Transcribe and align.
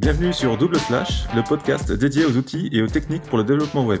Bienvenue 0.00 0.32
sur 0.32 0.56
Double 0.56 0.78
Slash, 0.78 1.26
le 1.36 1.46
podcast 1.46 1.92
dédié 1.92 2.24
aux 2.24 2.34
outils 2.34 2.70
et 2.72 2.80
aux 2.80 2.86
techniques 2.86 3.24
pour 3.24 3.36
le 3.36 3.44
développement 3.44 3.84
web. 3.84 4.00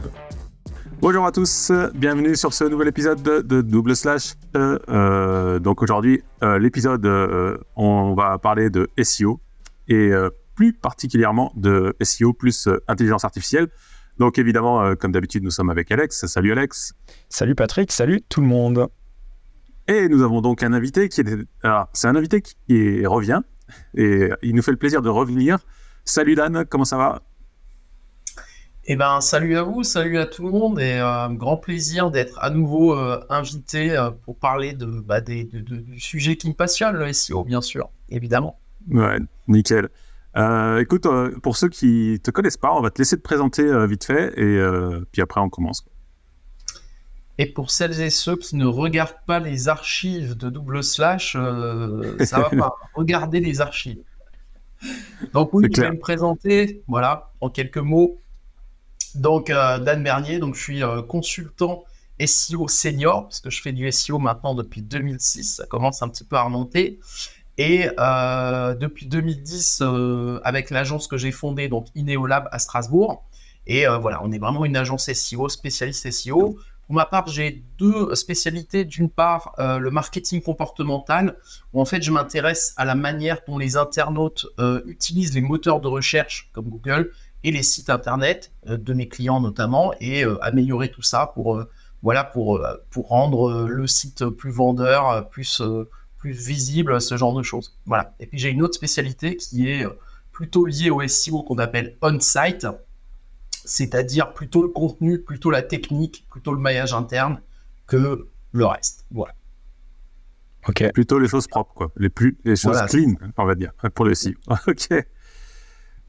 Bonjour 0.98 1.26
à 1.26 1.30
tous, 1.30 1.70
bienvenue 1.94 2.36
sur 2.36 2.54
ce 2.54 2.64
nouvel 2.64 2.88
épisode 2.88 3.22
de, 3.22 3.60
Double 3.60 3.94
Slash. 3.94 4.32
Euh, 4.56 5.58
donc 5.58 5.82
aujourd'hui, 5.82 6.22
euh, 6.42 6.58
l'épisode, 6.58 7.04
euh, 7.04 7.58
on 7.76 8.14
va 8.14 8.38
parler 8.38 8.70
de 8.70 8.88
SEO 9.02 9.42
et 9.88 10.10
plus 10.54 10.72
particulièrement 10.72 11.52
de 11.54 11.94
SEO 12.00 12.32
plus 12.32 12.66
intelligence 12.88 13.26
artificielle. 13.26 13.68
Donc 14.18 14.38
évidemment, 14.38 14.96
comme 14.96 15.12
d'habitude, 15.12 15.44
nous 15.44 15.50
sommes 15.50 15.68
avec 15.68 15.92
Alex. 15.92 16.24
Salut 16.24 16.52
Alex. 16.52 16.94
Salut 17.28 17.54
Patrick, 17.54 17.92
salut 17.92 18.22
tout 18.26 18.40
le 18.40 18.46
monde. 18.46 18.88
Et 19.86 20.08
nous 20.08 20.22
avons 20.22 20.40
donc 20.40 20.62
un 20.62 20.72
invité 20.72 21.10
qui 21.10 21.20
est... 21.20 21.26
Alors, 21.62 21.90
c'est 21.92 22.08
un 22.08 22.16
invité 22.16 22.40
qui 22.40 23.04
revient 23.04 23.42
et 23.94 24.30
il 24.42 24.54
nous 24.54 24.62
fait 24.62 24.70
le 24.70 24.78
plaisir 24.78 25.02
de 25.02 25.10
revenir. 25.10 25.58
Salut 26.04 26.34
Dan, 26.34 26.64
comment 26.64 26.84
ça 26.84 26.96
va? 26.96 27.22
Eh 28.92 28.96
ben, 28.96 29.20
salut 29.20 29.56
à 29.56 29.62
vous, 29.62 29.84
salut 29.84 30.18
à 30.18 30.26
tout 30.26 30.44
le 30.44 30.50
monde 30.50 30.80
et 30.80 30.94
un 30.94 31.30
euh, 31.30 31.34
grand 31.34 31.56
plaisir 31.56 32.10
d'être 32.10 32.38
à 32.42 32.50
nouveau 32.50 32.96
euh, 32.96 33.24
invité 33.28 33.96
euh, 33.96 34.10
pour 34.10 34.36
parler 34.36 34.72
de, 34.72 34.86
bah, 34.86 35.20
du 35.20 36.00
sujet 36.00 36.36
qui 36.36 36.48
me 36.48 36.54
passionne, 36.54 36.96
le 36.96 37.12
SEO, 37.12 37.44
bien 37.44 37.60
sûr, 37.60 37.90
évidemment. 38.08 38.58
Ouais, 38.90 39.18
nickel. 39.46 39.90
écoute, 40.80 41.06
pour 41.42 41.56
ceux 41.56 41.68
qui 41.68 42.18
te 42.20 42.30
connaissent 42.30 42.56
pas, 42.56 42.72
on 42.74 42.80
va 42.80 42.90
te 42.90 42.98
laisser 42.98 43.16
te 43.16 43.22
présenter 43.22 43.86
vite 43.86 44.04
fait 44.04 44.32
et 44.36 44.60
puis 45.12 45.20
après 45.22 45.40
on 45.40 45.50
commence. 45.50 45.84
Et 47.38 47.46
pour 47.46 47.70
celles 47.70 48.00
et 48.00 48.10
ceux 48.10 48.36
qui 48.36 48.56
ne 48.56 48.66
regardent 48.66 49.22
pas 49.26 49.38
les 49.38 49.68
archives 49.68 50.36
de 50.36 50.50
double 50.50 50.82
slash, 50.82 51.36
ça 52.24 52.40
va 52.40 52.50
pas. 52.58 52.74
Regardez 52.94 53.40
les 53.40 53.60
archives. 53.60 54.02
Donc 55.32 55.52
oui, 55.52 55.66
je 55.74 55.80
vais 55.80 55.90
me 55.90 55.98
présenter, 55.98 56.82
voilà, 56.88 57.32
en 57.40 57.50
quelques 57.50 57.78
mots. 57.78 58.18
Donc 59.14 59.50
euh, 59.50 59.78
Dan 59.78 60.02
Bernier, 60.02 60.38
donc 60.38 60.54
je 60.54 60.62
suis 60.62 60.82
euh, 60.82 61.02
consultant 61.02 61.84
SEO 62.24 62.68
senior 62.68 63.24
parce 63.24 63.40
que 63.40 63.50
je 63.50 63.60
fais 63.60 63.72
du 63.72 63.90
SEO 63.90 64.18
maintenant 64.18 64.54
depuis 64.54 64.82
2006, 64.82 65.56
ça 65.56 65.66
commence 65.66 66.02
un 66.02 66.08
petit 66.08 66.24
peu 66.24 66.36
à 66.36 66.42
remonter. 66.42 67.00
Et 67.58 67.88
euh, 67.98 68.74
depuis 68.74 69.06
2010, 69.06 69.82
avec 70.44 70.70
l'agence 70.70 71.08
que 71.08 71.18
j'ai 71.18 71.32
fondée, 71.32 71.68
donc 71.68 71.88
Ineolab 71.94 72.48
à 72.52 72.58
Strasbourg. 72.58 73.24
Et 73.66 73.86
voilà, 73.86 74.20
on 74.24 74.32
est 74.32 74.38
vraiment 74.38 74.64
une 74.64 74.76
agence 74.76 75.12
SEO, 75.12 75.48
spécialiste 75.48 76.10
SEO. 76.10 76.58
Pour 76.90 76.96
ma 76.96 77.06
part, 77.06 77.28
j'ai 77.28 77.62
deux 77.78 78.12
spécialités. 78.16 78.84
D'une 78.84 79.08
part, 79.10 79.54
le 79.58 79.90
marketing 79.92 80.42
comportemental, 80.42 81.36
où 81.72 81.80
en 81.80 81.84
fait, 81.84 82.02
je 82.02 82.10
m'intéresse 82.10 82.74
à 82.76 82.84
la 82.84 82.96
manière 82.96 83.38
dont 83.46 83.58
les 83.58 83.76
internautes 83.76 84.48
utilisent 84.86 85.32
les 85.32 85.40
moteurs 85.40 85.80
de 85.80 85.86
recherche 85.86 86.50
comme 86.52 86.68
Google 86.68 87.12
et 87.44 87.50
les 87.50 87.62
sites 87.62 87.90
internet 87.90 88.52
euh, 88.68 88.76
de 88.76 88.92
mes 88.92 89.08
clients 89.08 89.40
notamment 89.40 89.92
et 90.00 90.24
euh, 90.24 90.42
améliorer 90.42 90.90
tout 90.90 91.02
ça 91.02 91.26
pour 91.34 91.56
euh, 91.56 91.68
voilà 92.02 92.24
pour 92.24 92.66
pour 92.90 93.08
rendre 93.08 93.66
le 93.68 93.86
site 93.86 94.24
plus 94.24 94.50
vendeur, 94.50 95.28
plus 95.28 95.62
plus 96.16 96.32
visible, 96.32 96.98
ce 97.00 97.16
genre 97.18 97.34
de 97.34 97.42
choses. 97.42 97.76
Voilà. 97.84 98.14
Et 98.20 98.26
puis 98.26 98.38
j'ai 98.38 98.48
une 98.48 98.62
autre 98.62 98.74
spécialité 98.74 99.36
qui 99.36 99.68
est 99.68 99.86
plutôt 100.32 100.64
liée 100.64 100.88
au 100.88 101.06
SEO 101.06 101.42
qu'on 101.42 101.58
appelle 101.58 101.98
on-site, 102.00 102.66
c'est-à-dire 103.64 104.32
plutôt 104.32 104.62
le 104.62 104.68
contenu, 104.68 105.20
plutôt 105.20 105.50
la 105.50 105.62
technique, 105.62 106.26
plutôt 106.30 106.52
le 106.52 106.60
maillage 106.60 106.92
interne 106.92 107.40
que 107.86 108.26
le 108.52 108.66
reste. 108.66 109.06
Voilà. 109.10 109.34
Ok. 110.68 110.92
Plutôt 110.92 111.18
les 111.18 111.28
choses 111.28 111.46
propres, 111.46 111.72
quoi. 111.74 111.90
Les 111.96 112.10
plus 112.10 112.36
les 112.44 112.56
choses 112.56 112.80
clean, 112.88 113.14
on 113.36 113.44
va 113.44 113.54
dire, 113.54 113.72
pour 113.94 114.04
le 114.04 114.14
SEO. 114.14 114.32
ok. 114.68 115.04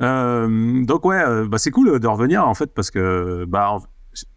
Euh, 0.01 0.83
donc 0.85 1.05
ouais, 1.05 1.21
euh, 1.21 1.47
bah, 1.47 1.57
c'est 1.57 1.71
cool 1.71 1.99
de 1.99 2.07
revenir 2.07 2.47
en 2.47 2.55
fait 2.55 2.73
parce 2.73 2.89
que 2.89 3.45
bah 3.47 3.77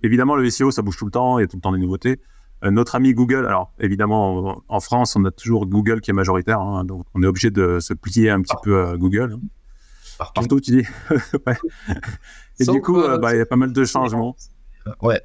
évidemment 0.03 0.37
le 0.37 0.51
SEO 0.51 0.71
ça 0.71 0.83
bouge 0.83 0.99
tout 0.99 1.07
le 1.07 1.11
temps, 1.11 1.39
il 1.39 1.43
y 1.43 1.45
a 1.45 1.47
tout 1.47 1.57
le 1.57 1.63
temps 1.63 1.73
des 1.73 1.79
nouveautés. 1.79 2.21
Euh, 2.65 2.71
notre 2.71 2.97
ami 2.97 3.15
Google, 3.15 3.47
alors 3.47 3.73
évidemment 3.81 4.63
en, 4.69 4.81
France 4.81 5.17
on 5.17 5.25
a 5.25 5.31
toujours 5.31 5.65
Google 5.67 6.03
qui 6.03 6.11
est 6.11 6.15
majoritaire, 6.15 6.61
hein, 6.61 6.85
donc 6.85 7.07
on 7.15 7.23
est 7.23 7.27
obligé 7.27 7.51
de 7.51 7.81
se 7.81 7.95
plier 7.95 8.29
un 8.29 8.43
petit 8.43 8.57
peu 8.63 8.89
à 8.89 8.97
Google. 8.99 9.39
Hein. 9.39 9.47
Partout, 10.35 10.61
tu 10.61 10.71
dis. 10.71 10.87
ouais. 11.47 11.57
Et 12.61 12.65
du 12.65 12.81
coup, 12.81 13.01
bah, 13.21 13.35
il 13.35 13.39
y 13.39 13.41
a 13.41 13.47
pas 13.47 13.57
mal 13.57 13.73
de 13.73 13.85
changements. 13.85 14.37
Ouais. 15.03 15.21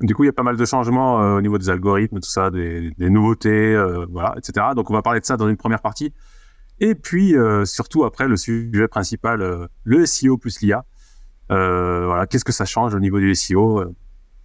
Du 0.00 0.14
coup, 0.14 0.24
il 0.24 0.26
y 0.26 0.30
a 0.30 0.32
pas 0.32 0.42
mal 0.42 0.56
de 0.56 0.64
changements 0.64 1.16
au 1.36 1.40
niveau 1.40 1.58
des 1.58 1.68
algorithmes, 1.68 2.20
tout 2.20 2.30
ça, 2.30 2.50
des, 2.50 2.90
des 2.92 3.10
nouveautés, 3.10 3.76
voilà, 4.10 4.34
etc. 4.38 4.68
Donc, 4.74 4.90
on 4.90 4.94
va 4.94 5.02
parler 5.02 5.20
de 5.20 5.26
ça 5.26 5.36
dans 5.36 5.48
une 5.48 5.56
première 5.56 5.82
partie. 5.82 6.12
Et 6.80 6.94
puis, 6.94 7.36
euh, 7.36 7.66
surtout 7.66 8.04
après, 8.04 8.26
le 8.26 8.36
sujet 8.36 8.88
principal, 8.88 9.42
euh, 9.42 9.66
le 9.84 10.06
SEO 10.06 10.38
plus 10.38 10.60
l'IA. 10.62 10.84
Euh, 11.50 12.06
voilà, 12.06 12.26
qu'est-ce 12.26 12.44
que 12.44 12.52
ça 12.52 12.64
change 12.64 12.94
au 12.94 13.00
niveau 13.00 13.20
du 13.20 13.34
SEO 13.34 13.84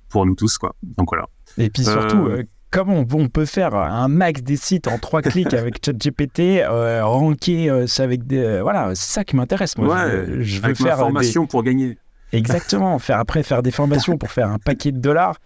pour 0.09 0.25
nous 0.25 0.35
tous, 0.35 0.57
quoi. 0.57 0.75
Donc 0.83 1.09
voilà. 1.09 1.27
Et 1.57 1.69
puis 1.69 1.85
surtout, 1.85 2.29
comment 2.75 3.05
on 3.13 3.27
peut 3.27 3.45
faire 3.45 3.75
un 3.75 4.07
max 4.07 4.43
des 4.43 4.57
sites 4.57 4.87
en 4.87 4.97
trois 4.99 5.21
clics 5.21 5.53
avec 5.53 5.83
ChatGPT, 5.83 6.61
euh, 6.61 7.05
ranker 7.05 7.87
ça 7.87 8.03
avec 8.03 8.27
des, 8.27 8.61
voilà, 8.61 8.93
c'est 8.95 9.13
ça 9.13 9.23
qui 9.23 9.35
m'intéresse. 9.35 9.77
Moi, 9.77 9.95
ouais, 9.95 10.25
je, 10.41 10.61
veux 10.61 10.73
faire 10.73 10.95
des 10.97 11.01
formations 11.01 11.47
pour 11.47 11.63
gagner. 11.63 11.97
Exactement, 12.33 12.99
faire 12.99 13.19
après 13.19 13.43
faire 13.43 13.63
des 13.63 13.71
formations 13.71 14.17
pour 14.17 14.31
faire 14.31 14.49
un 14.49 14.59
paquet 14.59 14.91
de 14.91 14.99
dollars. 14.99 15.37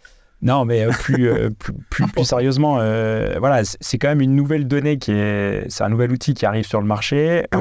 Non, 0.42 0.66
mais 0.66 0.84
euh, 0.84 0.90
euh, 0.90 0.92
plus, 1.60 1.74
plus, 1.90 2.08
plus, 2.08 2.24
sérieusement, 2.24 2.78
euh, 2.80 3.36
voilà, 3.40 3.62
c'est 3.64 3.98
quand 3.98 4.08
même 4.08 4.22
une 4.22 4.36
nouvelle 4.36 4.68
donnée 4.68 4.98
qui 4.98 5.12
est, 5.12 5.66
c'est 5.70 5.84
un 5.84 5.90
nouvel 5.90 6.12
outil 6.12 6.34
qui 6.34 6.46
arrive 6.46 6.66
sur 6.66 6.82
le 6.82 6.88
marché. 6.88 7.46
Ah 7.52 7.58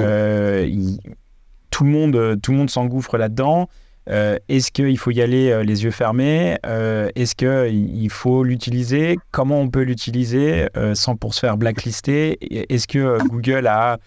tout 1.71 1.85
le 1.85 1.91
monde, 1.91 2.41
tout 2.43 2.53
le 2.53 2.59
monde 2.59 2.71
s'engouffre 2.71 3.19
là-dedans. 3.19 3.69
Est-ce 4.09 4.71
qu'il 4.71 4.99
faut 4.99 5.11
y 5.11 5.21
aller 5.21 5.63
les 5.65 5.85
yeux 5.85 5.91
fermés 5.91 6.57
Est-ce 6.65 7.35
qu'il 7.35 8.11
faut 8.11 8.43
l'utiliser 8.43 9.17
Comment 9.31 9.61
on 9.61 9.69
peut 9.69 9.83
l'utiliser 9.83 10.69
sans 10.95 11.17
pour 11.17 11.35
se 11.35 11.41
faire 11.41 11.57
blacklister 11.57 12.39
Est-ce 12.73 12.87
que 12.87 13.19
Google 13.29 13.67
a 13.67 13.99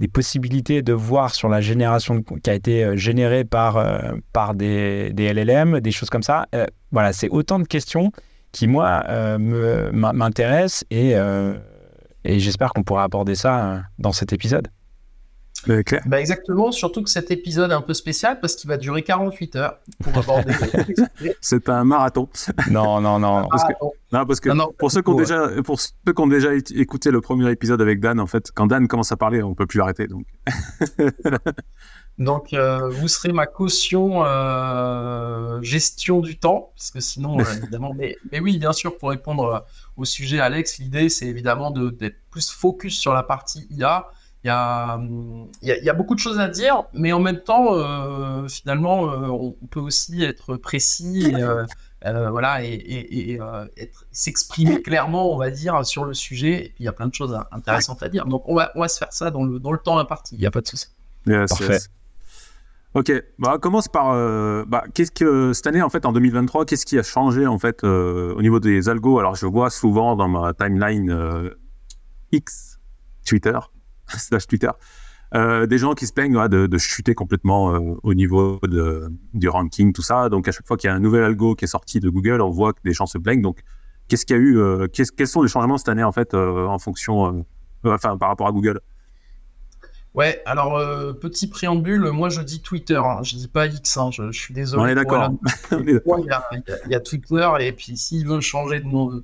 des 0.00 0.08
possibilités 0.08 0.82
de 0.82 0.94
voir 0.94 1.34
sur 1.34 1.48
la 1.48 1.60
génération 1.60 2.22
qui 2.22 2.50
a 2.50 2.54
été 2.54 2.84
euh, 2.84 2.96
générée 2.96 3.44
par, 3.44 3.76
euh, 3.76 4.14
par 4.32 4.54
des, 4.54 5.12
LLM, 5.14 5.80
des 5.80 5.92
choses 5.92 6.08
comme 6.08 6.22
ça. 6.22 6.46
Euh, 6.54 6.66
voilà, 6.90 7.12
c'est 7.12 7.28
autant 7.28 7.58
de 7.58 7.66
questions 7.66 8.10
qui, 8.50 8.66
moi, 8.66 9.04
m'intéressent 9.92 10.84
et 10.90 11.14
j'espère 12.24 12.72
qu'on 12.72 12.82
pourra 12.82 13.04
aborder 13.04 13.36
ça 13.36 13.82
dans 14.00 14.10
cet 14.10 14.32
épisode. 14.32 14.66
Bah 15.66 16.20
exactement, 16.20 16.72
surtout 16.72 17.02
que 17.02 17.10
cet 17.10 17.30
épisode 17.30 17.70
est 17.70 17.74
un 17.74 17.82
peu 17.82 17.94
spécial 17.94 18.40
parce 18.40 18.56
qu'il 18.56 18.68
va 18.68 18.76
durer 18.76 19.02
48 19.02 19.56
heures 19.56 19.78
pour 20.02 20.16
aborder. 20.16 20.52
c'est 21.40 21.68
un 21.68 21.84
marathon. 21.84 22.28
Non, 22.70 23.00
non, 23.00 23.18
non. 23.18 23.46
Parce 23.50 23.64
que, 23.64 23.72
non, 24.12 24.24
parce 24.26 24.40
que 24.40 24.50
pour, 24.76 24.90
ceux 24.90 25.02
qui 25.02 25.10
ont 25.10 25.14
déjà, 25.14 25.48
pour 25.62 25.80
ceux 25.80 25.90
qui 26.04 26.20
ont 26.20 26.26
déjà 26.26 26.50
écouté 26.74 27.10
le 27.10 27.20
premier 27.20 27.50
épisode 27.50 27.80
avec 27.80 28.00
Dan, 28.00 28.20
en 28.20 28.26
fait, 28.26 28.50
quand 28.52 28.66
Dan 28.66 28.88
commence 28.88 29.12
à 29.12 29.16
parler, 29.16 29.42
on 29.42 29.54
peut 29.54 29.66
plus 29.66 29.78
l'arrêter. 29.78 30.06
Donc, 30.06 30.26
donc 32.18 32.52
euh, 32.52 32.88
vous 32.88 33.08
serez 33.08 33.32
ma 33.32 33.46
caution 33.46 34.24
euh, 34.24 35.60
gestion 35.62 36.20
du 36.20 36.38
temps, 36.38 36.72
parce 36.76 36.90
que 36.90 37.00
sinon, 37.00 37.38
euh, 37.38 37.44
évidemment. 37.58 37.94
Mais, 37.94 38.16
mais, 38.32 38.40
oui, 38.40 38.58
bien 38.58 38.72
sûr, 38.72 38.96
pour 38.96 39.10
répondre 39.10 39.64
au 39.96 40.04
sujet, 40.04 40.40
Alex, 40.40 40.78
l'idée, 40.78 41.08
c'est 41.08 41.26
évidemment 41.26 41.70
d'être 41.70 42.16
plus 42.30 42.50
focus 42.50 42.98
sur 42.98 43.12
la 43.12 43.22
partie 43.22 43.66
IA 43.70 44.06
il 44.42 44.48
y 44.48 44.50
a, 44.50 44.98
y, 45.62 45.88
a, 45.90 45.92
beaucoup 45.92 46.14
de 46.14 46.20
choses 46.20 46.40
à 46.40 46.48
dire, 46.48 46.84
mais 46.94 47.12
en 47.12 47.20
même 47.20 47.40
temps, 47.40 47.74
euh, 47.74 48.48
finalement, 48.48 49.10
euh, 49.10 49.26
on 49.28 49.66
peut 49.70 49.80
aussi 49.80 50.24
être 50.24 50.56
précis, 50.56 51.26
et, 51.26 51.42
euh, 52.06 52.30
voilà, 52.30 52.64
et, 52.64 53.38
s'exprimer 54.12 54.80
clairement, 54.80 55.30
on 55.34 55.36
va 55.36 55.50
dire, 55.50 55.84
sur 55.84 56.06
le 56.06 56.14
sujet. 56.14 56.64
Et 56.64 56.68
puis 56.70 56.76
il 56.80 56.84
y 56.86 56.88
a 56.88 56.92
plein 56.92 57.06
de 57.06 57.14
choses 57.14 57.38
intéressantes 57.52 58.02
à 58.02 58.08
dire. 58.08 58.24
Donc 58.24 58.48
on 58.48 58.54
va, 58.54 58.72
on 58.76 58.80
va 58.80 58.88
se 58.88 58.96
faire 58.96 59.12
ça 59.12 59.30
dans 59.30 59.44
le, 59.44 59.58
dans 59.58 59.72
le 59.72 59.78
temps 59.78 59.98
imparti. 59.98 60.36
Il 60.36 60.40
n'y 60.40 60.46
a 60.46 60.50
pas 60.50 60.62
de 60.62 60.68
souci. 60.68 60.86
Parfait. 61.26 61.78
Ok, 62.94 63.12
bah, 63.38 63.52
on 63.56 63.58
commence 63.58 63.88
par 63.88 64.14
bah, 64.66 64.84
qu'est-ce 64.94 65.12
que 65.12 65.52
cette 65.52 65.66
année 65.66 65.82
en 65.82 65.90
fait 65.90 66.06
en 66.06 66.12
2023, 66.12 66.64
qu'est-ce 66.64 66.86
qui 66.86 66.98
a 66.98 67.02
changé 67.02 67.46
en 67.46 67.58
fait 67.58 67.84
au 67.84 68.40
niveau 68.40 68.58
des 68.58 68.88
algos? 68.88 69.18
Alors 69.18 69.34
je 69.34 69.44
vois 69.44 69.68
souvent 69.68 70.16
dans 70.16 70.28
ma 70.28 70.54
timeline 70.54 71.52
X 72.32 72.78
Twitter 73.26 73.58
slash 74.18 74.46
Twitter, 74.46 74.70
euh, 75.34 75.66
des 75.66 75.78
gens 75.78 75.94
qui 75.94 76.06
se 76.06 76.12
plaignent 76.12 76.48
de, 76.48 76.78
chuter 76.78 77.14
complètement 77.14 77.74
euh, 77.74 77.94
au 78.02 78.14
niveau 78.14 78.58
de, 78.62 79.12
du 79.32 79.48
ranking, 79.48 79.92
tout 79.92 80.02
ça. 80.02 80.28
Donc 80.28 80.48
à 80.48 80.52
chaque 80.52 80.66
fois 80.66 80.76
qu'il 80.76 80.88
y 80.88 80.90
a 80.90 80.94
un 80.94 81.00
nouvel 81.00 81.22
algo 81.22 81.54
qui 81.54 81.64
est 81.64 81.68
sorti 81.68 82.00
de 82.00 82.08
Google, 82.08 82.40
on 82.40 82.50
voit 82.50 82.72
que 82.72 82.80
des 82.84 82.92
gens 82.92 83.06
se 83.06 83.18
plaignent. 83.18 83.42
Donc 83.42 83.60
qu'est-ce 84.08 84.26
qu'il 84.26 84.36
y 84.36 84.38
a 84.38 84.42
eu 84.42 84.58
euh, 84.58 84.88
Quels 84.88 85.28
sont 85.28 85.42
les 85.42 85.48
changements 85.48 85.78
cette 85.78 85.88
année 85.88 86.02
en 86.02 86.12
fait 86.12 86.34
en 86.34 86.78
fonction, 86.78 87.44
enfin 87.84 88.16
par 88.16 88.28
rapport 88.30 88.48
à 88.48 88.52
Google? 88.52 88.80
Ouais, 90.14 90.42
alors 90.44 90.76
petit 91.20 91.46
préambule, 91.46 92.10
moi 92.10 92.30
je 92.30 92.40
dis 92.40 92.60
Twitter, 92.60 92.96
hein, 92.96 93.22
je 93.22 93.36
dis 93.36 93.46
pas 93.46 93.66
X, 93.66 93.96
hein, 93.96 94.10
je, 94.10 94.32
suis 94.32 94.52
désolé. 94.52 94.82
On 94.82 94.86
est 94.86 94.96
d'accord. 94.96 95.30
il, 95.70 96.00
y 96.88 96.94
a 96.96 97.00
Twitter 97.00 97.48
et 97.60 97.70
puis 97.70 97.96
s'il 97.96 98.26
veut 98.26 98.40
changer 98.40 98.80
de 98.80 98.86
nom, 98.86 99.22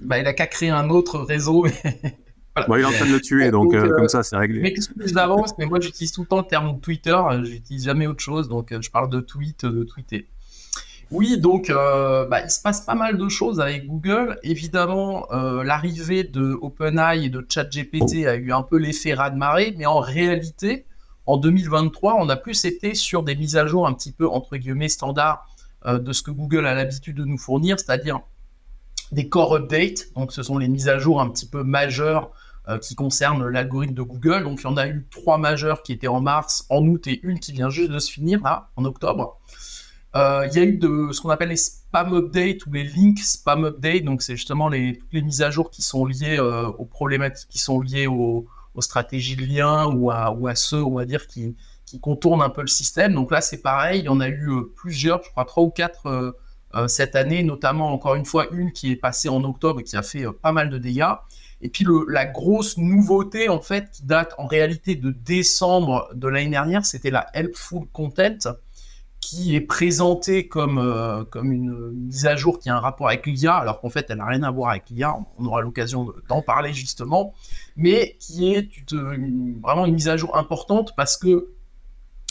bah, 0.00 0.20
il 0.20 0.26
a 0.28 0.32
qu'à 0.34 0.46
créer 0.46 0.70
un 0.70 0.90
autre 0.90 1.18
réseau 1.18 1.66
il 2.68 2.80
est 2.80 2.84
en 2.84 2.92
train 2.92 3.06
de 3.06 3.12
le 3.12 3.20
tuer, 3.20 3.50
donc, 3.50 3.72
comme 3.72 4.08
ça, 4.08 4.22
c'est 4.22 4.36
réglé. 4.36 4.60
M'excuse 4.60 5.12
d'avance, 5.12 5.52
mais 5.58 5.66
moi, 5.66 5.80
j'utilise 5.80 6.12
tout 6.12 6.22
le 6.22 6.26
temps 6.26 6.38
le 6.38 6.46
terme 6.46 6.80
Twitter. 6.80 7.16
J'utilise 7.44 7.84
jamais 7.84 8.06
autre 8.06 8.22
chose, 8.22 8.48
donc 8.48 8.74
je 8.78 8.90
parle 8.90 9.10
de 9.10 9.20
tweet, 9.20 9.64
de 9.64 9.84
tweeter. 9.84 10.26
Oui, 11.10 11.38
donc 11.38 11.70
euh, 11.70 12.26
bah, 12.26 12.42
il 12.42 12.50
se 12.50 12.60
passe 12.60 12.82
pas 12.82 12.94
mal 12.94 13.16
de 13.16 13.28
choses 13.28 13.60
avec 13.60 13.86
Google. 13.86 14.38
Évidemment, 14.42 15.26
euh, 15.32 15.64
l'arrivée 15.64 16.22
de 16.22 16.58
OpenAI 16.60 17.24
et 17.24 17.28
de 17.30 17.44
ChatGPT 17.48 18.26
a 18.26 18.36
eu 18.36 18.52
un 18.52 18.62
peu 18.62 18.76
l'effet 18.76 19.14
raz-de-marée, 19.14 19.74
mais 19.78 19.86
en 19.86 20.00
réalité, 20.00 20.84
en 21.24 21.38
2023, 21.38 22.16
on 22.18 22.28
a 22.28 22.36
plus 22.36 22.62
été 22.66 22.94
sur 22.94 23.22
des 23.22 23.36
mises 23.36 23.56
à 23.56 23.66
jour 23.66 23.86
un 23.86 23.94
petit 23.94 24.12
peu 24.12 24.28
entre 24.28 24.58
guillemets 24.58 24.88
standards 24.88 25.46
euh, 25.86 25.98
de 25.98 26.12
ce 26.12 26.22
que 26.22 26.30
Google 26.30 26.66
a 26.66 26.74
l'habitude 26.74 27.16
de 27.16 27.24
nous 27.24 27.38
fournir, 27.38 27.80
c'est-à-dire 27.80 28.20
des 29.10 29.30
core 29.30 29.56
updates. 29.56 30.12
Donc, 30.14 30.32
ce 30.32 30.42
sont 30.42 30.58
les 30.58 30.68
mises 30.68 30.90
à 30.90 30.98
jour 30.98 31.22
un 31.22 31.30
petit 31.30 31.48
peu 31.48 31.62
majeures 31.62 32.30
qui 32.76 32.94
concernent 32.94 33.48
l'algorithme 33.48 33.94
de 33.94 34.02
Google. 34.02 34.44
Donc, 34.44 34.60
il 34.60 34.64
y 34.64 34.66
en 34.66 34.76
a 34.76 34.86
eu 34.86 35.06
trois 35.10 35.38
majeures 35.38 35.82
qui 35.82 35.92
étaient 35.92 36.08
en 36.08 36.20
mars, 36.20 36.66
en 36.68 36.86
août 36.86 37.06
et 37.06 37.18
une 37.22 37.40
qui 37.40 37.52
vient 37.52 37.70
juste 37.70 37.90
de 37.90 37.98
se 37.98 38.10
finir 38.10 38.42
là, 38.42 38.68
en 38.76 38.84
octobre. 38.84 39.38
Euh, 40.16 40.48
il 40.50 40.56
y 40.56 40.60
a 40.60 40.64
eu 40.64 40.78
de, 40.78 41.10
ce 41.12 41.20
qu'on 41.20 41.30
appelle 41.30 41.50
les 41.50 41.56
spam 41.56 42.14
updates 42.14 42.66
ou 42.66 42.72
les 42.72 42.84
links 42.84 43.20
spam 43.20 43.64
updates. 43.64 44.04
Donc, 44.04 44.22
c'est 44.22 44.36
justement 44.36 44.68
les, 44.68 44.98
toutes 44.98 45.12
les 45.12 45.22
mises 45.22 45.42
à 45.42 45.50
jour 45.50 45.70
qui 45.70 45.82
sont 45.82 46.06
liées 46.06 46.38
euh, 46.38 46.66
aux 46.66 46.86
problématiques, 46.86 47.48
qui 47.48 47.58
sont 47.58 47.80
liées 47.80 48.06
aux, 48.06 48.46
stratégies 48.80 49.34
de 49.34 49.44
lien 49.44 49.86
ou 49.86 50.08
à, 50.12 50.30
ou 50.30 50.46
à 50.46 50.54
ceux, 50.54 50.80
on 50.84 50.94
va 50.94 51.04
dire, 51.04 51.26
qui, 51.26 51.56
contournent 52.00 52.42
un 52.42 52.50
peu 52.50 52.60
le 52.60 52.68
système. 52.68 53.12
Donc 53.12 53.32
là, 53.32 53.40
c'est 53.40 53.60
pareil. 53.60 54.00
Il 54.00 54.04
y 54.04 54.08
en 54.08 54.20
a 54.20 54.28
eu 54.28 54.50
euh, 54.50 54.72
plusieurs, 54.76 55.22
je 55.24 55.30
crois 55.30 55.44
trois 55.44 55.64
ou 55.64 55.70
quatre 55.70 56.34
cette 56.86 57.16
année, 57.16 57.42
notamment 57.42 57.92
encore 57.94 58.14
une 58.14 58.26
fois 58.26 58.46
une 58.52 58.72
qui 58.72 58.92
est 58.92 58.96
passée 58.96 59.30
en 59.30 59.42
octobre 59.42 59.80
et 59.80 59.84
qui 59.84 59.96
a 59.96 60.02
fait 60.02 60.26
pas 60.42 60.52
mal 60.52 60.68
de 60.68 60.76
dégâts. 60.76 61.14
Et 61.60 61.68
puis 61.68 61.84
la 62.08 62.24
grosse 62.24 62.76
nouveauté 62.78 63.48
en 63.48 63.60
fait 63.60 63.90
qui 63.90 64.04
date 64.04 64.34
en 64.38 64.46
réalité 64.46 64.94
de 64.94 65.10
décembre 65.10 66.08
de 66.14 66.28
l'année 66.28 66.50
dernière, 66.50 66.86
c'était 66.86 67.10
la 67.10 67.26
helpful 67.34 67.86
content 67.92 68.54
qui 69.20 69.56
est 69.56 69.60
présentée 69.60 70.46
comme, 70.46 70.78
euh, 70.78 71.24
comme 71.24 71.52
une 71.52 71.90
mise 71.90 72.26
à 72.26 72.36
jour 72.36 72.58
qui 72.60 72.70
a 72.70 72.76
un 72.76 72.80
rapport 72.80 73.08
avec 73.08 73.26
l'IA, 73.26 73.56
alors 73.56 73.80
qu'en 73.80 73.90
fait 73.90 74.06
elle 74.08 74.18
n'a 74.18 74.26
rien 74.26 74.42
à 74.44 74.50
voir 74.50 74.70
avec 74.70 74.84
l'IA, 74.90 75.16
on 75.38 75.44
aura 75.46 75.60
l'occasion 75.60 76.12
d'en 76.28 76.40
parler 76.40 76.72
justement, 76.72 77.34
mais 77.76 78.16
qui 78.20 78.54
est 78.54 78.70
vraiment 79.60 79.86
une 79.86 79.94
mise 79.94 80.08
à 80.08 80.16
jour 80.16 80.36
importante 80.36 80.94
parce 80.96 81.16
que 81.16 81.50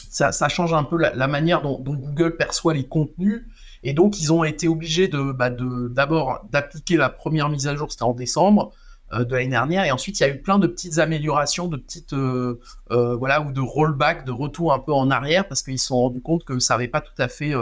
ça, 0.10 0.50
change 0.50 0.74
un 0.74 0.84
peu 0.84 0.98
la, 0.98 1.28
manière 1.28 1.62
dont, 1.62 1.80
Google 1.80 2.38
perçoit 2.38 2.74
les 2.74 2.88
contenus, 2.88 3.46
et 3.84 3.94
donc 3.94 4.20
ils 4.20 4.34
ont 4.34 4.44
été 4.44 4.68
obligés 4.68 5.08
de 5.08 5.32
bah, 5.32 5.50
d'abord 5.52 6.46
d'appliquer 6.52 6.98
la 6.98 7.10
première 7.10 7.50
mise 7.50 7.68
à 7.68 7.76
jour, 7.76 7.92
c'était 7.92 8.04
en 8.04 8.14
décembre, 8.14 8.72
de 9.13 9.36
l'année 9.36 9.50
dernière. 9.50 9.86
Et 9.86 9.92
ensuite, 9.92 10.19
il 10.19 10.24
y 10.24 10.25
a 10.25 10.30
eu 10.30 10.42
plein 10.42 10.59
de 10.59 10.68
petites 10.68 11.00
améliorations, 11.00 11.68
de 11.68 11.77
petites, 11.77 12.13
euh, 12.13 12.59
euh, 12.92 13.15
voilà, 13.15 13.42
ou 13.42 13.51
de 13.51 13.62
rollback, 13.62 14.25
de 14.25 14.31
retour 14.31 14.74
un 14.74 14.80
peu 14.80 14.94
en 14.94 15.09
arrière, 15.09 15.48
parce 15.48 15.63
qu'ils 15.63 15.80
se 15.80 15.88
sont 15.88 15.98
rendus 15.98 16.21
compte 16.21 16.44
que 16.44 16.59
ça 16.59 16.74
n'avait 16.74 16.88
pas 16.88 17.01
tout 17.01 17.13
à 17.18 17.27
fait, 17.27 17.54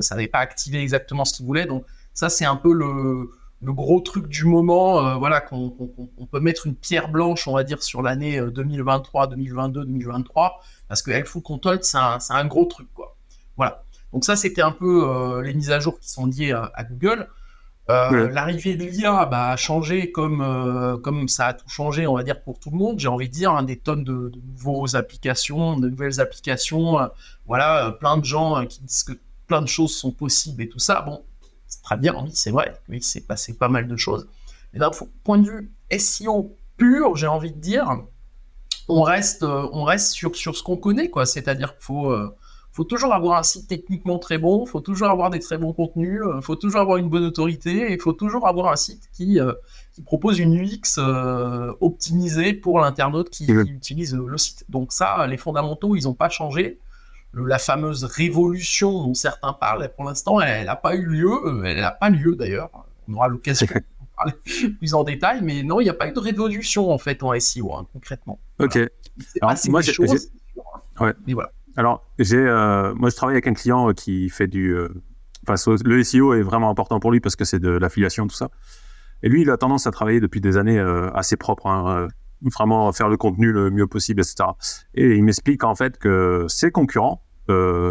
ça 0.00 0.14
n'avait 0.14 0.28
pas 0.28 0.38
activé 0.38 0.80
exactement 0.80 1.24
ce 1.24 1.34
qu'ils 1.34 1.46
voulaient. 1.46 1.66
Donc 1.66 1.84
ça, 2.14 2.28
c'est 2.28 2.44
un 2.44 2.56
peu 2.56 2.72
le, 2.72 3.30
le, 3.60 3.72
gros 3.72 4.00
truc 4.00 4.28
du 4.28 4.44
moment, 4.44 5.18
voilà, 5.18 5.40
qu'on 5.40 5.70
peut 6.30 6.40
mettre 6.40 6.66
une 6.66 6.74
pierre 6.74 7.08
blanche, 7.08 7.46
on 7.48 7.54
va 7.54 7.64
dire, 7.64 7.82
sur 7.82 8.00
l'année 8.00 8.40
2023, 8.40 9.26
2022, 9.28 9.84
2023, 9.84 10.60
parce 10.88 11.02
que 11.02 11.10
Helpful 11.10 11.42
Control, 11.42 11.78
c'est 11.82 11.98
un, 11.98 12.18
un, 12.30 12.44
gros 12.46 12.64
truc, 12.64 12.88
quoi. 12.94 13.16
Voilà. 13.56 13.82
Donc 14.12 14.24
ça, 14.24 14.36
c'était 14.36 14.62
un 14.62 14.72
peu 14.72 15.42
les 15.42 15.52
mises 15.52 15.70
à 15.70 15.80
jour 15.80 15.98
qui 15.98 16.08
sont 16.08 16.26
liées 16.26 16.52
à 16.52 16.84
Google. 16.84 17.28
Euh, 17.90 18.30
l'arrivée 18.30 18.76
de 18.76 18.84
l'IA 18.84 19.26
bah, 19.26 19.50
a 19.50 19.56
changé 19.56 20.12
comme, 20.12 20.40
euh, 20.40 20.96
comme 20.96 21.28
ça 21.28 21.48
a 21.48 21.54
tout 21.54 21.68
changé, 21.68 22.06
on 22.06 22.14
va 22.14 22.22
dire, 22.22 22.40
pour 22.42 22.60
tout 22.60 22.70
le 22.70 22.76
monde. 22.76 23.00
J'ai 23.00 23.08
envie 23.08 23.28
de 23.28 23.34
dire, 23.34 23.52
hein, 23.52 23.64
des 23.64 23.76
tonnes 23.76 24.04
de, 24.04 24.30
de 24.30 24.40
nouvelles 24.40 24.96
applications, 24.96 25.78
de 25.78 25.88
nouvelles 25.88 26.20
applications. 26.20 27.00
Euh, 27.00 27.08
voilà, 27.46 27.96
plein 27.98 28.16
de 28.18 28.24
gens 28.24 28.64
qui 28.66 28.80
disent 28.82 29.02
que 29.02 29.12
plein 29.48 29.62
de 29.62 29.68
choses 29.68 29.96
sont 29.96 30.12
possibles 30.12 30.62
et 30.62 30.68
tout 30.68 30.78
ça. 30.78 31.02
Bon, 31.02 31.24
c'est 31.66 31.82
très 31.82 31.96
bien, 31.96 32.14
oui, 32.22 32.30
c'est 32.32 32.52
vrai, 32.52 32.80
oui, 32.88 32.98
il 32.98 33.02
s'est 33.02 33.22
passé 33.22 33.54
pas 33.54 33.68
mal 33.68 33.88
de 33.88 33.96
choses. 33.96 34.28
Mais 34.72 34.78
d'un 34.78 34.90
point 35.24 35.38
de 35.38 35.50
vue 35.50 35.72
SEO 35.98 36.54
pur, 36.76 37.16
j'ai 37.16 37.26
envie 37.26 37.52
de 37.52 37.60
dire, 37.60 37.90
on 38.88 39.02
reste, 39.02 39.42
on 39.42 39.82
reste 39.82 40.12
sur, 40.12 40.36
sur 40.36 40.56
ce 40.56 40.62
qu'on 40.62 40.76
connaît, 40.76 41.10
quoi. 41.10 41.26
C'est-à-dire 41.26 41.74
qu'il 41.74 41.84
faut 41.84 42.14
faut 42.72 42.84
toujours 42.84 43.12
avoir 43.12 43.38
un 43.38 43.42
site 43.42 43.68
techniquement 43.68 44.18
très 44.18 44.38
bon, 44.38 44.64
faut 44.64 44.80
toujours 44.80 45.08
avoir 45.08 45.28
des 45.28 45.40
très 45.40 45.58
bons 45.58 45.74
contenus, 45.74 46.20
il 46.24 46.28
euh, 46.28 46.40
faut 46.40 46.56
toujours 46.56 46.80
avoir 46.80 46.96
une 46.96 47.10
bonne 47.10 47.24
autorité, 47.24 47.90
et 47.90 47.92
il 47.92 48.00
faut 48.00 48.14
toujours 48.14 48.48
avoir 48.48 48.72
un 48.72 48.76
site 48.76 49.10
qui, 49.12 49.38
euh, 49.38 49.52
qui 49.92 50.00
propose 50.00 50.38
une 50.38 50.58
UX 50.58 50.96
euh, 50.98 51.72
optimisée 51.80 52.54
pour 52.54 52.80
l'internaute 52.80 53.28
qui, 53.28 53.44
utilise 53.52 54.14
le 54.14 54.38
site. 54.38 54.64
Donc 54.70 54.92
ça, 54.92 55.26
les 55.26 55.36
fondamentaux, 55.36 55.96
ils 55.96 56.04
n'ont 56.04 56.14
pas 56.14 56.30
changé. 56.30 56.78
la 57.34 57.58
fameuse 57.58 58.04
révolution 58.04 59.06
dont 59.06 59.14
certains 59.14 59.52
parlent, 59.52 59.90
pour 59.94 60.06
l'instant, 60.06 60.40
elle 60.40 60.66
n'a 60.66 60.76
pas 60.76 60.94
eu 60.96 61.04
lieu, 61.04 61.62
elle 61.66 61.80
n'a 61.80 61.90
pas 61.90 62.08
lieu 62.08 62.36
d'ailleurs. 62.36 62.70
On 63.06 63.14
aura 63.14 63.28
l'occasion 63.28 63.66
de 63.74 63.82
parler 64.16 64.32
plus 64.78 64.94
en 64.94 65.04
détail, 65.04 65.40
mais 65.42 65.62
non, 65.62 65.80
il 65.80 65.84
n'y 65.84 65.90
a 65.90 65.94
pas 65.94 66.08
eu 66.08 66.12
de 66.12 66.20
révolution 66.20 66.90
en 66.90 66.98
fait 66.98 67.22
en 67.22 67.38
SEO, 67.38 67.74
hein, 67.74 67.86
concrètement. 67.92 68.38
Ok. 68.58 68.78
Alors, 69.42 69.56
moi, 69.68 69.82
j'ai... 69.82 69.92
Hein. 69.92 70.16
Ouais. 71.00 71.12
Mais 71.26 71.34
voilà. 71.34 71.52
Alors, 71.76 72.06
j'ai, 72.18 72.38
euh, 72.38 72.94
moi, 72.94 73.10
je 73.10 73.16
travaille 73.16 73.34
avec 73.34 73.46
un 73.46 73.54
client 73.54 73.88
euh, 73.88 73.92
qui 73.92 74.28
fait 74.28 74.46
du. 74.46 74.74
Euh, 74.74 74.88
enfin, 75.46 75.54
le 75.84 76.02
SEO 76.02 76.34
est 76.34 76.42
vraiment 76.42 76.70
important 76.70 77.00
pour 77.00 77.12
lui 77.12 77.20
parce 77.20 77.36
que 77.36 77.44
c'est 77.44 77.58
de 77.58 77.70
l'affiliation, 77.70 78.26
tout 78.26 78.36
ça. 78.36 78.50
Et 79.22 79.28
lui, 79.28 79.42
il 79.42 79.50
a 79.50 79.56
tendance 79.56 79.86
à 79.86 79.90
travailler 79.90 80.20
depuis 80.20 80.40
des 80.40 80.56
années 80.56 80.80
assez 81.14 81.36
propre, 81.36 81.68
hein, 81.68 82.08
vraiment 82.42 82.90
faire 82.90 83.08
le 83.08 83.16
contenu 83.16 83.52
le 83.52 83.70
mieux 83.70 83.86
possible, 83.86 84.20
etc. 84.20 84.50
Et 84.94 85.14
il 85.14 85.22
m'explique 85.22 85.62
en 85.62 85.76
fait 85.76 85.96
que 85.96 86.44
ses 86.48 86.72
concurrents 86.72 87.22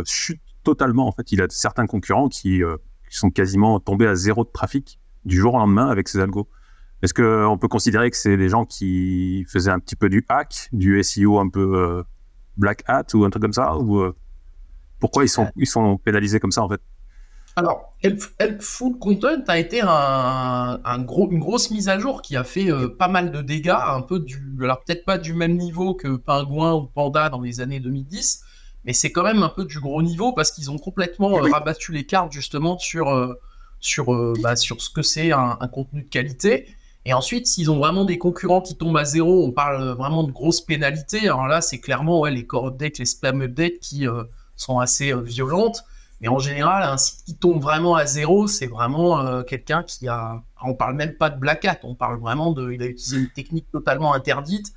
chutent 0.06 0.42
totalement. 0.66 1.08
En 1.08 1.14
fait, 1.14 1.32
il 1.32 1.42
a 1.42 1.46
certains 1.48 1.88
concurrents 1.88 2.28
qui, 2.28 2.62
qui 3.10 3.18
sont 3.18 3.30
quasiment 3.30 3.80
tombés 3.80 4.08
à 4.08 4.16
zéro 4.16 4.44
de 4.44 4.50
trafic 4.50 5.00
du 5.24 5.38
jour 5.38 5.54
au 5.54 5.58
lendemain 5.58 5.88
avec 5.88 6.10
ses 6.10 6.20
algos. 6.20 6.50
Est-ce 7.02 7.14
qu'on 7.14 7.58
peut 7.58 7.70
considérer 7.70 8.12
que 8.12 8.18
c'est 8.18 8.36
des 8.36 8.50
gens 8.50 8.66
qui 8.66 9.46
faisaient 9.48 9.72
un 9.72 9.80
petit 9.80 9.96
peu 9.96 10.10
du 10.10 10.26
hack, 10.28 10.68
du 10.74 11.02
SEO 11.02 11.40
un 11.40 11.48
peu 11.48 12.04
Black 12.58 12.84
Hat 12.88 13.06
ou 13.14 13.24
un 13.26 13.30
truc 13.30 13.42
comme 13.42 13.54
ça 13.54 13.78
ou 13.78 14.00
euh, 14.00 14.16
pourquoi 15.00 15.24
ils 15.24 15.30
sont 15.30 15.50
ils 15.56 15.68
sont 15.68 15.98
pénalisés 15.98 16.40
comme 16.40 16.52
ça 16.52 16.62
en 16.62 16.70
fait? 16.70 16.82
Alors, 17.58 17.94
Helpful 18.02 18.98
Content 18.98 19.44
a 19.48 19.60
été 19.60 19.82
un, 19.84 21.00
gros, 21.00 21.30
une 21.30 21.40
grosse 21.40 21.70
mise 21.70 21.90
à 21.90 22.00
jour 22.00 22.22
qui 22.22 22.38
a 22.38 22.46
fait 22.46 22.72
euh, 22.72 22.88
pas 22.88 23.10
mal 23.10 23.32
de 23.32 23.42
dégâts, 23.42 23.76
un 23.76 24.02
peu 24.02 24.20
du, 24.20 24.58
alors 24.62 24.82
peut-être 24.84 25.04
pas 25.04 25.18
du 25.18 25.34
même 25.34 25.58
niveau 25.58 25.94
que 25.94 26.16
Pingouin 26.16 26.74
ou 26.76 26.86
Panda 26.86 27.30
dans 27.30 27.42
les 27.42 27.60
années 27.60 27.82
2010, 27.82 28.44
mais 28.86 28.94
c'est 28.94 29.12
quand 29.12 29.24
même 29.24 29.44
un 29.44 29.50
peu 29.50 29.66
du 29.66 29.82
gros 29.82 30.02
niveau 30.02 30.32
parce 30.32 30.52
qu'ils 30.52 30.72
ont 30.72 30.78
complètement 30.78 31.44
euh, 31.44 31.52
rabattu 31.52 31.92
les 31.92 32.06
cartes 32.06 32.32
justement 32.32 32.78
sur, 32.78 33.36
sur, 33.82 34.34
bah, 34.42 34.56
sur 34.56 34.82
ce 34.82 34.90
que 34.90 35.02
c'est 35.02 35.34
un, 35.34 35.58
contenu 35.74 36.04
de 36.04 36.10
qualité. 36.10 36.68
Et 37.06 37.14
ensuite, 37.14 37.48
s'ils 37.48 37.72
ont 37.72 37.80
vraiment 37.80 38.06
des 38.06 38.18
concurrents 38.18 38.62
qui 38.62 38.76
tombent 38.76 38.98
à 38.98 39.06
zéro, 39.06 39.44
on 39.46 39.52
parle 39.52 39.96
vraiment 39.96 40.24
de 40.24 40.32
grosses 40.32 40.62
pénalités. 40.62 41.22
Alors 41.22 41.48
là, 41.48 41.62
c'est 41.62 41.80
clairement 41.80 42.26
les 42.26 42.46
core 42.46 42.68
updates, 42.68 43.00
les 43.00 43.06
spam 43.06 43.42
updates 43.42 43.80
qui 43.80 44.08
euh, 44.08 44.24
sont 44.56 44.80
assez 44.80 45.12
euh, 45.12 45.22
violentes. 45.22 45.84
Mais 46.20 46.28
en 46.28 46.38
général, 46.38 46.84
un 46.84 46.98
site 46.98 47.26
qui 47.26 47.36
tombe 47.36 47.60
vraiment 47.60 47.96
à 47.96 48.06
zéro, 48.06 48.48
c'est 48.48 48.68
vraiment 48.68 49.20
euh, 49.22 49.42
quelqu'un 49.42 49.82
qui 49.82 50.08
a. 50.08 50.44
On 50.64 50.76
parle 50.76 50.96
même 50.96 51.16
pas 51.16 51.32
de 51.32 51.40
Black 51.40 51.66
Hat, 51.66 51.80
on 51.82 51.96
parle 51.96 52.20
vraiment 52.20 52.52
de. 52.52 52.72
Il 52.72 52.84
a 52.84 52.86
utilisé 52.86 53.18
une 53.18 53.30
technique 53.30 53.72
totalement 53.72 54.14
interdite. 54.14 54.72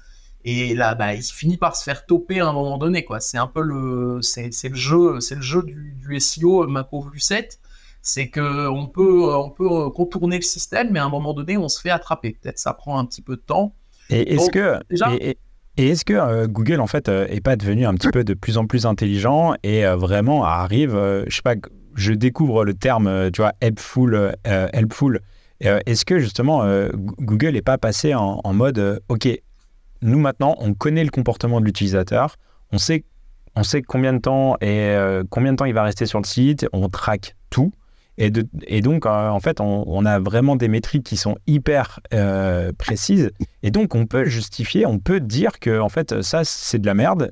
Et 0.47 0.75
là, 0.75 0.95
bah, 0.95 1.15
il 1.15 1.23
finit 1.23 1.59
par 1.59 1.77
se 1.77 1.85
faire 1.85 2.07
toper 2.07 2.41
à 2.41 2.49
un 2.49 2.53
moment 2.53 2.79
donné. 2.79 3.07
C'est 3.21 3.39
un 3.39 3.47
peu 3.47 3.61
le, 3.61 4.21
c'est, 4.23 4.51
le 4.63 4.75
jeu, 4.75 5.15
le 5.15 5.41
jeu 5.43 5.63
du, 5.63 5.97
du 5.99 6.21
SEO, 6.21 6.67
ma 6.67 6.85
pauvre 6.85 7.11
Lucette 7.11 7.59
c'est 8.05 8.29
que 8.29 8.69
on 8.69 8.87
peut, 8.87 9.35
on 9.35 9.51
peut 9.51 9.91
contourner 9.91 10.37
le 10.37 10.43
système, 10.43 10.91
mais 10.93 11.01
à 11.01 11.07
un 11.07 11.09
moment 11.09 11.33
donné, 11.33 11.57
on 11.57 11.69
se 11.69 11.81
fait 11.81 11.91
attraper. 11.91 12.37
Peut-être 12.41 12.59
ça 12.59 12.75
prend 12.75 12.99
un 12.99 13.07
petit 13.07 13.23
peu 13.23 13.35
de 13.35 13.41
temps. 13.41 13.75
Et 14.11 14.35
est-ce 14.35 14.51
que 14.51 14.79
et, 15.21 15.39
est-ce 15.77 16.05
que 16.05 16.13
euh, 16.13 16.47
Google 16.47 16.81
en 16.81 16.87
fait 16.87 17.09
euh, 17.09 17.27
est 17.29 17.41
pas 17.41 17.57
devenu 17.57 17.87
un 17.87 17.95
petit 17.95 18.11
peu 18.11 18.23
de 18.23 18.35
plus 18.35 18.59
en 18.59 18.67
plus 18.67 18.85
intelligent 18.85 19.55
et 19.63 19.87
euh, 19.87 19.97
vraiment 19.97 20.45
arrive, 20.45 20.93
je 21.27 21.35
sais 21.35 21.43
pas, 21.43 21.55
je 21.95 22.13
découvre 22.13 22.65
le 22.65 22.75
terme, 22.75 23.31
tu 23.33 23.41
vois, 23.41 23.55
helpful, 23.61 24.35
helpful. 24.45 25.21
est-ce 25.61 26.05
que 26.05 26.19
justement 26.19 26.69
Google 27.21 27.53
n'est 27.53 27.63
pas 27.63 27.79
passé 27.79 28.15
en, 28.15 28.41
en 28.45 28.53
mode, 28.53 29.01
ok, 29.09 29.29
nous 30.03 30.19
maintenant 30.19 30.57
on 30.59 30.75
connaît 30.75 31.05
le 31.05 31.11
comportement 31.11 31.59
de 31.61 31.65
l'utilisateur, 31.65 32.37
on 32.71 32.79
sait 32.79 33.05
on 33.57 33.63
sait 33.63 33.81
combien 33.81 34.13
de 34.13 34.19
temps 34.19 34.57
et 34.61 34.95
combien 35.31 35.53
de 35.53 35.57
temps 35.57 35.65
il 35.65 35.75
va 35.75 35.85
rester 35.85 36.05
sur 36.05 36.21
le 36.21 36.27
site, 36.27 36.67
on 36.75 36.89
traque 36.91 37.35
tout. 37.49 37.73
Et, 38.19 38.31
et 38.67 38.81
donc, 38.81 39.07
euh, 39.07 39.29
en 39.29 39.41
fait, 39.41 39.61
on, 39.61 40.07
a 40.07 40.19
vraiment 40.21 40.57
des 40.57 40.69
métriques 40.69 41.05
qui 41.05 41.17
sont 41.17 41.37
hyper 41.47 42.01
euh, 42.13 42.73
précises. 42.77 43.33
Et 43.63 43.71
donc, 43.71 43.95
on 43.95 44.07
peut 44.07 44.25
justifier, 44.27 44.87
on 44.87 44.99
peut 44.99 45.21
dire 45.21 45.59
que, 45.59 45.81
en 45.81 45.89
fait, 45.89 46.23
ça, 46.23 46.45
c'est 46.45 46.79
de 46.79 46.87
la 46.87 46.95
merde. 46.95 47.31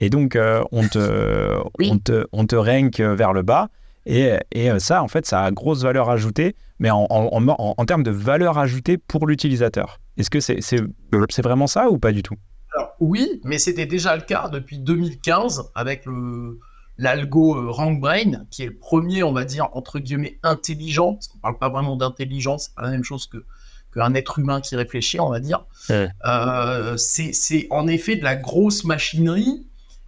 Et 0.00 0.10
donc, 0.10 0.36
euh, 0.36 0.62
on, 0.72 0.86
te, 0.88 1.58
on, 1.80 1.98
te, 1.98 2.26
on 2.32 2.46
te 2.46 2.56
rank 2.56 3.00
vers 3.00 3.32
le 3.32 3.42
bas. 3.42 3.68
Et, 4.06 4.32
et, 4.52 4.78
ça, 4.80 5.02
en 5.02 5.08
fait, 5.08 5.26
ça 5.26 5.42
a 5.44 5.50
grosse 5.50 5.82
valeur 5.82 6.10
ajoutée, 6.10 6.56
mais 6.78 6.90
en, 6.90 7.06
en, 7.10 7.46
en, 7.48 7.84
termes 7.86 8.02
de 8.02 8.10
valeur 8.10 8.58
ajoutée 8.58 8.98
pour 8.98 9.26
l'utilisateur. 9.26 9.98
Est-ce 10.16 10.30
que 10.30 10.40
c'est 10.40 10.60
c'est 10.60 11.42
vraiment 11.42 11.66
ça 11.66 11.90
ou 11.90 11.98
pas 11.98 12.12
du 12.12 12.22
tout? 12.22 12.34
Alors, 12.74 12.94
Oui, 13.00 13.40
mais 13.44 13.58
c'était 13.58 13.86
déjà 13.86 14.14
le 14.14 14.22
cas 14.22 14.48
depuis 14.48 14.78
2015 14.78 15.70
avec 15.74 16.04
le 16.04 16.58
l'algo 16.98 17.56
euh, 17.56 17.70
RankBrain, 17.70 18.44
qui 18.50 18.62
est 18.62 18.66
le 18.66 18.76
premier, 18.76 19.22
on 19.22 19.32
va 19.32 19.44
dire, 19.44 19.68
entre 19.72 19.98
guillemets, 19.98 20.38
intelligent, 20.42 21.14
parce 21.14 21.28
qu'on 21.28 21.38
parle 21.38 21.58
pas 21.58 21.68
vraiment 21.68 21.96
d'intelligence, 21.96 22.64
c'est 22.64 22.74
pas 22.74 22.82
la 22.82 22.90
même 22.90 23.04
chose 23.04 23.26
que 23.26 23.44
qu'un 23.92 24.14
être 24.14 24.40
humain 24.40 24.60
qui 24.60 24.74
réfléchit, 24.74 25.20
on 25.20 25.30
va 25.30 25.38
dire. 25.38 25.64
Euh, 25.90 26.96
c'est 26.96 27.66
en 27.70 27.86
effet 27.86 28.16
de 28.16 28.24
la 28.24 28.36
grosse 28.36 28.84
machinerie. 28.84 29.66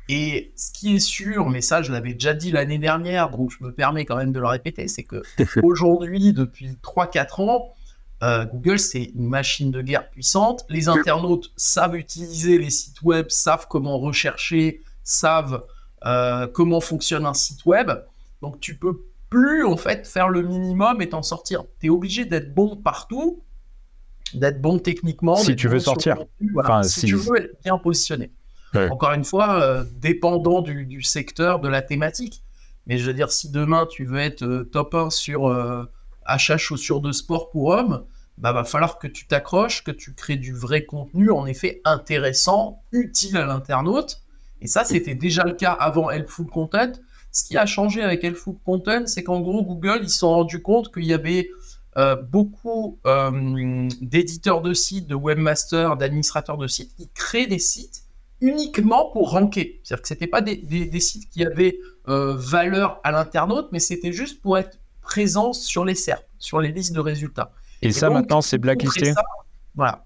Et 0.08 0.52
ce 0.54 0.72
qui 0.72 0.94
est 0.94 1.00
sûr, 1.00 1.48
mais 1.50 1.60
ça 1.60 1.82
je 1.82 1.90
l'avais 1.90 2.12
déjà 2.12 2.32
dit 2.32 2.52
l'année 2.52 2.78
dernière, 2.78 3.28
donc 3.30 3.50
je 3.50 3.64
me 3.64 3.72
permets 3.72 4.04
quand 4.04 4.16
même 4.16 4.32
de 4.32 4.38
le 4.38 4.46
répéter, 4.46 4.86
c'est 4.86 5.02
que 5.02 5.20
aujourd'hui, 5.64 6.32
depuis 6.32 6.78
3-4 6.80 7.42
ans, 7.42 7.72
euh, 8.22 8.44
Google, 8.44 8.78
c'est 8.78 9.02
une 9.02 9.26
machine 9.26 9.72
de 9.72 9.82
guerre 9.82 10.08
puissante. 10.08 10.64
Les 10.68 10.88
internautes 10.88 11.50
savent 11.56 11.96
utiliser 11.96 12.56
les 12.56 12.70
sites 12.70 13.02
web, 13.02 13.26
savent 13.30 13.66
comment 13.68 13.98
rechercher, 13.98 14.80
savent 15.02 15.64
euh, 16.04 16.46
comment 16.46 16.80
fonctionne 16.80 17.26
un 17.26 17.34
site 17.34 17.64
web. 17.64 17.90
Donc, 18.42 18.60
tu 18.60 18.76
peux 18.76 19.04
plus, 19.30 19.64
en 19.64 19.76
fait, 19.76 20.06
faire 20.06 20.28
le 20.28 20.42
minimum 20.42 21.00
et 21.00 21.08
t'en 21.08 21.22
sortir. 21.22 21.64
Tu 21.80 21.86
es 21.86 21.90
obligé 21.90 22.24
d'être 22.24 22.54
bon 22.54 22.76
partout, 22.76 23.42
d'être 24.34 24.60
bon 24.60 24.78
techniquement. 24.78 25.36
Si 25.36 25.56
tu 25.56 25.68
veux 25.68 25.80
sortir. 25.80 26.18
enfin, 26.58 26.82
si, 26.82 27.06
tu 27.06 27.16
veux 27.16 27.36
être 27.36 27.62
bien 27.64 27.78
positionné. 27.78 28.30
Encore 28.90 29.12
une 29.12 29.24
fois, 29.24 29.62
euh, 29.62 29.84
dépendant 29.94 30.60
du, 30.60 31.02
secteur, 31.02 31.60
de 31.60 31.68
la 31.68 31.80
thématique. 31.80 32.42
Mais 32.86 32.98
je 32.98 33.06
veux 33.06 33.14
dire, 33.14 33.32
si 33.32 33.50
demain 33.50 33.86
tu 33.90 34.04
veux 34.04 34.18
être 34.18 34.68
top 34.70 34.94
1 34.94 35.10
sur 35.10 35.50
achat 36.26 36.58
chaussures 36.58 37.00
de 37.00 37.10
sport 37.10 37.50
pour 37.50 37.68
hommes, 37.68 38.04
bah 38.38 38.52
va 38.52 38.64
falloir 38.64 38.98
que 38.98 39.06
tu 39.06 39.26
t'accroches, 39.26 39.82
que 39.82 39.90
tu 39.90 40.12
crées 40.12 40.36
du 40.36 40.52
vrai 40.52 40.84
contenu, 40.84 41.30
en 41.30 41.46
effet 41.46 41.80
intéressant, 41.84 42.82
utile 42.92 43.36
à 43.38 43.46
l'internaute. 43.46 44.20
Et 44.66 44.68
ça, 44.68 44.82
c'était 44.82 45.14
déjà 45.14 45.44
le 45.44 45.52
cas 45.52 45.70
avant 45.70 46.10
Helpful 46.10 46.46
Content. 46.46 46.90
Ce 47.30 47.44
qui 47.44 47.56
a 47.56 47.66
changé 47.66 48.02
avec 48.02 48.24
Helpful 48.24 48.56
Content, 48.64 49.06
c'est 49.06 49.22
qu'en 49.22 49.40
gros, 49.40 49.62
Google, 49.62 50.00
ils 50.02 50.10
se 50.10 50.18
sont 50.18 50.30
rendus 50.30 50.60
compte 50.60 50.92
qu'il 50.92 51.04
y 51.04 51.14
avait 51.14 51.50
euh, 51.96 52.16
beaucoup 52.16 52.98
euh, 53.06 53.88
d'éditeurs 54.00 54.62
de 54.62 54.74
sites, 54.74 55.06
de 55.06 55.14
webmasters, 55.14 55.96
d'administrateurs 55.96 56.58
de 56.58 56.66
sites 56.66 56.96
qui 56.96 57.08
créent 57.14 57.46
des 57.46 57.60
sites 57.60 58.02
uniquement 58.40 59.12
pour 59.12 59.30
ranker. 59.30 59.80
C'est-à-dire 59.84 60.02
que 60.02 60.08
ce 60.08 60.14
n'était 60.14 60.26
pas 60.26 60.40
des, 60.40 60.98
sites 60.98 61.30
qui 61.30 61.46
avaient 61.46 61.78
euh, 62.08 62.34
valeur 62.36 63.00
à 63.04 63.12
l'internaute, 63.12 63.68
mais 63.70 63.78
c'était 63.78 64.12
juste 64.12 64.42
pour 64.42 64.58
être 64.58 64.80
présent 65.00 65.52
sur 65.52 65.84
les 65.84 65.94
SERP, 65.94 66.24
sur 66.40 66.60
les 66.60 66.72
listes 66.72 66.92
de 66.92 66.98
résultats. 66.98 67.52
Et, 67.82 67.92
ça, 67.92 68.10
maintenant, 68.10 68.40
c'est 68.40 68.58
blacklisté? 68.58 69.14
Voilà. 69.76 70.04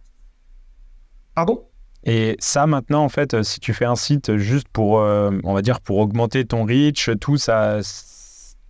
Pardon? 1.34 1.64
Et 2.04 2.36
ça, 2.38 2.66
maintenant, 2.66 3.04
en 3.04 3.08
fait, 3.08 3.42
si 3.42 3.60
tu 3.60 3.74
fais 3.74 3.84
un 3.84 3.96
site 3.96 4.36
juste 4.36 4.68
pour, 4.68 5.00
euh, 5.00 5.30
on 5.44 5.52
va 5.52 5.62
dire, 5.62 5.80
pour 5.80 5.98
augmenter 5.98 6.44
ton 6.46 6.64
reach, 6.64 7.10
tout 7.20 7.36
ça, 7.36 7.80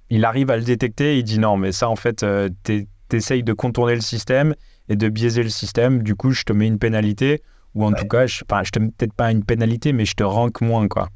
il 0.08 0.24
arrive 0.24 0.50
à 0.50 0.56
le 0.56 0.64
détecter. 0.64 1.18
Il 1.18 1.24
dit 1.24 1.38
non, 1.38 1.56
mais 1.56 1.72
ça, 1.72 1.88
en 1.88 1.96
fait, 1.96 2.22
euh, 2.22 2.48
tu 2.64 2.86
essayes 3.12 3.44
de 3.44 3.52
contourner 3.52 3.94
le 3.94 4.00
système 4.00 4.54
et 4.88 4.96
de 4.96 5.08
biaiser 5.08 5.42
le 5.42 5.48
système. 5.48 6.02
Du 6.02 6.16
coup, 6.16 6.32
je 6.32 6.42
te 6.42 6.52
mets 6.52 6.66
une 6.66 6.78
pénalité, 6.78 7.42
ou 7.74 7.84
en 7.84 7.92
tout 7.92 8.06
cas, 8.06 8.26
je, 8.26 8.42
enfin, 8.48 8.64
je 8.64 8.70
te 8.70 8.80
mets 8.80 8.88
peut-être 8.88 9.14
pas 9.14 9.30
une 9.30 9.44
pénalité, 9.44 9.92
mais 9.92 10.04
je 10.04 10.14
te 10.14 10.24
rank 10.24 10.60
moins, 10.60 10.88
quoi. 10.88 11.08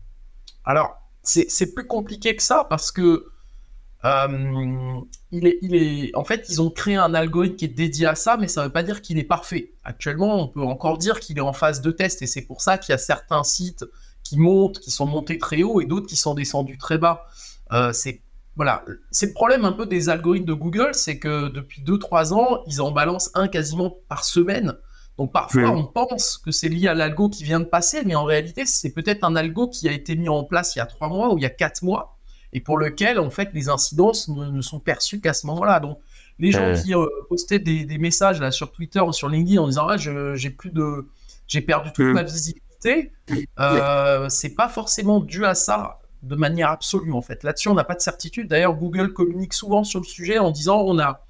Alors, 0.65 0.97
c'est 1.23 1.75
plus 1.75 1.87
compliqué 1.87 2.37
que 2.37 2.43
ça 2.43 2.67
parce 2.69 2.93
que 2.93 3.27
euh, 4.05 5.01
il 5.31 5.47
est, 5.47 5.59
il 5.63 5.75
est, 5.75 6.17
en 6.17 6.25
fait, 6.25 6.47
ils 6.51 6.61
ont 6.61 6.71
créé 6.71 6.97
un 6.97 7.15
algorithme 7.15 7.57
qui 7.57 7.65
est 7.65 7.69
dédié 7.69 8.07
à 8.07 8.15
ça, 8.15 8.37
mais 8.37 8.49
ça 8.49 8.61
ne 8.61 8.67
veut 8.67 8.73
pas 8.73 8.83
dire 8.83 9.01
qu'il 9.01 9.19
est 9.19 9.25
parfait. 9.25 9.73
Actuellement, 9.83 10.41
on 10.43 10.49
peut 10.49 10.63
encore 10.63 10.99
dire 10.99 11.21
qu'il 11.21 11.39
est 11.39 11.43
en 11.43 11.53
phase 11.53 11.81
de 11.81 11.91
test, 11.91 12.21
et 12.23 12.27
c'est 12.27 12.43
pour 12.43 12.61
ça 12.61 12.77
qu'il 12.77 12.93
y 12.93 12.95
a 12.95 12.99
certains 12.99 13.43
sites 13.45 13.85
qui 14.23 14.39
montent, 14.39 14.79
qui 14.79 14.91
sont 14.91 15.07
montés 15.07 15.39
très 15.39 15.63
haut, 15.63 15.81
et 15.81 15.87
d'autres 15.87 16.07
qui 16.07 16.17
sont 16.17 16.35
descendus 16.35 16.79
très 16.79 16.99
bas. 16.99 17.25
Euh, 17.73 17.93
c'est 17.93 18.23
voilà, 18.57 18.85
c'est 19.11 19.27
le 19.27 19.33
problème 19.33 19.65
un 19.65 19.73
peu 19.73 19.85
des 19.85 20.09
algorithmes 20.09 20.47
de 20.47 20.53
Google, 20.53 20.91
c'est 20.93 21.19
que 21.19 21.49
depuis 21.49 21.83
2-3 21.83 22.33
ans, 22.35 22.63
ils 22.69 22.81
en 22.81 22.93
balancent 22.93 23.33
un 23.35 23.49
quasiment 23.49 23.97
par 24.09 24.25
semaine. 24.25 24.75
Donc 25.19 25.33
parfois, 25.33 25.71
on 25.71 25.85
pense 25.85 26.39
que 26.39 26.53
c'est 26.53 26.69
lié 26.69 26.89
à 26.89 26.95
l'algo 26.95 27.29
qui 27.29 27.43
vient 27.43 27.61
de 27.61 27.65
passer, 27.65 28.03
mais 28.05 28.15
en 28.15 28.25
réalité, 28.25 28.65
c'est 28.67 28.93
peut-être 28.93 29.25
un 29.25 29.35
algo 29.35 29.69
qui 29.69 29.89
a 29.89 29.93
été 29.93 30.15
mis 30.15 30.29
en 30.29 30.45
place 30.45 30.77
il 30.77 30.79
y 30.79 30.83
a 30.83 30.87
3 30.87 31.09
mois 31.09 31.33
ou 31.33 31.39
il 31.39 31.43
y 31.43 31.47
a 31.47 31.51
4 31.51 31.83
mois 31.83 32.14
et 32.55 32.61
pour 32.61 32.79
lequel, 32.79 33.19
en 33.19 33.31
fait, 33.31 33.51
les 33.53 33.69
incidences 33.69 34.29
ne, 34.29 34.63
sont 34.63 34.79
perçues 34.79 35.21
qu'à 35.21 35.35
ce 35.35 35.47
moment-là. 35.49 35.81
Donc, 35.81 35.99
les 36.39 36.53
gens 36.53 36.73
qui 36.73 36.95
euh, 36.95 37.07
postaient 37.29 37.59
des, 37.59 37.99
messages 37.99 38.41
là, 38.41 38.51
sur 38.51 38.73
Twitter 38.73 39.01
ou 39.01 39.13
sur 39.13 39.29
LinkedIn 39.29 39.61
en 39.61 39.69
disant 39.69 39.87
ah, 39.89 39.97
j'ai 39.97 40.51
plus 40.51 40.71
de. 40.71 41.07
J'ai 41.47 41.61
perdu 41.61 41.93
toute 41.93 42.07
ma 42.07 42.23
visibilité, 42.23 43.13
euh, 43.61 44.29
c'est 44.31 44.55
pas 44.55 44.69
forcément 44.69 45.21
dû 45.21 45.45
à 45.45 45.55
ça 45.55 45.99
de 46.23 46.37
manière 46.37 46.71
absolue, 46.71 47.13
en 47.13 47.21
fait. 47.21 47.43
Là-dessus, 47.43 47.69
on 47.69 47.75
n'a 47.75 47.85
pas 47.85 47.95
de 47.95 48.01
certitude. 48.01 48.49
D'ailleurs, 48.49 48.75
Google 48.75 49.13
communique 49.13 49.53
souvent 49.53 49.85
sur 49.85 50.01
le 50.01 50.07
sujet 50.07 50.39
en 50.39 50.51
disant 50.51 50.81
on 50.81 50.99
a, 50.99 51.23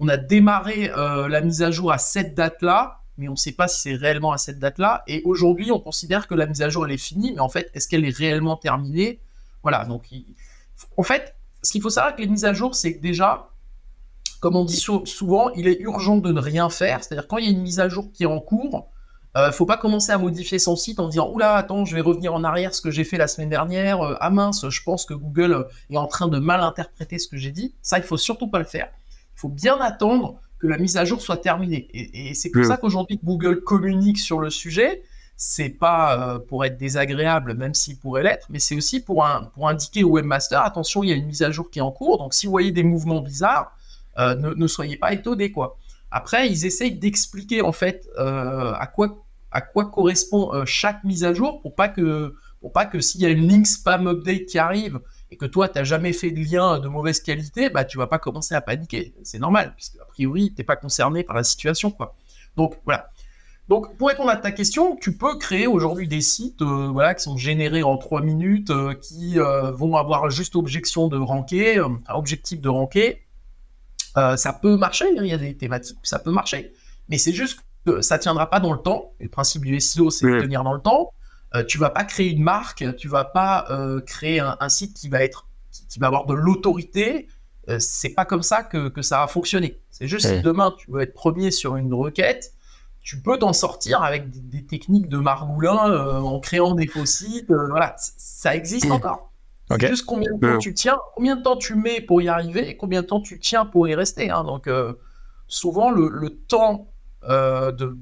on 0.00 0.08
a 0.08 0.16
démarré 0.16 0.90
euh, 0.90 1.28
la 1.28 1.42
mise 1.42 1.62
à 1.62 1.70
jour 1.70 1.92
à 1.92 1.98
cette 1.98 2.34
date-là, 2.34 3.00
mais 3.18 3.28
on 3.28 3.32
ne 3.32 3.36
sait 3.36 3.52
pas 3.52 3.68
si 3.68 3.80
c'est 3.82 3.94
réellement 3.94 4.32
à 4.32 4.38
cette 4.38 4.58
date-là. 4.58 5.02
Et 5.06 5.20
aujourd'hui, 5.24 5.70
on 5.70 5.80
considère 5.80 6.26
que 6.26 6.34
la 6.34 6.46
mise 6.46 6.62
à 6.62 6.70
jour, 6.70 6.86
elle 6.86 6.92
est 6.92 6.96
finie, 6.96 7.32
mais 7.34 7.40
en 7.40 7.50
fait, 7.50 7.70
est-ce 7.74 7.88
qu'elle 7.88 8.06
est 8.06 8.16
réellement 8.16 8.56
terminée? 8.56 9.20
Voilà, 9.62 9.84
donc 9.84 10.06
en 10.96 11.02
fait, 11.02 11.34
ce 11.62 11.72
qu'il 11.72 11.82
faut 11.82 11.90
savoir 11.90 12.14
avec 12.14 12.24
les 12.24 12.30
mises 12.30 12.44
à 12.44 12.52
jour, 12.52 12.74
c'est 12.74 12.96
que 12.96 13.02
déjà, 13.02 13.50
comme 14.40 14.56
on 14.56 14.64
dit 14.64 14.76
souvent, 14.76 15.50
il 15.50 15.66
est 15.66 15.80
urgent 15.80 16.18
de 16.18 16.32
ne 16.32 16.40
rien 16.40 16.70
faire. 16.70 17.02
C'est-à-dire 17.02 17.26
quand 17.26 17.38
il 17.38 17.46
y 17.46 17.48
a 17.48 17.50
une 17.50 17.62
mise 17.62 17.80
à 17.80 17.88
jour 17.88 18.10
qui 18.12 18.24
est 18.24 18.26
en 18.26 18.40
cours, 18.40 18.90
il 19.34 19.40
euh, 19.40 19.46
ne 19.48 19.52
faut 19.52 19.66
pas 19.66 19.76
commencer 19.76 20.10
à 20.10 20.18
modifier 20.18 20.58
son 20.58 20.74
site 20.74 21.00
en 21.00 21.08
disant 21.08 21.30
oula 21.30 21.54
attends 21.54 21.84
je 21.84 21.94
vais 21.94 22.00
revenir 22.00 22.32
en 22.32 22.44
arrière 22.44 22.74
ce 22.74 22.80
que 22.80 22.90
j'ai 22.90 23.04
fait 23.04 23.18
la 23.18 23.28
semaine 23.28 23.50
dernière. 23.50 24.00
Euh, 24.00 24.16
ah 24.20 24.30
mince 24.30 24.68
je 24.68 24.82
pense 24.82 25.04
que 25.04 25.14
Google 25.14 25.66
est 25.90 25.96
en 25.96 26.06
train 26.06 26.28
de 26.28 26.38
mal 26.38 26.60
interpréter 26.60 27.18
ce 27.18 27.28
que 27.28 27.36
j'ai 27.36 27.50
dit 27.50 27.74
ça 27.82 27.98
il 27.98 28.04
faut 28.04 28.16
surtout 28.16 28.48
pas 28.48 28.58
le 28.58 28.64
faire. 28.64 28.88
Il 29.36 29.40
faut 29.40 29.48
bien 29.48 29.78
attendre 29.80 30.40
que 30.58 30.66
la 30.66 30.78
mise 30.78 30.96
à 30.96 31.04
jour 31.04 31.20
soit 31.20 31.36
terminée. 31.36 31.88
Et, 31.92 32.34
c'est 32.34 32.50
pour 32.50 32.64
ça 32.64 32.78
qu'aujourd'hui 32.78 33.20
Google 33.22 33.62
communique 33.62 34.18
sur 34.18 34.40
le 34.40 34.50
sujet 34.50 35.02
c'est 35.40 35.68
pas 35.68 36.34
euh, 36.34 36.38
pour 36.40 36.64
être 36.64 36.76
désagréable, 36.76 37.54
même 37.54 37.72
s'il 37.72 37.96
pourrait 37.96 38.24
l'être, 38.24 38.48
mais 38.50 38.58
c'est 38.58 38.76
aussi 38.76 38.98
pour, 38.98 39.24
pour 39.54 39.68
indiquer 39.68 40.02
au 40.02 40.10
webmaster, 40.10 40.60
attention, 40.60 41.04
il 41.04 41.10
y 41.10 41.12
a 41.12 41.14
une 41.14 41.26
mise 41.26 41.42
à 41.42 41.52
jour 41.52 41.70
qui 41.70 41.78
est 41.78 41.82
en 41.82 41.92
cours, 41.92 42.18
donc 42.18 42.34
si 42.34 42.46
vous 42.46 42.50
voyez 42.50 42.72
des 42.72 42.82
mouvements 42.82 43.20
bizarres, 43.20 43.70
euh, 44.18 44.34
ne, 44.34 44.66
soyez 44.66 44.96
pas 44.96 45.12
étonnés, 45.12 45.52
quoi. 45.52 45.78
Après, 46.10 46.48
ils 46.48 46.66
essayent 46.66 46.96
d'expliquer, 46.96 47.62
en 47.62 47.70
fait, 47.70 48.08
euh, 48.18 48.72
à, 48.72 48.88
quoi, 48.88 49.24
à 49.52 49.60
quoi 49.60 49.88
correspond 49.92 50.50
chaque 50.64 51.04
mise 51.04 51.22
à 51.22 51.32
jour 51.32 51.62
pour 51.62 51.76
pas 51.76 51.88
que, 51.88 52.34
pour 52.60 52.72
pas 52.72 52.86
que 52.86 52.98
s'il 52.98 53.20
y 53.20 53.26
a 53.26 53.28
une 53.28 53.46
link 53.46 53.64
spam 53.64 54.08
update 54.08 54.46
qui 54.46 54.58
arrive 54.58 54.98
et 55.30 55.36
que 55.36 55.46
toi, 55.46 55.68
tu 55.68 55.78
n'as 55.78 55.84
jamais 55.84 56.12
fait 56.12 56.32
de 56.32 56.40
lien 56.40 56.80
de 56.80 56.88
mauvaise 56.88 57.20
qualité, 57.20 57.70
bah, 57.70 57.84
tu 57.84 57.96
vas 57.96 58.08
pas 58.08 58.18
commencer 58.18 58.56
à 58.56 58.60
paniquer. 58.60 59.14
C'est 59.22 59.38
normal, 59.38 59.72
puisque 59.76 60.00
a 60.00 60.04
priori, 60.06 60.48
tu 60.48 60.60
n'es 60.60 60.64
pas 60.64 60.74
concerné 60.74 61.22
par 61.22 61.36
la 61.36 61.44
situation, 61.44 61.92
quoi. 61.92 62.16
Donc, 62.56 62.76
voilà. 62.84 63.08
Donc, 63.68 63.96
pour 63.98 64.08
répondre 64.08 64.30
à 64.30 64.36
ta 64.36 64.50
question, 64.50 64.96
tu 64.96 65.16
peux 65.16 65.36
créer 65.36 65.66
aujourd'hui 65.66 66.08
des 66.08 66.22
sites 66.22 66.62
euh, 66.62 66.88
voilà, 66.90 67.14
qui 67.14 67.22
sont 67.22 67.36
générés 67.36 67.82
en 67.82 67.98
3 67.98 68.22
minutes, 68.22 68.70
euh, 68.70 68.94
qui 68.94 69.38
euh, 69.38 69.70
vont 69.72 69.96
avoir 69.96 70.30
juste 70.30 70.56
objection 70.56 71.08
de 71.08 71.18
ranker, 71.18 71.82
objectif 72.08 72.60
de 72.60 72.68
ranker. 72.68 73.22
ça 74.14 74.52
peut 74.54 74.76
marcher, 74.76 75.04
il 75.14 75.26
y 75.26 75.34
a 75.34 75.38
des 75.38 75.54
thématiques, 75.54 75.98
ça 76.02 76.18
peut 76.18 76.32
marcher. 76.32 76.72
Mais 77.10 77.18
c'est 77.18 77.32
juste 77.32 77.60
que 77.84 78.00
ça 78.00 78.18
tiendra 78.18 78.48
pas 78.48 78.58
dans 78.58 78.72
le 78.72 78.80
temps. 78.80 79.12
Et 79.20 79.24
le 79.24 79.30
principe 79.30 79.64
du 79.64 79.78
SEO, 79.80 80.10
c'est 80.10 80.26
de 80.26 80.40
tenir 80.40 80.64
dans 80.64 80.72
le 80.72 80.80
temps. 80.80 81.12
tu 81.68 81.78
vas 81.78 81.90
pas 81.90 82.04
créer 82.04 82.30
une 82.30 82.42
marque, 82.42 82.84
tu 82.96 83.06
vas 83.06 83.24
pas 83.24 83.68
créer 84.06 84.40
un, 84.40 84.68
site 84.68 84.94
qui 84.94 85.08
va 85.08 85.22
être, 85.22 85.46
qui, 85.90 86.00
va 86.00 86.06
avoir 86.06 86.26
de 86.26 86.34
l'autorité. 86.34 87.28
c'est 87.78 88.14
pas 88.14 88.24
comme 88.24 88.42
ça 88.42 88.62
que, 88.62 88.88
que, 88.88 89.02
ça 89.02 89.20
va 89.20 89.26
fonctionner. 89.26 89.78
C'est 89.90 90.08
juste 90.08 90.26
si 90.26 90.40
demain 90.40 90.74
tu 90.76 90.90
veux 90.90 91.02
être 91.02 91.14
premier 91.14 91.50
sur 91.50 91.76
une 91.76 91.92
requête, 91.94 92.54
tu 93.08 93.18
peux 93.22 93.38
t'en 93.38 93.54
sortir 93.54 94.02
avec 94.02 94.28
des, 94.50 94.66
techniques 94.66 95.08
de 95.08 95.16
margoulin 95.16 95.90
euh, 95.90 96.20
en 96.20 96.40
créant 96.40 96.74
des 96.74 96.86
faux 96.86 97.06
sites. 97.06 97.50
Euh, 97.50 97.68
voilà, 97.70 97.94
ça 97.96 98.54
existe 98.54 98.86
mmh. 98.86 98.92
encore. 98.92 99.32
Juste 99.80 100.04
combien 100.04 100.30
de 100.34 100.38
temps 100.38 100.56
mmh. 100.56 100.58
tu 100.58 100.74
tiens, 100.74 100.98
combien 101.16 101.36
de 101.36 101.42
temps 101.42 101.56
tu 101.56 101.74
mets 101.74 102.02
pour 102.02 102.20
y 102.20 102.28
arriver 102.28 102.68
et 102.68 102.76
combien 102.76 103.00
de 103.00 103.06
temps 103.06 103.22
tu 103.22 103.40
tiens 103.40 103.64
pour 103.64 103.88
y 103.88 103.94
rester. 103.94 104.28
Hein. 104.28 104.44
Donc, 104.44 104.66
euh, 104.66 104.92
souvent, 105.46 105.90
le, 105.90 106.28
temps 106.48 106.92
de, 107.22 107.96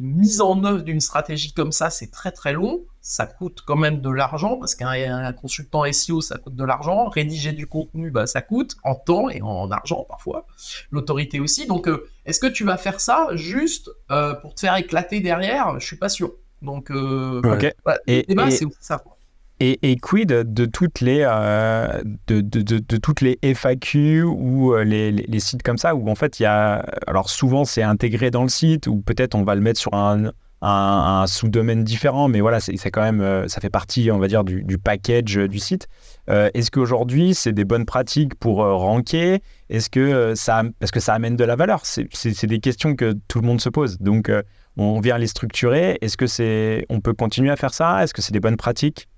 mise 0.00 0.40
en 0.40 0.64
œuvre 0.64 0.82
d'une 0.82 1.00
stratégie 1.00 1.52
comme 1.52 1.72
ça, 1.72 1.90
c'est 1.90 2.10
très 2.10 2.30
très 2.30 2.52
long 2.52 2.80
ça 3.02 3.26
coûte 3.26 3.62
quand 3.66 3.76
même 3.76 4.00
de 4.00 4.10
l'argent 4.10 4.56
parce 4.58 4.74
qu'un 4.74 5.32
consultant 5.32 5.90
SEO 5.90 6.20
ça 6.20 6.36
coûte 6.36 6.54
de 6.54 6.64
l'argent, 6.64 7.08
rédiger 7.08 7.52
du 7.52 7.66
contenu 7.66 8.10
bah, 8.10 8.26
ça 8.26 8.42
coûte 8.42 8.76
en 8.84 8.94
temps 8.94 9.30
et 9.30 9.40
en 9.42 9.70
argent 9.70 10.04
parfois, 10.08 10.46
l'autorité 10.90 11.40
aussi. 11.40 11.66
Donc 11.66 11.88
euh, 11.88 12.08
est-ce 12.26 12.40
que 12.40 12.46
tu 12.46 12.64
vas 12.64 12.76
faire 12.76 13.00
ça 13.00 13.28
juste 13.32 13.90
euh, 14.10 14.34
pour 14.34 14.54
te 14.54 14.60
faire 14.60 14.76
éclater 14.76 15.20
derrière? 15.20 15.80
Je 15.80 15.86
suis 15.86 15.96
pas 15.96 16.08
sûr. 16.08 16.32
Donc 16.62 16.90
euh, 16.90 17.40
et, 18.06 18.26
c'est 18.50 18.66
ça. 18.80 19.02
Et, 19.62 19.96
quid 19.96 20.28
de 20.28 20.64
toutes 20.64 21.02
les, 21.02 21.22
euh, 21.22 22.00
de, 22.28 22.40
de, 22.40 22.96
toutes 22.96 23.20
les 23.20 23.38
FAQ 23.42 24.22
ou 24.22 24.72
euh, 24.72 24.84
les, 24.84 25.12
les, 25.12 25.40
sites 25.40 25.62
comme 25.62 25.76
ça 25.76 25.94
où 25.94 26.08
en 26.08 26.14
fait 26.14 26.40
il 26.40 26.44
y 26.44 26.46
a. 26.46 26.82
Alors 27.06 27.28
souvent 27.28 27.66
c'est 27.66 27.82
intégré 27.82 28.30
dans 28.30 28.42
le 28.42 28.48
site 28.48 28.86
ou 28.86 29.02
peut-être 29.02 29.34
on 29.34 29.42
va 29.42 29.54
le 29.54 29.60
mettre 29.60 29.78
sur 29.78 29.92
un, 29.92 30.32
un, 30.62 31.26
sous-domaine 31.26 31.84
différent, 31.84 32.28
mais 32.28 32.40
voilà, 32.40 32.58
c'est 32.60 32.90
quand 32.90 33.02
même. 33.02 33.20
Euh, 33.20 33.48
ça 33.48 33.60
fait 33.60 33.68
partie, 33.68 34.10
on 34.10 34.18
va 34.18 34.28
dire, 34.28 34.44
du, 34.44 34.62
du 34.62 34.78
package 34.78 35.36
du 35.36 35.58
site. 35.58 35.88
Est-ce 36.28 36.70
qu'aujourd'hui 36.70 37.34
c'est 37.34 37.52
des 37.52 37.64
bonnes 37.66 37.84
pratiques 37.84 38.36
pour 38.36 38.58
ranker? 38.58 39.42
Est-ce 39.68 39.90
que 39.90 40.34
ça. 40.36 40.62
Parce 40.78 40.90
que 40.90 41.00
ça 41.00 41.12
amène 41.12 41.36
de 41.36 41.44
la 41.44 41.56
valeur? 41.56 41.82
C'est 41.84 42.46
des 42.46 42.60
questions 42.60 42.96
que 42.96 43.14
tout 43.28 43.42
le 43.42 43.46
monde 43.46 43.60
se 43.60 43.68
pose. 43.68 43.98
Donc 43.98 44.32
on 44.78 45.00
vient 45.00 45.18
les 45.18 45.26
structurer. 45.26 45.98
Est-ce 46.00 46.16
que 46.16 46.26
c'est. 46.26 46.86
On 46.88 47.00
peut 47.00 47.12
continuer 47.12 47.50
à 47.50 47.56
faire 47.56 47.74
ça? 47.74 48.02
Est-ce 48.02 48.14
que 48.14 48.22
c'est 48.22 48.32
des 48.32 48.40
bonnes 48.40 48.56
pratiques? 48.56 49.09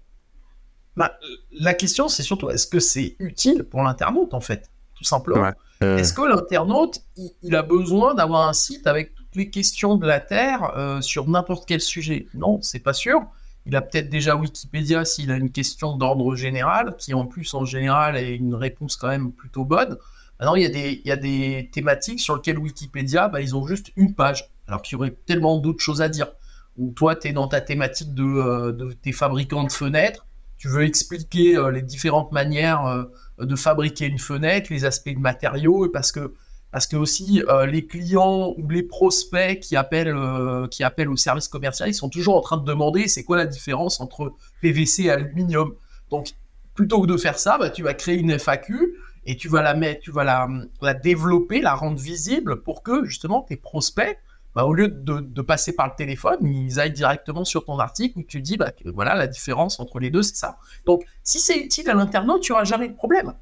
Bah, 0.97 1.19
la 1.53 1.75
question, 1.75 2.09
c'est 2.09 2.23
surtout, 2.23 2.51
est-ce 2.51 2.67
que 2.67 2.81
c'est 2.81 3.17
utile 3.19 3.65
pour 3.65 3.83
l'internaute, 3.83 4.35
en 4.35 4.41
fait, 4.41 4.71
tout 4.95 5.05
simplement 5.05 5.53
euh. 5.83 5.97
Est-ce 5.97 6.13
que 6.13 6.23
l'internaute, 6.23 7.01
il, 7.43 7.57
a 7.57 7.63
besoin 7.63 8.15
d'avoir 8.15 8.49
un 8.49 8.53
site 8.53 8.87
avec 8.87 9.15
toutes 9.15 9.35
les 9.35 9.51
questions 9.51 9.97
de 9.97 10.07
la 10.07 10.21
Terre 10.21 10.73
euh, 10.77 11.01
sur 11.01 11.29
n'importe 11.29 11.67
quel 11.67 11.81
sujet? 11.81 12.29
Non, 12.35 12.61
c'est 12.63 12.79
pas 12.79 12.93
sûr. 12.93 13.21
Il 13.67 13.77
a 13.77 13.83
peut-être 13.83 14.09
déjà 14.09 14.37
Wikipédia 14.37 15.05
s'il 15.05 15.31
a 15.31 15.37
une 15.37 15.51
question 15.51 15.97
d'ordre 15.97 16.37
général, 16.37 16.95
qui 16.99 17.15
en 17.15 17.27
plus, 17.27 17.53
en 17.55 17.65
général, 17.65 18.17
est 18.17 18.37
une 18.37 18.55
réponse 18.55 18.97
quand 18.97 19.09
même 19.09 19.33
plutôt 19.33 19.65
bonne. 19.65 19.97
Maintenant, 20.39 20.57
il 20.57 20.63
y 20.63 20.67
a 20.67 20.71
des, 20.71 21.01
il 21.05 21.09
y 21.09 21.13
a 21.13 21.17
des 21.17 21.71
thématiques 21.73 22.21
sur 22.21 22.37
lesquelles 22.37 22.59
Wikipédia, 22.59 23.29
bah, 23.29 23.41
ils 23.41 23.55
ont 23.55 23.67
juste 23.67 23.93
une 23.97 24.15
page, 24.15 24.51
alors 24.67 24.83
qu'il 24.83 24.97
y 24.97 24.97
aurait 24.97 25.17
tellement 25.27 25.59
d'autres 25.59 25.83
choses 25.83 26.03
à 26.03 26.09
dire. 26.09 26.33
Ou 26.79 26.91
toi, 26.93 27.15
tu 27.15 27.29
es 27.29 27.33
dans 27.33 27.49
ta 27.49 27.61
thématique 27.61 28.15
de, 28.15 28.25
euh, 28.25 28.73
de 28.73 28.93
tes 28.93 29.13
fabricants 29.13 29.65
de 29.65 29.73
fenêtres, 29.73 30.27
tu 30.63 30.69
veux 30.69 30.85
expliquer 30.85 31.57
euh, 31.57 31.73
les 31.73 31.83
différentes 31.83 32.31
manières 32.31 32.87
euh, 32.87 33.03
de 33.45 33.57
fabriquer 33.57 34.07
une 34.07 34.21
fenêtre, 34.21 34.73
les 34.73 34.85
aspects 34.85 35.13
de 35.13 35.19
matériaux, 35.19 35.89
parce 35.93 36.13
que 36.13 36.31
aussi 36.95 37.43
euh, 37.49 37.67
les 37.67 37.85
clients 37.85 38.55
ou 38.57 38.69
les 38.69 38.85
prospects 38.85 39.59
qui 39.59 39.75
appellent 39.75 40.17
qui 40.71 40.85
appellent 40.85 41.09
au 41.09 41.17
service 41.17 41.49
commercial, 41.49 41.89
ils 41.89 41.95
sont 41.95 42.09
toujours 42.09 42.37
en 42.37 42.43
train 42.43 42.59
de 42.59 42.65
demander 42.65 43.09
c'est 43.09 43.25
quoi 43.25 43.39
la 43.39 43.47
différence 43.47 44.01
entre 44.01 44.35
PVC 44.61 45.07
et 45.07 45.11
aluminium? 45.11 45.75
Donc 46.11 46.29
plutôt 46.75 47.03
que 47.03 47.09
de 47.09 47.17
faire 47.17 47.41
ça, 47.41 47.59
bah, 47.59 47.69
tu 47.69 47.83
vas 47.83 47.95
créer 47.95 48.15
une 48.17 48.39
FAQ 48.39 48.95
et 49.27 49.37
tu 49.37 49.49
vas 49.49 49.63
la 49.63 49.75
mettre, 49.75 50.03
tu 50.03 50.13
vas 50.13 50.23
la 50.23 50.95
développer, 50.95 51.61
la 51.61 51.75
rendre 51.75 51.99
visible 51.99 52.63
pour 52.63 52.85
que 52.85 53.05
justement 53.05 53.43
tes 53.43 53.57
prospects 53.57 54.17
bah, 54.55 54.65
au 54.67 54.75
lieu 54.75 54.89
de, 54.89 55.43
passer 55.43 55.75
par 55.75 55.87
le 55.87 55.95
téléphone, 55.97 56.39
ils 56.43 56.79
aillent 56.79 56.93
directement 56.93 57.45
sur 57.45 57.65
ton 57.65 57.79
article 57.79 58.19
où 58.19 58.23
tu 58.23 58.41
dis, 58.41 58.57
bah, 58.57 58.71
que, 58.71 58.89
voilà, 58.89 59.15
la 59.15 59.27
différence 59.27 59.81
entre 59.81 59.99
les 59.99 60.11
deux, 60.11 60.23
c'est 60.23 60.37
ça. 60.37 60.59
Donc, 60.87 61.05
si 61.23 61.41
c'est 61.41 61.59
utile 61.59 61.89
à 61.91 61.95
l'internaute, 61.95 62.43
tu 62.43 62.53
n'auras 62.53 62.65
jamais 62.65 62.89
de 62.89 62.95
problème. 62.95 63.35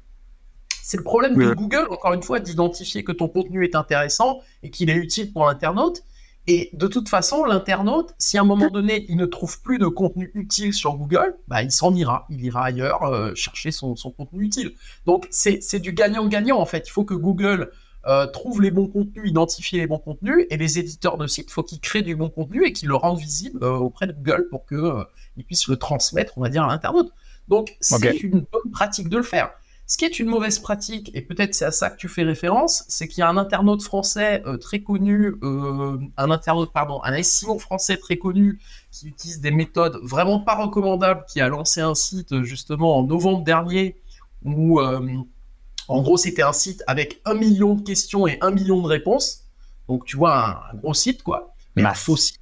C'est 0.83 0.97
le 0.97 1.03
problème 1.03 1.35
de 1.35 1.53
Google, 1.53 1.87
encore 1.89 2.13
une 2.13 2.23
fois, 2.23 2.39
d'identifier 2.39 3.03
que 3.03 3.11
ton 3.11 3.29
contenu 3.29 3.63
est 3.63 3.75
intéressant 3.75 4.39
et 4.63 4.71
qu'il 4.71 4.89
est 4.89 4.95
utile 4.95 5.31
pour 5.31 5.45
l'internaute. 5.45 6.03
Et 6.47 6.71
de 6.73 6.87
toute 6.87 7.07
façon, 7.07 7.45
l'internaute, 7.45 8.15
si 8.17 8.37
à 8.37 8.41
un 8.41 8.45
moment 8.45 8.69
donné, 8.69 9.05
il 9.07 9.15
ne 9.15 9.25
trouve 9.25 9.61
plus 9.61 9.77
de 9.77 9.85
contenu 9.85 10.31
utile 10.33 10.73
sur 10.73 10.95
Google, 10.95 11.35
bah, 11.47 11.61
il 11.61 11.71
s'en 11.71 11.93
ira. 11.93 12.25
Il 12.29 12.43
ira 12.43 12.65
ailleurs 12.65 13.03
euh, 13.03 13.33
chercher 13.35 13.71
son, 13.71 13.95
son, 13.95 14.11
contenu 14.11 14.45
utile. 14.45 14.73
Donc, 15.05 15.27
c'est 15.29 15.79
du 15.79 15.93
gagnant-gagnant, 15.93 16.57
en 16.57 16.65
fait. 16.65 16.87
Il 16.87 16.91
faut 16.91 17.05
que 17.05 17.13
Google 17.13 17.71
euh, 18.07 18.25
trouve 18.25 18.61
les 18.61 18.71
bons 18.71 18.87
contenus, 18.87 19.29
identifie 19.29 19.77
les 19.77 19.85
bons 19.85 19.99
contenus, 19.99 20.45
et 20.49 20.57
les 20.57 20.79
éditeurs 20.79 21.17
de 21.17 21.27
sites, 21.27 21.49
il 21.49 21.53
faut 21.53 21.63
qu'ils 21.63 21.79
créent 21.79 22.01
du 22.01 22.15
bon 22.15 22.29
contenu 22.29 22.65
et 22.65 22.73
qu'ils 22.73 22.89
le 22.89 22.95
rendent 22.95 23.19
visible 23.19 23.63
euh, 23.63 23.73
auprès 23.73 24.07
de 24.07 24.13
Google 24.13 24.47
pour 24.49 24.65
qu'ils 24.65 24.77
euh, 24.77 25.03
puissent 25.45 25.67
le 25.67 25.77
transmettre, 25.77 26.33
on 26.37 26.41
va 26.41 26.49
dire, 26.49 26.63
à 26.63 26.67
l'internaute. 26.67 27.11
Donc, 27.47 27.75
c'est 27.79 28.23
une 28.23 28.45
bonne 28.51 28.71
pratique 28.71 29.07
de 29.09 29.17
le 29.17 29.23
faire. 29.23 29.51
Ce 29.85 29.97
qui 29.97 30.05
est 30.05 30.19
une 30.19 30.29
mauvaise 30.29 30.57
pratique, 30.57 31.11
et 31.13 31.21
peut-être 31.21 31.53
c'est 31.53 31.65
à 31.65 31.71
ça 31.71 31.89
que 31.89 31.97
tu 31.97 32.07
fais 32.07 32.23
référence, 32.23 32.85
c'est 32.87 33.07
qu'il 33.07 33.19
y 33.19 33.23
a 33.23 33.29
un 33.29 33.35
internaute 33.35 33.83
français 33.83 34.41
très 34.61 34.79
connu, 34.79 35.33
un 35.41 36.31
internaute, 36.31 36.71
pardon, 36.71 37.01
un 37.03 37.21
SEO 37.21 37.59
français 37.59 37.97
très 37.97 38.15
connu 38.15 38.61
qui 38.89 39.07
utilise 39.07 39.41
des 39.41 39.51
méthodes 39.51 39.99
vraiment 40.01 40.39
pas 40.39 40.55
recommandables, 40.55 41.25
qui 41.27 41.41
a 41.41 41.49
lancé 41.49 41.81
un 41.81 41.95
site 41.95 42.41
justement 42.43 42.99
en 42.99 43.03
novembre 43.03 43.43
dernier 43.43 43.97
où 44.45 44.79
en 45.91 46.01
gros, 46.01 46.17
c'était 46.17 46.41
un 46.41 46.53
site 46.53 46.83
avec 46.87 47.21
un 47.25 47.33
million 47.33 47.75
de 47.75 47.81
questions 47.81 48.27
et 48.27 48.37
un 48.41 48.51
million 48.51 48.81
de 48.81 48.87
réponses. 48.87 49.43
Donc, 49.89 50.05
tu 50.05 50.15
vois, 50.15 50.63
un, 50.71 50.75
gros 50.77 50.93
site, 50.93 51.21
quoi. 51.21 51.53
Mais 51.75 51.83
un 51.83 51.93
faux 51.93 52.15
site, 52.15 52.39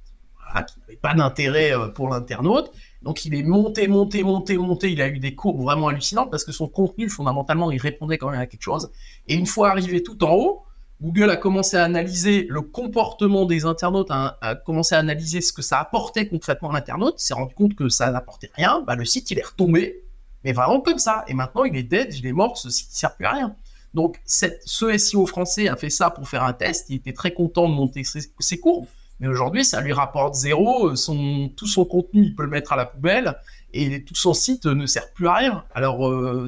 qui 0.66 0.80
n'avait 0.80 0.96
pas 0.96 1.14
d'intérêt 1.14 1.72
euh, 1.72 1.88
pour 1.88 2.08
l'internaute. 2.08 2.70
Donc, 3.02 3.24
il 3.24 3.34
est 3.34 3.42
monté, 3.42 3.88
monté, 3.88 4.22
monté, 4.22 4.56
monté. 4.56 4.92
Il 4.92 5.02
a 5.02 5.08
eu 5.08 5.18
des 5.18 5.34
courbes 5.34 5.62
vraiment 5.62 5.88
hallucinantes 5.88 6.30
parce 6.30 6.44
que 6.44 6.52
son 6.52 6.68
contenu, 6.68 7.08
fondamentalement, 7.08 7.70
il 7.70 7.80
répondait 7.80 8.18
quand 8.18 8.30
même 8.30 8.40
à 8.40 8.46
quelque 8.46 8.62
chose. 8.62 8.90
Et 9.26 9.34
une 9.34 9.46
fois 9.46 9.70
arrivé 9.70 10.02
tout 10.02 10.22
en 10.22 10.34
haut, 10.34 10.62
Google 11.02 11.30
a 11.30 11.36
commencé 11.36 11.76
à 11.76 11.84
analyser 11.84 12.46
le 12.48 12.60
comportement 12.60 13.46
des 13.46 13.64
internautes, 13.64 14.10
a, 14.10 14.54
commencé 14.66 14.94
à 14.94 14.98
analyser 14.98 15.40
ce 15.40 15.52
que 15.52 15.62
ça 15.62 15.80
apportait 15.80 16.28
concrètement 16.28 16.70
à 16.70 16.74
l'internaute. 16.74 17.14
Il 17.20 17.24
s'est 17.24 17.34
rendu 17.34 17.54
compte 17.54 17.74
que 17.74 17.88
ça 17.88 18.10
n'apportait 18.10 18.50
rien. 18.54 18.82
Bah, 18.86 18.96
le 18.96 19.04
site, 19.04 19.30
il 19.30 19.38
est 19.38 19.46
retombé. 19.46 20.04
Mais 20.44 20.52
vraiment 20.52 20.80
comme 20.80 20.98
ça. 20.98 21.24
Et 21.28 21.34
maintenant, 21.34 21.64
il 21.64 21.76
est 21.76 21.82
dead, 21.82 22.14
il 22.14 22.26
est 22.26 22.32
mort, 22.32 22.56
ce 22.56 22.70
site 22.70 22.90
ne 22.90 22.94
sert 22.94 23.16
plus 23.16 23.26
à 23.26 23.32
rien. 23.32 23.54
Donc, 23.94 24.20
cette, 24.24 24.62
ce 24.64 24.96
SEO 24.96 25.26
français 25.26 25.68
a 25.68 25.76
fait 25.76 25.90
ça 25.90 26.10
pour 26.10 26.28
faire 26.28 26.44
un 26.44 26.52
test. 26.52 26.86
Il 26.90 26.96
était 26.96 27.12
très 27.12 27.32
content 27.32 27.68
de 27.68 27.74
monter 27.74 28.02
ses, 28.04 28.58
courbes. 28.58 28.86
Mais 29.18 29.28
aujourd'hui, 29.28 29.64
ça 29.64 29.80
lui 29.80 29.92
rapporte 29.92 30.34
zéro. 30.34 30.94
Son, 30.96 31.50
tout 31.56 31.66
son 31.66 31.84
contenu, 31.84 32.24
il 32.24 32.34
peut 32.34 32.44
le 32.44 32.50
mettre 32.50 32.72
à 32.72 32.76
la 32.76 32.86
poubelle. 32.86 33.36
Et 33.72 34.04
tout 34.04 34.14
son 34.14 34.32
site 34.32 34.66
ne 34.66 34.86
sert 34.86 35.10
plus 35.12 35.26
à 35.26 35.34
rien. 35.34 35.64
Alors, 35.74 36.08
euh, 36.08 36.46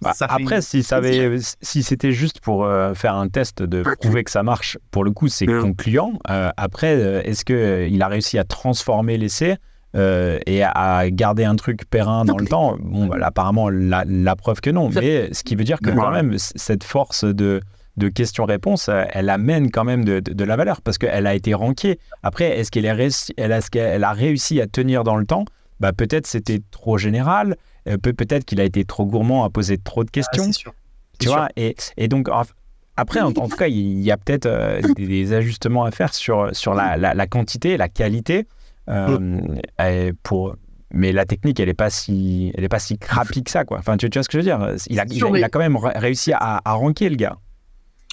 bah, 0.00 0.14
après, 0.20 0.62
si, 0.62 0.82
ça 0.82 0.96
avait, 0.96 1.38
si 1.60 1.82
c'était 1.82 2.12
juste 2.12 2.40
pour 2.40 2.64
euh, 2.64 2.94
faire 2.94 3.14
un 3.14 3.28
test 3.28 3.62
de 3.62 3.82
prouver 4.00 4.24
que 4.24 4.30
ça 4.30 4.42
marche, 4.42 4.78
pour 4.90 5.04
le 5.04 5.10
coup, 5.10 5.28
c'est 5.28 5.46
concluant. 5.46 6.18
Euh, 6.30 6.50
après, 6.56 6.94
est-ce 7.26 7.44
qu'il 7.44 8.02
a 8.02 8.08
réussi 8.08 8.38
à 8.38 8.44
transformer 8.44 9.18
l'essai? 9.18 9.58
Euh, 9.96 10.38
et 10.46 10.62
à 10.62 11.10
garder 11.10 11.44
un 11.44 11.56
truc 11.56 11.88
périn 11.88 12.24
dans 12.24 12.36
le 12.36 12.46
temps, 12.46 12.76
bon, 12.80 13.06
bah, 13.06 13.16
apparemment, 13.22 13.68
la, 13.68 14.04
la, 14.06 14.36
preuve 14.36 14.60
que 14.60 14.70
non. 14.70 14.88
Mais 14.88 15.32
ce 15.32 15.42
qui 15.42 15.56
veut 15.56 15.64
dire 15.64 15.80
que 15.80 15.90
quand 15.90 16.10
même, 16.10 16.36
cette 16.38 16.84
force 16.84 17.24
de, 17.24 17.60
de 17.96 18.08
questions-réponses, 18.08 18.88
elle 19.10 19.28
amène 19.28 19.70
quand 19.70 19.84
même 19.84 20.04
de, 20.04 20.20
de, 20.20 20.44
la 20.44 20.56
valeur 20.56 20.80
parce 20.80 20.98
qu'elle 20.98 21.26
a 21.26 21.34
été 21.34 21.54
rankée. 21.54 21.98
Après, 22.22 22.58
est-ce 22.58 22.70
qu'elle 22.70 22.86
est 22.86 23.70
qu'elle 23.70 24.04
a 24.04 24.12
réussi 24.12 24.60
à 24.60 24.66
tenir 24.66 25.02
dans 25.02 25.16
le 25.16 25.26
temps? 25.26 25.44
Bah, 25.80 25.92
Peut-être 25.92 26.26
c'était 26.26 26.60
trop 26.70 26.98
général, 26.98 27.56
euh, 27.88 27.96
peut-être 27.96 28.44
qu'il 28.44 28.60
a 28.60 28.64
été 28.64 28.84
trop 28.84 29.06
gourmand 29.06 29.44
à 29.44 29.50
poser 29.50 29.78
trop 29.78 30.04
de 30.04 30.10
questions. 30.10 30.44
Ah, 30.48 30.52
sûr. 30.52 30.74
Tu 31.18 31.28
vois, 31.28 31.48
et, 31.56 31.74
et, 31.96 32.08
donc, 32.08 32.28
après, 32.96 33.20
en, 33.20 33.32
tout 33.32 33.48
cas, 33.48 33.68
il 33.68 34.00
y 34.00 34.10
a 34.10 34.16
peut-être 34.16 34.46
euh, 34.46 34.80
des, 34.96 35.32
ajustements 35.34 35.84
à 35.84 35.90
faire 35.90 36.14
sur, 36.14 36.54
sur 36.54 36.74
la, 36.74 36.96
la, 36.96 37.12
la 37.12 37.26
quantité, 37.26 37.76
la 37.76 37.88
qualité. 37.88 38.46
Euh, 38.88 40.12
pour, 40.22 40.56
mais 40.92 41.12
la 41.12 41.24
technique, 41.24 41.60
elle 41.60 41.68
n'est 41.68 41.74
pas 41.74 41.90
si, 41.90 42.52
elle 42.56 42.64
est 42.64 42.68
pas 42.68 42.78
si 42.78 42.98
crappie 42.98 43.44
que 43.44 43.50
ça, 43.50 43.64
quoi. 43.64 43.78
Enfin, 43.78 43.96
tu, 43.96 44.08
vois 44.08 44.22
ce 44.22 44.28
que 44.28 44.32
je 44.32 44.38
veux 44.38 44.44
dire? 44.44 44.76
Il 44.88 44.98
a, 44.98 45.04
il, 45.08 45.44
a, 45.44 45.48
quand 45.48 45.58
même 45.58 45.76
réussi 45.76 46.32
à, 46.32 46.60
à, 46.64 46.72
ranker 46.72 47.08
le 47.08 47.16
gars. 47.16 47.38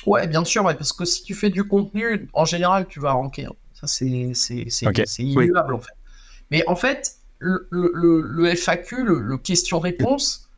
Ouais, 0.06 0.28
bien 0.28 0.46
sûr, 0.46 0.64
parce 0.64 0.94
que 0.94 1.06
si 1.06 1.24
tu 1.24 1.34
fais 1.34 1.50
du 1.50 1.64
contenu, 1.64 2.30
en 2.34 2.46
général, 2.46 2.88
tu 2.88 3.00
vas 3.00 3.14
ranker. 3.14 3.46
Hein. 3.46 3.56
Ça, 3.74 3.88
c'est 3.88 4.32
c'est 4.34 5.24
immuable, 5.24 5.74
en 5.74 5.80
fait. 5.80 5.94
Mais 6.52 6.64
en 6.68 6.76
fait, 6.76 7.18
le, 7.40 7.68
le, 7.72 8.22
le 8.22 8.56
FAQ, 8.56 9.04
le, 9.04 9.38
question-réponse, 9.38 10.50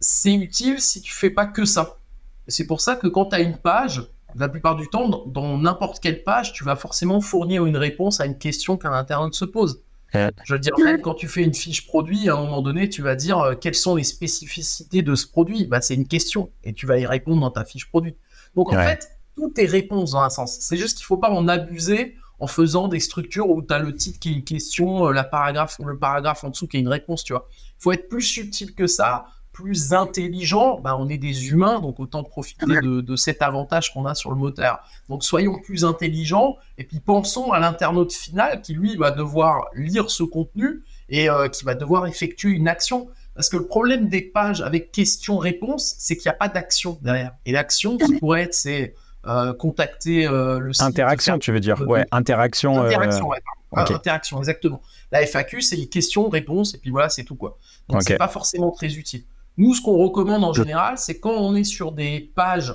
c'est 0.00 0.34
utile 0.34 0.80
si 0.80 1.00
tu 1.00 1.12
fais 1.12 1.30
pas 1.30 1.46
que 1.46 1.64
ça. 1.64 1.98
C'est 2.46 2.66
pour 2.66 2.80
ça 2.80 2.96
que 2.96 3.06
quand 3.06 3.26
tu 3.26 3.36
as 3.36 3.40
une 3.40 3.56
page, 3.56 4.02
la 4.40 4.48
plupart 4.48 4.76
du 4.76 4.88
temps, 4.88 5.24
dans 5.26 5.58
n'importe 5.58 6.00
quelle 6.00 6.22
page, 6.22 6.52
tu 6.52 6.64
vas 6.64 6.76
forcément 6.76 7.20
fournir 7.20 7.66
une 7.66 7.76
réponse 7.76 8.20
à 8.20 8.26
une 8.26 8.38
question 8.38 8.76
qu'un 8.76 8.92
internaute 8.92 9.34
se 9.34 9.44
pose. 9.44 9.82
Je 10.14 10.54
veux 10.54 10.58
dire, 10.58 10.72
même 10.82 11.00
quand 11.02 11.14
tu 11.14 11.28
fais 11.28 11.42
une 11.42 11.54
fiche 11.54 11.86
produit, 11.86 12.28
à 12.28 12.34
un 12.34 12.40
moment 12.40 12.62
donné, 12.62 12.88
tu 12.88 13.02
vas 13.02 13.14
dire 13.14 13.38
euh, 13.38 13.54
quelles 13.54 13.74
sont 13.74 13.94
les 13.94 14.04
spécificités 14.04 15.02
de 15.02 15.14
ce 15.14 15.26
produit? 15.26 15.66
Bah, 15.66 15.80
c'est 15.82 15.94
une 15.94 16.08
question 16.08 16.50
et 16.64 16.72
tu 16.72 16.86
vas 16.86 16.98
y 16.98 17.06
répondre 17.06 17.40
dans 17.40 17.50
ta 17.50 17.64
fiche 17.64 17.88
produit. 17.88 18.16
Donc 18.54 18.72
en 18.72 18.82
fait, 18.82 19.10
tout 19.36 19.52
est 19.58 19.66
réponse 19.66 20.12
dans 20.12 20.22
un 20.22 20.30
sens. 20.30 20.56
C'est 20.60 20.76
juste 20.76 20.96
qu'il 20.96 21.04
ne 21.04 21.08
faut 21.08 21.18
pas 21.18 21.30
en 21.30 21.46
abuser 21.46 22.16
en 22.40 22.46
faisant 22.46 22.88
des 22.88 23.00
structures 23.00 23.50
où 23.50 23.62
tu 23.62 23.74
as 23.74 23.80
le 23.80 23.94
titre 23.94 24.18
qui 24.18 24.30
est 24.30 24.32
une 24.32 24.44
question, 24.44 25.08
euh, 25.08 25.12
la 25.12 25.24
paragraphe, 25.24 25.78
le 25.84 25.98
paragraphe 25.98 26.44
en 26.44 26.50
dessous 26.50 26.66
qui 26.66 26.76
est 26.76 26.80
une 26.80 26.88
réponse, 26.88 27.24
tu 27.24 27.32
vois. 27.32 27.48
Il 27.78 27.82
faut 27.82 27.92
être 27.92 28.08
plus 28.08 28.22
subtil 28.22 28.74
que 28.74 28.86
ça 28.86 29.26
plus 29.58 29.92
intelligent, 29.92 30.78
bah, 30.78 30.96
on 30.96 31.08
est 31.08 31.18
des 31.18 31.48
humains, 31.48 31.80
donc 31.80 31.98
autant 31.98 32.22
profiter 32.22 32.64
de, 32.80 33.16
cet 33.16 33.42
avantage 33.42 33.92
qu'on 33.92 34.06
a 34.06 34.14
sur 34.14 34.30
le 34.30 34.36
moteur. 34.36 34.78
Donc 35.08 35.24
soyons 35.24 35.58
plus 35.58 35.84
intelligents 35.84 36.56
et 36.78 36.84
puis 36.84 37.00
pensons 37.00 37.50
à 37.50 37.58
l'internaute 37.58 38.12
final 38.12 38.62
qui 38.62 38.74
lui 38.74 38.94
va 38.94 39.10
devoir 39.10 39.64
lire 39.74 40.10
ce 40.10 40.22
contenu 40.22 40.84
et 41.08 41.28
euh, 41.28 41.48
qui 41.48 41.64
va 41.64 41.74
devoir 41.74 42.06
effectuer 42.06 42.52
une 42.52 42.68
action. 42.68 43.08
Parce 43.34 43.48
que 43.48 43.56
le 43.56 43.66
problème 43.66 44.08
des 44.08 44.22
pages 44.22 44.60
avec 44.60 44.92
questions-réponses, 44.92 45.96
c'est 45.98 46.16
qu'il 46.16 46.28
n'y 46.30 46.34
a 46.36 46.38
pas 46.38 46.48
d'action 46.48 46.96
derrière. 47.02 47.32
Et 47.44 47.50
l'action 47.50 47.98
qui 47.98 48.14
pourrait 48.20 48.42
être, 48.42 48.54
c'est 48.54 48.94
euh, 49.26 49.52
contacter 49.54 50.28
euh, 50.28 50.60
le 50.60 50.72
site. 50.72 50.82
Interaction, 50.82 51.36
tu 51.40 51.50
veux 51.50 51.58
dire 51.58 51.80
Ouais, 51.88 52.06
interaction. 52.12 52.80
Interaction, 52.80 53.32
Interaction, 53.72 54.38
exactement. 54.38 54.80
La 55.10 55.26
FAQ, 55.26 55.62
c'est 55.62 55.76
les 55.76 55.88
questions, 55.88 56.28
réponses, 56.28 56.74
et 56.74 56.78
puis 56.78 56.90
voilà, 56.90 57.08
c'est 57.08 57.24
tout 57.24 57.34
quoi. 57.34 57.58
Donc 57.88 58.04
c'est 58.04 58.18
pas 58.18 58.28
forcément 58.28 58.70
très 58.70 58.94
utile. 58.94 59.24
Nous, 59.58 59.74
ce 59.74 59.82
qu'on 59.82 59.98
recommande 59.98 60.44
en 60.44 60.52
général, 60.52 60.96
c'est 60.96 61.18
quand 61.18 61.34
on 61.34 61.54
est 61.54 61.64
sur 61.64 61.92
des 61.92 62.20
pages 62.20 62.74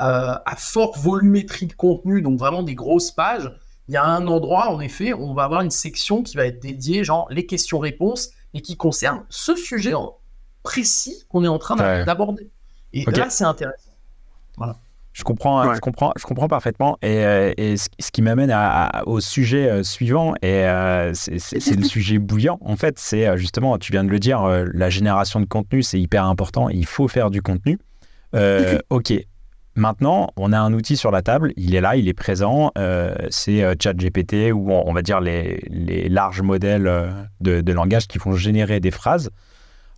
euh, 0.00 0.34
à 0.44 0.56
forte 0.56 0.98
volumétrie 0.98 1.66
de 1.66 1.72
contenu, 1.72 2.22
donc 2.22 2.38
vraiment 2.38 2.62
des 2.62 2.74
grosses 2.74 3.10
pages, 3.10 3.50
il 3.88 3.94
y 3.94 3.96
a 3.96 4.04
un 4.04 4.26
endroit, 4.26 4.70
en 4.70 4.80
effet, 4.80 5.12
on 5.14 5.34
va 5.34 5.44
avoir 5.44 5.62
une 5.62 5.70
section 5.70 6.22
qui 6.22 6.36
va 6.36 6.46
être 6.46 6.60
dédiée, 6.60 7.04
genre 7.04 7.26
les 7.30 7.46
questions-réponses, 7.46 8.30
et 8.54 8.60
qui 8.60 8.76
concerne 8.76 9.24
ce 9.30 9.56
sujet 9.56 9.94
précis 10.62 11.24
qu'on 11.28 11.42
est 11.42 11.48
en 11.48 11.58
train 11.58 12.04
d'aborder. 12.04 12.50
Et 12.92 13.04
là, 13.04 13.30
c'est 13.30 13.44
intéressant. 13.44 13.90
Voilà. 14.56 14.78
Je 15.12 15.24
comprends, 15.24 15.74
je 15.74 15.80
comprends, 15.80 16.12
je 16.16 16.24
comprends 16.24 16.48
parfaitement. 16.48 16.96
Et, 17.02 17.24
euh, 17.24 17.52
ce, 17.76 18.10
qui 18.10 18.22
m'amène 18.22 18.54
au 19.04 19.20
sujet 19.20 19.68
euh, 19.68 19.82
suivant, 19.82 20.34
et 20.40 20.64
euh, 20.66 21.12
c'est 21.12 21.76
le 21.76 21.84
sujet 21.84 22.18
bouillant. 22.18 22.58
En 22.62 22.76
fait, 22.76 22.98
c'est 22.98 23.36
justement, 23.36 23.76
tu 23.78 23.92
viens 23.92 24.04
de 24.04 24.10
le 24.10 24.18
dire, 24.18 24.42
la 24.72 24.90
génération 24.90 25.40
de 25.40 25.44
contenu, 25.44 25.82
c'est 25.82 26.00
hyper 26.00 26.24
important. 26.24 26.68
Il 26.70 26.86
faut 26.86 27.08
faire 27.08 27.30
du 27.30 27.42
contenu. 27.42 27.78
ok. 28.90 29.12
Maintenant, 29.74 30.28
on 30.36 30.52
a 30.52 30.58
un 30.58 30.74
outil 30.74 30.98
sur 30.98 31.10
la 31.10 31.22
table, 31.22 31.54
il 31.56 31.74
est 31.74 31.80
là, 31.80 31.96
il 31.96 32.06
est 32.08 32.14
présent. 32.14 32.72
c'est 33.30 33.62
ChatGPT 33.80 34.52
ou 34.52 34.70
on, 34.70 34.92
va 34.92 35.02
dire 35.02 35.20
les, 35.20 36.08
larges 36.08 36.42
modèles 36.42 36.90
de, 37.40 37.72
langage 37.72 38.06
qui 38.06 38.18
vont 38.18 38.32
générer 38.32 38.80
des 38.80 38.90
phrases. 38.90 39.30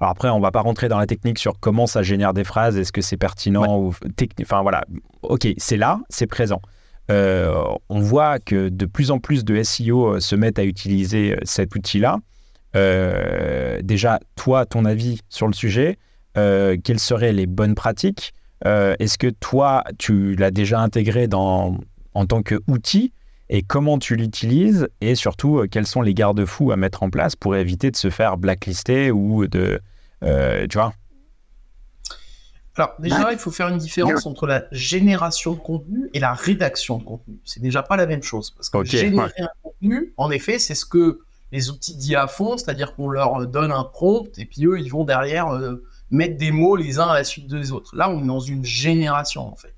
Alors 0.00 0.10
après, 0.10 0.28
on 0.28 0.40
va 0.40 0.50
pas 0.50 0.60
rentrer 0.60 0.88
dans 0.88 0.98
la 0.98 1.06
technique 1.06 1.38
sur 1.38 1.58
comment 1.60 1.86
ça 1.86 2.02
génère 2.02 2.34
des 2.34 2.44
phrases, 2.44 2.76
est-ce 2.76 2.92
que 2.92 3.00
c'est 3.00 3.16
pertinent 3.16 3.78
ou 3.78 3.94
Enfin 4.42 4.62
voilà, 4.62 4.84
ok, 5.22 5.48
c'est 5.56 5.76
là, 5.76 6.00
c'est 6.08 6.26
présent. 6.26 6.60
Euh, 7.10 7.52
on 7.88 8.00
voit 8.00 8.38
que 8.38 8.68
de 8.68 8.86
plus 8.86 9.10
en 9.10 9.18
plus 9.18 9.44
de 9.44 9.62
SEO 9.62 10.14
euh, 10.14 10.20
se 10.20 10.34
mettent 10.34 10.58
à 10.58 10.64
utiliser 10.64 11.34
euh, 11.34 11.36
cet 11.44 11.74
outil-là. 11.74 12.18
déjà, 13.82 14.20
toi, 14.36 14.66
ton 14.66 14.84
avis 14.84 15.20
sur 15.28 15.46
le 15.46 15.52
sujet, 15.52 15.98
quelles 16.34 16.98
seraient 16.98 17.32
les 17.32 17.46
bonnes 17.46 17.76
pratiques? 17.76 18.32
Est-ce 18.64 19.16
que 19.16 19.28
toi, 19.28 19.84
tu 19.98 20.34
l'as 20.34 20.50
déjà 20.50 20.80
intégré 20.80 21.28
dans, 21.28 21.78
en 22.14 22.26
tant 22.26 22.42
qu'outil? 22.42 23.12
Et 23.48 23.62
comment 23.62 23.98
tu 23.98 24.16
l'utilises 24.16 24.88
et 25.00 25.14
surtout 25.14 25.58
euh, 25.58 25.68
quels 25.70 25.86
sont 25.86 26.02
les 26.02 26.14
garde-fous 26.14 26.72
à 26.72 26.76
mettre 26.76 27.02
en 27.02 27.10
place 27.10 27.36
pour 27.36 27.56
éviter 27.56 27.90
de 27.90 27.96
se 27.96 28.10
faire 28.10 28.36
blacklister 28.36 29.10
ou 29.10 29.46
de 29.46 29.80
euh, 30.22 30.66
tu 30.66 30.78
vois? 30.78 30.94
Alors 32.76 32.94
déjà, 32.98 33.32
il 33.32 33.38
faut 33.38 33.52
faire 33.52 33.68
une 33.68 33.78
différence 33.78 34.26
entre 34.26 34.46
la 34.48 34.64
génération 34.72 35.52
de 35.52 35.60
contenu 35.60 36.10
et 36.12 36.18
la 36.18 36.32
rédaction 36.32 36.98
de 36.98 37.04
contenu. 37.04 37.38
C'est 37.44 37.62
déjà 37.62 37.84
pas 37.84 37.96
la 37.96 38.06
même 38.06 38.22
chose. 38.22 38.50
Parce 38.50 38.68
que 38.68 38.82
générer 38.84 39.30
un 39.38 39.48
contenu, 39.62 40.12
en 40.16 40.30
effet, 40.32 40.58
c'est 40.58 40.74
ce 40.74 40.84
que 40.84 41.20
les 41.52 41.70
outils 41.70 41.94
d'IA 41.94 42.26
font, 42.26 42.56
c'est-à-dire 42.56 42.96
qu'on 42.96 43.08
leur 43.08 43.46
donne 43.46 43.70
un 43.70 43.84
prompt 43.84 44.36
et 44.38 44.44
puis 44.44 44.66
eux, 44.66 44.80
ils 44.80 44.90
vont 44.90 45.04
derrière 45.04 45.50
euh, 45.50 45.84
mettre 46.10 46.36
des 46.36 46.50
mots 46.50 46.74
les 46.74 46.98
uns 46.98 47.06
à 47.06 47.14
la 47.14 47.22
suite 47.22 47.46
des 47.46 47.70
autres. 47.70 47.94
Là, 47.94 48.10
on 48.10 48.24
est 48.24 48.26
dans 48.26 48.40
une 48.40 48.64
génération, 48.64 49.52
en 49.52 49.54
fait. 49.54 49.74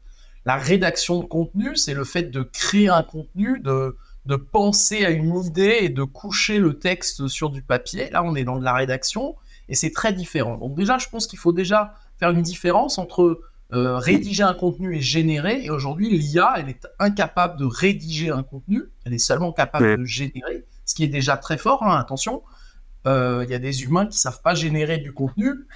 La 0.46 0.56
rédaction 0.56 1.20
de 1.20 1.26
contenu, 1.26 1.74
c'est 1.76 1.92
le 1.92 2.04
fait 2.04 2.30
de 2.30 2.42
créer 2.42 2.88
un 2.88 3.02
contenu, 3.02 3.58
de, 3.58 3.96
de 4.26 4.36
penser 4.36 5.04
à 5.04 5.10
une 5.10 5.36
idée 5.44 5.78
et 5.80 5.88
de 5.88 6.04
coucher 6.04 6.58
le 6.58 6.78
texte 6.78 7.26
sur 7.26 7.50
du 7.50 7.62
papier. 7.62 8.10
Là, 8.10 8.22
on 8.22 8.36
est 8.36 8.44
dans 8.44 8.56
de 8.56 8.64
la 8.64 8.72
rédaction 8.72 9.34
et 9.68 9.74
c'est 9.74 9.90
très 9.90 10.12
différent. 10.12 10.56
Donc 10.56 10.76
déjà, 10.76 10.98
je 10.98 11.08
pense 11.08 11.26
qu'il 11.26 11.40
faut 11.40 11.52
déjà 11.52 11.94
faire 12.18 12.30
une 12.30 12.42
différence 12.42 12.96
entre 12.98 13.40
euh, 13.72 13.98
rédiger 13.98 14.44
un 14.44 14.54
contenu 14.54 14.96
et 14.96 15.00
générer. 15.00 15.64
Et 15.64 15.70
aujourd'hui, 15.70 16.16
l'IA, 16.16 16.54
elle 16.58 16.68
est 16.68 16.86
incapable 17.00 17.58
de 17.58 17.64
rédiger 17.64 18.30
un 18.30 18.44
contenu, 18.44 18.84
elle 19.04 19.14
est 19.14 19.18
seulement 19.18 19.52
capable 19.52 19.98
de 19.98 20.04
générer, 20.04 20.64
ce 20.84 20.94
qui 20.94 21.02
est 21.02 21.08
déjà 21.08 21.36
très 21.36 21.58
fort, 21.58 21.82
hein, 21.82 21.98
attention. 21.98 22.44
Euh, 23.08 23.42
il 23.44 23.50
y 23.50 23.54
a 23.54 23.58
des 23.58 23.82
humains 23.82 24.06
qui 24.06 24.18
savent 24.18 24.42
pas 24.42 24.54
générer 24.54 24.98
du 24.98 25.12
contenu. 25.12 25.66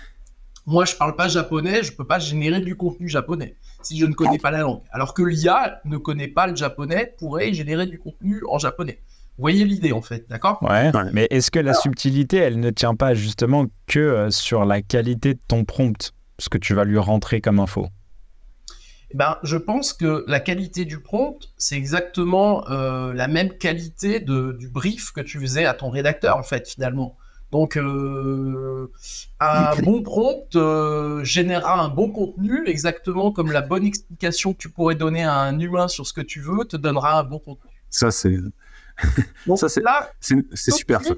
Moi, 0.67 0.85
je 0.85 0.95
parle 0.95 1.17
pas 1.17 1.27
japonais, 1.27 1.83
je 1.83 1.93
peux 1.93 2.07
pas 2.07 2.21
générer 2.21 2.61
du 2.61 2.77
contenu 2.77 3.09
japonais 3.09 3.57
si 3.83 3.99
je 3.99 4.07
ne 4.07 4.15
connais 4.15 4.39
pas 4.39 4.51
la 4.51 4.61
langue. 4.61 4.81
Alors 4.93 5.15
que 5.15 5.23
l'IA 5.23 5.81
ne 5.85 5.97
connaît 5.97 6.29
pas 6.29 6.47
le 6.47 6.57
japonais, 6.57 7.15
pourrait 7.19 7.53
générer 7.53 7.87
du 7.87 7.99
contenu 7.99 8.43
en 8.49 8.59
japonais. 8.59 9.01
Vous 9.37 9.43
voyez 9.43 9.65
l'idée 9.65 9.93
en 9.93 10.03
fait, 10.03 10.29
d'accord? 10.29 10.63
Ouais, 10.63 10.93
mais 11.13 11.27
est-ce 11.31 11.51
que 11.51 11.59
la 11.59 11.73
subtilité, 11.73 12.37
elle 12.37 12.61
ne 12.61 12.71
tient 12.71 12.95
pas 12.95 13.15
justement 13.15 13.67
que 13.87 13.99
euh, 13.99 14.31
sur 14.31 14.65
la 14.65 14.83
qualité 14.83 15.35
de 15.35 15.41
ton 15.49 15.65
prompt, 15.65 16.13
ce 16.39 16.49
que 16.49 16.59
tu 16.59 16.75
vas 16.75 16.85
lui 16.85 16.99
rentrer 16.99 17.41
comme 17.41 17.59
info? 17.59 17.89
Eh 19.13 19.17
ben, 19.17 19.39
je 19.43 19.57
pense 19.57 19.93
que 19.93 20.25
la 20.29 20.39
qualité 20.39 20.85
du 20.85 21.01
prompt, 21.01 21.49
c'est 21.57 21.77
exactement 21.77 22.69
euh, 22.71 23.13
la 23.13 23.27
même 23.27 23.57
qualité 23.57 24.21
de, 24.21 24.53
du 24.53 24.69
brief 24.69 25.11
que 25.11 25.21
tu 25.21 25.41
faisais 25.41 25.65
à 25.65 25.75
ton 25.75 25.91
rédacteur, 25.91 26.37
en 26.37 26.45
fait, 26.45 26.69
finalement. 26.69 27.17
Donc, 27.53 27.77
euh, 27.77 28.93
un 29.41 29.75
bon 29.83 30.03
prompt 30.03 30.55
euh, 30.55 31.25
générera 31.25 31.81
un 31.83 31.89
bon 31.89 32.11
contenu, 32.11 32.63
exactement 32.67 33.33
comme 33.33 33.51
la 33.51 33.61
bonne 33.61 33.85
explication 33.85 34.53
que 34.53 34.59
tu 34.59 34.69
pourrais 34.71 34.95
donner 34.95 35.25
à 35.25 35.35
un 35.35 35.59
humain 35.59 35.89
sur 35.89 36.07
ce 36.07 36.13
que 36.13 36.21
tu 36.21 36.41
veux 36.41 36.65
te 36.65 36.77
donnera 36.77 37.19
un 37.19 37.25
bon 37.25 37.41
contenu. 37.41 37.71
Ça, 37.89 38.11
c'est. 38.13 38.37
ça, 39.57 39.69
c'est. 39.69 39.83
C'est 40.21 40.71
super, 40.71 41.03
ça. 41.05 41.15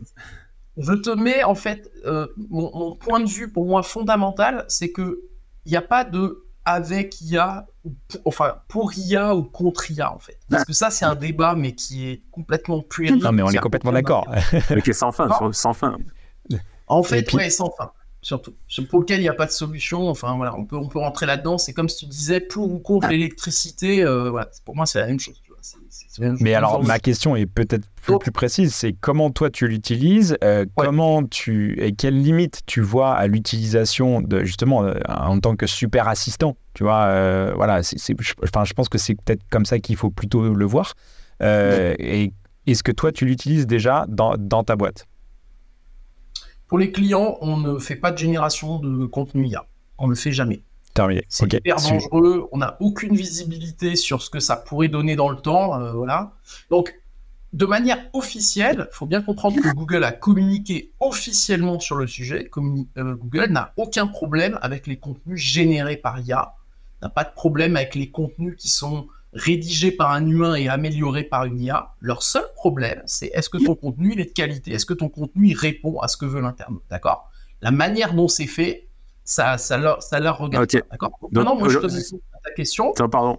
Je 0.79 0.95
te 0.95 1.11
mets, 1.11 1.45
en 1.45 1.55
fait, 1.55 1.91
euh, 2.07 2.27
mon, 2.49 2.97
point 2.97 3.21
de 3.21 3.29
vue 3.29 3.53
pour 3.53 3.67
moi 3.67 3.83
fondamental, 3.83 4.65
c'est 4.69 4.91
que 4.91 5.21
il 5.67 5.71
n'y 5.71 5.77
a 5.77 5.83
pas 5.83 6.05
de 6.05 6.45
avec 6.65 7.21
IA, 7.21 7.67
ou, 7.85 7.93
enfin, 8.25 8.55
pour 8.69 8.95
IA 8.97 9.35
ou 9.35 9.43
contre 9.43 9.91
IA, 9.91 10.15
en 10.15 10.19
fait. 10.19 10.39
Parce 10.49 10.65
que 10.65 10.73
ça, 10.73 10.91
c'est 10.91 11.05
un 11.05 11.17
débat, 11.17 11.55
mais 11.57 11.73
qui 11.73 12.09
est 12.09 12.23
complètement 12.31 12.81
puéril. 12.81 13.23
Non, 13.23 13.33
mais 13.33 13.43
on 13.43 13.51
est 13.51 13.59
complètement 13.59 13.93
d'accord. 13.93 14.27
mais 14.71 14.81
qui 14.81 14.91
est 14.91 14.95
sans 14.95 15.13
fin, 15.13 15.29
sans 15.53 15.75
fin. 15.75 15.99
En 16.93 17.03
fait, 17.03 17.23
puis... 17.23 17.37
ouais, 17.37 17.51
sans 17.51 17.71
fin. 17.71 17.93
Surtout. 18.23 18.55
Pour 18.89 19.01
lequel 19.01 19.19
il 19.19 19.25
n'y 19.25 19.29
a 19.29 19.35
pas 19.35 19.47
de 19.47 19.51
solution. 19.51 20.09
Enfin, 20.09 20.37
voilà, 20.37 20.55
on 20.57 20.65
peut, 20.65 20.77
on 20.77 20.87
peut 20.87 21.01
rentrer 21.01 21.27
là-dedans. 21.27 21.59
C'est 21.59 21.73
comme 21.73 21.89
si 21.89 22.05
tu 22.05 22.07
disais 22.07 22.41
pour 22.41 22.73
ou 22.73 22.79
contre 22.79 23.09
l'électricité. 23.09 24.05
Euh, 24.05 24.31
voilà, 24.31 24.49
pour 24.65 24.77
moi, 24.77 24.87
c'est 24.87 25.01
la 25.01 25.07
même 25.07 25.19
chose. 25.19 25.43
Mais 26.41 26.55
alors, 26.55 26.85
ma 26.85 27.01
question 27.01 27.35
est 27.35 27.47
peut-être 27.47 27.85
plus, 28.01 28.19
plus, 28.19 28.31
précise. 28.31 28.75
C'est 28.75 28.93
comment 28.93 29.31
toi 29.31 29.51
tu 29.51 29.67
l'utilises 29.67 30.37
euh, 30.45 30.65
Comment 30.77 31.25
tu 31.25 31.81
et 31.83 31.93
quelles 31.93 32.21
limites 32.21 32.61
tu 32.67 32.81
vois 32.81 33.13
à 33.15 33.27
l'utilisation 33.27 34.21
de 34.21 34.45
justement 34.45 34.85
euh, 34.85 34.95
en 35.09 35.39
tant 35.41 35.57
que 35.57 35.67
super 35.67 36.07
assistant 36.07 36.57
Tu 36.75 36.85
vois, 36.85 37.53
voilà. 37.55 37.83
c'est 37.83 38.15
enfin, 38.45 38.65
je 38.65 38.73
pense 38.73 38.89
que 38.89 38.99
c'est 38.99 39.15
peut-être 39.15 39.43
comme 39.51 39.65
ça 39.65 39.81
qu'il 39.81 39.97
faut 39.97 40.11
plutôt 40.11 40.55
le 40.55 40.65
voir. 40.65 40.95
Et 41.41 42.33
est-ce 42.67 42.85
que 42.85 42.93
toi 42.93 43.11
tu 43.11 43.25
l'utilises 43.27 43.67
déjà 43.67 44.05
dans, 44.09 44.37
dans 44.39 44.63
ta 44.63 44.77
boîte? 44.77 45.07
Pour 46.73 46.79
les 46.79 46.91
clients, 46.91 47.37
on 47.43 47.59
ne 47.59 47.79
fait 47.79 47.97
pas 47.97 48.13
de 48.13 48.17
génération 48.17 48.79
de 48.79 49.05
contenu 49.05 49.47
IA. 49.47 49.67
On 49.99 50.07
ne 50.07 50.13
le 50.13 50.17
fait 50.17 50.33
jamais. 50.33 50.63
Terminé. 50.95 51.23
C'est 51.29 51.53
hyper 51.53 51.77
dangereux. 51.77 52.49
On 52.51 52.57
n'a 52.57 52.79
aucune 52.81 53.15
visibilité 53.15 53.95
sur 53.95 54.23
ce 54.23 54.31
que 54.31 54.41
ça 54.41 54.57
pourrait 54.57 54.89
donner 54.89 55.15
dans 55.15 55.29
le 55.29 55.37
temps. 55.37 55.79
Euh, 55.79 55.93
voilà. 55.93 56.33
Donc, 56.71 56.99
de 57.53 57.67
manière 57.67 57.99
officielle, 58.15 58.89
il 58.91 58.95
faut 58.97 59.05
bien 59.05 59.21
comprendre 59.21 59.61
que 59.61 59.69
Google 59.75 60.03
a 60.03 60.13
communiqué 60.13 60.95
officiellement 60.99 61.79
sur 61.79 61.97
le 61.97 62.07
sujet. 62.07 62.49
Euh, 62.57 63.17
Google 63.17 63.51
n'a 63.51 63.75
aucun 63.77 64.07
problème 64.07 64.59
avec 64.63 64.87
les 64.87 64.97
contenus 64.97 65.39
générés 65.39 65.99
par 65.99 66.21
IA, 66.21 66.55
n'a 67.03 67.11
pas 67.11 67.25
de 67.25 67.35
problème 67.35 67.77
avec 67.77 67.95
les 67.95 68.11
contenus 68.11 68.57
qui 68.57 68.71
sont 68.71 69.09
rédigé 69.33 69.91
par 69.91 70.11
un 70.11 70.27
humain 70.27 70.55
et 70.55 70.69
amélioré 70.69 71.25
par 71.25 71.45
une 71.45 71.61
IA. 71.61 71.95
Leur 72.01 72.23
seul 72.23 72.45
problème, 72.55 73.03
c'est 73.07 73.29
est-ce 73.29 73.49
que 73.49 73.59
ton 73.59 73.75
contenu 73.75 74.13
il 74.13 74.21
est 74.21 74.27
de 74.27 74.33
qualité? 74.33 74.73
Est-ce 74.73 74.87
que 74.87 74.95
ton 74.95 75.09
contenu 75.09 75.49
il 75.49 75.55
répond 75.55 76.01
à 76.01 76.09
ce 76.09 76.17
que 76.17 76.27
veut 76.27 76.41
l'internaute? 76.41 76.83
D'accord? 76.91 77.31
La 77.61 77.71
manière 77.71 78.15
dont 78.15 78.29
c'est 78.29 78.47
fait, 78.47 78.89
ça, 79.25 79.57
ça, 79.57 79.79
leur, 79.79 80.03
ça 80.03 80.21
leur 80.21 80.39
regarde. 80.39 80.69
D'accord? 80.91 81.19
Maintenant, 81.31 81.57
moi, 81.57 81.69
je 81.69 81.79
te 81.79 81.87
réponds 81.87 82.21
à 82.35 82.39
ta 82.45 82.53
question. 82.53 82.93
pardon. 83.11 83.39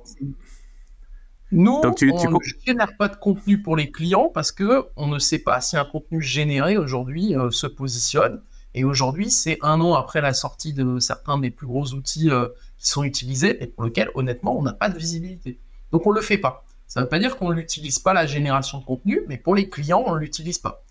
Nous, 1.52 1.82
on 1.84 2.32
ne 2.32 2.40
génère 2.66 2.98
pas 2.98 3.10
de 3.10 3.16
contenu 3.16 3.62
pour 3.62 3.76
les 3.76 3.92
clients 3.92 4.32
parce 4.34 4.52
que 4.52 4.88
on 4.96 5.06
ne 5.08 5.20
sait 5.20 5.38
pas 5.38 5.62
si 5.62 5.78
un 5.78 5.86
contenu 5.86 6.20
généré 6.20 6.78
aujourd'hui 6.78 7.36
euh, 7.36 7.52
se 7.52 7.68
positionne. 7.68 8.42
Et 8.74 8.84
aujourd'hui, 8.84 9.30
c'est 9.30 9.60
un 9.62 9.80
an 9.82 9.94
après 9.94 10.20
la 10.20 10.34
sortie 10.34 10.74
de 10.74 10.98
certains 10.98 11.38
des 11.38 11.52
plus 11.52 11.68
gros 11.68 11.94
outils 11.94 12.32
euh, 12.32 12.48
qui 12.80 12.88
sont 12.90 13.04
utilisés 13.04 13.64
et 13.64 13.68
pour 13.68 13.84
lesquels, 13.84 14.10
honnêtement, 14.16 14.58
on 14.58 14.64
n'a 14.64 14.74
pas 14.74 14.90
de 14.90 14.98
visibilité. 14.98 15.60
Donc 15.94 16.06
on 16.08 16.10
ne 16.10 16.16
le 16.16 16.22
fait 16.22 16.40
pas. 16.40 16.66
Ça 16.88 17.00
ne 17.00 17.06
veut 17.06 17.10
pas 17.10 17.20
dire 17.20 17.38
qu'on 17.38 17.54
n'utilise 17.54 18.00
pas 18.00 18.14
la 18.14 18.26
génération 18.26 18.80
de 18.80 18.84
contenu, 18.84 19.22
mais 19.28 19.38
pour 19.38 19.56
les 19.56 19.70
clients, 19.70 20.04
on 20.06 20.16
ne 20.16 20.20
l'utilise 20.20 20.58
pas. 20.58 20.84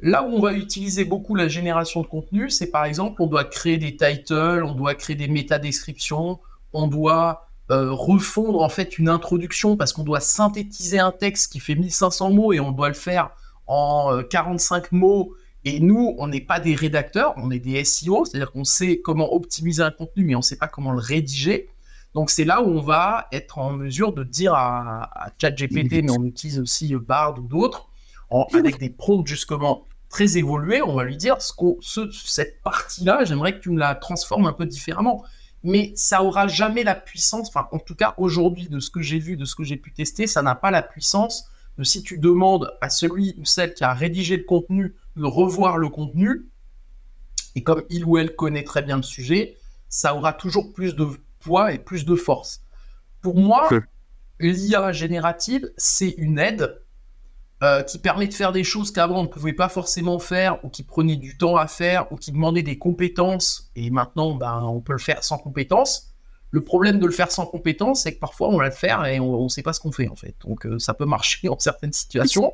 Là 0.00 0.24
où 0.24 0.26
on 0.26 0.40
va 0.40 0.52
utiliser 0.52 1.06
beaucoup 1.06 1.34
la 1.34 1.48
génération 1.48 2.02
de 2.02 2.06
contenu, 2.06 2.50
c'est 2.50 2.66
par 2.66 2.84
exemple, 2.84 3.22
on 3.22 3.28
doit 3.28 3.44
créer 3.44 3.78
des 3.78 3.96
titles, 3.96 4.62
on 4.64 4.74
doit 4.74 4.94
créer 4.94 5.16
des 5.16 5.28
métadescriptions, 5.28 6.38
on 6.74 6.86
doit 6.88 7.46
euh, 7.70 7.90
refondre 7.92 8.60
en 8.60 8.68
fait 8.68 8.98
une 8.98 9.08
introduction 9.08 9.76
parce 9.76 9.92
qu'on 9.92 10.04
doit 10.04 10.20
synthétiser 10.20 10.98
un 10.98 11.12
texte 11.12 11.50
qui 11.50 11.60
fait 11.60 11.74
1500 11.74 12.30
mots 12.32 12.52
et 12.52 12.60
on 12.60 12.72
doit 12.72 12.88
le 12.88 12.94
faire 12.94 13.30
en 13.66 14.22
45 14.28 14.84
euh, 14.84 14.86
mots. 14.90 15.34
Et 15.64 15.80
nous, 15.80 16.14
on 16.18 16.28
n'est 16.28 16.40
pas 16.40 16.60
des 16.60 16.74
rédacteurs, 16.74 17.34
on 17.36 17.50
est 17.50 17.58
des 17.58 17.82
SEO, 17.84 18.24
c'est-à-dire 18.24 18.52
qu'on 18.52 18.64
sait 18.64 19.00
comment 19.00 19.32
optimiser 19.32 19.82
un 19.82 19.90
contenu, 19.90 20.24
mais 20.24 20.34
on 20.34 20.38
ne 20.38 20.44
sait 20.44 20.58
pas 20.58 20.68
comment 20.68 20.92
le 20.92 21.00
rédiger. 21.00 21.68
Donc 22.16 22.30
c'est 22.30 22.44
là 22.46 22.62
où 22.62 22.68
on 22.68 22.80
va 22.80 23.28
être 23.30 23.58
en 23.58 23.72
mesure 23.72 24.14
de 24.14 24.24
dire 24.24 24.54
à, 24.54 25.28
ChatGPT, 25.38 26.02
mais 26.02 26.10
on 26.10 26.24
utilise 26.24 26.58
aussi 26.58 26.94
Bard 26.94 27.38
ou 27.38 27.42
d'autres, 27.42 27.90
avec 28.54 28.78
des 28.78 28.88
prompts 28.88 29.26
justement 29.26 29.84
très 30.08 30.38
évolués, 30.38 30.80
on 30.80 30.94
va 30.94 31.04
lui 31.04 31.18
dire 31.18 31.36
ce, 31.42 32.08
cette 32.10 32.62
partie-là, 32.62 33.26
j'aimerais 33.26 33.56
que 33.56 33.60
tu 33.60 33.70
me 33.70 33.78
la 33.78 33.94
transformes 33.94 34.46
un 34.46 34.54
peu 34.54 34.64
différemment. 34.64 35.24
Mais 35.62 35.92
ça 35.94 36.22
aura 36.22 36.48
jamais 36.48 36.84
la 36.84 36.94
puissance, 36.94 37.48
enfin 37.48 37.68
en 37.70 37.78
tout 37.78 37.94
cas 37.94 38.14
aujourd'hui 38.16 38.70
de 38.70 38.80
ce 38.80 38.88
que 38.88 39.02
j'ai 39.02 39.18
vu, 39.18 39.36
de 39.36 39.44
ce 39.44 39.54
que 39.54 39.62
j'ai 39.62 39.76
pu 39.76 39.92
tester, 39.92 40.26
ça 40.26 40.40
n'a 40.40 40.54
pas 40.54 40.70
la 40.70 40.80
puissance 40.80 41.50
de 41.76 41.84
si 41.84 42.02
tu 42.02 42.16
demandes 42.16 42.72
à 42.80 42.88
celui 42.88 43.34
ou 43.38 43.44
celle 43.44 43.74
qui 43.74 43.84
a 43.84 43.92
rédigé 43.92 44.38
le 44.38 44.44
contenu 44.44 44.94
de 45.16 45.24
revoir 45.26 45.76
le 45.76 45.90
contenu, 45.90 46.46
et 47.56 47.62
comme 47.62 47.82
il 47.90 48.06
ou 48.06 48.16
elle 48.16 48.34
connaît 48.34 48.64
très 48.64 48.80
bien 48.80 48.96
le 48.96 49.02
sujet, 49.02 49.58
ça 49.90 50.14
aura 50.14 50.32
toujours 50.32 50.72
plus 50.72 50.96
de 50.96 51.06
poids 51.46 51.72
et 51.72 51.78
plus 51.78 52.04
de 52.04 52.16
force. 52.16 52.62
Pour 53.22 53.36
moi, 53.36 53.68
l'IA 54.40 54.92
générative, 54.92 55.70
c'est 55.76 56.10
une 56.10 56.38
aide 56.38 56.82
euh, 57.62 57.82
qui 57.82 57.98
permet 57.98 58.26
de 58.26 58.34
faire 58.34 58.52
des 58.52 58.64
choses 58.64 58.92
qu'avant 58.92 59.20
on 59.20 59.22
ne 59.22 59.28
pouvait 59.28 59.54
pas 59.54 59.68
forcément 59.68 60.18
faire, 60.18 60.62
ou 60.64 60.68
qui 60.68 60.82
prenait 60.82 61.16
du 61.16 61.38
temps 61.38 61.56
à 61.56 61.66
faire, 61.66 62.12
ou 62.12 62.16
qui 62.16 62.32
demandait 62.32 62.62
des 62.62 62.76
compétences, 62.76 63.70
et 63.76 63.90
maintenant 63.90 64.34
ben, 64.34 64.60
on 64.62 64.80
peut 64.80 64.92
le 64.92 64.98
faire 64.98 65.24
sans 65.24 65.38
compétences. 65.38 66.12
Le 66.50 66.62
problème 66.62 66.98
de 66.98 67.06
le 67.06 67.12
faire 67.12 67.30
sans 67.30 67.46
compétences, 67.46 68.02
c'est 68.02 68.14
que 68.14 68.20
parfois 68.20 68.48
on 68.48 68.58
va 68.58 68.66
le 68.66 68.72
faire 68.72 69.04
et 69.06 69.20
on 69.20 69.44
ne 69.44 69.48
sait 69.48 69.62
pas 69.62 69.72
ce 69.72 69.80
qu'on 69.80 69.92
fait 69.92 70.08
en 70.08 70.16
fait. 70.16 70.34
Donc 70.44 70.66
euh, 70.66 70.78
ça 70.78 70.94
peut 70.94 71.06
marcher 71.06 71.48
en 71.48 71.58
certaines 71.58 71.92
situations. 71.92 72.52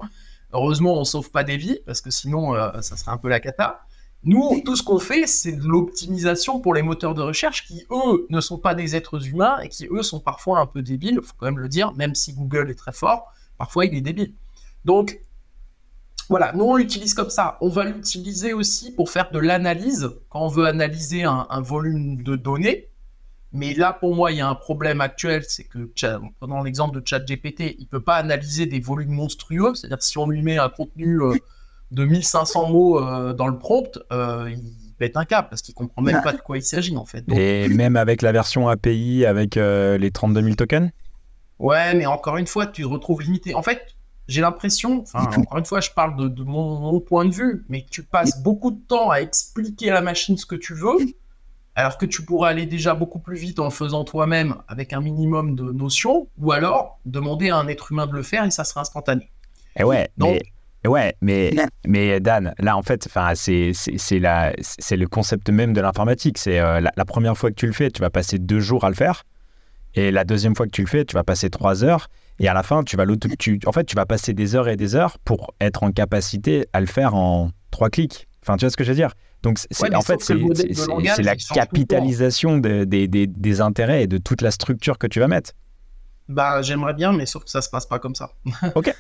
Heureusement, 0.53 0.95
on 0.97 1.01
ne 1.01 1.05
sauve 1.05 1.31
pas 1.31 1.45
des 1.45 1.57
vies, 1.57 1.81
parce 1.87 2.01
que 2.01 2.11
sinon 2.11 2.55
euh, 2.55 2.81
ça 2.81 2.97
serait 2.97 3.11
un 3.11 3.19
peu 3.19 3.29
la 3.29 3.41
cata. 3.41 3.81
Nous, 4.25 4.63
tout 4.65 4.77
ce 4.77 4.85
qu'on 4.85 5.01
fait, 5.01 5.27
c'est 5.27 5.53
de 5.53 5.67
l'optimisation 5.67 6.61
pour 6.61 6.75
les 6.75 6.83
moteurs 6.83 7.15
de 7.15 7.23
recherche 7.23 7.67
qui, 7.67 7.85
eux, 7.91 8.27
ne 8.31 8.41
sont 8.41 8.59
pas 8.59 8.75
des 8.75 8.95
êtres 8.95 9.27
humains 9.27 9.59
et 9.61 9.69
qui, 9.69 9.89
eux, 9.91 10.03
sont 10.03 10.21
parfois 10.21 10.61
un 10.61 10.67
peu 10.67 10.81
débiles, 10.81 11.19
il 11.21 11.27
faut 11.27 11.35
quand 11.37 11.47
même 11.47 11.59
le 11.59 11.69
dire, 11.69 11.93
même 11.95 12.15
si 12.15 12.33
Google 12.33 12.71
est 12.71 12.77
très 12.77 12.93
fort, 12.93 13.33
parfois 13.59 13.85
il 13.85 13.95
est 13.95 14.01
débile. 14.01 14.33
Donc, 14.85 15.21
voilà, 16.29 16.53
nous 16.53 16.65
on 16.65 16.77
l'utilise 16.77 17.15
comme 17.15 17.31
ça. 17.31 17.59
On 17.61 17.69
va 17.69 17.85
l'utiliser 17.85 18.53
aussi 18.53 18.93
pour 18.93 19.11
faire 19.11 19.31
de 19.33 19.41
l'analyse 19.41 20.09
quand 20.31 20.41
on 20.41 20.49
veut 20.49 20.67
analyser 20.67 21.25
un, 21.25 21.61
volume 21.61 22.23
de 22.23 22.37
données. 22.37 22.89
Mais 23.53 23.75
là, 23.75 23.93
pour 23.93 24.15
moi, 24.15 24.33
il 24.33 24.39
y 24.39 24.41
a 24.41 24.49
un 24.49 24.55
problème 24.55 25.03
actuel, 25.03 25.45
c'est 25.47 25.65
que, 25.65 25.91
prenant 26.39 26.63
l'exemple 26.63 26.99
de 26.99 27.07
ChatGPT, 27.07 27.75
il 27.79 27.83
ne 27.83 27.89
peut 27.89 28.01
pas 28.01 28.17
analyser 28.17 28.65
des 28.67 28.81
volumes 28.81 29.11
monstrueux. 29.11 29.75
C'est-à-dire 29.75 30.03
si 30.03 30.17
on 30.17 30.27
lui 30.27 30.43
met 30.43 30.57
un 30.57 30.71
contenu 30.71 31.21
euh, 31.21 31.35
de 31.93 32.05
1500 32.05 32.71
mots 32.71 32.99
euh, 32.99 33.33
dans 33.35 33.47
le 33.47 33.59
prompt, 33.59 33.99
euh, 34.13 34.51
il 34.51 34.95
pète 34.99 35.17
un 35.17 35.25
câble 35.25 35.49
parce 35.51 35.63
qu'il 35.63 35.75
comprend 35.75 36.03
même 36.03 36.23
pas 36.23 36.33
de 36.33 36.41
quoi 36.41 36.57
il 36.57 36.63
s'agit 36.63 36.97
en 36.97 37.05
fait. 37.05 37.25
Et 37.31 37.69
même 37.69 37.97
avec 37.97 38.23
la 38.23 38.33
version 38.33 38.69
API 38.69 39.27
avec 39.27 39.57
euh, 39.57 39.99
les 39.99 40.11
32 40.11 40.43
000 40.43 40.55
tokens? 40.55 40.91
Ouais, 41.59 41.95
mais 41.95 42.07
encore 42.07 42.39
une 42.39 42.47
fois, 42.47 42.67
tu 42.67 42.83
te 42.83 42.89
retrouves 42.89 43.23
limité. 43.23 43.55
En 43.55 43.63
fait, 43.63 43.95
j'ai 44.27 44.41
l'impression, 44.41 45.03
enfin, 45.03 45.29
encore 45.37 45.59
une 45.59 45.67
fois, 45.67 45.81
je 45.81 45.91
parle 45.91 46.35
de, 46.35 46.43
mon, 46.43 46.99
point 47.01 47.27
de 47.27 47.35
vue, 47.35 47.65
mais 47.69 47.85
tu 47.89 48.03
passes 48.03 48.43
beaucoup 48.43 48.71
de 48.71 48.81
temps 48.81 49.11
à 49.11 49.19
expliquer 49.19 49.91
à 49.91 49.95
la 49.95 50.01
machine 50.01 50.37
ce 50.39 50.47
que 50.47 50.57
tu 50.57 50.75
veux, 50.75 50.97
alors 51.75 51.99
que 51.99 52.07
tu 52.07 52.25
pourrais 52.25 52.51
aller 52.51 52.67
déjà 52.67 52.95
beaucoup 52.95 53.19
plus 53.19 53.37
vite 53.37 53.59
en 53.59 53.65
le 53.65 53.71
faisant 53.71 54.05
toi-même 54.05 54.57
avec 54.67 54.93
un 54.93 55.01
minimum 55.01 55.55
de 55.55 55.71
notions, 55.73 56.29
ou 56.39 56.53
alors 56.53 56.99
demander 57.05 57.51
à 57.51 57.59
un 57.59 57.69
être 57.69 57.93
humain 57.93 58.07
de 58.07 58.13
le 58.13 58.23
faire 58.23 58.45
et 58.45 58.51
ça 58.51 58.65
serait 58.65 58.81
instantané. 58.81 59.31
Et 59.79 59.85
ouais, 59.85 60.11
Donc, 60.17 60.41
Ouais, 60.87 61.15
mais, 61.21 61.55
mais 61.87 62.21
Dan, 62.21 62.55
là, 62.59 62.77
en 62.77 62.83
fait, 62.83 63.09
c'est 63.35 64.17
le 64.21 65.07
concept 65.07 65.49
même 65.51 65.73
de 65.73 65.81
l'informatique. 65.81 66.39
C'est 66.39 66.59
euh, 66.59 66.81
la, 66.81 67.05
première 67.05 67.37
fois 67.37 67.51
que 67.51 67.55
tu 67.55 67.67
le 67.67 67.73
fais, 67.73 67.91
tu 67.91 68.01
vas 68.01 68.11
passer 68.11 68.39
deux 68.39 68.61
jours 68.61 68.85
à 68.85 68.89
le 68.89 68.97
faire. 68.97 69.25
Et 69.95 70.11
la 70.11 70.25
deuxième 70.25 70.57
fois 70.57 70.67
que 70.67 70.73
tu 70.73 70.83
le 70.83 70.89
fais, 70.89 71.05
tu 71.05 71.15
vas 71.15 71.23
passer 71.23 71.51
trois 71.51 71.85
heures. 71.85 72.09
Et 72.39 72.49
à 72.49 72.55
la 72.55 72.63
fin, 72.63 72.83
tu 72.83 72.97
vas, 72.97 73.05
tu, 73.39 73.61
en 73.67 73.73
fait, 73.73 73.85
tu 73.85 73.95
vas 73.95 74.07
passer 74.07 74.33
des 74.33 74.57
heures 74.57 74.69
et 74.69 74.77
des 74.77 74.97
heures 74.97 75.19
pour 75.19 75.55
être 75.61 75.83
en 75.83 75.93
capacité 75.93 76.67
à 76.73 76.81
le 76.81 76.87
faire 76.87 77.15
en 77.15 77.51
trois 77.71 77.91
clics. 77.91 78.27
Enfin, 78.43 78.57
tu 78.57 78.65
vois 78.65 78.71
ce 78.71 78.77
que 78.77 78.85
je 78.85 78.89
veux 78.89 78.97
dire? 78.97 79.13
Donc, 79.43 79.59
en 79.95 80.01
fait, 80.01 80.21
c'est 80.23 81.23
la 81.23 81.37
capitalisation 81.37 82.59
des, 82.59 82.87
des, 82.87 83.27
des 83.27 83.61
intérêts 83.61 84.05
et 84.05 84.07
de 84.07 84.19
toute 84.19 84.41
la 84.41 84.51
structure 84.51 84.99
que 84.99 85.07
tu 85.07 85.21
vas 85.21 85.29
mettre. 85.29 85.53
Bah, 86.29 86.63
j'aimerais 86.63 86.95
bien, 86.95 87.13
mais 87.13 87.27
sauf 87.27 87.45
que 87.45 87.51
ça 87.51 87.61
se 87.63 87.69
passe 87.69 87.87
pas 87.87 87.99
comme 87.99 88.15
ça. 88.15 88.33
Ok. 88.75 88.95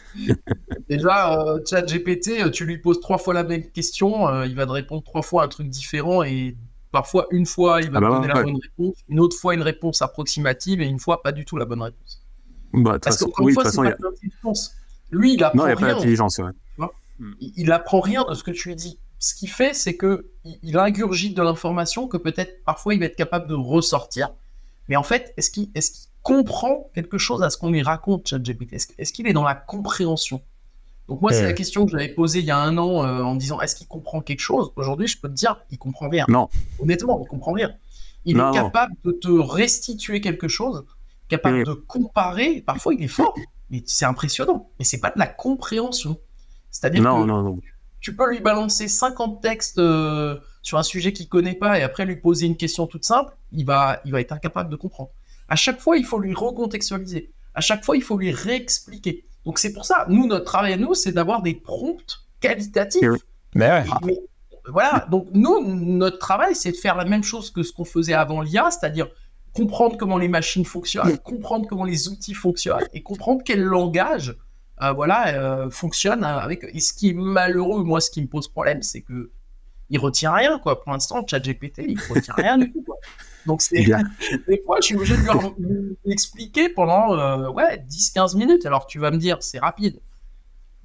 Déjà, 0.89 1.41
euh, 1.41 1.59
GPT, 1.59 2.43
euh, 2.43 2.51
tu 2.51 2.65
lui 2.65 2.79
poses 2.79 3.01
trois 3.01 3.19
fois 3.19 3.33
la 3.33 3.45
même 3.45 3.71
question, 3.71 4.29
euh, 4.29 4.47
il 4.47 4.55
va 4.55 4.67
te 4.67 4.73
répondre 4.73 5.03
trois 5.03 5.23
fois 5.23 5.45
un 5.45 5.49
truc 5.49 5.69
différent 5.69 6.23
et 6.23 6.57
parfois 6.91 7.27
une 7.31 7.47
fois 7.47 7.81
il 7.81 7.91
va 7.91 7.99
ah 7.99 8.01
te 8.01 8.07
bah 8.07 8.15
donner 8.17 8.29
la 8.29 8.43
bonne 8.43 8.59
réponse, 8.61 8.97
une 9.09 9.21
autre 9.21 9.37
fois 9.37 9.55
une 9.55 9.63
réponse 9.63 10.03
approximative 10.03 10.83
et 10.83 10.87
une 10.87 10.99
fois 10.99 11.23
pas 11.23 11.33
du 11.33 11.45
tout 11.47 11.57
la 11.57 11.65
bonne 11.65 11.81
réponse. 11.81 12.23
Bah, 12.75 12.99
Parce 12.99 13.19
qu'encore 13.19 13.49
une 13.49 13.55
fois, 13.55 13.71
c'est 13.71 13.81
pas 13.81 13.89
a... 13.89 14.53
Lui, 15.11 15.35
il 15.35 15.45
apprend 15.45 15.65
non, 15.65 15.69
il 15.69 15.75
rien. 15.75 15.95
d'intelligence, 15.95 16.41
Il, 17.41 17.53
il 17.57 17.73
apprend 17.73 18.01
rien 18.01 18.25
de 18.29 18.35
ce 18.35 18.43
que 18.43 18.51
tu 18.51 18.69
lui 18.69 18.77
dis. 18.77 18.99
Ce 19.19 19.35
qu'il 19.35 19.49
fait, 19.49 19.73
c'est 19.73 19.97
que 19.97 20.27
il 20.45 20.77
ingurgite 20.77 21.37
de 21.37 21.43
l'information 21.43 22.09
que 22.09 22.17
peut-être 22.17 22.65
parfois 22.65 22.95
il 22.95 23.01
va 23.01 23.07
être 23.07 23.17
capable 23.17 23.47
de 23.47 23.55
ressortir. 23.55 24.31
Mais 24.89 24.97
en 24.97 25.03
fait, 25.03 25.33
est-ce 25.37 25.51
qu'il 25.51 25.71
est 25.75 26.09
comprend 26.23 26.91
quelque 26.95 27.19
chose 27.19 27.43
à 27.43 27.51
ce 27.51 27.57
qu'on 27.57 27.71
lui 27.71 27.83
raconte, 27.83 28.29
ChatGPT 28.29 28.75
Est-ce 28.99 29.13
qu'il 29.13 29.27
est 29.27 29.33
dans 29.33 29.45
la 29.45 29.55
compréhension? 29.55 30.41
Donc 31.09 31.21
moi, 31.21 31.33
c'est 31.33 31.43
la 31.43 31.53
question 31.53 31.85
que 31.85 31.93
j'avais 31.93 32.09
posée 32.09 32.39
il 32.39 32.45
y 32.45 32.51
a 32.51 32.59
un 32.59 32.79
an 32.79 33.05
euh, 33.05 33.23
en 33.23 33.35
disant 33.35 33.61
est-ce 33.61 33.75
qu'il 33.75 33.89
comprend 33.89 34.21
quelque 34.21 34.41
chose? 34.41 34.73
Aujourd'hui, 34.77 35.09
je 35.09 35.21
peux 35.21 35.29
te 35.29 35.35
dire, 35.35 35.61
il 35.71 35.79
comprend 35.79 36.09
rien. 36.09 36.25
Non. 36.29 36.49
Honnêtement, 36.79 37.21
il 37.23 37.29
comprend 37.29 37.53
rien. 37.53 37.73
Il 38.25 38.37
est 38.37 38.53
capable 38.53 38.95
de 39.05 39.13
te 39.13 39.29
restituer 39.29 40.21
quelque 40.21 40.49
chose, 40.49 40.85
capable 41.29 41.65
de 41.65 41.73
comparer. 41.73 42.63
Parfois, 42.65 42.95
il 42.95 43.03
est 43.03 43.09
fort, 43.09 43.35
mais 43.71 43.83
c'est 43.87 44.05
impressionnant. 44.05 44.71
Mais 44.79 44.85
c'est 44.85 45.01
pas 45.01 45.11
de 45.11 45.19
la 45.19 45.27
compréhension. 45.27 46.19
C'est-à-dire 46.71 47.03
que 47.03 47.61
tu 48.01 48.17
peux 48.17 48.31
lui 48.31 48.41
balancer 48.41 48.89
50 48.89 49.43
textes 49.43 49.79
euh, 49.79 50.39
sur 50.63 50.79
un 50.79 50.83
sujet 50.83 51.13
qu'il 51.13 51.29
connaît 51.29 51.55
pas 51.55 51.79
et 51.79 51.83
après 51.83 52.05
lui 52.05 52.17
poser 52.17 52.47
une 52.47 52.57
question 52.57 52.87
toute 52.87 53.05
simple, 53.05 53.37
il 53.53 53.65
va, 53.65 54.01
il 54.05 54.13
va 54.13 54.21
être 54.21 54.33
incapable 54.33 54.71
de 54.71 54.77
comprendre. 54.77 55.11
À 55.53 55.57
chaque 55.57 55.81
fois, 55.81 55.99
il 55.99 56.07
faut 56.07 56.19
lui 56.19 56.33
recontextualiser. 56.33 57.31
À 57.53 57.61
chaque 57.61 57.85
fois, 57.85 57.95
il 57.95 58.03
faut 58.03 58.17
lui 58.17 58.31
réexpliquer. 58.31 59.27
Donc 59.45 59.59
c'est 59.59 59.75
pour 59.75 59.85
ça, 59.85 60.07
nous, 60.09 60.27
notre 60.27 60.47
travail 60.47 60.73
à 60.73 60.77
nous, 60.79 60.95
c'est 60.95 61.12
d'avoir 61.12 61.43
des 61.43 61.53
prompts 61.53 62.25
qualitatifs. 62.41 63.03
Mais, 63.55 63.85
voilà, 64.67 65.07
donc 65.11 65.27
nous, 65.35 65.62
notre 65.62 66.17
travail, 66.17 66.55
c'est 66.55 66.73
de 66.73 66.77
faire 66.79 66.97
la 66.97 67.05
même 67.05 67.23
chose 67.23 67.51
que 67.51 67.62
ce 67.62 67.71
qu'on 67.71 67.85
faisait 67.85 68.15
avant 68.15 68.41
l'IA, 68.41 68.71
c'est-à-dire 68.71 69.09
comprendre 69.53 69.99
comment 69.99 70.17
les 70.17 70.29
machines 70.29 70.65
fonctionnent, 70.65 71.19
comprendre 71.19 71.67
comment 71.69 71.85
les 71.85 72.09
outils 72.09 72.33
fonctionnent 72.33 72.88
et 72.95 73.03
comprendre 73.03 73.43
quel 73.45 73.61
langage 73.61 74.35
euh, 74.81 74.93
voilà, 74.93 75.35
euh, 75.35 75.69
fonctionne 75.69 76.25
avec. 76.25 76.65
Et 76.73 76.81
ce 76.81 76.95
qui 76.95 77.11
est 77.11 77.15
malheureux, 77.15 77.85
moi, 77.85 78.01
ce 78.01 78.11
qui 78.11 78.23
me 78.23 78.27
pose 78.27 78.49
problème, 78.49 78.81
c'est 78.81 79.03
que 79.03 79.31
il 79.91 79.99
retient 79.99 80.33
rien, 80.33 80.59
quoi. 80.59 80.83
Pour 80.83 80.93
l'instant, 80.93 81.27
ChatGPT, 81.27 81.83
il 81.88 82.01
retient 82.09 82.33
rien 82.38 82.57
du 82.57 82.73
tout, 82.73 82.83
quoi. 82.83 82.97
Donc, 83.47 83.63
c'est 83.63 83.85
des 84.49 84.63
fois, 84.65 84.79
je 84.81 84.87
suis 84.87 84.97
obligé 84.97 85.17
de 85.17 85.23
lui 85.59 85.97
expliquer 86.13 86.69
pendant 86.69 87.19
euh, 87.19 87.49
ouais, 87.51 87.85
10-15 87.89 88.37
minutes. 88.37 88.67
Alors, 88.67 88.87
tu 88.87 88.99
vas 88.99 89.11
me 89.11 89.19
dire, 89.19 89.39
c'est 89.41 89.59
rapide. 89.59 90.01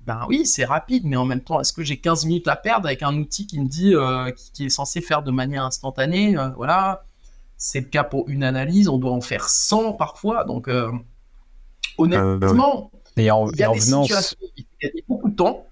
Ben 0.05 0.25
oui, 0.29 0.45
c'est 0.45 0.63
rapide, 0.63 1.03
mais 1.05 1.17
en 1.17 1.25
même 1.25 1.41
temps, 1.41 1.59
est-ce 1.59 1.73
que 1.73 1.83
j'ai 1.83 1.97
15 1.97 2.25
minutes 2.25 2.47
à 2.47 2.55
perdre 2.55 2.87
avec 2.87 3.03
un 3.03 3.15
outil 3.17 3.45
qui 3.45 3.59
me 3.59 3.67
dit, 3.67 3.93
euh, 3.93 4.31
qui, 4.53 4.65
est 4.65 4.69
censé 4.69 5.01
faire 5.01 5.21
de 5.21 5.31
manière 5.31 5.65
instantanée 5.65 6.37
euh, 6.37 6.49
Voilà, 6.55 7.03
c'est 7.57 7.81
le 7.81 7.87
cas 7.87 8.05
pour 8.05 8.29
une 8.29 8.43
analyse, 8.43 8.87
on 8.87 8.97
doit 8.97 9.11
en 9.11 9.21
faire 9.21 9.49
100 9.49 9.93
parfois. 9.93 10.45
Donc, 10.45 10.69
honnêtement, 11.97 12.91
il 13.17 13.23
y 13.25 13.29
a 13.29 13.71
des 13.73 13.79
situations 13.81 14.37
il 14.55 14.65
y 14.81 14.87
a 14.87 14.89
beaucoup 15.07 15.29
de 15.29 15.35
temps. 15.35 15.65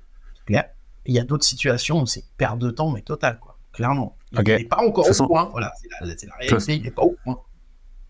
Il 1.07 1.13
y 1.13 1.19
a 1.19 1.23
d'autres 1.23 1.45
situations 1.45 2.01
où 2.01 2.05
c'est 2.07 2.25
perte 2.35 2.57
de 2.57 2.71
temps, 2.71 2.89
mais 2.89 3.01
total, 3.01 3.39
quoi 3.39 3.54
clairement. 3.75 4.17
Il 4.31 4.43
n'est 4.43 4.63
pas 4.65 4.81
encore 4.81 5.07
au 5.07 5.27
point. 5.27 5.49
Voilà, 5.51 5.71
c'est 5.81 5.89
la, 5.89 6.07
la, 6.07 6.35
réalité, 6.39 6.75
il 6.75 6.83
n'est 6.83 6.91
pas 6.91 7.03
au 7.03 7.15
point. 7.23 7.33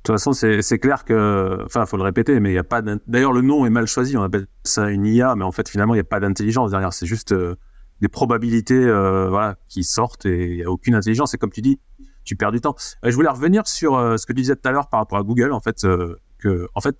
De 0.06 0.13
toute 0.13 0.19
façon, 0.19 0.34
c'est 0.34 0.80
clair 0.80 1.04
que, 1.04 1.63
enfin, 1.65 1.82
il 1.82 1.88
faut 1.88 1.97
le 1.97 2.04
répéter, 2.04 2.39
mais 2.39 2.49
il 2.49 2.54
n'y 2.54 2.60
a 2.60 2.63
pas. 2.63 2.84
D'ailleurs, 3.08 3.34
le 3.34 3.41
nom 3.41 3.65
est 3.65 3.71
mal 3.71 3.88
choisi. 3.88 4.15
On 4.15 4.21
appelle 4.21 4.45
ça 4.63 4.89
une 4.91 5.06
IA, 5.06 5.36
mais 5.36 5.43
en 5.43 5.51
fait, 5.51 5.67
finalement, 5.67 5.95
il 5.95 5.97
n'y 5.97 6.01
a 6.01 6.04
pas 6.04 6.19
d'intelligence 6.19 6.69
derrière. 6.69 6.93
C'est 6.93 7.08
juste 7.08 7.32
euh, 7.32 7.56
des 8.01 8.08
probabilités, 8.08 8.75
euh, 8.86 9.30
voilà, 9.30 9.56
qui 9.67 9.84
sortent 9.84 10.28
et 10.28 10.45
il 10.45 10.56
n'y 10.58 10.63
a 10.63 10.69
aucune 10.69 10.93
intelligence. 10.93 11.34
Et 11.34 11.39
comme 11.39 11.51
tu 11.51 11.62
dis, 11.62 11.80
tu 12.23 12.36
perds 12.36 12.51
du 12.51 12.62
temps. 12.62 12.75
Euh, 13.04 13.10
je 13.10 13.15
voulais 13.15 13.30
revenir 13.30 13.67
sur 13.67 13.93
ce 13.93 14.25
que 14.28 14.34
tu 14.34 14.41
disais 14.41 14.56
tout 14.56 14.67
à 14.67 14.71
l'heure 14.71 14.89
par 14.89 14.99
rapport 14.99 15.17
à 15.17 15.23
Google, 15.23 15.51
en 15.51 15.60
fait, 15.60 15.82
que, 16.38 16.67
en 16.75 16.82
fait, 16.82 16.97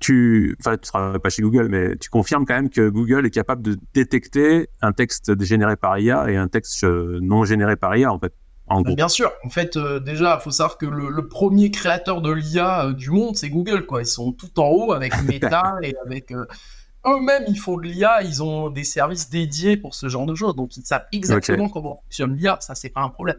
tu, 0.00 0.56
enfin, 0.60 0.76
tu 0.78 0.88
seras 0.88 1.18
pas 1.18 1.28
chez 1.28 1.42
Google, 1.42 1.68
mais 1.68 1.96
tu 1.96 2.08
confirmes 2.08 2.46
quand 2.46 2.54
même 2.54 2.70
que 2.70 2.88
Google 2.88 3.26
est 3.26 3.30
capable 3.30 3.62
de 3.62 3.76
détecter 3.94 4.68
un 4.80 4.92
texte 4.92 5.40
généré 5.42 5.76
par 5.76 5.98
IA 5.98 6.30
et 6.30 6.36
un 6.36 6.48
texte 6.48 6.84
euh, 6.84 7.18
non 7.22 7.44
généré 7.44 7.76
par 7.76 7.94
IA, 7.96 8.10
en 8.10 8.18
fait. 8.18 8.32
En 8.66 8.80
bah, 8.80 8.94
Bien 8.94 9.08
sûr. 9.08 9.30
En 9.44 9.50
fait, 9.50 9.76
euh, 9.76 10.00
déjà, 10.00 10.38
il 10.40 10.42
faut 10.42 10.50
savoir 10.50 10.78
que 10.78 10.86
le, 10.86 11.28
premier 11.28 11.70
créateur 11.70 12.22
de 12.22 12.32
l'IA 12.32 12.86
euh, 12.86 12.92
du 12.94 13.10
monde, 13.10 13.36
c'est 13.36 13.50
Google, 13.50 13.84
quoi. 13.84 14.00
Ils 14.00 14.06
sont 14.06 14.32
tout 14.32 14.58
en 14.58 14.68
haut 14.68 14.92
avec 14.92 15.12
Meta 15.24 15.76
et 15.82 15.94
avec 16.06 16.32
eux-mêmes, 16.32 17.44
ils 17.48 17.58
font 17.58 17.76
de 17.76 17.82
l'IA. 17.82 18.22
Ils 18.22 18.42
ont 18.42 18.70
des 18.70 18.84
services 18.84 19.28
dédiés 19.28 19.76
pour 19.76 19.94
ce 19.94 20.08
genre 20.08 20.24
de 20.24 20.34
choses, 20.34 20.56
donc 20.56 20.76
ils 20.78 20.84
savent 20.84 21.06
exactement 21.12 21.68
comment 21.68 22.00
fonctionne 22.04 22.34
l'IA. 22.36 22.56
Ça, 22.60 22.74
c'est 22.74 22.90
pas 22.90 23.02
un 23.02 23.10
problème. 23.10 23.38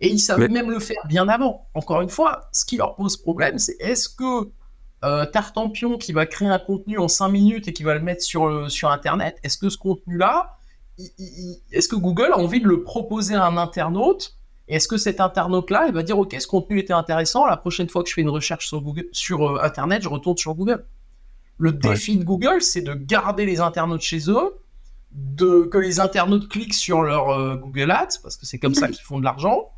Et 0.00 0.08
ils 0.08 0.20
savent 0.20 0.50
même 0.50 0.70
le 0.70 0.78
faire 0.78 1.02
bien 1.08 1.28
avant. 1.28 1.68
Encore 1.74 2.02
une 2.02 2.10
fois, 2.10 2.48
ce 2.52 2.66
qui 2.66 2.76
leur 2.76 2.96
pose 2.96 3.16
problème, 3.16 3.58
c'est 3.58 3.76
est-ce 3.80 4.08
que 4.08 4.50
euh, 5.04 5.26
Tartampion 5.26 5.98
qui 5.98 6.12
va 6.12 6.26
créer 6.26 6.48
un 6.48 6.58
contenu 6.58 6.98
en 6.98 7.08
5 7.08 7.28
minutes 7.28 7.68
et 7.68 7.72
qui 7.72 7.82
va 7.82 7.94
le 7.94 8.00
mettre 8.00 8.22
sur, 8.22 8.70
sur 8.70 8.90
Internet, 8.90 9.38
est-ce 9.42 9.58
que 9.58 9.68
ce 9.68 9.78
contenu-là, 9.78 10.56
est-ce 11.70 11.88
que 11.88 11.96
Google 11.96 12.30
a 12.32 12.38
envie 12.38 12.60
de 12.60 12.68
le 12.68 12.82
proposer 12.82 13.34
à 13.34 13.46
un 13.46 13.56
internaute 13.56 14.36
et 14.68 14.76
est-ce 14.76 14.88
que 14.88 14.96
cet 14.96 15.20
internaute-là, 15.20 15.86
il 15.88 15.94
va 15.94 16.02
dire, 16.02 16.18
OK, 16.18 16.34
ce 16.38 16.46
contenu 16.46 16.78
était 16.78 16.92
intéressant, 16.92 17.46
la 17.46 17.56
prochaine 17.56 17.88
fois 17.88 18.02
que 18.02 18.08
je 18.08 18.14
fais 18.14 18.20
une 18.20 18.30
recherche 18.30 18.68
sur, 18.68 18.80
Google, 18.80 19.06
sur 19.12 19.42
euh, 19.42 19.62
Internet, 19.62 20.02
je 20.02 20.08
retourne 20.08 20.36
sur 20.36 20.54
Google. 20.54 20.84
Le 21.58 21.72
défi 21.72 22.16
de 22.16 22.24
Google, 22.24 22.62
c'est 22.62 22.80
de 22.80 22.94
garder 22.94 23.44
les 23.44 23.60
internautes 23.60 24.00
chez 24.00 24.30
eux, 24.30 24.56
de, 25.10 25.64
que 25.64 25.78
les 25.78 26.00
internautes 26.00 26.48
cliquent 26.48 26.74
sur 26.74 27.02
leur 27.02 27.30
euh, 27.30 27.56
Google 27.56 27.90
Ads, 27.90 28.20
parce 28.22 28.36
que 28.36 28.46
c'est 28.46 28.58
comme 28.58 28.74
ça 28.74 28.88
qu'ils 28.92 29.04
font 29.04 29.18
de 29.18 29.24
l'argent. 29.24 29.70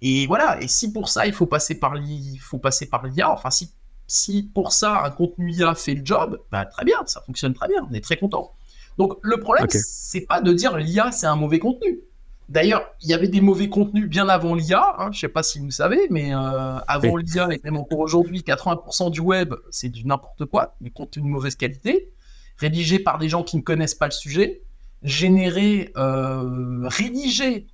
Et 0.00 0.26
voilà, 0.26 0.62
et 0.62 0.68
si 0.68 0.92
pour 0.92 1.08
ça, 1.08 1.26
il 1.26 1.32
faut 1.32 1.46
passer 1.46 1.74
par 1.74 1.94
l'IA, 1.94 3.30
enfin, 3.30 3.50
si, 3.50 3.72
si 4.08 4.42
pour 4.42 4.72
ça, 4.72 5.04
un 5.04 5.10
contenu 5.10 5.52
IA 5.52 5.74
fait 5.74 5.94
le 5.94 6.04
job, 6.04 6.40
bah, 6.50 6.64
très 6.64 6.84
bien, 6.84 6.96
ça 7.06 7.20
fonctionne 7.20 7.54
très 7.54 7.68
bien, 7.68 7.86
on 7.88 7.94
est 7.94 8.00
très 8.00 8.16
content. 8.16 8.52
Donc, 8.96 9.18
le 9.22 9.38
problème, 9.38 9.66
c'est 9.68 10.22
pas 10.22 10.40
de 10.40 10.52
dire 10.52 10.76
l'IA, 10.76 11.12
c'est 11.12 11.26
un 11.26 11.36
mauvais 11.36 11.60
contenu. 11.60 12.00
D'ailleurs, 12.48 12.86
il 13.02 13.10
y 13.10 13.14
avait 13.14 13.28
des 13.28 13.42
mauvais 13.42 13.68
contenus 13.68 14.08
bien 14.08 14.28
avant 14.30 14.54
l'IA, 14.54 14.96
hein, 14.98 15.10
je 15.12 15.18
ne 15.18 15.20
sais 15.20 15.28
pas 15.28 15.42
si 15.42 15.58
vous 15.58 15.70
savez, 15.70 16.08
mais 16.10 16.34
euh, 16.34 16.78
avant 16.88 17.16
l'IA 17.16 17.48
et 17.52 17.60
même 17.62 17.76
encore 17.76 17.98
aujourd'hui, 17.98 18.40
80% 18.40 19.10
du 19.10 19.20
web, 19.20 19.54
c'est 19.70 19.90
du 19.90 20.06
n'importe 20.06 20.46
quoi, 20.46 20.74
des 20.80 20.90
contenus 20.90 21.26
de 21.26 21.30
mauvaise 21.30 21.54
qualité, 21.54 22.10
rédigés 22.56 22.98
par 22.98 23.18
des 23.18 23.28
gens 23.28 23.42
qui 23.42 23.58
ne 23.58 23.62
connaissent 23.62 23.94
pas 23.94 24.06
le 24.06 24.12
sujet, 24.12 24.62
générés, 25.02 25.92
euh, 25.98 26.88
rédigés 26.88 27.66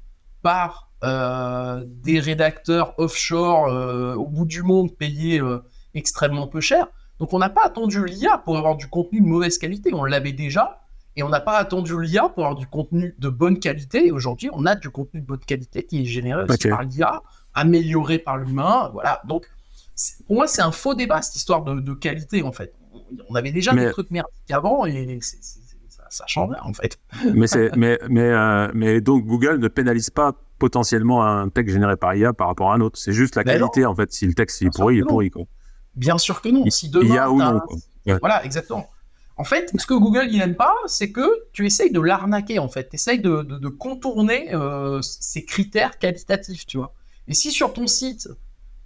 par 0.43 0.91
euh, 1.05 1.85
des 1.87 2.19
rédacteurs 2.19 2.99
offshore 2.99 4.17
au 4.19 4.27
bout 4.27 4.45
du 4.45 4.65
monde 4.65 4.93
payés 4.97 5.41
extrêmement 5.95 6.47
peu 6.47 6.61
cher. 6.61 6.87
Donc 7.19 7.33
on 7.33 7.39
n'a 7.39 7.51
pas 7.51 7.65
attendu 7.65 8.05
l'IA 8.05 8.39
pour 8.39 8.57
avoir 8.59 8.77
du 8.77 8.89
contenu 8.89 9.21
de 9.21 9.27
mauvaise 9.27 9.59
qualité, 9.59 9.95
on 9.95 10.05
l'avait 10.05 10.33
déjà, 10.33 10.85
et 11.17 11.23
on 11.23 11.29
n'a 11.29 11.41
pas 11.41 11.57
attendu 11.59 12.01
l'IA 12.01 12.29
pour 12.29 12.45
avoir 12.45 12.57
du 12.57 12.67
contenu 12.67 13.15
de 13.19 13.29
bonne 13.29 13.61
qualité. 13.61 14.09
Et 14.09 14.11
aujourd'hui, 14.11 14.51
on 14.53 14.67
a 14.67 14.75
du 14.75 14.91
contenu 14.91 15.21
de 15.21 15.27
bonne 15.27 15.39
qualité 15.39 15.85
qui 15.85 16.03
est 16.03 16.05
généré 16.05 16.43
aussi 16.43 16.69
par 16.69 16.83
l'IA, 16.83 17.23
amélioré 17.55 18.19
par 18.19 18.37
l'humain. 18.37 18.91
Voilà. 18.93 19.23
Donc, 19.27 19.49
pour 20.27 20.37
moi, 20.37 20.49
c'est 20.49 20.63
un 20.63 20.73
faux 20.73 20.95
débat, 20.95 21.23
cette 21.23 21.37
histoire 21.37 21.63
de, 21.63 21.95
qualité, 21.95 22.43
en 22.43 22.51
fait. 22.51 22.75
On 23.29 23.35
avait 23.37 23.53
déjà 23.53 23.73
des 23.73 23.91
trucs 23.91 24.11
merdiques 24.11 24.51
avant 24.51 24.87
et 24.87 25.19
ça, 26.11 26.25
change 26.29 26.55
en 26.63 26.73
fait. 26.73 26.99
mais, 27.35 27.47
mais, 27.77 27.99
mais, 28.09 28.31
euh, 28.31 28.69
mais 28.73 29.01
donc, 29.01 29.25
Google 29.25 29.59
ne 29.59 29.67
pénalise 29.67 30.11
pas 30.11 30.33
potentiellement 30.59 31.25
un 31.25 31.49
texte 31.49 31.75
généré 31.75 31.97
par 31.97 32.15
IA 32.15 32.33
par 32.33 32.49
rapport 32.49 32.73
à 32.73 32.75
un 32.75 32.81
autre. 32.81 32.99
C'est 32.99 33.13
juste 33.13 33.37
la 33.37 33.45
qualité, 33.45 33.85
en 33.85 33.95
fait. 33.95 34.13
Si 34.13 34.27
le 34.27 34.35
texte 34.35 34.63
est 34.63 34.75
pourri, 34.75 34.97
il 34.97 35.01
est 35.01 35.05
pourri. 35.05 35.31
Quoi. 35.31 35.45
Bien 35.97 36.19
sûr 36.19 36.41
que 36.41 36.49
non. 36.49 36.65
Si 36.71 36.89
demain, 36.89 37.15
IA 37.15 37.31
ou 37.31 37.39
non. 37.39 37.61
Voilà, 38.21 38.45
exactement. 38.45 38.89
En 39.37 39.45
fait, 39.45 39.73
ce 39.77 39.87
que 39.87 39.95
Google 39.95 40.29
il 40.31 40.39
n'aime 40.39 40.55
pas, 40.55 40.75
c'est 40.87 41.11
que 41.11 41.45
tu 41.53 41.67
essayes 41.67 41.91
de 41.91 42.01
l'arnaquer, 42.01 42.59
en 42.61 42.69
fait. 42.69 42.89
Tu 42.89 42.97
essayes 42.97 43.21
de, 43.21 43.69
contourner 43.69 44.55
euh, 44.55 45.01
ces 45.03 45.45
critères 45.45 45.99
qualitatifs, 45.99 46.67
tu 46.67 46.77
vois. 46.77 46.93
Et 47.27 47.35
si 47.35 47.51
sur 47.51 47.73
ton 47.73 47.87
site, 47.87 48.29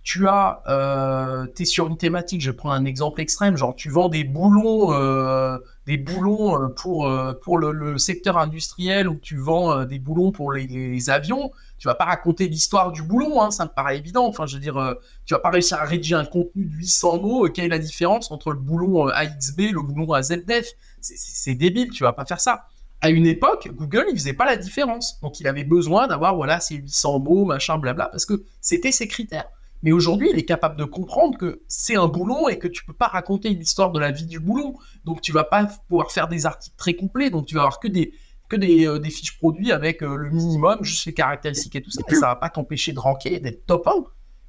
tu 0.08 0.26
as, 0.26 0.62
euh, 0.68 1.46
es 1.58 1.66
sur 1.66 1.86
une 1.86 1.98
thématique, 1.98 2.40
je 2.40 2.50
prends 2.50 2.70
un 2.70 2.86
exemple 2.86 3.20
extrême, 3.20 3.58
genre 3.58 3.74
tu 3.74 3.90
vends 3.90 4.08
des 4.08 4.24
boulons, 4.24 4.90
euh, 4.94 5.58
des 5.84 5.98
boulons 5.98 6.58
euh, 6.58 6.68
pour, 6.68 7.06
euh, 7.06 7.34
pour 7.34 7.58
le, 7.58 7.98
secteur 7.98 8.38
industriel 8.38 9.06
ou 9.06 9.16
tu 9.16 9.36
vends 9.36 9.84
des 9.84 9.98
boulons 9.98 10.32
pour 10.32 10.50
les, 10.50 11.10
avions, 11.10 11.50
tu 11.76 11.88
vas 11.88 11.94
pas 11.94 12.06
raconter 12.06 12.48
l'histoire 12.48 12.90
du 12.90 13.02
boulon, 13.02 13.42
hein, 13.42 13.50
ça 13.50 13.66
me 13.66 13.68
paraît 13.68 13.98
évident. 13.98 14.24
Enfin, 14.24 14.46
je 14.46 14.54
veux 14.54 14.62
dire, 14.62 14.96
tu 15.26 15.34
vas 15.34 15.40
pas 15.40 15.50
réussir 15.50 15.76
à 15.76 15.84
rédiger 15.84 16.14
un 16.14 16.24
contenu 16.24 16.64
de 16.64 16.76
800 16.76 17.20
mots. 17.20 17.46
quelle 17.50 17.66
est 17.66 17.68
la 17.68 17.78
différence 17.78 18.30
entre 18.30 18.52
le 18.52 18.58
boulon 18.58 19.08
AXB 19.08 19.60
et 19.60 19.72
le 19.72 19.82
boulon 19.82 20.10
AZDF 20.14 20.68
C'est 21.02 21.54
débile, 21.54 21.90
tu 21.90 22.04
vas 22.04 22.14
pas 22.14 22.24
faire 22.24 22.40
ça 22.40 22.64
à 23.00 23.10
une 23.10 23.26
époque, 23.26 23.68
Google, 23.74 24.06
il 24.10 24.18
faisait 24.18 24.32
pas 24.32 24.46
la 24.46 24.56
différence. 24.56 25.20
Donc, 25.20 25.38
il 25.38 25.46
avait 25.46 25.62
besoin 25.62 26.08
d'avoir, 26.08 26.34
voilà, 26.34 26.58
ces 26.58 26.76
800 26.76 27.20
mots, 27.20 27.44
machin, 27.44 27.78
blabla, 27.78 28.06
parce 28.06 28.26
que 28.26 28.42
c'était 28.60 28.90
ses 28.90 29.06
critères. 29.06 29.48
Mais 29.82 29.92
aujourd'hui, 29.92 30.30
il 30.32 30.38
est 30.38 30.44
capable 30.44 30.76
de 30.76 30.84
comprendre 30.84 31.38
que 31.38 31.62
c'est 31.68 31.96
un 31.96 32.08
boulon 32.08 32.48
et 32.48 32.58
que 32.58 32.68
tu 32.68 32.84
peux 32.84 32.92
pas 32.92 33.06
raconter 33.06 33.50
l'histoire 33.50 33.92
de 33.92 34.00
la 34.00 34.10
vie 34.10 34.26
du 34.26 34.40
boulon. 34.40 34.74
Donc, 35.04 35.20
tu 35.20 35.32
vas 35.32 35.44
pas 35.44 35.68
pouvoir 35.88 36.10
faire 36.10 36.28
des 36.28 36.46
articles 36.46 36.76
très 36.76 36.94
complets. 36.94 37.30
Donc, 37.30 37.46
tu 37.46 37.54
vas 37.54 37.62
avoir 37.62 37.78
que 37.78 37.88
des, 37.88 38.12
que 38.48 38.56
des, 38.56 38.86
euh, 38.86 38.98
des 38.98 39.10
fiches 39.10 39.38
produits 39.38 39.70
avec 39.72 40.02
euh, 40.02 40.16
le 40.16 40.30
minimum, 40.30 40.78
juste 40.82 41.06
les 41.06 41.14
caractéristiques 41.14 41.76
et 41.76 41.82
tout 41.82 41.90
ça. 41.90 42.02
Et 42.08 42.14
ça 42.14 42.26
va 42.26 42.36
pas 42.36 42.50
t'empêcher 42.50 42.92
de 42.92 42.98
ranker, 42.98 43.38
d'être 43.40 43.66
top 43.66 43.86
1. 43.86 43.92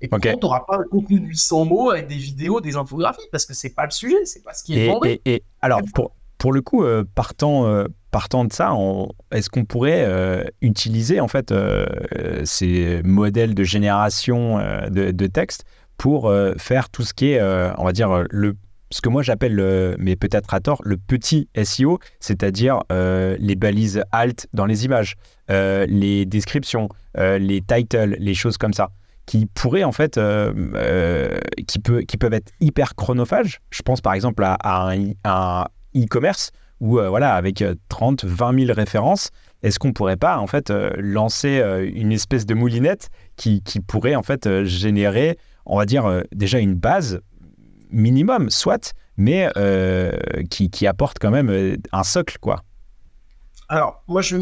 Et 0.01 0.07
pourtant, 0.07 0.31
tu 0.31 0.39
n'auras 0.41 0.61
pas 0.61 0.77
un 0.77 0.83
contenu 0.89 1.19
de 1.19 1.25
800 1.25 1.65
mots 1.65 1.91
avec 1.91 2.07
des 2.07 2.15
vidéos, 2.15 2.61
des 2.61 2.75
infographies, 2.77 3.27
parce 3.31 3.45
que 3.45 3.53
c'est 3.53 3.75
pas 3.75 3.85
le 3.85 3.91
sujet, 3.91 4.25
c'est 4.25 4.43
pas 4.43 4.53
ce 4.53 4.63
qui 4.63 4.79
est 4.79 4.87
demandé. 4.87 5.21
Et, 5.25 5.43
alors, 5.61 5.81
pour, 5.93 6.15
pour 6.37 6.53
le 6.53 6.61
coup, 6.61 6.83
euh, 6.83 7.03
partant, 7.15 7.65
partant 8.11 8.45
de 8.45 8.53
ça, 8.53 8.73
est-ce 9.31 9.49
qu'on 9.49 9.65
pourrait 9.65 10.03
euh, 10.05 10.43
utiliser 10.61 11.19
en 11.19 11.27
fait 11.27 11.51
euh, 11.51 11.85
ces 12.43 13.01
modèles 13.03 13.55
de 13.55 13.63
génération 13.63 14.59
euh, 14.59 14.89
de, 14.89 15.27
texte 15.27 15.65
pour 15.97 16.33
faire 16.57 16.89
tout 16.89 17.03
ce 17.03 17.13
qui 17.13 17.31
est, 17.31 17.41
on 17.77 17.83
va 17.83 17.91
dire, 17.91 18.23
le, 18.29 18.55
ce 18.89 19.01
que 19.01 19.09
moi 19.09 19.21
j'appelle, 19.21 19.95
mais 19.99 20.15
peut-être 20.15 20.53
à 20.53 20.61
tort, 20.61 20.81
le 20.85 20.95
petit 20.95 21.49
SEO, 21.61 21.99
c'est-à-dire 22.21 22.79
les 22.89 23.55
balises 23.55 24.01
alt 24.13 24.47
dans 24.53 24.65
les 24.65 24.85
images, 24.85 25.15
les 25.49 26.25
descriptions, 26.25 26.87
les 27.17 27.61
titles, 27.61 28.15
les 28.17 28.33
choses 28.33 28.57
comme 28.57 28.73
ça 28.73 28.91
qui 29.25 29.45
pourraient 29.45 29.83
en 29.83 29.91
fait, 29.91 30.17
qui, 31.67 31.79
peut, 31.79 32.01
qui 32.01 32.15
peuvent 32.15 32.33
être 32.33 32.51
hyper 32.61 32.95
chronophages. 32.95 33.59
Je 33.69 33.81
pense 33.81 33.99
par 33.99 34.13
exemple 34.13 34.45
à, 34.45 34.53
à 34.53 34.93
un 34.93 35.65
e-commerce 35.95 36.51
ou 36.79 36.99
euh, 36.99 37.09
voilà, 37.09 37.35
avec 37.35 37.63
30, 37.89 38.25
20 38.25 38.65
000 38.65 38.73
références, 38.73 39.31
est-ce 39.63 39.79
qu'on 39.79 39.93
pourrait 39.93 40.17
pas 40.17 40.37
en 40.37 40.47
fait 40.47 40.69
euh, 40.69 40.91
lancer 40.97 41.59
euh, 41.59 41.89
une 41.93 42.11
espèce 42.11 42.45
de 42.45 42.53
moulinette 42.53 43.09
qui, 43.35 43.61
qui 43.61 43.79
pourrait 43.79 44.15
en 44.15 44.23
fait 44.23 44.63
générer, 44.63 45.37
on 45.65 45.77
va 45.77 45.85
dire 45.85 46.23
déjà 46.33 46.59
une 46.59 46.75
base 46.75 47.21
minimum, 47.91 48.49
soit, 48.49 48.93
mais 49.17 49.49
qui, 50.49 50.69
qui, 50.69 50.87
apporte 50.87 51.17
quand 51.19 51.31
même 51.31 51.77
un 51.91 52.03
socle, 52.03 52.37
quoi? 52.39 52.63
Alors, 53.67 54.03
moi, 54.07 54.21
je 54.21 54.37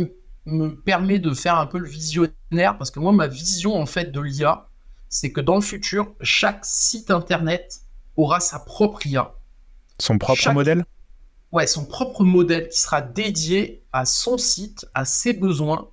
me 0.46 0.76
permets 0.76 1.20
de 1.20 1.34
faire 1.34 1.58
un 1.58 1.66
peu 1.66 1.80
le 1.80 1.88
visionnaire 1.88 2.78
parce 2.78 2.92
que 2.92 3.00
moi, 3.00 3.12
ma 3.12 3.28
vision 3.28 3.76
en 3.76 3.86
fait 3.86 4.12
de 4.12 4.20
l'IA, 4.22 4.68
c'est 5.10 5.32
que 5.32 5.42
dans 5.42 5.56
le 5.56 5.62
futur, 5.62 6.14
chaque 6.22 6.64
site 6.64 7.12
internet 7.12 7.82
aura 8.16 8.40
sa 8.40 8.60
propre 8.60 9.06
IA. 9.06 9.34
Son 10.00 10.18
propre 10.18 10.52
modèle? 10.52 10.86
Ouais, 11.58 11.66
son 11.66 11.86
propre 11.86 12.24
modèle 12.24 12.70
qui 12.70 12.80
sera 12.80 13.02
dédié 13.02 13.84
à 13.92 14.06
son 14.06 14.38
site, 14.38 14.86
à 14.94 15.06
ses 15.06 15.34
besoins, 15.34 15.90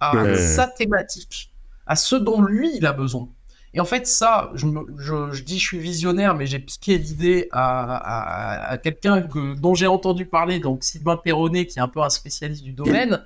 à 0.00 0.36
sa 0.36 0.66
thématique, 0.66 1.52
à 1.86 1.94
ce 1.94 2.16
dont 2.16 2.42
lui 2.42 2.76
il 2.76 2.84
a 2.84 2.92
besoin. 2.92 3.28
Et 3.74 3.80
en 3.80 3.84
fait, 3.84 4.08
ça, 4.08 4.50
je, 4.54 4.66
je, 4.96 5.42
dis 5.42 5.60
je 5.60 5.64
suis 5.64 5.78
visionnaire, 5.78 6.34
mais 6.34 6.46
j'ai 6.46 6.58
piqué 6.58 6.98
l'idée 6.98 7.48
à, 7.52 8.70
à, 8.72 8.78
quelqu'un 8.78 9.20
dont 9.20 9.74
j'ai 9.74 9.86
entendu 9.86 10.26
parler, 10.26 10.58
donc 10.58 10.82
Sylvain 10.82 11.16
Perronnet, 11.16 11.66
qui 11.66 11.78
est 11.78 11.82
un 11.82 11.88
peu 11.88 12.00
un 12.02 12.10
spécialiste 12.10 12.64
du 12.64 12.72
domaine, 12.72 13.22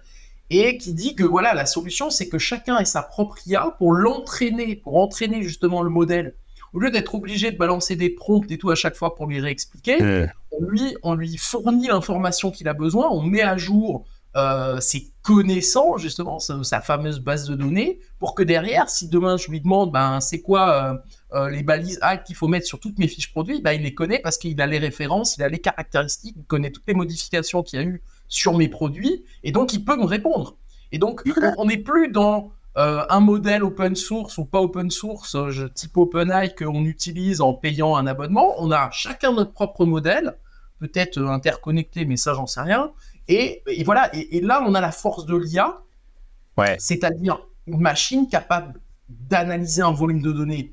et 0.51 0.77
qui 0.77 0.93
dit 0.93 1.15
que 1.15 1.25
voilà, 1.25 1.55
la 1.55 1.65
solution, 1.65 2.11
c'est 2.11 2.29
que 2.29 2.39
chacun 2.39 2.79
ait 2.79 2.85
sa 2.85 3.03
propre 3.03 3.39
IA 3.47 3.75
pour 3.79 3.93
l'entraîner, 3.93 4.77
pour 4.77 4.99
entraîner 4.99 5.43
justement 5.43 5.81
le 5.81 5.89
modèle 5.89 6.35
au 6.73 6.79
lieu 6.79 6.91
d'être 6.91 7.15
obligé 7.15 7.51
de 7.51 7.57
balancer 7.57 7.97
des 7.97 8.11
prompts 8.11 8.51
et 8.51 8.59
tout 8.59 8.71
à 8.71 8.75
chaque 8.75 8.95
fois 8.95 9.15
pour 9.15 9.27
lui 9.27 9.41
réexpliquer, 9.41 10.29
on, 10.51 10.65
lui, 10.65 10.97
on 11.03 11.15
lui 11.15 11.37
fournit 11.37 11.89
l'information 11.89 12.51
qu'il 12.51 12.69
a 12.69 12.75
besoin, 12.75 13.09
on 13.11 13.23
met 13.23 13.43
à 13.43 13.57
jour 13.57 14.05
euh, 14.35 14.81
ses 14.81 15.13
connaissances, 15.21 16.01
justement, 16.01 16.39
sa, 16.39 16.81
fameuse 16.81 17.21
base 17.21 17.47
de 17.47 17.55
données, 17.55 18.01
pour 18.19 18.35
que 18.35 18.43
derrière, 18.43 18.89
si 18.89 19.09
demain 19.09 19.37
je 19.37 19.51
lui 19.51 19.61
demande, 19.61 19.93
ben, 19.93 20.21
c'est 20.21 20.41
quoi 20.41 20.73
euh, 20.73 21.39
euh, 21.39 21.51
les 21.51 21.63
balises 21.63 21.99
alt 22.01 22.25
qu'il 22.25 22.35
faut 22.35 22.49
mettre 22.49 22.67
sur 22.67 22.81
toutes 22.81 22.99
mes 22.99 23.09
fiches 23.09 23.31
produits, 23.31 23.61
ben, 23.61 23.73
il 23.73 23.83
les 23.83 23.93
connaît 23.93 24.21
parce 24.21 24.39
qu'il 24.39 24.59
a 24.63 24.67
les 24.67 24.79
références, 24.79 25.37
il 25.37 25.43
a 25.43 25.51
les 25.51 25.59
caractéristiques, 25.59 26.35
il 26.39 26.45
connaît 26.45 26.71
toutes 26.71 26.87
les 26.87 26.95
modifications 26.95 27.63
qu'il 27.63 27.79
y 27.79 27.83
a 27.83 27.87
eu 27.87 28.03
sur 28.29 28.57
mes 28.57 28.69
produits, 28.69 29.23
et 29.45 29.53
donc 29.53 29.75
il 29.75 29.85
peut 29.85 29.97
me 29.97 30.07
répondre. 30.07 30.57
Et 30.93 30.99
donc, 30.99 31.23
on 31.59 31.67
n'est 31.67 31.79
plus 31.79 32.09
dans 32.09 32.53
euh, 32.79 33.05
un 33.11 33.21
modèle 33.21 33.65
open 33.65 33.95
source 33.95 34.39
ou 34.39 34.47
pas 34.47 34.61
open 34.61 34.91
source, 34.91 35.35
euh, 35.35 35.69
type 35.75 35.95
OpenAI 35.97 36.55
qu'on 36.55 36.87
utilise 36.87 37.43
en 37.43 37.53
payant 37.53 37.97
un 37.97 38.07
abonnement. 38.07 38.55
On 38.59 38.71
a 38.71 38.91
chacun 38.91 39.33
notre 39.33 39.53
propre 39.53 39.85
modèle, 39.85 40.37
peut-être 40.79 41.19
euh, 41.19 41.29
interconnecté, 41.29 42.07
mais 42.07 42.17
ça 42.17 42.33
j'en 42.33 42.47
sais 42.47 42.63
rien. 42.63 42.91
Et, 43.29 43.63
voilà, 43.85 44.11
et, 44.15 44.41
là 44.41 44.65
on 44.67 44.75
a 44.75 44.81
la 44.81 44.91
force 44.91 45.27
de 45.27 45.37
l'IA, 45.37 45.81
ouais. 46.57 46.77
c'est-à-dire 46.79 47.47
une 47.67 47.81
machine 47.81 48.27
capable 48.29 48.81
d'analyser 49.09 49.83
un 49.83 49.93
volume 49.93 50.23
de 50.23 50.33
données 50.33 50.73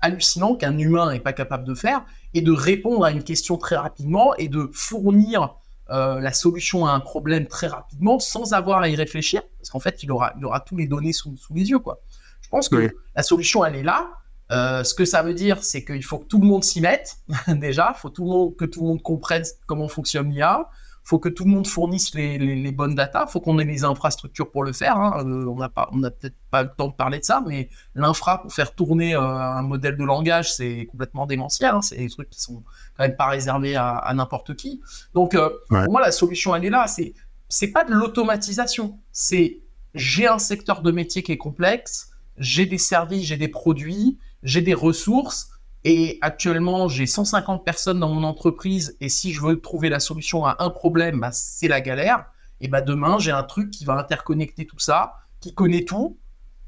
hallucinant 0.00 0.56
qu'un 0.56 0.76
humain 0.76 1.12
n'est 1.12 1.20
pas 1.20 1.32
capable 1.32 1.62
de 1.62 1.74
faire 1.74 2.04
et 2.34 2.40
de 2.40 2.50
répondre 2.50 3.04
à 3.04 3.12
une 3.12 3.22
question 3.22 3.56
très 3.56 3.76
rapidement 3.76 4.34
et 4.34 4.48
de 4.48 4.68
fournir 4.72 5.54
euh, 5.90 6.20
la 6.20 6.32
solution 6.32 6.86
à 6.86 6.92
un 6.92 7.00
problème 7.00 7.46
très 7.46 7.66
rapidement 7.66 8.18
sans 8.18 8.54
avoir 8.54 8.80
à 8.80 8.88
y 8.88 8.96
réfléchir, 8.96 9.42
parce 9.58 9.70
qu'en 9.70 9.80
fait, 9.80 10.02
il 10.02 10.10
aura, 10.10 10.32
il 10.38 10.44
aura 10.44 10.60
tous 10.60 10.76
les 10.76 10.86
données 10.86 11.12
sous, 11.12 11.36
les 11.54 11.68
yeux. 11.68 11.78
Quoi. 11.78 12.00
Je 12.40 12.48
pense 12.48 12.68
que 12.68 12.96
la 13.14 13.22
solution, 13.22 13.64
elle 13.64 13.76
est 13.76 13.82
là. 13.82 14.10
Euh, 14.50 14.84
ce 14.84 14.94
que 14.94 15.04
ça 15.04 15.22
veut 15.22 15.34
dire, 15.34 15.62
c'est 15.62 15.84
qu'il 15.84 16.04
faut 16.04 16.18
que 16.18 16.26
tout 16.26 16.40
le 16.40 16.46
monde 16.46 16.64
s'y 16.64 16.80
mette, 16.80 17.16
déjà. 17.48 17.92
Il 17.96 18.00
faut 18.00 18.10
tout 18.10 18.24
le 18.24 18.30
monde, 18.30 18.56
que 18.56 18.64
tout 18.64 18.80
le 18.80 18.88
monde 18.88 19.02
comprenne 19.02 19.42
comment 19.66 19.88
fonctionne 19.88 20.30
l'IA. 20.30 20.68
Il 21.04 21.08
faut 21.08 21.18
que 21.18 21.28
tout 21.28 21.44
le 21.44 21.50
monde 21.50 21.66
fournisse 21.66 22.14
les, 22.14 22.38
les, 22.38 22.72
bonnes 22.72 22.94
datas. 22.94 23.26
Il 23.28 23.30
faut 23.30 23.40
qu'on 23.40 23.58
ait 23.58 23.64
les 23.64 23.84
infrastructures 23.84 24.50
pour 24.50 24.64
le 24.64 24.72
faire. 24.72 24.96
Hein. 24.96 25.22
Euh, 25.26 25.44
on 25.46 25.56
n'a 25.56 25.68
pas, 25.68 25.90
on 25.92 26.00
peut-être 26.00 26.36
pas 26.50 26.62
le 26.62 26.70
temps 26.74 26.88
de 26.88 26.94
parler 26.94 27.18
de 27.18 27.24
ça, 27.24 27.42
mais 27.46 27.68
l'infra 27.94 28.40
pour 28.40 28.52
faire 28.52 28.74
tourner 28.74 29.14
euh, 29.14 29.20
un 29.20 29.62
modèle 29.62 29.98
de 29.98 30.04
langage, 30.04 30.54
c'est 30.54 30.86
complètement 30.90 31.26
démentiel. 31.26 31.74
Hein. 31.74 31.82
C'est 31.82 31.96
des 31.96 32.08
trucs 32.08 32.30
qui 32.30 32.40
sont 32.40 32.62
quand 32.96 33.04
même 33.04 33.16
pas 33.16 33.26
réservés 33.26 33.76
à, 33.76 34.10
n'importe 34.14 34.56
qui. 34.56 34.80
Donc, 35.12 35.36
pour 35.68 35.90
moi, 35.90 36.00
la 36.00 36.12
solution, 36.12 36.54
elle 36.54 36.64
est 36.64 36.70
là. 36.70 36.86
C'est, 36.86 37.12
c'est 37.48 37.68
pas 37.68 37.84
de 37.84 37.92
l'automatisation. 37.92 38.98
C'est 39.12 39.60
j'ai 39.94 40.26
un 40.26 40.38
secteur 40.38 40.82
de 40.82 40.90
métier 40.90 41.22
qui 41.22 41.32
est 41.32 41.38
complexe, 41.38 42.10
j'ai 42.36 42.66
des 42.66 42.78
services, 42.78 43.26
j'ai 43.26 43.36
des 43.36 43.48
produits, 43.48 44.18
j'ai 44.42 44.60
des 44.60 44.74
ressources 44.74 45.50
et 45.84 46.18
actuellement 46.22 46.88
j'ai 46.88 47.06
150 47.06 47.64
personnes 47.64 48.00
dans 48.00 48.08
mon 48.08 48.24
entreprise 48.24 48.96
et 49.00 49.08
si 49.08 49.32
je 49.32 49.42
veux 49.42 49.60
trouver 49.60 49.90
la 49.90 50.00
solution 50.00 50.46
à 50.46 50.56
un 50.58 50.70
problème, 50.70 51.20
bah, 51.20 51.30
c'est 51.32 51.68
la 51.68 51.80
galère. 51.80 52.26
Et 52.60 52.68
bah 52.68 52.80
demain 52.80 53.18
j'ai 53.18 53.30
un 53.30 53.42
truc 53.42 53.70
qui 53.70 53.84
va 53.84 53.94
interconnecter 53.98 54.66
tout 54.66 54.78
ça, 54.78 55.14
qui 55.40 55.54
connaît 55.54 55.84
tout. 55.84 56.18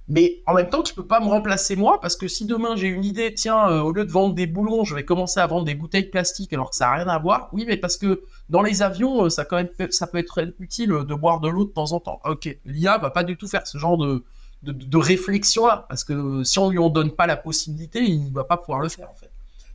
Mais 0.09 0.43
en 0.47 0.55
même 0.55 0.71
temps, 0.71 0.85
tu 0.85 0.95
peux 0.95 1.07
pas 1.07 1.19
me 1.19 1.27
remplacer 1.27 1.75
moi 1.75 2.01
parce 2.01 2.15
que 2.15 2.29
si 2.29 2.45
demain 2.45 2.77
j'ai 2.77 2.87
une 2.87 3.05
idée, 3.05 3.35
tiens, 3.35 3.69
euh, 3.71 3.81
au 3.81 3.91
lieu 3.91 4.05
de 4.05 4.13
vendre 4.13 4.35
des 4.35 4.47
boulons, 4.47 4.85
je 4.85 4.95
vais 4.95 5.05
commencer 5.05 5.41
à 5.41 5.47
vendre 5.49 5.65
des 5.65 5.75
bouteilles 5.75 6.11
plastiques 6.11 6.53
alors 6.53 6.71
que 6.71 6.77
ça 6.77 6.87
n'a 6.87 6.93
rien 6.93 7.09
à 7.09 7.19
voir. 7.19 7.49
Oui, 7.53 7.65
mais 7.67 7.77
parce 7.77 7.97
que 7.97 8.23
dans 8.49 8.63
les 8.63 8.83
avions, 8.83 9.25
euh, 9.25 9.31
ça 9.31 9.45
quand 9.45 9.57
même 9.57 9.71
ça 9.91 10.07
peut 10.07 10.19
être 10.19 10.41
utile 10.61 10.91
de 10.91 11.15
boire 11.15 11.41
de 11.41 11.49
l'eau 11.49 11.65
de 11.65 11.73
temps 11.73 11.91
en 11.91 11.99
temps. 11.99 12.21
Ok, 12.25 12.57
l'IA 12.65 12.99
va 12.99 13.11
pas 13.11 13.25
du 13.25 13.37
tout 13.37 13.49
faire 13.49 13.67
ce 13.67 13.79
genre 13.79 13.99
de, 13.99 14.25
de, 14.63 14.97
réflexion 14.97 15.67
là, 15.67 15.87
parce 15.89 16.05
que 16.05 16.43
si 16.45 16.59
on 16.59 16.71
lui 16.71 16.79
en 16.79 16.91
donne 16.91 17.13
pas 17.13 17.27
la 17.27 17.37
possibilité, 17.37 18.03
il 18.03 18.25
ne 18.25 18.35
va 18.35 18.45
pas 18.45 18.57
pouvoir 18.57 18.81
le 18.81 18.89
faire 18.89 19.11
en 19.11 19.15
fait. 19.15 19.31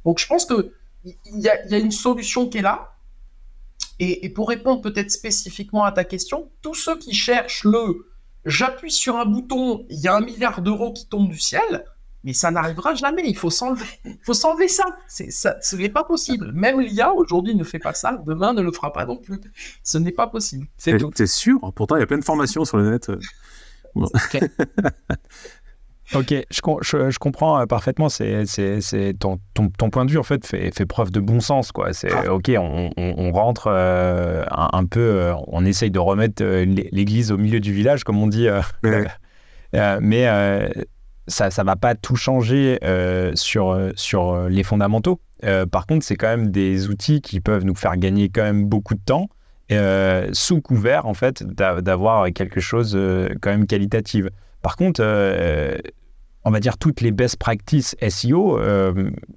Donc 0.05 0.19
je 0.19 0.27
pense 0.27 0.45
que 0.45 0.73
il 1.03 1.39
y 1.39 1.49
a, 1.49 1.77
une 1.77 1.91
solution 1.91 2.47
qui 2.47 2.59
est 2.59 2.61
là. 2.61 2.93
Et, 3.99 4.29
pour 4.29 4.49
répondre 4.49 4.81
peut-être 4.81 5.11
spécifiquement 5.11 5.83
à 5.83 5.91
ta 5.91 6.03
question, 6.03 6.49
tous 6.63 6.73
ceux 6.73 6.97
qui 6.97 7.13
cherchent 7.13 7.63
le 7.63 8.07
j'appuie 8.45 8.91
sur 8.91 9.17
un 9.17 9.25
bouton, 9.25 9.85
il 9.89 9.99
y 9.99 10.07
a 10.07 10.15
un 10.15 10.21
milliard 10.21 10.61
d'euros 10.61 10.91
qui 10.91 11.07
tombent 11.07 11.29
du 11.29 11.37
ciel, 11.37 11.85
mais 12.23 12.33
ça 12.33 12.49
n'arrivera 12.49 12.95
jamais. 12.95 13.23
Il 13.25 13.37
faut 13.37 13.51
s'enlever, 13.51 13.85
il 14.05 14.17
faut 14.23 14.33
s'enlever 14.33 14.67
ça. 14.67 14.85
C'est 15.07 15.29
ça, 15.29 15.57
ce 15.61 15.75
n'est 15.75 15.89
pas 15.89 16.03
possible. 16.03 16.51
Même 16.51 16.79
l'IA 16.79 17.13
aujourd'hui 17.13 17.55
ne 17.55 17.63
fait 17.63 17.77
pas 17.77 17.93
ça. 17.93 18.21
Demain 18.25 18.53
ne 18.53 18.61
le 18.61 18.71
fera 18.71 18.91
pas 18.91 19.05
non 19.05 19.17
plus. 19.17 19.39
Ce 19.83 19.99
n'est 19.99 20.11
pas 20.11 20.25
possible. 20.25 20.67
C'est 20.77 20.97
C'est 21.15 21.27
sûr? 21.27 21.59
Pourtant, 21.75 21.95
il 21.95 21.99
y 21.99 22.03
a 22.03 22.07
plein 22.07 22.19
de 22.19 22.23
formations 22.23 22.65
sur 22.65 22.77
le 22.77 22.89
net. 22.89 23.11
Ok, 26.13 26.33
je, 26.49 27.09
je, 27.09 27.19
comprends 27.19 27.59
euh, 27.59 27.65
parfaitement. 27.65 28.09
C'est, 28.09 28.45
ton, 29.19 29.39
ton, 29.53 29.69
ton, 29.69 29.89
point 29.89 30.05
de 30.05 30.11
vue 30.11 30.17
en 30.17 30.23
fait 30.23 30.45
fait, 30.45 30.71
fait 30.75 30.85
preuve 30.85 31.11
de 31.11 31.19
bon 31.19 31.39
sens 31.39 31.71
quoi. 31.71 31.93
C'est 31.93 32.27
ok, 32.27 32.51
on, 32.57 32.89
on, 32.97 33.31
rentre 33.31 33.67
euh, 33.67 34.43
un, 34.51 34.85
peu, 34.85 34.99
euh, 34.99 35.33
on 35.47 35.65
essaye 35.65 35.91
de 35.91 35.99
remettre 35.99 36.43
l'église 36.43 37.31
au 37.31 37.37
milieu 37.37 37.59
du 37.59 37.73
village 37.73 38.03
comme 38.03 38.21
on 38.21 38.27
dit, 38.27 38.47
mais 39.73 40.71
ça 41.27 41.51
ça 41.51 41.63
va 41.63 41.75
pas 41.75 41.95
tout 41.95 42.15
changer 42.15 42.79
sur 43.35 43.91
sur 43.95 44.49
les 44.49 44.63
fondamentaux. 44.63 45.21
par 45.71 45.87
contre, 45.87 46.05
c'est 46.05 46.15
quand 46.15 46.29
même 46.29 46.51
des 46.51 46.89
outils 46.89 47.21
qui 47.21 47.39
peuvent 47.39 47.65
nous 47.65 47.75
faire 47.75 47.97
gagner 47.97 48.29
quand 48.29 48.43
même 48.43 48.65
beaucoup 48.65 48.95
de 48.95 49.01
temps. 49.03 49.29
Euh, 49.71 50.27
sous 50.33 50.59
couvert 50.59 51.05
en 51.05 51.13
fait 51.13 51.43
d'avoir 51.43 52.31
quelque 52.33 52.59
chose 52.59 52.93
euh, 52.95 53.29
quand 53.41 53.51
même 53.51 53.67
qualitative. 53.67 54.29
Par 54.61 54.75
contre, 54.75 55.01
euh, 55.01 55.77
on 56.43 56.51
va 56.51 56.59
dire 56.59 56.77
toutes 56.77 56.99
les 57.01 57.11
best 57.11 57.37
practices 57.37 57.95
SEO, 58.09 58.59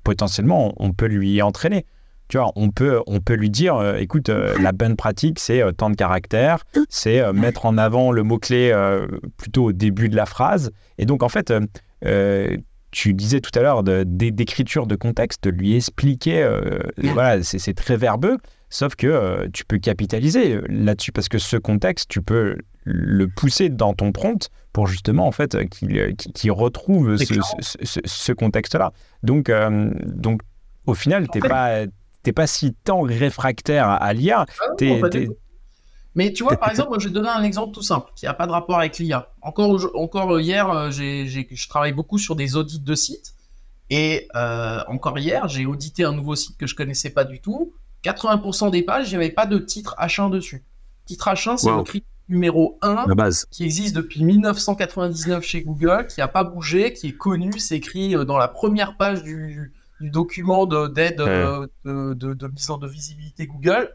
potentiellement, 0.03 0.73
on 0.79 0.93
peut 0.93 1.07
lui 1.07 1.41
entraîner. 1.43 1.87
Tu 2.29 2.39
vois, 2.39 2.51
on 2.57 2.71
peut, 2.71 3.01
on 3.07 3.21
peut 3.21 3.35
lui 3.35 3.51
dire, 3.51 3.97
écoute, 3.97 4.31
la 4.31 4.73
bonne 4.73 4.97
pratique, 4.97 5.39
c'est 5.39 5.63
tant 5.77 5.91
de 5.91 5.97
caractères, 5.97 6.65
c'est 6.89 7.31
mettre 7.35 7.67
en 7.67 7.77
avant 7.77 8.11
le 8.11 8.23
mot-clé 8.23 8.75
plutôt 9.37 9.65
au 9.65 9.73
début 9.73 10.09
de 10.09 10.17
la 10.17 10.25
phrase. 10.25 10.71
Et 10.97 11.05
donc, 11.05 11.23
en 11.23 11.29
fait, 11.29 11.53
tu 12.91 13.13
disais 13.13 13.41
tout 13.41 13.57
à 13.59 13.63
l'heure 13.63 13.83
d'écriture 13.83 14.87
de, 14.87 14.97
contexte, 14.97 15.45
de 15.45 15.51
lui 15.51 15.77
expliquer, 15.77 16.49
voilà, 16.97 17.43
c'est 17.43 17.75
très 17.75 17.99
verbeux. 17.99 18.39
Sauf 18.75 18.97
que 18.97 19.07
euh, 19.07 19.47
tu 19.53 19.65
peux 19.65 19.79
capitaliser 19.79 20.57
euh, 20.57 20.65
là-dessus 20.69 21.13
parce 21.13 21.29
que 21.29 21.39
ce 21.39 21.57
contexte, 21.57 22.11
tu 22.11 22.21
peux 22.21 22.57
le 22.83 23.29
pousser 23.29 23.69
dans 23.69 23.95
ton 23.95 24.11
prompt 24.11 24.51
pour 24.73 24.89
justement 24.89 25.29
en 25.29 25.31
fait 25.31 25.55
euh, 25.55 25.65
qu'il 25.65 26.51
retrouve 26.51 27.17
ce, 27.17 28.33
contexte-là. 28.33 28.93
Donc, 29.23 29.49
donc 30.07 30.41
au 30.87 30.95
final, 30.95 31.29
tu 31.31 31.39
n'es 31.39 31.49
pas, 31.49 31.85
pas 32.35 32.47
si 32.49 32.75
tant 32.83 33.03
réfractaire 33.03 33.89
à, 33.89 34.13
l'IA. 34.13 34.45
Ah 34.61 34.87
mais 36.17 36.33
tu 36.33 36.43
vois, 36.43 36.57
par 36.57 36.71
exemple, 36.71 36.89
moi, 36.89 36.99
je 36.99 37.05
vais 37.05 37.11
te 37.11 37.15
donner 37.15 37.29
un 37.29 37.45
exemple 37.45 37.73
tout 37.75 37.83
simple 37.83 38.11
qui 38.17 38.25
n'a 38.25 38.35
pas 38.35 38.49
de 38.49 38.53
rapport 38.53 38.81
avec 38.81 38.99
l'IA. 38.99 39.29
Encore, 39.41 39.89
encore 39.95 40.41
hier, 40.41 40.91
je 40.91 41.69
travaille 41.69 41.93
beaucoup 41.93 42.19
sur 42.19 42.35
des 42.35 42.57
audits 42.57 42.81
de 42.81 42.95
sites. 42.97 43.35
Et 43.89 44.27
encore 44.89 45.17
hier, 45.17 45.47
j'ai 45.47 45.65
audité 45.65 46.03
un 46.03 46.13
nouveau 46.13 46.35
site 46.35 46.57
que 46.57 46.67
je 46.67 46.75
connaissais 46.75 47.11
pas 47.11 47.23
du 47.23 47.41
tout. 47.41 47.73
80% 48.05 48.71
des 48.71 48.83
pages, 48.83 49.11
il 49.11 49.19
n'y 49.19 49.25
avait 49.25 49.33
pas 49.33 49.47
de 49.47 49.59
titre 49.59 49.97
H1 49.99 50.31
dessus. 50.31 50.65
Titre 51.07 51.29
H1, 51.29 51.57
c'est 51.57 51.71
le 51.71 51.83
critère 51.83 52.09
numéro 52.29 52.79
1 52.83 53.07
base. 53.15 53.47
qui 53.51 53.65
existe 53.65 53.95
depuis 53.95 54.25
1999 54.25 55.45
chez 55.45 55.63
Google, 55.63 56.07
qui 56.09 56.21
n'a 56.21 56.29
pas 56.29 56.45
bougé, 56.45 56.93
qui 56.93 57.09
est 57.09 57.17
connu, 57.17 57.59
c'est 57.59 57.77
écrit 57.77 58.17
euh, 58.17 58.25
dans 58.25 58.39
la 58.39 58.49
première 58.49 58.97
page 58.97 59.23
du, 59.23 59.73
document 60.01 60.67
d'aide 60.67 61.21
euh, 61.21 61.67
de, 61.85 62.15
de, 62.15 62.47
mise 62.49 62.71
en 62.71 62.79
de 62.79 62.89
visibilité 62.89 63.47
Google. 63.47 63.91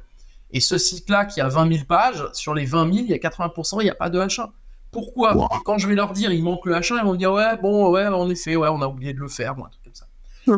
Et 0.52 0.60
ce 0.60 0.80
site-là, 0.80 1.26
qui 1.26 1.42
a 1.42 1.48
20 1.48 1.72
000 1.72 1.86
pages, 1.86 2.24
sur 2.34 2.56
les 2.56 2.66
20 2.66 2.92
000, 2.92 3.06
il 3.06 3.12
y 3.12 3.14
a 3.14 3.18
80%, 3.18 3.82
il 3.82 3.84
n'y 3.84 3.90
a 3.90 3.96
pas 3.96 4.10
de 4.10 4.20
H1. 4.20 4.50
Pourquoi? 4.92 5.48
Quand 5.66 5.78
je 5.78 5.88
vais 5.88 5.94
leur 5.94 6.14
dire, 6.14 6.32
il 6.32 6.44
manque 6.44 6.66
le 6.66 6.74
H1, 6.74 6.98
ils 6.98 7.04
vont 7.04 7.14
me 7.14 7.18
dire, 7.18 7.32
ouais, 7.32 7.58
bon, 7.62 7.92
ouais, 7.92 8.08
en 8.08 8.28
effet, 8.30 8.56
ouais, 8.56 8.70
on 8.70 8.82
a 8.82 8.88
oublié 8.88 9.14
de 9.14 9.20
le 9.20 9.28
faire, 9.28 9.52
un 9.52 9.70
truc 9.70 9.84
comme 9.84 9.94
ça. 9.94 10.08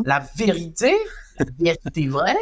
La 0.06 0.20
vérité, 0.36 0.94
la 1.38 1.44
vérité 1.58 2.08
vraie, 2.08 2.38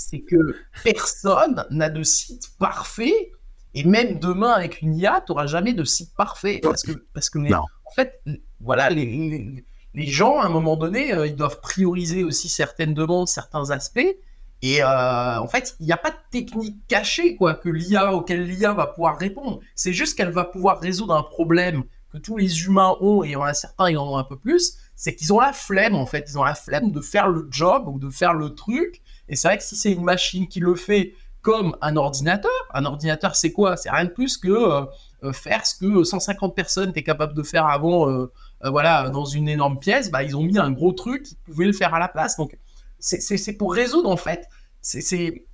c'est 0.00 0.20
que 0.20 0.54
personne 0.82 1.64
n'a 1.70 1.90
de 1.90 2.02
site 2.02 2.50
parfait. 2.58 3.32
Et 3.74 3.84
même 3.84 4.18
demain, 4.18 4.50
avec 4.50 4.80
une 4.82 4.96
IA, 4.96 5.22
tu 5.24 5.32
n'auras 5.32 5.46
jamais 5.46 5.74
de 5.74 5.84
site 5.84 6.14
parfait. 6.16 6.60
Parce 6.62 6.82
que, 6.82 6.92
parce 7.14 7.30
que 7.30 7.38
en 7.52 7.92
fait, 7.94 8.22
voilà, 8.60 8.90
les, 8.90 9.64
les, 9.94 10.06
gens, 10.06 10.40
à 10.40 10.46
un 10.46 10.48
moment 10.48 10.76
donné, 10.76 11.12
euh, 11.12 11.26
ils 11.26 11.36
doivent 11.36 11.60
prioriser 11.60 12.24
aussi 12.24 12.48
certaines 12.48 12.94
demandes, 12.94 13.28
certains 13.28 13.70
aspects. 13.70 14.16
Et 14.62 14.82
euh, 14.82 15.40
en 15.40 15.48
fait, 15.48 15.76
il 15.80 15.86
n'y 15.86 15.92
a 15.92 15.96
pas 15.96 16.10
de 16.10 16.16
technique 16.30 16.76
cachée 16.88 17.36
quoi, 17.36 17.54
que 17.54 17.68
l'IA, 17.68 18.12
auquel 18.12 18.44
l'IA 18.44 18.72
va 18.72 18.86
pouvoir 18.86 19.18
répondre. 19.18 19.60
C'est 19.74 19.92
juste 19.92 20.16
qu'elle 20.16 20.30
va 20.30 20.44
pouvoir 20.44 20.80
résoudre 20.80 21.14
un 21.14 21.22
problème 21.22 21.84
que 22.12 22.18
tous 22.18 22.36
les 22.36 22.64
humains 22.64 22.96
ont, 23.00 23.22
et 23.22 23.28
il 23.28 23.32
y 23.32 23.36
en 23.36 23.42
a 23.42 23.54
certains, 23.54 23.88
ils 23.90 23.96
en 23.96 24.12
ont 24.12 24.16
un 24.16 24.24
peu 24.24 24.36
plus, 24.36 24.76
c'est 24.96 25.14
qu'ils 25.14 25.32
ont 25.32 25.40
la 25.40 25.52
flemme, 25.52 25.94
en 25.94 26.06
fait. 26.06 26.26
Ils 26.28 26.38
ont 26.38 26.44
la 26.44 26.54
flemme 26.54 26.90
de 26.90 27.00
faire 27.00 27.28
le 27.28 27.46
job 27.50 27.88
ou 27.88 27.98
de 27.98 28.10
faire 28.10 28.34
le 28.34 28.54
truc. 28.54 29.00
Et 29.30 29.36
c'est 29.36 29.48
vrai 29.48 29.56
que 29.56 29.64
si 29.64 29.76
c'est 29.76 29.92
une 29.92 30.02
machine 30.02 30.48
qui 30.48 30.58
le 30.60 30.74
fait 30.74 31.14
comme 31.40 31.76
un 31.80 31.96
ordinateur, 31.96 32.50
un 32.74 32.84
ordinateur 32.84 33.36
c'est 33.36 33.52
quoi? 33.52 33.76
C'est 33.76 33.88
rien 33.88 34.04
de 34.04 34.10
plus 34.10 34.36
que 34.36 34.48
euh, 34.48 34.84
euh, 35.22 35.32
faire 35.32 35.64
ce 35.64 35.76
que 35.76 36.04
150 36.04 36.54
personnes 36.54 36.90
étaient 36.90 37.04
capables 37.04 37.34
de 37.34 37.42
faire 37.42 37.66
avant, 37.66 38.10
euh, 38.10 38.30
voilà, 38.64 39.08
dans 39.08 39.24
une 39.24 39.48
énorme 39.48 39.78
pièce. 39.78 40.10
Bah, 40.10 40.24
ils 40.24 40.36
ont 40.36 40.42
mis 40.42 40.58
un 40.58 40.72
gros 40.72 40.92
truc 40.92 41.22
qui 41.22 41.36
pouvait 41.36 41.64
le 41.64 41.72
faire 41.72 41.94
à 41.94 41.98
la 41.98 42.08
place. 42.08 42.36
Donc 42.36 42.58
c'est 42.98 43.52
pour 43.54 43.72
résoudre 43.72 44.10
en 44.10 44.16
fait. 44.16 44.48
C'est 44.82 45.46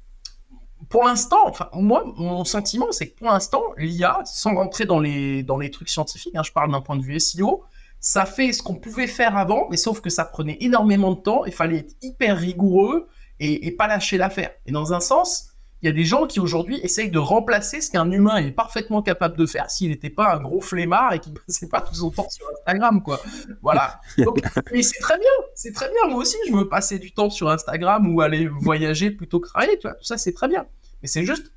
pour 0.88 1.04
l'instant, 1.04 1.52
moi 1.74 2.04
mon 2.16 2.44
sentiment 2.44 2.92
c'est 2.92 3.08
que 3.08 3.16
pour 3.16 3.28
l'instant 3.28 3.62
l'IA, 3.76 4.20
sans 4.24 4.54
rentrer 4.54 4.86
dans 4.86 5.00
les 5.00 5.42
dans 5.42 5.58
les 5.58 5.70
trucs 5.70 5.88
scientifiques, 5.88 6.34
hein, 6.34 6.42
je 6.42 6.52
parle 6.52 6.72
d'un 6.72 6.80
point 6.80 6.96
de 6.96 7.02
vue 7.02 7.20
SEO, 7.20 7.62
ça 8.00 8.24
fait 8.24 8.52
ce 8.52 8.62
qu'on 8.62 8.74
pouvait 8.74 9.06
faire 9.06 9.36
avant, 9.36 9.68
mais 9.70 9.76
sauf 9.76 10.00
que 10.00 10.10
ça 10.10 10.24
prenait 10.24 10.56
énormément 10.60 11.12
de 11.12 11.20
temps. 11.20 11.44
Il 11.44 11.52
fallait 11.52 11.78
être 11.78 11.94
hyper 12.02 12.38
rigoureux 12.38 13.08
et, 13.40 13.70
pas 13.72 13.86
lâcher 13.86 14.16
l'affaire. 14.16 14.50
Et 14.66 14.72
dans 14.72 14.92
un 14.92 15.00
sens, 15.00 15.50
il 15.82 15.86
y 15.86 15.88
a 15.88 15.92
des 15.92 16.04
gens 16.04 16.26
qui 16.26 16.40
aujourd'hui 16.40 16.80
essayent 16.82 17.10
de 17.10 17.18
remplacer 17.18 17.80
ce 17.80 17.90
qu'un 17.90 18.10
humain 18.10 18.36
est 18.38 18.50
parfaitement 18.50 19.02
capable 19.02 19.36
de 19.36 19.44
faire 19.44 19.70
s'il 19.70 19.90
n'était 19.90 20.10
pas 20.10 20.34
un 20.34 20.40
gros 20.40 20.60
flemmard 20.60 21.12
et 21.12 21.20
qui 21.20 21.30
ne 21.30 21.36
passait 21.46 21.68
pas 21.68 21.80
tout 21.80 21.94
son 21.94 22.10
temps 22.10 22.28
sur 22.30 22.46
Instagram, 22.58 23.02
quoi. 23.02 23.20
Voilà. 23.62 24.00
Donc, 24.18 24.40
mais 24.72 24.82
c'est 24.82 25.00
très 25.00 25.18
bien, 25.18 25.30
c'est 25.54 25.72
très 25.72 25.88
bien. 25.90 26.08
Moi 26.08 26.20
aussi, 26.20 26.36
je 26.48 26.54
veux 26.54 26.68
passer 26.68 26.98
du 26.98 27.12
temps 27.12 27.30
sur 27.30 27.50
Instagram 27.50 28.12
ou 28.14 28.20
aller 28.20 28.48
voyager 28.60 29.10
plutôt 29.10 29.40
que 29.40 29.48
travailler, 29.48 29.78
tu 29.78 29.86
vois. 29.86 29.96
Tout 29.96 30.04
ça, 30.04 30.16
c'est 30.16 30.32
très 30.32 30.48
bien. 30.48 30.66
Mais 31.02 31.08
c'est 31.08 31.24
juste, 31.24 31.52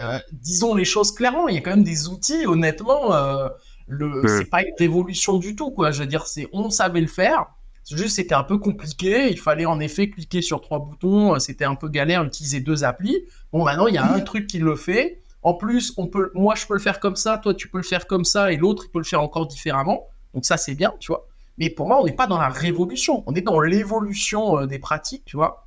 euh, 0.00 0.18
disons 0.32 0.74
les 0.74 0.84
choses 0.84 1.12
clairement, 1.12 1.48
il 1.48 1.56
y 1.56 1.58
a 1.58 1.60
quand 1.60 1.70
même 1.70 1.82
des 1.82 2.08
outils, 2.08 2.46
honnêtement, 2.46 3.12
euh, 3.12 3.48
le, 3.88 4.22
c'est 4.28 4.44
pas 4.44 4.62
une 4.62 4.74
révolution 4.78 5.38
du 5.38 5.56
tout, 5.56 5.72
quoi. 5.72 5.90
Je 5.90 6.00
veux 6.00 6.06
dire, 6.06 6.26
c'est, 6.26 6.46
on 6.52 6.70
savait 6.70 7.00
le 7.00 7.08
faire 7.08 7.46
Juste, 7.90 8.16
c'était 8.16 8.34
un 8.34 8.44
peu 8.44 8.58
compliqué. 8.58 9.30
Il 9.30 9.38
fallait 9.38 9.66
en 9.66 9.80
effet 9.80 10.10
cliquer 10.10 10.42
sur 10.42 10.60
trois 10.60 10.78
boutons. 10.78 11.38
C'était 11.38 11.64
un 11.64 11.74
peu 11.74 11.88
galère 11.88 12.24
d'utiliser 12.24 12.60
deux 12.60 12.84
applis. 12.84 13.24
Bon, 13.52 13.64
maintenant, 13.64 13.86
il 13.86 13.94
y 13.94 13.98
a 13.98 14.12
un 14.12 14.20
truc 14.20 14.46
qui 14.46 14.58
le 14.58 14.76
fait. 14.76 15.22
En 15.42 15.54
plus, 15.54 15.94
on 15.96 16.06
peut, 16.06 16.30
moi, 16.34 16.54
je 16.54 16.66
peux 16.66 16.74
le 16.74 16.80
faire 16.80 17.00
comme 17.00 17.16
ça. 17.16 17.38
Toi, 17.38 17.54
tu 17.54 17.68
peux 17.68 17.78
le 17.78 17.84
faire 17.84 18.06
comme 18.06 18.24
ça. 18.24 18.52
Et 18.52 18.56
l'autre, 18.56 18.84
il 18.86 18.90
peut 18.90 18.98
le 18.98 19.04
faire 19.04 19.22
encore 19.22 19.46
différemment. 19.46 20.06
Donc, 20.34 20.44
ça, 20.44 20.56
c'est 20.56 20.74
bien, 20.74 20.92
tu 21.00 21.12
vois. 21.12 21.26
Mais 21.58 21.70
pour 21.70 21.88
moi, 21.88 22.00
on 22.00 22.04
n'est 22.04 22.12
pas 22.12 22.26
dans 22.26 22.38
la 22.38 22.48
révolution, 22.48 23.24
on 23.26 23.34
est 23.34 23.40
dans 23.40 23.58
l'évolution 23.60 24.64
des 24.66 24.78
pratiques, 24.78 25.24
tu 25.24 25.36
vois. 25.36 25.66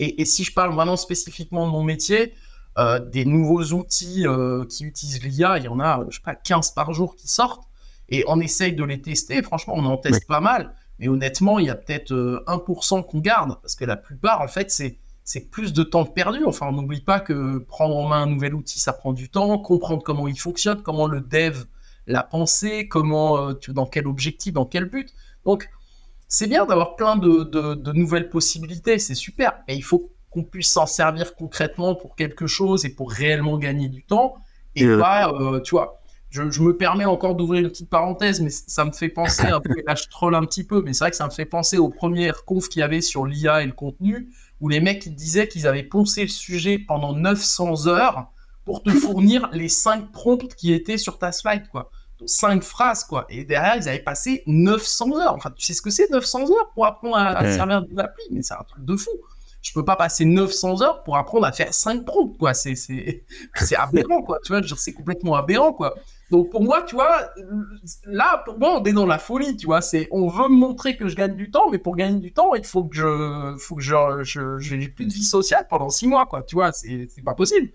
Et, 0.00 0.24
si 0.26 0.44
je 0.44 0.52
parle 0.52 0.74
vraiment 0.74 0.96
spécifiquement 0.96 1.66
de 1.66 1.72
mon 1.72 1.82
métier, 1.82 2.34
des 3.10 3.24
nouveaux 3.24 3.64
outils 3.72 4.26
qui 4.68 4.84
utilisent 4.84 5.22
l'IA, 5.24 5.58
il 5.58 5.64
y 5.64 5.68
en 5.68 5.80
a, 5.80 6.04
je 6.10 6.16
sais 6.16 6.22
pas, 6.22 6.34
15 6.34 6.72
par 6.72 6.92
jour 6.92 7.16
qui 7.16 7.26
sortent, 7.26 7.64
et 8.10 8.22
on 8.28 8.38
essaye 8.38 8.74
de 8.74 8.84
les 8.84 9.00
tester. 9.00 9.42
Franchement, 9.42 9.74
on 9.76 9.86
en 9.86 9.96
teste 9.96 10.26
pas 10.26 10.40
mal, 10.40 10.74
mais 10.98 11.08
honnêtement, 11.08 11.58
il 11.58 11.66
y 11.66 11.70
a 11.70 11.74
peut-être 11.74 12.12
1% 12.46 13.06
qu'on 13.06 13.18
garde, 13.18 13.56
parce 13.60 13.76
que 13.76 13.84
la 13.84 13.96
plupart, 13.96 14.40
en 14.40 14.48
fait, 14.48 14.70
c'est 14.70 14.98
c'est 15.28 15.50
plus 15.50 15.74
de 15.74 15.82
temps 15.82 16.06
perdu. 16.06 16.42
Enfin, 16.46 16.68
on 16.70 16.72
n'oublie 16.72 17.02
pas 17.02 17.20
que 17.20 17.58
prendre 17.58 17.94
en 17.98 18.08
main 18.08 18.22
un 18.22 18.26
nouvel 18.26 18.54
outil, 18.54 18.80
ça 18.80 18.94
prend 18.94 19.12
du 19.12 19.28
temps, 19.28 19.58
comprendre 19.58 20.02
comment 20.02 20.26
il 20.26 20.40
fonctionne, 20.40 20.82
comment 20.82 21.06
le 21.06 21.20
dev 21.20 21.64
l'a 22.06 22.22
pensé, 22.22 22.88
comment, 22.88 23.50
euh, 23.50 23.52
dans 23.68 23.84
quel 23.84 24.06
objectif, 24.06 24.54
dans 24.54 24.64
quel 24.64 24.86
but. 24.86 25.12
Donc, 25.44 25.68
c'est 26.28 26.46
bien 26.46 26.64
d'avoir 26.64 26.96
plein 26.96 27.16
de, 27.16 27.92
nouvelles 27.92 28.30
possibilités, 28.30 28.98
c'est 28.98 29.14
super, 29.14 29.52
mais 29.68 29.76
il 29.76 29.82
faut 29.82 30.10
qu'on 30.30 30.44
puisse 30.44 30.72
s'en 30.72 30.86
servir 30.86 31.34
concrètement 31.34 31.94
pour 31.94 32.16
quelque 32.16 32.46
chose 32.46 32.86
et 32.86 32.90
pour 32.90 33.12
réellement 33.12 33.58
gagner 33.58 33.88
du 33.88 34.04
temps, 34.04 34.36
et 34.76 34.86
pas, 34.86 35.30
euh, 35.30 35.60
tu 35.60 35.72
vois, 35.72 35.97
je, 36.30 36.42
me 36.42 36.76
permets 36.76 37.04
encore 37.04 37.34
d'ouvrir 37.34 37.62
une 37.62 37.68
petite 37.68 37.88
parenthèse, 37.88 38.40
mais 38.40 38.50
ça 38.50 38.84
me 38.84 38.92
fait 38.92 39.08
penser 39.08 39.46
un 39.46 39.60
peu, 39.60 39.74
là 39.86 39.94
je 39.94 40.06
troll 40.08 40.34
un 40.34 40.44
petit 40.44 40.64
peu, 40.64 40.82
mais 40.82 40.92
c'est 40.92 41.04
vrai 41.04 41.10
que 41.10 41.16
ça 41.16 41.26
me 41.26 41.30
fait 41.30 41.46
penser 41.46 41.78
aux 41.78 41.88
premières 41.88 42.44
confs 42.44 42.68
qu'il 42.68 42.80
y 42.80 42.82
avait 42.82 43.00
sur 43.00 43.24
l'IA 43.24 43.62
et 43.62 43.66
le 43.66 43.72
contenu, 43.72 44.28
où 44.60 44.68
les 44.68 44.80
mecs 44.80 45.06
ils 45.06 45.14
disaient 45.14 45.48
qu'ils 45.48 45.66
avaient 45.66 45.82
poncé 45.82 46.22
le 46.22 46.28
sujet 46.28 46.78
pendant 46.78 47.14
900 47.14 47.86
heures 47.86 48.30
pour 48.64 48.82
te 48.82 48.90
fournir 48.90 49.48
les 49.52 49.68
5 49.68 50.12
prompts 50.12 50.54
qui 50.54 50.72
étaient 50.72 50.98
sur 50.98 51.18
ta 51.18 51.32
slide, 51.32 51.68
quoi. 51.70 51.90
5 52.26 52.62
phrases, 52.62 53.04
quoi. 53.04 53.26
Et 53.28 53.44
derrière, 53.44 53.76
ils 53.76 53.88
avaient 53.88 54.00
passé 54.00 54.42
900 54.46 55.16
heures. 55.16 55.34
Enfin, 55.34 55.52
tu 55.56 55.64
sais 55.64 55.72
ce 55.72 55.80
que 55.80 55.90
c'est 55.90 56.10
900 56.10 56.50
heures 56.50 56.70
pour 56.74 56.84
apprendre 56.84 57.16
à, 57.16 57.52
servir 57.52 57.82
d'une 57.82 58.00
appli, 58.00 58.24
mais 58.32 58.42
c'est 58.42 58.54
un 58.54 58.64
truc 58.64 58.84
de 58.84 58.96
fou. 58.96 59.10
Je 59.60 59.72
peux 59.72 59.84
pas 59.84 59.96
passer 59.96 60.24
900 60.24 60.82
heures 60.82 61.02
pour 61.02 61.16
apprendre 61.16 61.46
à 61.46 61.52
faire 61.52 61.74
5 61.74 62.04
prompts, 62.04 62.36
quoi. 62.38 62.54
C'est, 62.54 62.74
c'est, 62.74 63.24
c'est 63.54 63.76
aberrant, 63.76 64.22
quoi. 64.22 64.38
Tu 64.44 64.52
vois, 64.52 64.62
c'est 64.76 64.92
complètement 64.92 65.34
aberrant, 65.34 65.72
quoi. 65.72 65.94
Donc 66.30 66.50
pour 66.50 66.62
moi, 66.62 66.82
tu 66.82 66.94
vois, 66.94 67.30
là, 68.04 68.42
pour 68.44 68.58
moi, 68.58 68.78
on 68.80 68.84
est 68.84 68.92
dans 68.92 69.06
la 69.06 69.18
folie, 69.18 69.56
tu 69.56 69.66
vois. 69.66 69.80
C'est, 69.80 70.08
on 70.10 70.28
veut 70.28 70.48
me 70.48 70.56
montrer 70.56 70.96
que 70.96 71.08
je 71.08 71.16
gagne 71.16 71.34
du 71.34 71.50
temps, 71.50 71.70
mais 71.70 71.78
pour 71.78 71.96
gagner 71.96 72.20
du 72.20 72.32
temps, 72.32 72.54
il 72.54 72.64
faut 72.64 72.84
que 72.84 72.96
je, 72.96 73.56
faut 73.58 73.76
que 73.76 73.82
je, 73.82 73.94
je, 74.22 74.58
j'ai 74.58 74.88
plus 74.88 75.06
de 75.06 75.12
vie 75.12 75.22
sociale 75.22 75.66
pendant 75.68 75.88
six 75.88 76.06
mois, 76.06 76.26
quoi. 76.26 76.42
Tu 76.42 76.54
vois, 76.54 76.72
c'est, 76.72 77.08
c'est 77.14 77.22
pas 77.22 77.34
possible. 77.34 77.70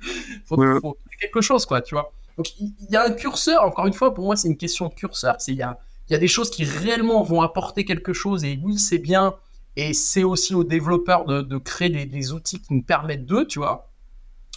Faut, 0.46 0.58
faut 0.80 0.98
quelque 1.20 1.42
chose, 1.42 1.66
quoi, 1.66 1.82
tu 1.82 1.96
vois. 1.96 2.12
Donc 2.38 2.60
il 2.60 2.74
y, 2.90 2.96
a 2.96 3.06
un 3.06 3.12
curseur. 3.12 3.64
Encore 3.64 3.88
une 3.88 3.94
fois, 3.94 4.14
pour 4.14 4.26
moi, 4.26 4.36
c'est 4.36 4.48
une 4.48 4.58
question 4.58 4.88
de 4.88 4.94
curseur. 4.94 5.36
C'est 5.40 5.52
il 5.52 5.58
y 5.58 5.64
a, 5.64 5.78
il 6.10 6.14
y 6.14 6.16
a 6.16 6.20
des 6.20 6.28
choses 6.28 6.50
qui 6.50 6.64
réellement 6.64 7.24
vont 7.24 7.42
apporter 7.42 7.86
quelque 7.86 8.14
chose, 8.14 8.44
et 8.44 8.60
oui, 8.64 8.78
c'est 8.78 8.98
bien. 8.98 9.36
Et 9.76 9.94
c'est 9.94 10.24
aussi 10.24 10.54
aux 10.54 10.64
développeurs 10.64 11.26
de, 11.26 11.42
de 11.42 11.58
créer 11.58 11.90
des, 11.90 12.06
des, 12.06 12.32
outils 12.32 12.62
qui 12.62 12.74
nous 12.74 12.84
permettent 12.84 13.26
d'eux, 13.26 13.48
tu 13.48 13.60
vois. 13.60 13.90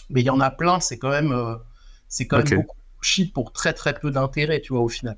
Mais 0.09 0.21
il 0.21 0.25
y 0.25 0.29
en 0.29 0.39
a 0.39 0.51
plein, 0.51 0.79
c'est 0.79 0.97
quand 0.97 1.09
même, 1.09 1.31
euh, 1.31 1.55
c'est 2.07 2.27
quand 2.27 2.37
même 2.37 2.61
beaucoup 2.61 2.77
pour 3.33 3.51
très 3.51 3.73
très 3.73 3.93
peu 3.93 4.11
d'intérêt, 4.11 4.61
tu 4.61 4.73
vois, 4.73 4.81
au 4.81 4.89
final. 4.89 5.17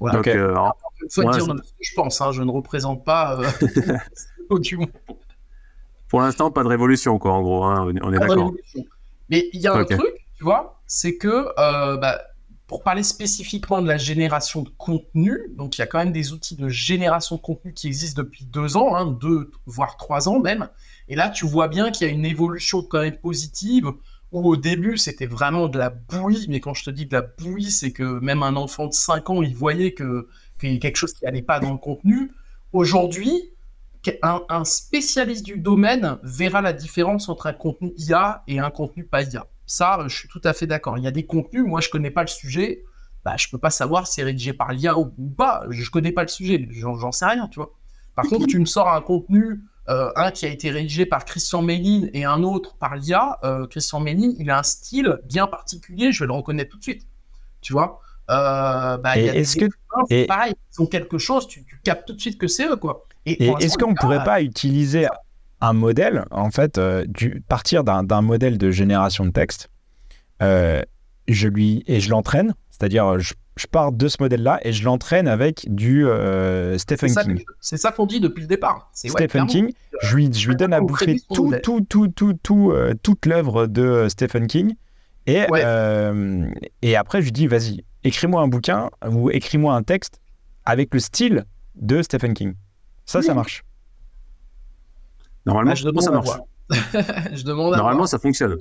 Voilà. 0.00 0.16
Donc, 0.16 0.26
euh, 0.28 0.52
dire 0.52 0.72
ce 1.08 1.20
que 1.20 1.62
je 1.80 1.94
pense, 1.94 2.20
hein, 2.20 2.32
je 2.32 2.42
ne 2.42 2.50
représente 2.50 3.04
pas 3.04 3.40
euh, 3.40 4.58
du 4.58 4.76
monde. 4.76 4.90
Pour 6.08 6.20
l'instant, 6.20 6.50
pas 6.50 6.62
de 6.62 6.68
révolution, 6.68 7.18
quoi, 7.18 7.32
en 7.32 7.42
gros, 7.42 7.64
hein, 7.64 7.92
on 8.02 8.12
est 8.12 8.18
d'accord. 8.18 8.52
Mais 9.28 9.48
il 9.52 9.60
y 9.60 9.66
a 9.66 9.74
un 9.74 9.84
truc, 9.84 10.26
tu 10.36 10.44
vois, 10.44 10.80
c'est 10.86 11.16
que 11.16 11.48
euh, 11.58 11.96
bah, 11.98 12.20
pour 12.68 12.82
parler 12.82 13.02
spécifiquement 13.02 13.80
de 13.80 13.88
la 13.88 13.96
génération 13.96 14.62
de 14.62 14.68
contenu, 14.68 15.40
donc 15.56 15.76
il 15.76 15.80
y 15.80 15.82
a 15.82 15.86
quand 15.86 15.98
même 15.98 16.12
des 16.12 16.32
outils 16.32 16.54
de 16.54 16.68
génération 16.68 17.36
de 17.36 17.40
contenu 17.40 17.72
qui 17.72 17.86
existent 17.86 18.22
depuis 18.22 18.44
deux 18.44 18.76
ans, 18.76 18.94
hein, 18.94 19.06
deux 19.06 19.50
voire 19.64 19.96
trois 19.96 20.28
ans 20.28 20.38
même. 20.38 20.68
Et 21.08 21.16
là, 21.16 21.30
tu 21.30 21.46
vois 21.46 21.68
bien 21.68 21.90
qu'il 21.90 22.06
y 22.06 22.10
a 22.10 22.12
une 22.12 22.26
évolution 22.26 22.82
quand 22.82 23.00
même 23.00 23.16
positive 23.16 23.90
où 24.32 24.46
au 24.46 24.56
début 24.56 24.98
c'était 24.98 25.26
vraiment 25.26 25.68
de 25.68 25.78
la 25.78 25.88
bouillie, 25.88 26.46
mais 26.50 26.60
quand 26.60 26.74
je 26.74 26.84
te 26.84 26.90
dis 26.90 27.06
de 27.06 27.16
la 27.16 27.22
bouillie, 27.22 27.70
c'est 27.70 27.92
que 27.92 28.20
même 28.20 28.42
un 28.42 28.54
enfant 28.54 28.86
de 28.86 28.92
5 28.92 29.30
ans, 29.30 29.42
il 29.42 29.56
voyait 29.56 29.94
que 29.94 30.28
qu'il 30.60 30.74
y 30.74 30.76
a 30.76 30.78
quelque 30.78 30.96
chose 30.96 31.14
qui 31.14 31.24
n'allait 31.24 31.40
pas 31.40 31.60
dans 31.60 31.72
le 31.72 31.78
contenu. 31.78 32.32
Aujourd'hui, 32.74 33.50
un, 34.22 34.64
spécialiste 34.64 35.44
du 35.44 35.56
domaine 35.56 36.18
verra 36.22 36.60
la 36.60 36.74
différence 36.74 37.30
entre 37.30 37.46
un 37.46 37.52
contenu 37.54 37.92
IA 37.96 38.42
et 38.46 38.58
un 38.58 38.70
contenu 38.70 39.04
pas 39.04 39.22
IA. 39.22 39.46
Ça, 39.68 40.02
je 40.08 40.16
suis 40.16 40.28
tout 40.28 40.40
à 40.42 40.54
fait 40.54 40.66
d'accord. 40.66 40.98
Il 40.98 41.04
y 41.04 41.06
a 41.06 41.12
des 41.12 41.26
contenus, 41.26 41.62
moi 41.64 41.80
je 41.80 41.90
connais 41.90 42.10
pas 42.10 42.22
le 42.22 42.28
sujet, 42.28 42.84
bah, 43.24 43.36
je 43.36 43.48
peux 43.48 43.58
pas 43.58 43.70
savoir 43.70 44.06
si 44.06 44.14
c'est 44.14 44.22
rédigé 44.24 44.54
par 44.54 44.72
l'IA 44.72 44.98
ou 44.98 45.06
pas, 45.06 45.64
je 45.68 45.88
connais 45.90 46.12
pas 46.12 46.22
le 46.22 46.28
sujet, 46.28 46.66
j'en 46.70 47.12
sais 47.12 47.26
rien, 47.26 47.46
tu 47.48 47.60
vois. 47.60 47.70
Par 48.16 48.24
contre, 48.24 48.46
tu 48.46 48.58
me 48.58 48.64
sors 48.64 48.88
un 48.88 49.00
contenu 49.00 49.60
euh, 49.88 50.10
un 50.16 50.30
qui 50.30 50.44
a 50.44 50.48
été 50.48 50.70
rédigé 50.70 51.06
par 51.06 51.24
Christian 51.24 51.62
Méline 51.62 52.10
et 52.12 52.24
un 52.24 52.42
autre 52.42 52.76
par 52.78 52.96
l'IA. 52.96 53.38
Euh, 53.44 53.66
Christian 53.66 54.00
Méline, 54.00 54.34
il 54.38 54.50
a 54.50 54.58
un 54.58 54.62
style 54.62 55.18
bien 55.24 55.46
particulier, 55.46 56.12
je 56.12 56.24
vais 56.24 56.26
le 56.26 56.32
reconnaître 56.32 56.70
tout 56.70 56.78
de 56.78 56.82
suite. 56.82 57.06
Tu 57.60 57.72
vois? 57.74 58.00
Euh, 58.30 58.96
bah, 58.98 59.16
Est-ce 59.16 59.56
que 59.56 59.66
et... 60.10 60.26
pareil, 60.26 60.54
ils 60.72 60.82
ont 60.82 60.86
quelque 60.86 61.18
chose, 61.18 61.46
tu, 61.46 61.64
captes 61.84 62.06
tout 62.06 62.14
de 62.14 62.20
suite 62.20 62.38
que 62.38 62.46
c'est 62.46 62.66
eux, 62.66 62.76
quoi. 62.76 63.06
Et, 63.24 63.50
est-ce 63.60 63.78
qu'on 63.78 63.90
ne 63.90 63.96
pourrait 63.96 64.24
pas 64.24 64.42
utiliser 64.42 65.06
un 65.60 65.72
modèle, 65.72 66.24
en 66.30 66.50
fait, 66.50 66.80
du, 67.06 67.42
partir 67.48 67.84
d'un 67.84 68.22
modèle 68.22 68.58
de 68.58 68.70
génération 68.70 69.24
de 69.24 69.30
texte, 69.30 69.70
je 70.40 71.48
lui 71.48 71.84
et 71.86 72.00
je 72.00 72.10
l'entraîne, 72.10 72.54
c'est-à-dire 72.70 73.18
je 73.18 73.34
je 73.58 73.66
pars 73.66 73.92
de 73.92 74.08
ce 74.08 74.16
modèle-là 74.20 74.60
et 74.62 74.72
je 74.72 74.84
l'entraîne 74.84 75.28
avec 75.28 75.66
du 75.68 76.06
euh, 76.06 76.78
Stephen 76.78 77.14
King. 77.14 77.44
C'est 77.60 77.76
ça 77.76 77.92
qu'on 77.92 78.06
dit 78.06 78.20
depuis 78.20 78.42
le 78.42 78.46
départ. 78.46 78.90
Stephen 78.94 79.46
King, 79.46 79.72
je 80.00 80.16
lui, 80.16 80.32
je 80.32 80.48
lui 80.48 80.56
donne 80.56 80.72
à 80.72 80.80
bouffer 80.80 81.20
tout, 81.34 81.52
tout, 81.62 81.80
tout, 81.80 82.08
tout, 82.08 82.34
tout, 82.34 82.70
euh, 82.70 82.94
toute 83.02 83.26
l'œuvre 83.26 83.66
de 83.66 84.06
Stephen 84.08 84.46
King. 84.46 84.74
Et, 85.26 85.44
euh, 85.52 86.48
et 86.80 86.96
après, 86.96 87.20
je 87.20 87.26
lui 87.26 87.32
dis, 87.32 87.46
vas-y, 87.46 87.84
écris-moi 88.04 88.40
un 88.40 88.48
bouquin 88.48 88.88
ou 89.06 89.30
écris-moi 89.30 89.74
un 89.74 89.82
texte 89.82 90.20
avec 90.64 90.94
le 90.94 91.00
style 91.00 91.44
de 91.74 92.00
Stephen 92.00 92.32
King. 92.32 92.54
Ça, 93.04 93.20
ça 93.20 93.34
marche. 93.34 93.64
Normalement, 95.48 95.74
je 95.74 96.00
ça 96.00 96.10
marche. 96.10 96.28
je 97.32 97.42
demande 97.42 97.72
Normalement, 97.76 98.06
ça 98.06 98.18
fonctionne. 98.18 98.58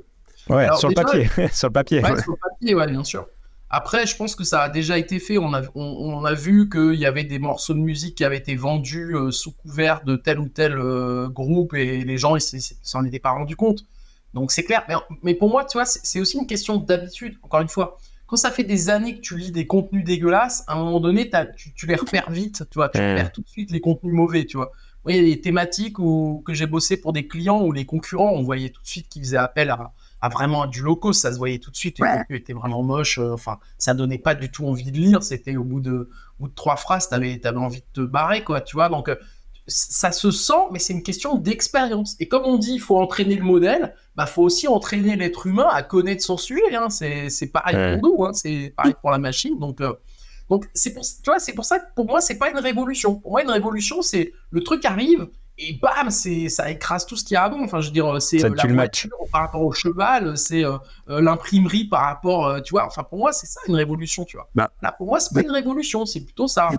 Ouais, 0.49 0.67
sur, 0.77 0.87
le 0.87 0.95
papier. 0.95 1.29
sur 1.51 1.67
le 1.67 1.73
papier. 1.73 2.01
Ouais, 2.01 2.21
sur 2.21 2.31
le 2.31 2.37
papier, 2.37 2.75
ouais, 2.75 2.87
bien 2.87 3.03
sûr. 3.03 3.27
Après, 3.69 4.07
je 4.07 4.15
pense 4.15 4.33
que 4.35 4.45
ça 4.45 4.61
a 4.61 4.69
déjà 4.69 4.97
été 4.97 5.19
fait. 5.19 5.37
On 5.37 5.53
a, 5.53 5.61
on, 5.75 6.23
a 6.23 6.33
vu 6.33 6.69
qu'il 6.69 6.95
y 6.95 7.05
avait 7.05 7.25
des 7.25 7.37
morceaux 7.37 7.73
de 7.73 7.79
musique 7.79 8.15
qui 8.15 8.23
avaient 8.23 8.37
été 8.37 8.55
vendus 8.55 9.13
euh, 9.13 9.29
sous 9.31 9.51
couvert 9.51 10.05
de 10.05 10.15
tel 10.15 10.39
ou 10.39 10.47
tel 10.47 10.77
euh, 10.77 11.27
groupe 11.27 11.73
et 11.73 12.05
les 12.05 12.17
gens 12.17 12.35
ne 12.35 12.39
s'en 12.39 13.03
étaient 13.03 13.19
pas 13.19 13.31
rendus 13.31 13.57
compte. 13.57 13.83
Donc 14.33 14.51
c'est 14.51 14.63
clair. 14.63 14.87
Mais, 15.21 15.33
pour 15.33 15.49
moi, 15.49 15.65
tu 15.65 15.77
vois, 15.77 15.85
c'est 15.85 16.21
aussi 16.21 16.37
une 16.37 16.47
question 16.47 16.77
d'habitude. 16.77 17.35
Encore 17.43 17.59
une 17.59 17.67
fois, 17.67 17.97
quand 18.25 18.37
ça 18.37 18.51
fait 18.51 18.63
des 18.63 18.89
années 18.89 19.15
que 19.15 19.21
tu 19.21 19.37
lis 19.37 19.51
des 19.51 19.67
contenus 19.67 20.05
dégueulasses, 20.05 20.63
à 20.67 20.75
un 20.75 20.77
moment 20.77 21.01
donné, 21.01 21.29
tu, 21.75 21.87
les 21.87 21.95
repères 21.95 22.29
vite. 22.31 22.63
Tu 22.69 22.75
vois, 22.75 22.87
tu 22.87 22.99
repères 22.99 23.33
tout 23.33 23.41
de 23.41 23.49
suite 23.49 23.71
les 23.71 23.81
contenus 23.81 24.13
mauvais. 24.13 24.45
Tu 24.45 24.55
vois. 24.55 24.71
Il 25.09 25.15
y 25.15 25.19
a 25.19 25.35
des 25.35 25.41
thématiques 25.41 25.99
où, 25.99 26.43
que 26.45 26.53
j'ai 26.53 26.67
bossé 26.67 26.97
pour 26.97 27.13
des 27.13 27.27
clients 27.27 27.61
ou 27.61 27.71
les 27.71 27.85
concurrents, 27.85 28.31
on 28.31 28.43
voyait 28.43 28.69
tout 28.69 28.81
de 28.81 28.87
suite 28.87 29.09
qu'ils 29.09 29.23
faisaient 29.23 29.37
appel 29.37 29.69
à 29.69 29.93
à 30.21 30.29
vraiment 30.29 30.65
du 30.65 30.81
loco, 30.81 31.13
ça 31.13 31.31
se 31.31 31.37
voyait 31.37 31.59
tout 31.59 31.71
de 31.71 31.75
suite, 31.75 31.99
les 31.99 32.37
était 32.37 32.53
vraiment 32.53 32.81
moche, 32.81 33.19
euh, 33.19 33.33
enfin, 33.33 33.59
ça 33.77 33.93
donnait 33.93 34.17
pas 34.17 34.35
du 34.35 34.49
tout 34.49 34.65
envie 34.65 34.91
de 34.91 34.97
lire, 34.97 35.21
c'était 35.21 35.55
au 35.55 35.63
bout 35.63 35.79
de, 35.79 36.09
bout 36.39 36.47
de 36.47 36.55
trois 36.55 36.75
phrases, 36.75 37.07
t'avais 37.09 37.39
avais 37.45 37.57
envie 37.57 37.81
de 37.81 37.85
te 37.93 38.01
barrer, 38.01 38.43
quoi, 38.43 38.61
tu 38.61 38.75
vois, 38.75 38.89
donc 38.89 39.09
euh, 39.09 39.15
ça 39.67 40.11
se 40.11 40.31
sent, 40.31 40.53
mais 40.71 40.79
c'est 40.79 40.93
une 40.93 41.03
question 41.03 41.35
d'expérience. 41.35 42.15
Et 42.19 42.27
comme 42.27 42.43
on 42.45 42.57
dit, 42.57 42.75
il 42.75 42.79
faut 42.79 42.97
entraîner 42.97 43.35
le 43.35 43.43
modèle, 43.43 43.93
bah 44.15 44.25
faut 44.25 44.41
aussi 44.41 44.67
entraîner 44.67 45.17
l'être 45.17 45.45
humain 45.45 45.67
à 45.71 45.83
connaître 45.83 46.23
son 46.23 46.37
sujet, 46.37 46.75
hein. 46.75 46.89
c'est 46.89 47.51
pareil 47.51 47.99
pour 47.99 48.09
nous, 48.09 48.25
hein. 48.25 48.33
c'est 48.33 48.73
pareil 48.75 48.95
pour 48.99 49.11
la 49.11 49.19
machine, 49.19 49.59
donc... 49.59 49.81
Euh, 49.81 49.93
donc 50.49 50.69
c'est 50.73 50.93
pour, 50.93 51.03
tu 51.03 51.29
vois, 51.29 51.39
c'est 51.39 51.53
pour 51.53 51.65
ça 51.65 51.79
que 51.79 51.85
pour 51.95 52.05
moi 52.05 52.21
c'est 52.21 52.37
pas 52.37 52.49
une 52.49 52.59
révolution. 52.59 53.15
Pour 53.15 53.31
moi 53.31 53.43
une 53.43 53.51
révolution 53.51 54.01
c'est 54.01 54.33
le 54.51 54.63
truc 54.63 54.85
arrive 54.85 55.27
et 55.59 55.73
bam, 55.73 56.11
c'est 56.11 56.49
ça 56.49 56.69
écrase 56.69 57.05
tout 57.05 57.15
ce 57.15 57.23
qu'il 57.23 57.33
y 57.33 57.37
a 57.37 57.43
avant. 57.43 57.63
Enfin, 57.63 57.81
je 57.81 57.87
veux 57.87 57.93
dire, 57.93 58.21
c'est 58.21 58.43
euh, 58.45 58.53
la 58.55 58.67
voiture 58.67 59.17
par 59.31 59.41
rapport 59.41 59.63
au 59.63 59.71
cheval, 59.71 60.37
c'est 60.37 60.63
euh, 60.63 60.77
euh, 61.09 61.19
l'imprimerie 61.19 61.85
par 61.85 62.03
rapport, 62.03 62.61
tu 62.61 62.71
vois. 62.71 62.85
Enfin, 62.85 63.03
pour 63.03 63.17
moi, 63.17 63.33
c'est 63.33 63.47
ça 63.47 63.59
une 63.67 63.75
révolution, 63.75 64.23
tu 64.23 64.37
vois. 64.37 64.49
Bah, 64.53 64.71
Là, 64.83 64.91
pour 64.91 65.07
moi, 65.07 65.19
c'est 65.19 65.33
pas 65.33 65.41
une 65.41 65.51
révolution, 65.51 66.05
c'est 66.05 66.21
plutôt 66.21 66.47
ça. 66.47 66.69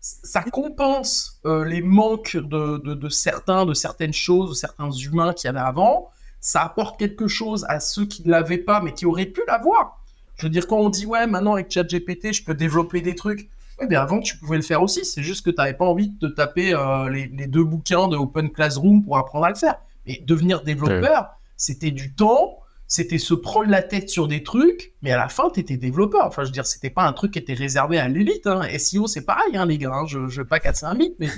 Ça 0.00 0.42
compense 0.44 1.40
les 1.44 1.82
manques 1.82 2.36
de, 2.36 2.78
de, 2.78 2.94
de, 2.94 3.08
certains, 3.08 3.66
de 3.66 3.74
certaines 3.74 4.12
choses, 4.12 4.50
de 4.50 4.54
certains 4.54 4.92
humains 4.92 5.32
qu'il 5.32 5.48
y 5.48 5.50
avait 5.50 5.58
avant. 5.58 6.10
Ça 6.40 6.62
apporte 6.62 7.00
quelque 7.00 7.26
chose 7.26 7.66
à 7.68 7.80
ceux 7.80 8.06
qui 8.06 8.24
ne 8.24 8.30
l'avaient 8.30 8.58
pas, 8.58 8.80
mais 8.80 8.94
qui 8.94 9.06
auraient 9.06 9.26
pu 9.26 9.42
l'avoir. 9.48 9.97
Je 10.38 10.44
veux 10.44 10.50
dire, 10.50 10.66
quand 10.66 10.78
on 10.78 10.88
dit 10.88 11.06
ouais, 11.06 11.26
maintenant 11.26 11.54
avec 11.54 11.70
ChatGPT, 11.70 12.32
je 12.32 12.44
peux 12.44 12.54
développer 12.54 13.00
des 13.00 13.14
trucs 13.14 13.50
oui, 13.80 13.86
mais 13.88 13.96
avant, 13.96 14.20
tu 14.20 14.36
pouvais 14.36 14.56
le 14.56 14.62
faire 14.62 14.82
aussi. 14.82 15.04
C'est 15.04 15.22
juste 15.22 15.44
que 15.44 15.50
tu 15.50 15.56
n'avais 15.56 15.74
pas 15.74 15.84
envie 15.84 16.08
de 16.08 16.28
te 16.28 16.32
taper 16.32 16.74
euh, 16.74 17.08
les, 17.08 17.28
deux 17.46 17.64
bouquins 17.64 18.08
de 18.08 18.16
Open 18.16 18.50
Classroom 18.50 19.04
pour 19.04 19.16
apprendre 19.18 19.44
à 19.44 19.50
le 19.50 19.54
faire. 19.54 19.76
Mais 20.06 20.20
devenir 20.26 20.62
développeur, 20.62 21.28
c'était 21.56 21.90
du 21.90 22.12
temps, 22.14 22.58
c'était 22.86 23.18
se 23.18 23.34
prendre 23.34 23.70
la 23.70 23.82
tête 23.82 24.08
sur 24.08 24.26
des 24.26 24.42
trucs, 24.42 24.94
mais 25.02 25.12
à 25.12 25.16
la 25.16 25.28
fin, 25.28 25.50
tu 25.50 25.60
étais 25.60 25.76
développeur. 25.76 26.26
Enfin, 26.26 26.42
je 26.42 26.48
veux 26.48 26.52
dire, 26.52 26.66
c'était 26.66 26.90
pas 26.90 27.04
un 27.04 27.12
truc 27.12 27.32
qui 27.32 27.38
était 27.38 27.54
réservé 27.54 27.98
à 27.98 28.08
l'élite. 28.08 28.46
Hein. 28.46 28.62
SEO, 28.78 29.06
c'est 29.06 29.24
pareil, 29.24 29.56
hein, 29.56 29.66
les 29.66 29.78
gars. 29.78 29.92
Hein. 29.92 30.06
Je, 30.06 30.26
je 30.26 30.40
veux 30.40 30.46
pas 30.46 30.58
casser 30.58 30.86
un 30.86 30.94
mythe, 30.94 31.14
mais 31.20 31.28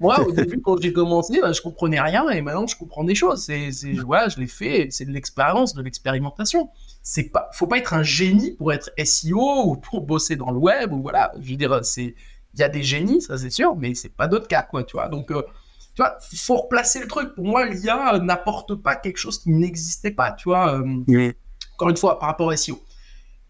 moi, 0.00 0.26
au 0.26 0.32
début, 0.32 0.60
quand 0.60 0.80
j'ai 0.80 0.92
commencé, 0.92 1.40
bah, 1.40 1.52
je 1.52 1.60
comprenais 1.60 2.00
rien, 2.00 2.28
et 2.30 2.40
maintenant, 2.40 2.66
je 2.66 2.76
comprends 2.76 3.04
des 3.04 3.14
choses. 3.14 3.44
C'est, 3.44 3.70
c'est, 3.70 3.92
voilà, 3.92 4.28
je 4.28 4.40
l'ai 4.40 4.46
fait. 4.46 4.88
C'est 4.90 5.04
de 5.04 5.12
l'expérience, 5.12 5.74
de 5.74 5.82
l'expérimentation. 5.82 6.70
C'est 7.02 7.30
pas, 7.30 7.50
faut 7.52 7.66
pas 7.66 7.78
être 7.78 7.94
un 7.94 8.02
génie 8.02 8.52
pour 8.52 8.72
être 8.72 8.90
SEO 9.02 9.64
ou 9.66 9.76
pour 9.76 10.00
bosser 10.00 10.36
dans 10.36 10.50
le 10.50 10.58
web 10.58 10.92
ou 10.92 11.02
voilà. 11.02 11.32
Je 11.40 11.50
veux 11.50 11.56
dire, 11.56 11.84
c'est, 11.84 12.14
il 12.54 12.60
y 12.60 12.62
a 12.62 12.68
des 12.68 12.82
génies, 12.82 13.22
ça 13.22 13.38
c'est 13.38 13.50
sûr, 13.50 13.76
mais 13.76 13.94
c'est 13.94 14.08
pas 14.14 14.26
d'autres 14.26 14.48
cas, 14.48 14.62
quoi, 14.62 14.82
tu 14.84 14.96
vois. 14.96 15.08
Donc, 15.08 15.30
euh, 15.30 15.42
tu 15.94 16.02
vois, 16.02 16.18
faut 16.34 16.56
replacer 16.56 17.00
le 17.00 17.06
truc. 17.06 17.34
Pour 17.34 17.44
moi, 17.44 17.66
l'IA 17.66 18.18
n'apporte 18.18 18.74
pas 18.76 18.96
quelque 18.96 19.18
chose 19.18 19.38
qui 19.38 19.50
n'existait 19.50 20.10
pas, 20.10 20.32
tu 20.32 20.48
vois. 20.48 20.80
Euh, 20.80 21.32
encore 21.74 21.90
une 21.90 21.96
fois, 21.96 22.18
par 22.18 22.28
rapport 22.28 22.50
à 22.50 22.56
SEO. 22.56 22.82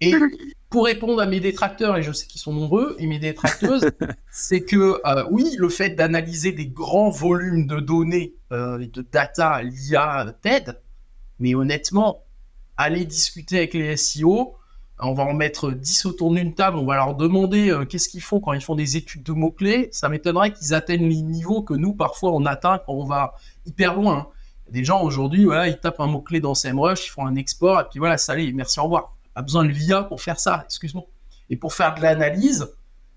Et 0.00 0.14
pour 0.70 0.84
répondre 0.84 1.20
à 1.20 1.26
mes 1.26 1.40
détracteurs, 1.40 1.96
et 1.96 2.02
je 2.02 2.12
sais 2.12 2.26
qu'ils 2.26 2.40
sont 2.40 2.52
nombreux, 2.52 2.94
et 2.98 3.06
mes 3.08 3.18
détracteuses, 3.18 3.90
c'est 4.30 4.62
que 4.62 5.00
euh, 5.04 5.24
oui, 5.30 5.56
le 5.58 5.68
fait 5.68 5.90
d'analyser 5.90 6.52
des 6.52 6.68
grands 6.68 7.10
volumes 7.10 7.66
de 7.66 7.80
données 7.80 8.34
euh, 8.52 8.78
et 8.78 8.86
de 8.86 9.02
data, 9.02 9.62
l'IA 9.62 10.32
t'aide, 10.40 10.80
mais 11.40 11.56
honnêtement, 11.56 12.22
aller 12.76 13.04
discuter 13.04 13.58
avec 13.58 13.74
les 13.74 13.96
SEO, 13.96 14.54
on 15.02 15.12
va 15.12 15.24
en 15.24 15.34
mettre 15.34 15.72
10 15.72 16.06
autour 16.06 16.32
d'une 16.32 16.54
table, 16.54 16.76
on 16.76 16.86
va 16.86 16.96
leur 16.96 17.16
demander 17.16 17.70
euh, 17.70 17.84
qu'est-ce 17.84 18.08
qu'ils 18.08 18.22
font 18.22 18.38
quand 18.38 18.52
ils 18.52 18.60
font 18.60 18.76
des 18.76 18.96
études 18.96 19.24
de 19.24 19.32
mots-clés. 19.32 19.88
Ça 19.92 20.08
m'étonnerait 20.08 20.52
qu'ils 20.52 20.74
atteignent 20.74 21.08
les 21.08 21.22
niveaux 21.22 21.62
que 21.62 21.74
nous, 21.74 21.94
parfois, 21.94 22.32
on 22.32 22.44
atteint 22.46 22.78
quand 22.78 22.92
on 22.92 23.06
va 23.06 23.34
hyper 23.66 23.94
loin. 23.94 24.18
Hein. 24.18 24.26
Des 24.70 24.84
gens 24.84 25.02
aujourd'hui, 25.02 25.44
voilà, 25.46 25.66
ils 25.66 25.78
tapent 25.80 26.00
un 26.00 26.06
mot-clé 26.06 26.38
dans 26.40 26.54
SEMrush, 26.54 27.06
ils 27.06 27.10
font 27.10 27.26
un 27.26 27.34
export, 27.34 27.80
et 27.80 27.84
puis 27.90 27.98
voilà, 27.98 28.18
salut, 28.18 28.52
merci, 28.52 28.78
au 28.78 28.84
revoir. 28.84 29.16
A 29.34 29.42
besoin 29.42 29.64
de 29.64 29.70
l'IA 29.70 30.02
pour 30.04 30.20
faire 30.20 30.40
ça, 30.40 30.62
excuse-moi. 30.66 31.04
Et 31.48 31.56
pour 31.56 31.74
faire 31.74 31.94
de 31.94 32.02
l'analyse, 32.02 32.68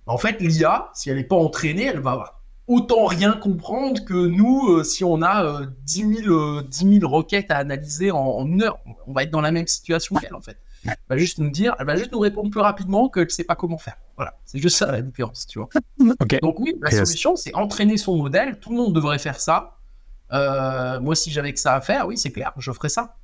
en 0.05 0.17
fait, 0.17 0.39
l'IA, 0.39 0.89
si 0.93 1.09
elle 1.09 1.17
n'est 1.17 1.23
pas 1.23 1.35
entraînée, 1.35 1.85
elle 1.85 1.99
va 1.99 2.39
autant 2.67 3.05
rien 3.05 3.33
comprendre 3.33 4.03
que 4.05 4.13
nous, 4.13 4.69
euh, 4.69 4.83
si 4.83 5.03
on 5.03 5.21
a 5.21 5.61
10, 5.85 6.23
000, 6.23 6.61
10, 6.61 7.03
requêtes 7.03 7.51
à 7.51 7.57
analyser 7.57 8.11
en, 8.11 8.19
en, 8.19 8.45
une 8.45 8.63
heure. 8.63 8.79
On 9.07 9.13
va 9.13 9.23
être 9.23 9.31
dans 9.31 9.41
la 9.41 9.51
même 9.51 9.67
situation 9.67 10.15
qu'elle, 10.15 10.35
en 10.35 10.41
fait. 10.41 10.57
Elle 10.85 10.95
va 11.09 11.17
juste 11.17 11.37
nous 11.37 11.49
dire, 11.49 11.75
elle 11.79 11.85
va 11.85 11.95
juste 11.95 12.11
nous 12.11 12.19
répondre 12.19 12.49
plus 12.49 12.59
rapidement 12.59 13.09
qu'elle 13.09 13.25
ne 13.25 13.29
sait 13.29 13.43
pas 13.43 13.55
comment 13.55 13.77
faire. 13.77 13.97
Voilà, 14.15 14.37
c'est 14.45 14.59
juste 14.59 14.77
ça 14.77 14.91
la 14.91 15.01
différence, 15.01 15.47
tu 15.47 15.59
vois. 15.59 15.69
Donc 16.41 16.59
oui, 16.59 16.75
la 16.81 16.91
solution, 16.91 17.35
c'est 17.35 17.55
entraîner 17.55 17.97
son 17.97 18.17
modèle. 18.17 18.59
Tout 18.59 18.71
le 18.71 18.77
monde 18.77 18.93
devrait 18.93 19.19
faire 19.19 19.39
ça. 19.39 19.77
Euh, 20.31 20.99
moi, 20.99 21.15
si 21.15 21.31
j'avais 21.31 21.53
que 21.53 21.59
ça 21.59 21.75
à 21.75 21.81
faire, 21.81 22.07
oui, 22.07 22.17
c'est 22.17 22.31
clair, 22.31 22.53
je 22.57 22.71
ferais 22.71 22.89
ça. 22.89 23.15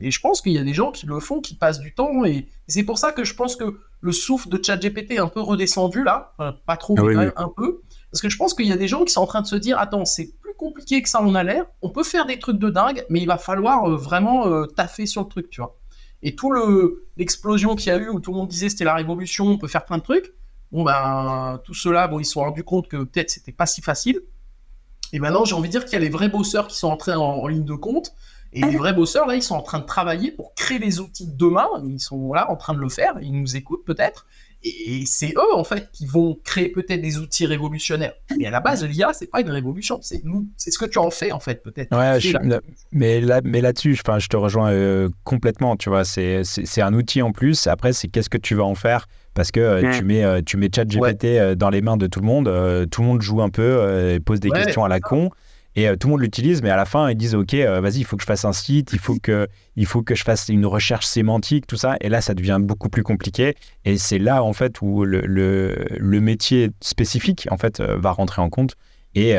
Et 0.00 0.10
je 0.10 0.20
pense 0.20 0.40
qu'il 0.40 0.52
y 0.52 0.58
a 0.58 0.64
des 0.64 0.74
gens 0.74 0.92
qui 0.92 1.06
le 1.06 1.20
font, 1.20 1.40
qui 1.40 1.54
passent 1.54 1.80
du 1.80 1.94
temps. 1.94 2.24
Et, 2.24 2.48
c'est 2.66 2.82
pour 2.82 2.98
ça 2.98 3.12
que 3.12 3.24
je 3.24 3.34
pense 3.34 3.56
que 3.56 3.78
le 4.00 4.12
souffle 4.12 4.48
de 4.48 4.62
ChatGPT 4.62 5.12
est 5.12 5.18
un 5.18 5.28
peu 5.28 5.40
redescendu 5.40 6.04
là. 6.04 6.34
pas 6.66 6.76
trop, 6.76 6.94
ah 6.98 7.02
mais 7.02 7.14
quand 7.14 7.20
même 7.20 7.32
un 7.36 7.52
peu. 7.54 7.80
Parce 8.10 8.22
que 8.22 8.28
je 8.28 8.36
pense 8.36 8.54
qu'il 8.54 8.66
y 8.66 8.72
a 8.72 8.76
des 8.76 8.88
gens 8.88 9.04
qui 9.04 9.12
sont 9.12 9.20
en 9.20 9.26
train 9.26 9.42
de 9.42 9.46
se 9.46 9.56
dire 9.56 9.78
Attends, 9.78 10.04
c'est 10.04 10.32
plus 10.40 10.54
compliqué 10.54 11.02
que 11.02 11.08
ça 11.08 11.20
en 11.20 11.34
a 11.34 11.42
l'air. 11.42 11.66
On 11.82 11.90
peut 11.90 12.04
faire 12.04 12.26
des 12.26 12.38
trucs 12.38 12.58
de 12.58 12.70
dingue, 12.70 13.04
mais 13.10 13.20
il 13.20 13.26
va 13.26 13.38
falloir 13.38 13.88
euh, 13.88 13.96
vraiment 13.96 14.46
euh, 14.46 14.66
taffer 14.66 15.06
sur 15.06 15.22
le 15.22 15.28
truc, 15.28 15.50
tu 15.50 15.60
vois. 15.60 15.78
Et 16.22 16.34
tout 16.34 16.50
le 16.50 17.06
l'explosion 17.16 17.76
qu'il 17.76 17.92
y 17.92 17.94
a 17.94 17.98
eu 17.98 18.08
où 18.08 18.20
tout 18.20 18.32
le 18.32 18.38
monde 18.38 18.48
disait 18.48 18.68
c'était 18.68 18.84
la 18.84 18.94
révolution, 18.94 19.46
on 19.46 19.58
peut 19.58 19.68
faire 19.68 19.84
plein 19.84 19.98
de 19.98 20.02
trucs. 20.02 20.34
Bon 20.72 20.82
ben 20.82 21.60
tout 21.64 21.74
cela, 21.74 22.08
bon 22.08 22.18
ils 22.18 22.24
se 22.24 22.32
sont 22.32 22.40
rendus 22.40 22.64
compte 22.64 22.88
que 22.88 22.96
peut-être 22.96 23.30
c'était 23.30 23.52
pas 23.52 23.66
si 23.66 23.80
facile. 23.80 24.20
Et 25.12 25.20
maintenant 25.20 25.44
j'ai 25.44 25.54
envie 25.54 25.68
de 25.68 25.72
dire 25.72 25.84
qu'il 25.84 25.94
y 25.94 25.96
a 25.96 26.00
les 26.00 26.08
vrais 26.08 26.28
bosseurs 26.28 26.66
qui 26.66 26.76
sont 26.76 26.88
entrés 26.88 27.14
en, 27.14 27.46
ligne 27.46 27.64
de 27.64 27.74
compte. 27.74 28.12
Et 28.52 28.62
les 28.62 28.76
vrais 28.76 28.94
bosseurs 28.94 29.26
là, 29.26 29.34
ils 29.34 29.42
sont 29.42 29.54
en 29.54 29.62
train 29.62 29.78
de 29.78 29.84
travailler 29.84 30.30
pour 30.30 30.54
créer 30.54 30.78
les 30.78 31.00
outils 31.00 31.26
de 31.26 31.36
demain. 31.36 31.68
Ils 31.86 32.00
sont 32.00 32.32
là 32.32 32.50
en 32.50 32.56
train 32.56 32.74
de 32.74 32.80
le 32.80 32.88
faire. 32.88 33.14
Ils 33.20 33.32
nous 33.32 33.56
écoutent 33.56 33.84
peut-être. 33.84 34.26
Et 34.64 35.04
c'est 35.06 35.34
eux, 35.36 35.54
en 35.54 35.62
fait, 35.62 35.88
qui 35.92 36.04
vont 36.04 36.36
créer 36.42 36.68
peut-être 36.68 37.00
des 37.00 37.18
outils 37.18 37.46
révolutionnaires. 37.46 38.14
Mais 38.36 38.46
à 38.46 38.50
la 38.50 38.58
base, 38.58 38.84
l'IA, 38.84 39.12
c'est 39.12 39.30
pas 39.30 39.40
une 39.40 39.50
révolution. 39.50 40.00
C'est 40.02 40.24
nous, 40.24 40.48
c'est 40.56 40.72
ce 40.72 40.78
que 40.78 40.84
tu 40.84 40.98
en 40.98 41.10
fais, 41.10 41.30
en 41.30 41.38
fait, 41.38 41.62
peut-être. 41.62 41.96
Ouais, 41.96 42.58
mais 42.90 43.20
là, 43.20 43.40
mais 43.44 43.60
là-dessus, 43.60 43.94
je, 43.94 44.02
je 44.18 44.26
te 44.26 44.36
rejoins 44.36 44.72
euh, 44.72 45.08
complètement. 45.22 45.76
Tu 45.76 45.90
vois, 45.90 46.04
c'est, 46.04 46.42
un 46.78 46.92
outil 46.92 47.22
en 47.22 47.30
plus. 47.30 47.68
Après, 47.68 47.92
c'est 47.92 48.08
qu'est-ce 48.08 48.30
que 48.30 48.38
tu 48.38 48.56
vas 48.56 48.64
en 48.64 48.74
faire? 48.74 49.06
Parce 49.34 49.52
que 49.52 49.60
euh, 49.60 49.92
tu 49.96 50.04
mets 50.04 50.24
euh, 50.24 50.40
tu 50.44 50.56
mets 50.56 50.68
ChatGPT 50.74 51.54
dans 51.56 51.70
les 51.70 51.80
mains 51.80 51.96
de 51.96 52.08
tout 52.08 52.18
le 52.18 52.26
monde. 52.26 52.46
tout 52.90 53.02
le 53.02 53.06
monde 53.06 53.22
joue 53.22 53.40
un 53.40 53.50
peu 53.50 54.12
et 54.12 54.18
pose 54.18 54.40
des 54.40 54.50
questions 54.50 54.84
à 54.84 54.88
la 54.88 54.98
con 54.98 55.30
et 55.78 55.86
euh, 55.86 55.94
tout 55.94 56.08
le 56.08 56.14
monde 56.14 56.22
l'utilise, 56.22 56.60
mais 56.60 56.70
à 56.70 56.76
la 56.76 56.84
fin, 56.84 57.08
ils 57.08 57.16
disent 57.16 57.36
OK, 57.36 57.54
euh, 57.54 57.80
vas-y, 57.80 57.98
il 57.98 58.04
faut 58.04 58.16
que 58.16 58.22
je 58.22 58.26
fasse 58.26 58.44
un 58.44 58.52
site, 58.52 58.92
il 58.92 58.98
faut 58.98 59.14
que, 59.22 59.46
il 59.76 59.86
faut 59.86 60.02
que 60.02 60.16
je 60.16 60.24
fasse 60.24 60.48
une 60.48 60.66
recherche 60.66 61.06
sémantique, 61.06 61.68
tout 61.68 61.76
ça. 61.76 61.94
Et 62.00 62.08
là, 62.08 62.20
ça 62.20 62.34
devient 62.34 62.58
beaucoup 62.60 62.88
plus 62.88 63.04
compliqué. 63.04 63.54
Et 63.84 63.96
c'est 63.96 64.18
là, 64.18 64.42
en 64.42 64.52
fait, 64.52 64.82
où 64.82 65.04
le, 65.04 65.20
le, 65.24 66.20
métier 66.20 66.70
spécifique, 66.80 67.46
en 67.52 67.58
fait, 67.58 67.78
euh, 67.78 67.96
va 67.96 68.10
rentrer 68.10 68.42
en 68.42 68.50
compte. 68.50 68.74
Et, 69.14 69.36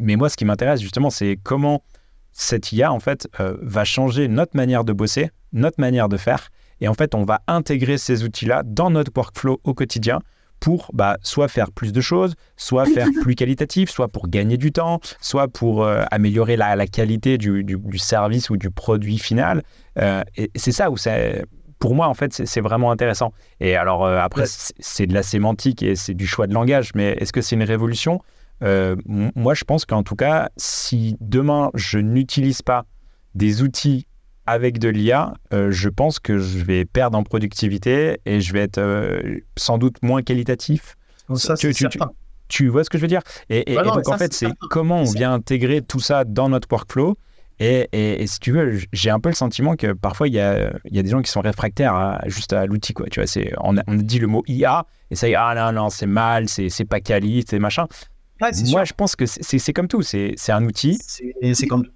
mais 0.00 0.16
moi, 0.16 0.28
ce 0.28 0.36
qui 0.36 0.44
m'intéresse, 0.44 0.80
justement, 0.80 1.10
c'est 1.10 1.38
comment 1.40 1.84
cette 2.32 2.72
IA, 2.72 2.92
en 2.92 2.98
fait, 2.98 3.28
va 3.38 3.84
changer 3.84 4.26
notre 4.26 4.56
manière 4.56 4.82
de 4.84 4.92
bosser, 4.92 5.30
notre 5.52 5.80
manière 5.80 6.08
de 6.08 6.16
faire. 6.16 6.48
Et 6.80 6.88
en 6.88 6.94
fait, 6.94 7.14
on 7.14 7.24
va 7.24 7.40
intégrer 7.46 7.98
ces 7.98 8.24
outils-là 8.24 8.62
dans 8.64 8.90
notre 8.90 9.12
workflow 9.14 9.60
au 9.62 9.74
quotidien 9.74 10.20
pour 10.60 10.90
bah, 10.92 11.16
soit 11.22 11.48
faire 11.48 11.72
plus 11.72 11.92
de 11.92 12.00
choses, 12.00 12.34
soit 12.56 12.84
faire 12.94 13.08
plus 13.22 13.34
qualitatif, 13.34 13.90
soit 13.90 14.08
pour 14.08 14.28
gagner 14.28 14.56
du 14.56 14.72
temps, 14.72 15.00
soit 15.20 15.48
pour 15.48 15.82
euh, 15.82 16.04
améliorer 16.10 16.56
la, 16.56 16.76
la 16.76 16.86
qualité 16.86 17.38
du, 17.38 17.64
du, 17.64 17.98
service 17.98 18.50
ou 18.50 18.56
du 18.56 18.70
produit 18.70 19.18
final. 19.18 19.62
Euh, 19.98 20.22
et 20.36 20.50
c'est 20.54 20.72
ça 20.72 20.90
où 20.90 20.96
c'est, 20.96 21.44
pour 21.78 21.94
moi, 21.94 22.06
en 22.06 22.14
fait, 22.14 22.32
c'est 22.32 22.60
vraiment 22.60 22.90
intéressant. 22.90 23.32
Et 23.58 23.74
alors, 23.74 24.04
euh, 24.04 24.18
après, 24.18 24.44
c'est 24.46 25.06
de 25.06 25.14
la 25.14 25.22
sémantique 25.22 25.82
et 25.82 25.96
c'est 25.96 26.14
du 26.14 26.26
choix 26.26 26.46
de 26.46 26.54
langage, 26.54 26.90
mais 26.94 27.16
est-ce 27.18 27.32
que 27.32 27.40
c'est 27.40 27.56
une 27.56 27.64
révolution? 27.64 28.20
Moi, 28.62 29.54
je 29.54 29.64
pense 29.64 29.86
qu'en 29.86 30.02
tout 30.02 30.16
cas, 30.16 30.50
si 30.58 31.16
demain, 31.20 31.70
je 31.74 31.98
n'utilise 31.98 32.60
pas 32.60 32.84
des 33.34 33.62
outils 33.62 34.06
avec 34.50 34.78
de 34.78 34.88
l'IA, 34.88 35.34
euh, 35.52 35.70
je 35.70 35.88
pense 35.88 36.18
que 36.18 36.38
je 36.38 36.64
vais 36.64 36.84
perdre 36.84 37.16
en 37.16 37.22
productivité 37.22 38.20
et 38.26 38.40
je 38.40 38.52
vais 38.52 38.60
être 38.60 38.78
euh, 38.78 39.38
sans 39.56 39.78
doute 39.78 40.02
moins 40.02 40.22
qualitatif. 40.22 40.96
Ça, 41.34 41.54
tu, 41.54 41.72
tu, 41.72 41.86
tu, 42.48 42.66
vois 42.66 42.82
ce 42.82 42.90
que 42.90 42.98
je 42.98 43.02
veux 43.02 43.08
dire? 43.08 43.22
Et, 43.48 43.76
bah 43.76 43.84
donc, 43.84 44.08
en 44.08 44.18
fait, 44.18 44.34
c'est 44.34 44.48
comment 44.70 45.02
on 45.02 45.12
vient 45.12 45.32
intégrer 45.32 45.80
tout 45.80 46.00
ça 46.00 46.24
dans 46.24 46.48
notre 46.48 46.66
workflow? 46.68 47.16
Et, 47.60 47.88
et, 47.92 48.26
si 48.26 48.40
tu 48.40 48.50
veux, 48.50 48.80
j'ai 48.92 49.10
un 49.10 49.20
peu 49.20 49.28
le 49.28 49.34
sentiment 49.34 49.76
que 49.76 49.92
parfois, 49.92 50.26
il 50.26 50.34
y 50.34 50.40
a, 50.40 50.72
y 50.90 50.98
a 50.98 51.02
des 51.02 51.10
gens 51.10 51.22
qui 51.22 51.30
sont 51.30 51.42
réfractaires 51.42 51.94
à, 51.94 52.20
juste 52.26 52.52
à 52.52 52.66
l'outil. 52.66 52.94
Quoi. 52.94 53.06
Tu 53.10 53.22
vois, 53.22 53.30
on, 53.58 53.76
on 53.86 53.94
dit 53.94 54.18
le 54.18 54.26
mot 54.26 54.42
IA 54.48 54.86
et 55.10 55.14
ça 55.14 55.28
y 55.28 55.32
est, 55.32 55.36
ah 55.36 55.54
non, 55.54 55.80
non, 55.82 55.90
c'est 55.90 56.06
mal, 56.06 56.48
c'est 56.48 56.84
pas 56.84 57.00
quali, 57.00 57.44
c'est 57.48 57.60
machin. 57.60 57.86
Moi, 58.40 58.84
je 58.84 58.92
pense 58.94 59.14
que 59.14 59.26
c'est 59.26 59.72
comme 59.72 59.88
tout. 59.88 60.02
C'est 60.02 60.34
un 60.48 60.64
outil. 60.64 60.98
C'est 61.04 61.66
comme 61.66 61.86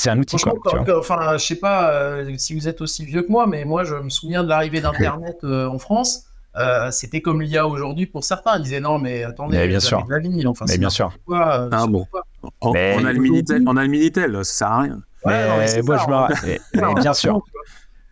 c'est 0.00 0.10
un 0.10 0.18
outil. 0.18 0.36
enfin, 0.96 1.36
je 1.36 1.44
sais 1.44 1.56
pas 1.56 1.92
euh, 1.92 2.34
si 2.38 2.54
vous 2.54 2.68
êtes 2.68 2.80
aussi 2.80 3.04
vieux 3.04 3.22
que 3.22 3.30
moi, 3.30 3.46
mais 3.46 3.64
moi, 3.64 3.84
je 3.84 3.94
me 3.94 4.08
souviens 4.08 4.42
de 4.42 4.48
l'arrivée 4.48 4.80
d'Internet 4.80 5.38
euh, 5.44 5.66
en 5.66 5.78
France. 5.78 6.24
Euh, 6.56 6.90
c'était 6.90 7.20
comme 7.20 7.42
l'IA 7.42 7.68
aujourd'hui 7.68 8.06
pour 8.06 8.24
certains. 8.24 8.56
Ils 8.56 8.62
disaient 8.62 8.80
non, 8.80 8.98
mais 8.98 9.24
attendez, 9.24 9.58
mais 9.58 9.68
bien 9.68 9.78
sûr. 9.78 10.04
La 10.08 10.18
ligne. 10.18 10.46
Enfin, 10.46 10.64
mais 10.68 10.78
bien 10.78 10.90
sûr. 10.90 11.12
Quoi, 11.26 11.68
ah, 11.70 11.86
bon. 11.86 12.06
On, 12.62 12.72
a 12.72 13.12
le 13.12 13.20
Minitel, 13.20 13.62
on 13.66 13.76
a 13.76 13.82
le 13.82 13.88
Minitel, 13.88 14.44
ça 14.44 14.52
sert 14.52 14.68
à 14.68 14.80
rien. 14.80 15.02
mais, 15.26 15.82
moi, 15.82 15.98
je 15.98 16.80
me... 16.80 17.00
bien 17.00 17.12
sûr. 17.12 17.40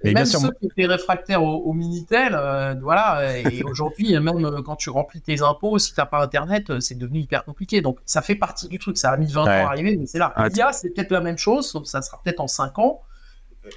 Même 0.05 0.25
ceux 0.25 0.53
qui 0.53 0.67
étaient 0.67 0.87
réfractaires 0.87 1.43
au, 1.43 1.73
Minitel, 1.73 2.35
euh, 2.35 2.75
voilà, 2.81 3.37
et 3.39 3.63
aujourd'hui, 3.65 4.13
même 4.21 4.45
euh, 4.45 4.63
quand 4.63 4.77
tu 4.77 4.91
remplis 4.91 5.21
tes 5.21 5.43
impôts, 5.43 5.79
si 5.79 5.93
tu 5.93 6.01
n'as 6.01 6.07
pas 6.07 6.23
Internet, 6.23 6.71
euh, 6.71 6.81
c'est 6.81 6.95
devenu 6.95 7.21
hyper 7.21 7.45
compliqué. 7.45 7.81
Donc, 7.81 7.99
ça 8.05 8.23
fait 8.23 8.37
partie 8.37 8.69
du 8.69 8.79
truc. 8.79 8.97
Ça 8.97 9.11
a 9.11 9.17
mis 9.17 9.31
20 9.31 9.43
ans 9.43 9.47
à 9.47 9.71
arriver, 9.71 9.97
mais 9.97 10.07
c'est 10.07 10.19
là. 10.19 10.35
L'IA, 10.55 10.73
c'est 10.73 10.91
peut-être 10.91 11.11
la 11.11 11.21
même 11.21 11.39
chose, 11.39 11.69
sauf 11.69 11.85
ça 11.85 12.03
sera 12.03 12.21
peut-être 12.23 12.41
en 12.41 12.47
5 12.47 12.79
ans. 12.79 13.01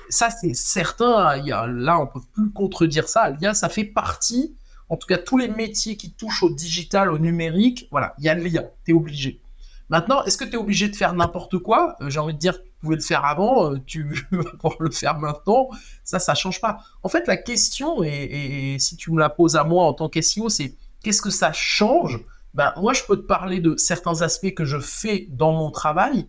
Ça, 0.10 0.30
c'est 0.30 0.54
certain. 0.54 1.38
Il 1.38 1.48
y 1.48 1.52
a, 1.52 1.66
là, 1.66 2.00
on 2.00 2.08
peut 2.08 2.22
plus 2.34 2.52
contredire 2.52 3.10
ça. 3.10 3.32
L'IA, 3.32 3.54
ça 3.54 3.68
fait 3.68 3.84
partie, 3.84 4.56
en 4.90 4.98
tout 4.98 5.08
cas, 5.08 5.18
tous 5.18 5.38
les 5.38 5.48
métiers 5.48 5.98
qui 5.98 6.12
touchent 6.12 6.44
au 6.44 6.50
digital, 6.50 7.12
au 7.12 7.18
numérique, 7.18 7.88
voilà, 7.90 8.14
il 8.20 8.26
y 8.26 8.30
a 8.30 8.36
l'IA. 8.36 8.66
Tu 8.86 8.92
es 8.92 8.94
obligé. 8.94 9.42
Maintenant, 9.90 10.24
est-ce 10.24 10.38
que 10.38 10.46
tu 10.46 10.54
es 10.54 10.58
obligé 10.58 10.88
de 10.88 10.96
faire 10.96 11.14
n'importe 11.14 11.58
quoi? 11.58 11.98
J'ai 12.08 12.20
envie 12.20 12.34
de 12.34 12.40
dire, 12.40 12.60
pouvais 12.82 12.96
le 12.96 13.02
faire 13.02 13.24
avant, 13.24 13.72
euh, 13.72 13.78
tu 13.86 14.04
vas 14.32 14.44
pouvoir 14.44 14.76
le 14.80 14.92
faire 14.92 15.18
maintenant. 15.18 15.70
Ça, 16.04 16.20
ça 16.20 16.36
change 16.36 16.60
pas. 16.60 16.80
En 17.04 17.10
fait, 17.10 17.28
la 17.28 17.38
question, 17.38 18.04
et, 18.04 18.76
si 18.80 18.98
tu 18.98 19.12
me 19.12 19.20
la 19.20 19.30
poses 19.30 19.56
à 19.56 19.64
moi 19.64 19.86
en 19.86 19.94
tant 19.94 20.10
qu'SEO, 20.10 20.50
c'est 20.50 20.76
qu'est-ce 21.04 21.22
que 21.22 21.30
ça 21.30 21.54
change? 21.54 22.20
Ben, 22.54 22.74
Moi, 22.78 22.94
je 22.94 23.04
peux 23.04 23.16
te 23.16 23.26
parler 23.26 23.60
de 23.60 23.78
certains 23.78 24.22
aspects 24.22 24.54
que 24.54 24.66
je 24.66 24.80
fais 24.80 25.28
dans 25.30 25.54
mon 25.54 25.72
travail. 25.72 26.28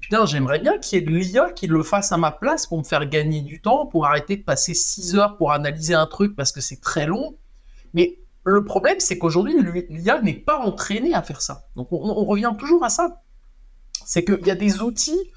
Putain, 0.00 0.26
j'aimerais 0.26 0.58
bien 0.58 0.78
qu'il 0.78 0.98
y 0.98 1.02
ait 1.02 1.04
de 1.04 1.12
l'IA 1.12 1.52
qui 1.52 1.68
le 1.68 1.82
fasse 1.84 2.10
à 2.10 2.16
ma 2.16 2.32
place 2.32 2.66
pour 2.66 2.78
me 2.78 2.82
faire 2.82 3.06
gagner 3.06 3.42
du 3.42 3.60
temps, 3.60 3.86
pour 3.86 4.06
arrêter 4.06 4.36
de 4.36 4.42
passer 4.42 4.74
6 4.74 5.14
heures 5.14 5.36
pour 5.36 5.52
analyser 5.52 5.94
un 5.94 6.06
truc 6.06 6.34
parce 6.34 6.50
que 6.50 6.60
c'est 6.60 6.80
très 6.80 7.06
long. 7.06 7.36
Mais 7.94 8.18
le 8.44 8.64
problème, 8.64 8.98
c'est 8.98 9.16
qu'aujourd'hui, 9.18 9.54
l'IA 9.88 10.20
n'est 10.20 10.34
pas 10.34 10.58
entraîné 10.58 11.14
à 11.14 11.22
faire 11.22 11.40
ça. 11.40 11.66
Donc, 11.76 11.92
on 11.92 12.24
revient 12.24 12.52
toujours 12.58 12.82
à 12.82 12.88
ça. 12.88 13.22
C'est 14.04 14.24
qu'il 14.24 14.44
y 14.44 14.50
a 14.50 14.56
des 14.56 14.82
outils 14.82 15.30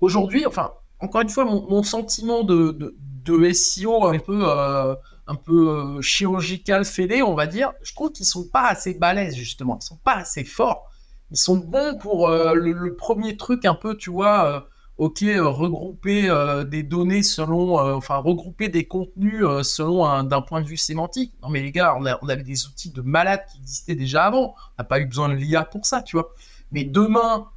Aujourd'hui, 0.00 0.46
enfin, 0.46 0.72
encore 1.00 1.20
une 1.20 1.28
fois, 1.28 1.44
mon, 1.44 1.82
sentiment 1.82 2.42
de, 2.42 2.94
de, 3.24 3.52
SEO 3.52 4.06
un 4.06 4.18
peu, 4.18 4.40
euh, 4.44 4.94
un 5.26 5.34
peu 5.34 5.68
euh, 5.68 6.00
chirurgical 6.00 6.84
fêlé, 6.84 7.22
on 7.22 7.34
va 7.34 7.46
dire, 7.46 7.72
je 7.82 7.94
trouve 7.94 8.12
qu'ils 8.12 8.26
sont 8.26 8.48
pas 8.48 8.68
assez 8.68 8.94
balèzes, 8.94 9.36
justement. 9.36 9.78
Ils 9.80 9.84
sont 9.84 9.98
pas 10.02 10.16
assez 10.16 10.44
forts. 10.44 10.90
Ils 11.30 11.36
sont 11.36 11.56
bons 11.56 11.98
pour 11.98 12.28
euh, 12.28 12.54
le, 12.54 12.94
premier 12.94 13.36
truc, 13.36 13.64
un 13.64 13.74
peu, 13.74 13.96
tu 13.96 14.10
vois, 14.10 14.68
ok, 14.96 15.24
regrouper 15.38 16.30
des 16.66 16.82
données 16.82 17.22
selon, 17.22 17.78
enfin, 17.78 18.16
regrouper 18.16 18.68
des 18.68 18.86
contenus 18.86 19.44
selon 19.62 20.22
d'un 20.22 20.40
point 20.40 20.62
de 20.62 20.66
vue 20.66 20.76
sémantique. 20.76 21.34
Non, 21.42 21.48
mais 21.50 21.62
les 21.62 21.72
gars, 21.72 21.96
on, 21.98 22.04
on 22.22 22.28
avait 22.28 22.42
des 22.42 22.66
outils 22.66 22.90
de 22.90 23.02
malades 23.02 23.44
qui 23.50 23.58
existaient 23.58 23.96
déjà 23.96 24.24
avant. 24.24 24.54
On 24.78 24.82
n'a 24.82 24.84
pas 24.84 25.00
eu 25.00 25.06
besoin 25.06 25.28
de 25.28 25.34
l'IA 25.34 25.64
pour 25.64 25.84
ça, 25.84 26.02
tu 26.02 26.16
vois. 26.16 26.32
Mais 26.70 26.84
demain, 26.84 27.48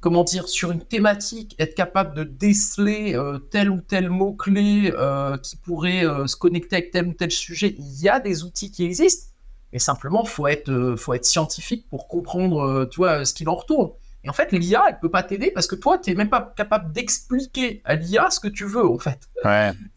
comment 0.00 0.24
dire, 0.24 0.48
sur 0.48 0.70
une 0.70 0.82
thématique, 0.82 1.54
être 1.58 1.74
capable 1.74 2.14
de 2.14 2.24
déceler 2.24 3.14
euh, 3.14 3.38
tel 3.38 3.70
ou 3.70 3.80
tel 3.80 4.10
mot-clé 4.10 4.92
euh, 4.94 5.36
qui 5.38 5.56
pourrait 5.56 6.04
euh, 6.04 6.26
se 6.26 6.36
connecter 6.36 6.76
avec 6.76 6.90
tel 6.90 7.08
ou 7.08 7.12
tel 7.12 7.30
sujet, 7.30 7.74
il 7.78 8.00
y 8.00 8.08
a 8.08 8.20
des 8.20 8.44
outils 8.44 8.70
qui 8.70 8.84
existent, 8.84 9.32
mais 9.72 9.78
simplement, 9.78 10.22
il 10.24 10.30
faut 10.30 10.46
être, 10.46 10.94
faut 10.96 11.14
être 11.14 11.24
scientifique 11.24 11.88
pour 11.90 12.08
comprendre 12.08 12.86
tu 12.90 12.98
vois, 12.98 13.24
ce 13.24 13.34
qu'il 13.34 13.48
en 13.48 13.54
retourne. 13.54 13.90
Et 14.24 14.30
en 14.30 14.32
fait, 14.32 14.52
l'IA, 14.52 14.84
elle 14.88 14.98
peut 14.98 15.10
pas 15.10 15.22
t'aider 15.22 15.50
parce 15.50 15.66
que 15.66 15.74
toi, 15.74 15.98
tu 15.98 16.10
n'es 16.10 16.16
même 16.16 16.30
pas 16.30 16.52
capable 16.56 16.92
d'expliquer 16.92 17.82
à 17.84 17.94
l'IA 17.94 18.30
ce 18.30 18.40
que 18.40 18.48
tu 18.48 18.64
veux, 18.64 18.86
en 18.86 18.98
fait. 18.98 19.28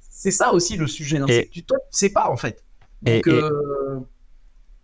C'est 0.10 0.32
ça 0.32 0.52
aussi 0.52 0.76
le 0.76 0.88
sujet. 0.88 1.18
Hein. 1.18 1.26
Tu 1.52 1.60
ne 1.60 1.78
sais 1.89 2.10
pas, 2.10 2.30
en 2.30 2.38
fait. 2.38 2.64
Donc, 3.02 3.28
et, 3.28 3.32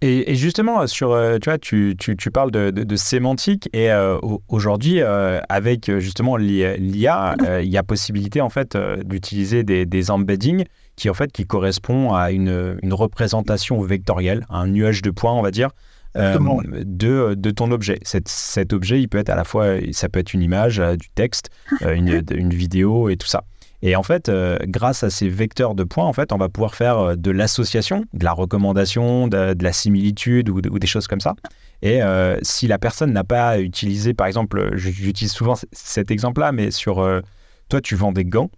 justement, 0.01 0.85
sur, 0.87 1.11
euh, 1.11 1.37
tu 1.39 1.49
vois, 1.49 1.57
tu, 1.57 1.95
tu, 1.97 2.15
tu 2.15 2.29
parles 2.31 2.51
de, 2.51 2.69
de, 2.69 2.95
sémantique 2.95 3.69
et 3.73 3.91
euh, 3.91 4.19
aujourd'hui, 4.47 5.01
euh, 5.01 5.39
avec 5.49 5.91
justement 5.99 6.37
l'IA, 6.37 7.35
il 7.61 7.69
y 7.69 7.77
a 7.77 7.83
possibilité 7.83 8.41
en 8.41 8.49
fait 8.49 8.77
d'utiliser 9.05 9.63
des, 9.63 9.85
des, 9.85 10.11
embeddings 10.11 10.65
qui 10.95 11.09
en 11.09 11.13
fait 11.13 11.31
qui 11.31 11.45
correspondent 11.45 12.15
à 12.15 12.31
une, 12.31 12.77
une 12.81 12.93
représentation 12.93 13.81
vectorielle, 13.81 14.45
un 14.49 14.67
nuage 14.67 15.01
de 15.01 15.09
points, 15.11 15.33
on 15.33 15.41
va 15.41 15.51
dire, 15.51 15.69
de, 16.15 17.35
de 17.35 17.51
ton 17.51 17.71
objet. 17.71 17.99
Cet, 18.03 18.27
cet 18.27 18.73
objet, 18.73 18.99
il 18.99 19.07
peut 19.07 19.19
être 19.19 19.29
à 19.29 19.35
la 19.35 19.43
fois, 19.43 19.75
ça 19.91 20.09
peut 20.09 20.19
être 20.19 20.33
une 20.33 20.41
image, 20.41 20.77
du 20.77 21.09
texte, 21.09 21.49
une, 21.81 22.23
une 22.31 22.53
vidéo 22.53 23.09
et 23.09 23.17
tout 23.17 23.27
ça. 23.27 23.43
Et 23.83 23.95
en 23.95 24.03
fait, 24.03 24.27
euh, 24.27 24.57
grâce 24.63 25.03
à 25.03 25.09
ces 25.09 25.29
vecteurs 25.29 25.75
de 25.75 25.83
points, 25.83 26.05
en 26.05 26.13
fait, 26.13 26.31
on 26.31 26.37
va 26.37 26.49
pouvoir 26.49 26.73
faire 26.73 26.97
euh, 26.97 27.15
de 27.15 27.29
l'association, 27.29 28.05
de 28.13 28.23
la 28.23 28.31
recommandation, 28.31 29.27
de, 29.27 29.55
la 29.59 29.73
similitude 29.73 30.49
ou, 30.49 30.61
des 30.61 30.87
choses 30.87 31.07
comme 31.07 31.19
ça. 31.19 31.35
Et 31.83 32.01
euh, 32.01 32.39
si 32.41 32.67
la 32.67 32.79
personne 32.79 33.13
n'a 33.13 33.23
pas 33.23 33.59
utilisé, 33.59 34.15
par 34.15 34.25
exemple, 34.25 34.71
j'utilise 34.75 35.31
souvent 35.31 35.53
cet 35.71 36.09
exemple-là, 36.09 36.51
mais 36.51 36.71
sur 36.71 37.07
toi, 37.69 37.81
tu 37.81 37.95
vends 37.95 38.11
des 38.11 38.25
gants, 38.25 38.49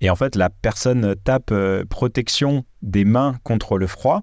et 0.00 0.10
en 0.10 0.16
fait, 0.16 0.34
la 0.34 0.50
personne 0.50 1.14
tape 1.22 1.54
protection 1.88 2.64
des 2.82 3.04
mains 3.04 3.36
contre 3.44 3.78
le 3.78 3.86
froid, 3.86 4.22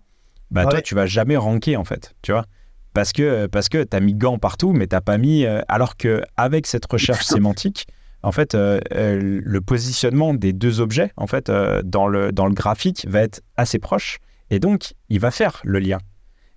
bah 0.52 0.66
toi, 0.66 0.82
tu 0.82 0.95
vas 0.95 1.06
jamais 1.06 1.38
ranker, 1.38 1.78
en 1.78 1.86
fait, 1.86 2.14
tu 2.22 2.34
vois 2.34 2.45
parce 2.93 3.14
que, 3.14 3.45
parce 3.45 3.70
que 3.70 3.86
tu 3.86 3.95
as 3.95 4.02
mis 4.02 4.14
gants 4.14 4.38
partout, 4.38 4.74
mais 4.74 4.86
tu 4.86 4.95
n'as 4.95 5.02
pas 5.02 5.18
mis. 5.18 5.45
alors 5.70 5.95
qu'avec 5.95 6.68
cette 6.68 6.86
recherche 6.91 7.24
sémantique, 7.26 7.88
en 8.24 8.32
fait, 8.32 8.55
euh, 8.55 8.80
euh, 8.93 9.41
le 9.43 9.61
positionnement 9.61 10.34
des 10.34 10.53
deux 10.53 10.80
objets, 10.80 11.11
en 11.17 11.28
fait, 11.28 11.49
euh, 11.49 11.82
dans, 11.84 12.07
le, 12.07 12.32
dans 12.32 12.45
le 12.45 12.53
graphique, 12.53 13.05
va 13.07 13.22
être 13.22 13.41
assez 13.57 13.80
proche, 13.80 14.19
et 14.49 14.59
donc 14.59 14.93
il 15.09 15.19
va 15.19 15.32
faire 15.32 15.61
le 15.63 15.80
lien. 15.80 15.97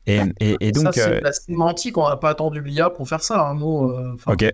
Et, 0.07 0.21
et, 0.39 0.73
donc, 0.73 0.85
ça, 0.85 0.93
c'est 0.93 1.21
la 1.23 1.33
sémantique. 1.33 1.97
On 1.97 2.07
n'a 2.07 2.19
pas 2.19 2.29
attendu 2.29 2.61
l'IA 2.61 2.91
pour 2.91 3.09
faire 3.09 3.23
ça. 3.23 3.41
Un 3.49 3.55
mot. 3.55 3.91
ok. 4.27 4.53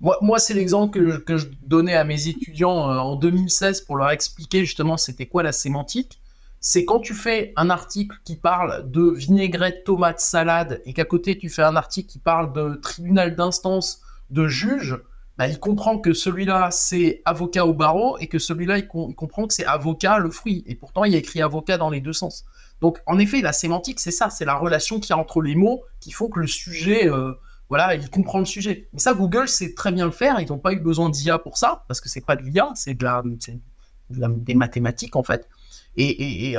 Moi, 0.00 0.16
moi 0.22 0.40
c'est 0.40 0.54
l'exemple 0.54 0.98
que, 0.98 1.18
que, 1.18 1.36
je 1.36 1.46
donnais 1.62 1.94
à 1.94 2.02
mes 2.02 2.26
étudiants 2.26 2.72
en 2.72 3.14
2016 3.14 3.82
pour 3.82 3.96
leur 3.96 4.10
expliquer 4.10 4.64
justement 4.64 4.96
c'était 4.96 5.26
quoi 5.26 5.44
la 5.44 5.52
sémantique. 5.52 6.20
C'est 6.60 6.84
quand 6.84 6.98
tu 6.98 7.14
fais 7.14 7.52
un 7.54 7.70
article 7.70 8.16
qui 8.24 8.34
parle 8.34 8.90
de 8.90 9.10
vinaigrette, 9.10 9.84
tomate, 9.84 10.18
salade, 10.18 10.82
et 10.84 10.92
qu'à 10.92 11.04
côté 11.04 11.38
tu 11.38 11.48
fais 11.48 11.62
un 11.62 11.76
article 11.76 12.08
qui 12.08 12.18
parle 12.18 12.52
de 12.52 12.74
tribunal 12.74 13.36
d'instance, 13.36 14.02
de 14.30 14.48
juge 14.48 14.98
bah, 15.38 15.46
il 15.46 15.60
comprend 15.60 15.98
que 15.98 16.12
celui-là, 16.12 16.70
c'est 16.72 17.22
avocat 17.24 17.64
au 17.64 17.72
barreau 17.72 18.18
et 18.18 18.26
que 18.26 18.40
celui-là, 18.40 18.78
il, 18.78 18.88
comprend 18.88 19.46
que 19.46 19.54
c'est 19.54 19.64
avocat 19.64 20.18
le 20.18 20.32
fruit. 20.32 20.64
Et 20.66 20.74
pourtant, 20.74 21.04
il 21.04 21.12
y 21.12 21.14
a 21.14 21.18
écrit 21.18 21.40
avocat 21.40 21.78
dans 21.78 21.90
les 21.90 22.00
deux 22.00 22.12
sens. 22.12 22.44
Donc, 22.80 22.98
en 23.06 23.20
effet, 23.20 23.40
la 23.40 23.52
sémantique, 23.52 24.00
c'est 24.00 24.10
ça, 24.10 24.30
c'est 24.30 24.44
la 24.44 24.56
relation 24.56 24.98
qu'il 24.98 25.10
y 25.10 25.12
a 25.12 25.18
entre 25.18 25.40
les 25.40 25.54
mots 25.54 25.84
qui 26.00 26.10
font 26.10 26.28
que 26.28 26.40
le 26.40 26.48
sujet, 26.48 27.08
euh, 27.08 27.34
voilà, 27.68 27.94
il 27.94 28.10
comprend 28.10 28.40
le 28.40 28.46
sujet. 28.46 28.88
Mais 28.92 28.98
ça, 28.98 29.14
Google 29.14 29.46
sait 29.46 29.74
très 29.74 29.92
bien 29.92 30.06
le 30.06 30.10
faire. 30.10 30.40
Ils 30.40 30.48
n'ont 30.48 30.58
pas 30.58 30.72
eu 30.72 30.80
besoin 30.80 31.08
d'IA 31.08 31.38
pour 31.38 31.56
ça, 31.56 31.84
parce 31.86 32.00
que 32.00 32.08
c'est 32.08 32.20
pas 32.20 32.34
de 32.34 32.42
l'IA, 32.42 32.72
c'est 32.74 32.94
de 32.94 33.04
la, 33.04 33.22
des 34.10 34.54
mathématiques, 34.54 35.14
en 35.14 35.22
fait. 35.22 35.48
Et, 35.96 36.56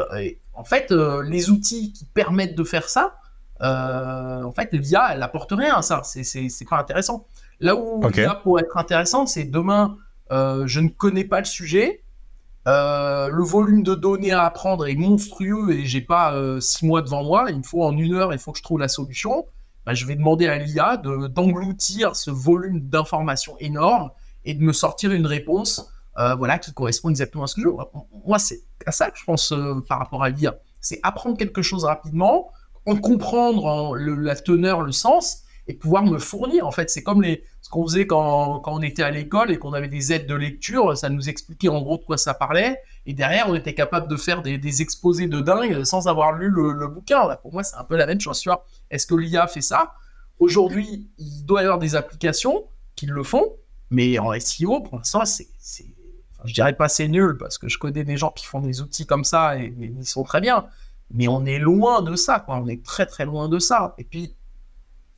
en 0.54 0.64
fait, 0.64 0.92
euh, 0.92 1.22
les 1.24 1.50
outils 1.50 1.92
qui 1.92 2.06
permettent 2.06 2.56
de 2.56 2.64
faire 2.64 2.88
ça, 2.88 3.18
euh, 3.62 4.44
en 4.44 4.52
fait, 4.54 4.72
l'IA, 4.72 5.10
elle 5.12 5.20
n'apporte 5.20 5.52
rien 5.52 5.76
à 5.76 5.82
ça. 5.82 6.02
C'est 6.04 6.70
pas 6.70 6.80
intéressant. 6.80 7.28
Là 7.60 7.76
où 7.76 8.04
okay. 8.04 8.22
l'IA 8.22 8.36
pourrait 8.36 8.64
être 8.64 8.78
intéressant, 8.78 9.26
c'est 9.26 9.46
demain, 9.46 9.98
euh, 10.32 10.66
je 10.66 10.80
ne 10.80 10.90
connais 10.90 11.26
pas 11.26 11.40
le 11.40 11.46
sujet. 11.46 12.04
Euh, 12.68 13.30
le 13.30 13.44
volume 13.44 13.84
de 13.84 13.96
données 13.96 14.32
à 14.32 14.46
apprendre 14.46 14.88
est 14.88 14.96
monstrueux 14.96 15.72
et 15.72 15.86
j'ai 15.86 16.02
pas 16.02 16.36
six 16.62 16.86
mois 16.86 17.02
devant 17.02 17.24
moi. 17.24 17.46
Il 17.50 17.58
me 17.58 17.64
faut 17.64 17.84
en 17.84 17.98
une 17.98 18.14
heure, 18.14 18.34
il 18.34 18.40
faut 18.40 18.52
que 18.52 18.58
je 18.58 18.64
trouve 18.64 18.80
la 18.80 18.88
solution. 18.88 19.46
Bah, 19.86 19.94
je 19.94 20.06
vais 20.06 20.16
demander 20.16 20.48
à 20.48 20.58
l'IA 20.58 20.98
d'engloutir 20.98 22.16
ce 22.16 22.32
volume 22.32 22.82
d'informations 22.82 23.58
énorme 23.60 24.12
et 24.46 24.54
de 24.54 24.62
me 24.62 24.74
sortir 24.74 25.12
une 25.12 25.26
réponse 25.26 25.92
voilà, 26.38 26.60
qui 26.60 26.74
correspond 26.74 27.10
exactement 27.10 27.46
à 27.46 27.48
ce 27.48 27.56
que 27.56 27.62
je 27.62 27.68
veux. 27.68 27.76
Moi, 28.26 28.40
c'est 28.40 28.60
à 28.86 28.92
ça 28.92 29.10
que 29.10 29.18
je 29.18 29.24
pense 29.24 29.54
par 29.88 30.00
rapport 30.00 30.22
à 30.22 30.30
l'IA. 30.30 30.58
C'est 30.82 31.00
apprendre 31.02 31.38
quelque 31.38 31.62
chose 31.62 31.86
rapidement, 31.86 32.52
en 32.86 32.98
comprendre 32.98 33.96
la 33.96 34.36
teneur, 34.36 34.82
le 34.82 34.92
sens, 34.92 35.44
et 35.70 35.76
pouvoir 35.76 36.04
me 36.04 36.18
fournir. 36.18 36.66
En 36.66 36.72
fait, 36.72 36.90
c'est 36.90 37.04
comme 37.04 37.22
les, 37.22 37.44
ce 37.62 37.70
qu'on 37.70 37.88
faisait 37.88 38.08
quand, 38.08 38.64
on 38.66 38.82
était 38.82 39.04
à 39.04 39.12
l'école 39.12 39.52
et 39.52 39.60
qu'on 39.60 39.72
avait 39.74 39.88
des 39.88 40.12
aides 40.12 40.26
de 40.26 40.34
lecture, 40.34 40.98
ça 40.98 41.10
nous 41.10 41.30
expliquait 41.30 41.70
en 41.70 41.80
gros 41.84 41.98
de 42.00 42.04
quoi 42.04 42.18
ça 42.18 42.34
parlait, 42.34 42.82
et 43.06 43.14
derrière, 43.14 43.48
on 43.48 43.56
était 43.56 43.76
capable 43.76 44.08
de 44.08 44.16
faire 44.16 44.42
des, 44.42 44.82
exposés 44.82 45.28
de 45.28 45.40
dingue 45.42 45.84
sans 45.84 46.08
avoir 46.08 46.34
lu 46.34 46.50
le, 46.50 46.88
bouquin. 46.88 47.36
Pour 47.44 47.54
moi, 47.54 47.64
c'est 47.64 47.76
un 47.76 47.84
peu 47.84 47.96
la 47.96 48.08
même 48.08 48.20
chose. 48.20 48.44
Est-ce 48.90 49.06
que 49.06 49.14
l'IA 49.14 49.46
fait 49.46 49.62
ça? 49.62 49.94
Aujourd'hui, 50.40 51.08
il 51.20 51.46
doit 51.46 51.62
y 51.62 51.66
avoir 51.66 51.78
des 51.80 51.96
applications 51.96 52.66
qui 52.96 53.06
le 53.06 53.22
font, 53.22 53.54
mais 53.92 54.18
en 54.18 54.38
SEO, 54.40 54.82
pour 54.82 54.98
l'instant, 54.98 55.24
c'est, 55.26 55.50
enfin, 56.32 56.44
je 56.46 56.54
dirais 56.54 56.74
pas 56.74 56.90
c'est 56.90 57.08
nul, 57.08 57.38
parce 57.38 57.60
que 57.60 57.70
je 57.70 57.78
connais 57.78 58.04
des 58.04 58.18
gens 58.18 58.32
qui 58.32 58.48
font 58.48 58.60
des 58.60 58.82
outils 58.82 59.06
comme 59.06 59.24
ça 59.24 59.56
et, 59.56 59.66
et 59.66 59.94
ils 60.00 60.06
sont 60.06 60.24
très 60.24 60.42
bien 60.42 60.66
mais 61.12 61.28
on 61.28 61.44
est 61.46 61.58
loin 61.58 62.04
de 62.04 62.16
ça, 62.16 62.40
quoi. 62.40 62.58
On 62.58 62.68
est 62.68 62.86
très 62.86 63.08
très 63.08 63.26
loin 63.26 63.50
de 63.50 63.58
ça. 63.58 63.96
Et 63.98 64.04
puis, 64.04 64.36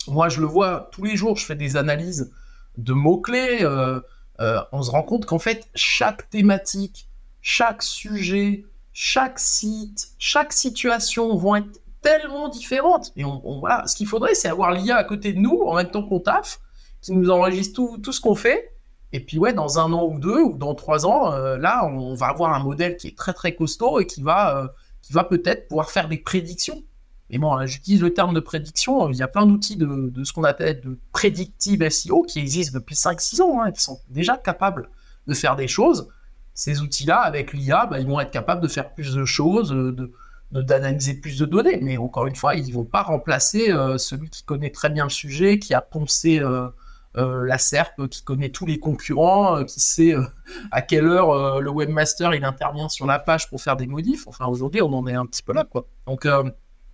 moi, 0.07 0.29
je 0.29 0.39
le 0.39 0.47
vois 0.47 0.89
tous 0.91 1.03
les 1.03 1.15
jours, 1.15 1.37
je 1.37 1.45
fais 1.45 1.55
des 1.55 1.77
analyses 1.77 2.31
de 2.77 2.93
mots-clés. 2.93 3.59
Euh, 3.61 3.99
euh, 4.39 4.59
on 4.71 4.81
se 4.81 4.91
rend 4.91 5.03
compte 5.03 5.25
qu'en 5.25 5.39
fait, 5.39 5.69
chaque 5.75 6.29
thématique, 6.29 7.07
chaque 7.41 7.83
sujet, 7.83 8.65
chaque 8.93 9.39
site, 9.39 10.09
chaque 10.17 10.53
situation 10.53 11.35
vont 11.35 11.55
être 11.55 11.81
tellement 12.01 12.49
différentes. 12.49 13.11
Et 13.15 13.25
on, 13.25 13.59
voilà, 13.59 13.85
ce 13.87 13.95
qu'il 13.95 14.07
faudrait, 14.07 14.33
c'est 14.33 14.47
avoir 14.47 14.71
l'IA 14.71 14.97
à 14.97 15.03
côté 15.03 15.33
de 15.33 15.39
nous, 15.39 15.61
en 15.65 15.75
même 15.75 15.91
temps 15.91 16.03
qu'on 16.03 16.19
taffe, 16.19 16.59
qui 17.01 17.11
nous 17.13 17.29
enregistre 17.29 17.75
tout, 17.75 17.97
tout 17.99 18.11
ce 18.11 18.21
qu'on 18.21 18.35
fait. 18.35 18.71
Et 19.13 19.19
puis 19.19 19.37
ouais, 19.37 19.53
dans 19.53 19.79
un 19.79 19.91
an 19.91 20.05
ou 20.05 20.19
deux, 20.19 20.41
ou 20.41 20.57
dans 20.57 20.73
trois 20.73 21.05
ans, 21.05 21.33
euh, 21.33 21.57
là, 21.57 21.85
on 21.85 22.13
va 22.13 22.27
avoir 22.27 22.53
un 22.53 22.59
modèle 22.59 22.95
qui 22.95 23.07
est 23.07 23.17
très 23.17 23.33
très 23.33 23.55
costaud 23.55 23.99
et 23.99 24.07
qui 24.07 24.21
va 24.21 24.73
qui 25.01 25.13
va 25.13 25.23
peut-être 25.23 25.67
pouvoir 25.67 25.89
faire 25.89 26.07
des 26.07 26.17
prédictions. 26.17 26.83
Mais 27.31 27.37
bon, 27.37 27.65
j'utilise 27.65 28.01
le 28.01 28.13
terme 28.13 28.33
de 28.33 28.39
prédiction, 28.39 29.09
il 29.09 29.17
y 29.17 29.23
a 29.23 29.27
plein 29.27 29.45
d'outils 29.45 29.77
de, 29.77 30.11
ce 30.23 30.33
qu'on 30.33 30.43
appelle 30.43 30.81
de 30.81 30.99
predictive 31.13 31.87
SEO 31.89 32.23
qui 32.23 32.39
existent 32.39 32.77
depuis 32.77 32.95
5-6 32.95 33.41
ans, 33.41 33.61
hein, 33.61 33.71
qui 33.71 33.81
sont 33.81 33.99
déjà 34.09 34.37
capables 34.37 34.89
de 35.27 35.33
faire 35.33 35.55
des 35.55 35.67
choses. 35.67 36.09
Ces 36.53 36.81
outils-là, 36.81 37.19
avec 37.19 37.53
l'IA, 37.53 37.85
bah, 37.85 37.99
ils 37.99 38.07
vont 38.07 38.19
être 38.19 38.31
capables 38.31 38.61
de 38.61 38.67
faire 38.67 38.93
plus 38.93 39.15
de 39.15 39.23
choses, 39.23 39.69
de, 39.69 40.11
d'analyser 40.51 41.13
plus 41.13 41.39
de 41.39 41.45
données. 41.45 41.79
Mais 41.81 41.97
encore 41.97 42.27
une 42.27 42.35
fois, 42.35 42.55
ils 42.55 42.67
ne 42.67 42.73
vont 42.73 42.83
pas 42.83 43.03
remplacer 43.03 43.71
euh, 43.71 43.97
celui 43.97 44.29
qui 44.29 44.43
connaît 44.43 44.69
très 44.69 44.89
bien 44.89 45.05
le 45.05 45.09
sujet, 45.09 45.57
qui 45.57 45.73
a 45.73 45.79
poncé 45.79 46.39
euh, 46.39 46.67
euh, 47.17 47.45
la 47.45 47.57
SERP 47.57 48.07
qui 48.07 48.23
connaît 48.23 48.49
tous 48.49 48.65
les 48.65 48.79
concurrents, 48.79 49.57
euh, 49.57 49.63
qui 49.65 49.81
sait 49.81 50.15
euh, 50.15 50.23
à 50.71 50.81
quelle 50.81 51.05
heure 51.05 51.59
le 51.59 51.69
webmaster 51.69 52.33
il 52.33 52.45
intervient 52.45 52.87
sur 52.87 53.05
la 53.05 53.19
page 53.19 53.49
pour 53.49 53.61
faire 53.61 53.75
des 53.75 53.87
modifs. 53.87 54.27
Enfin, 54.27 54.45
aujourd'hui, 54.45 54.81
on 54.81 54.93
en 54.93 55.05
est 55.07 55.13
un 55.13 55.25
petit 55.25 55.43
peu 55.43 55.51
là, 55.51 55.65
quoi. 55.65 55.85
Donc, 56.07 56.25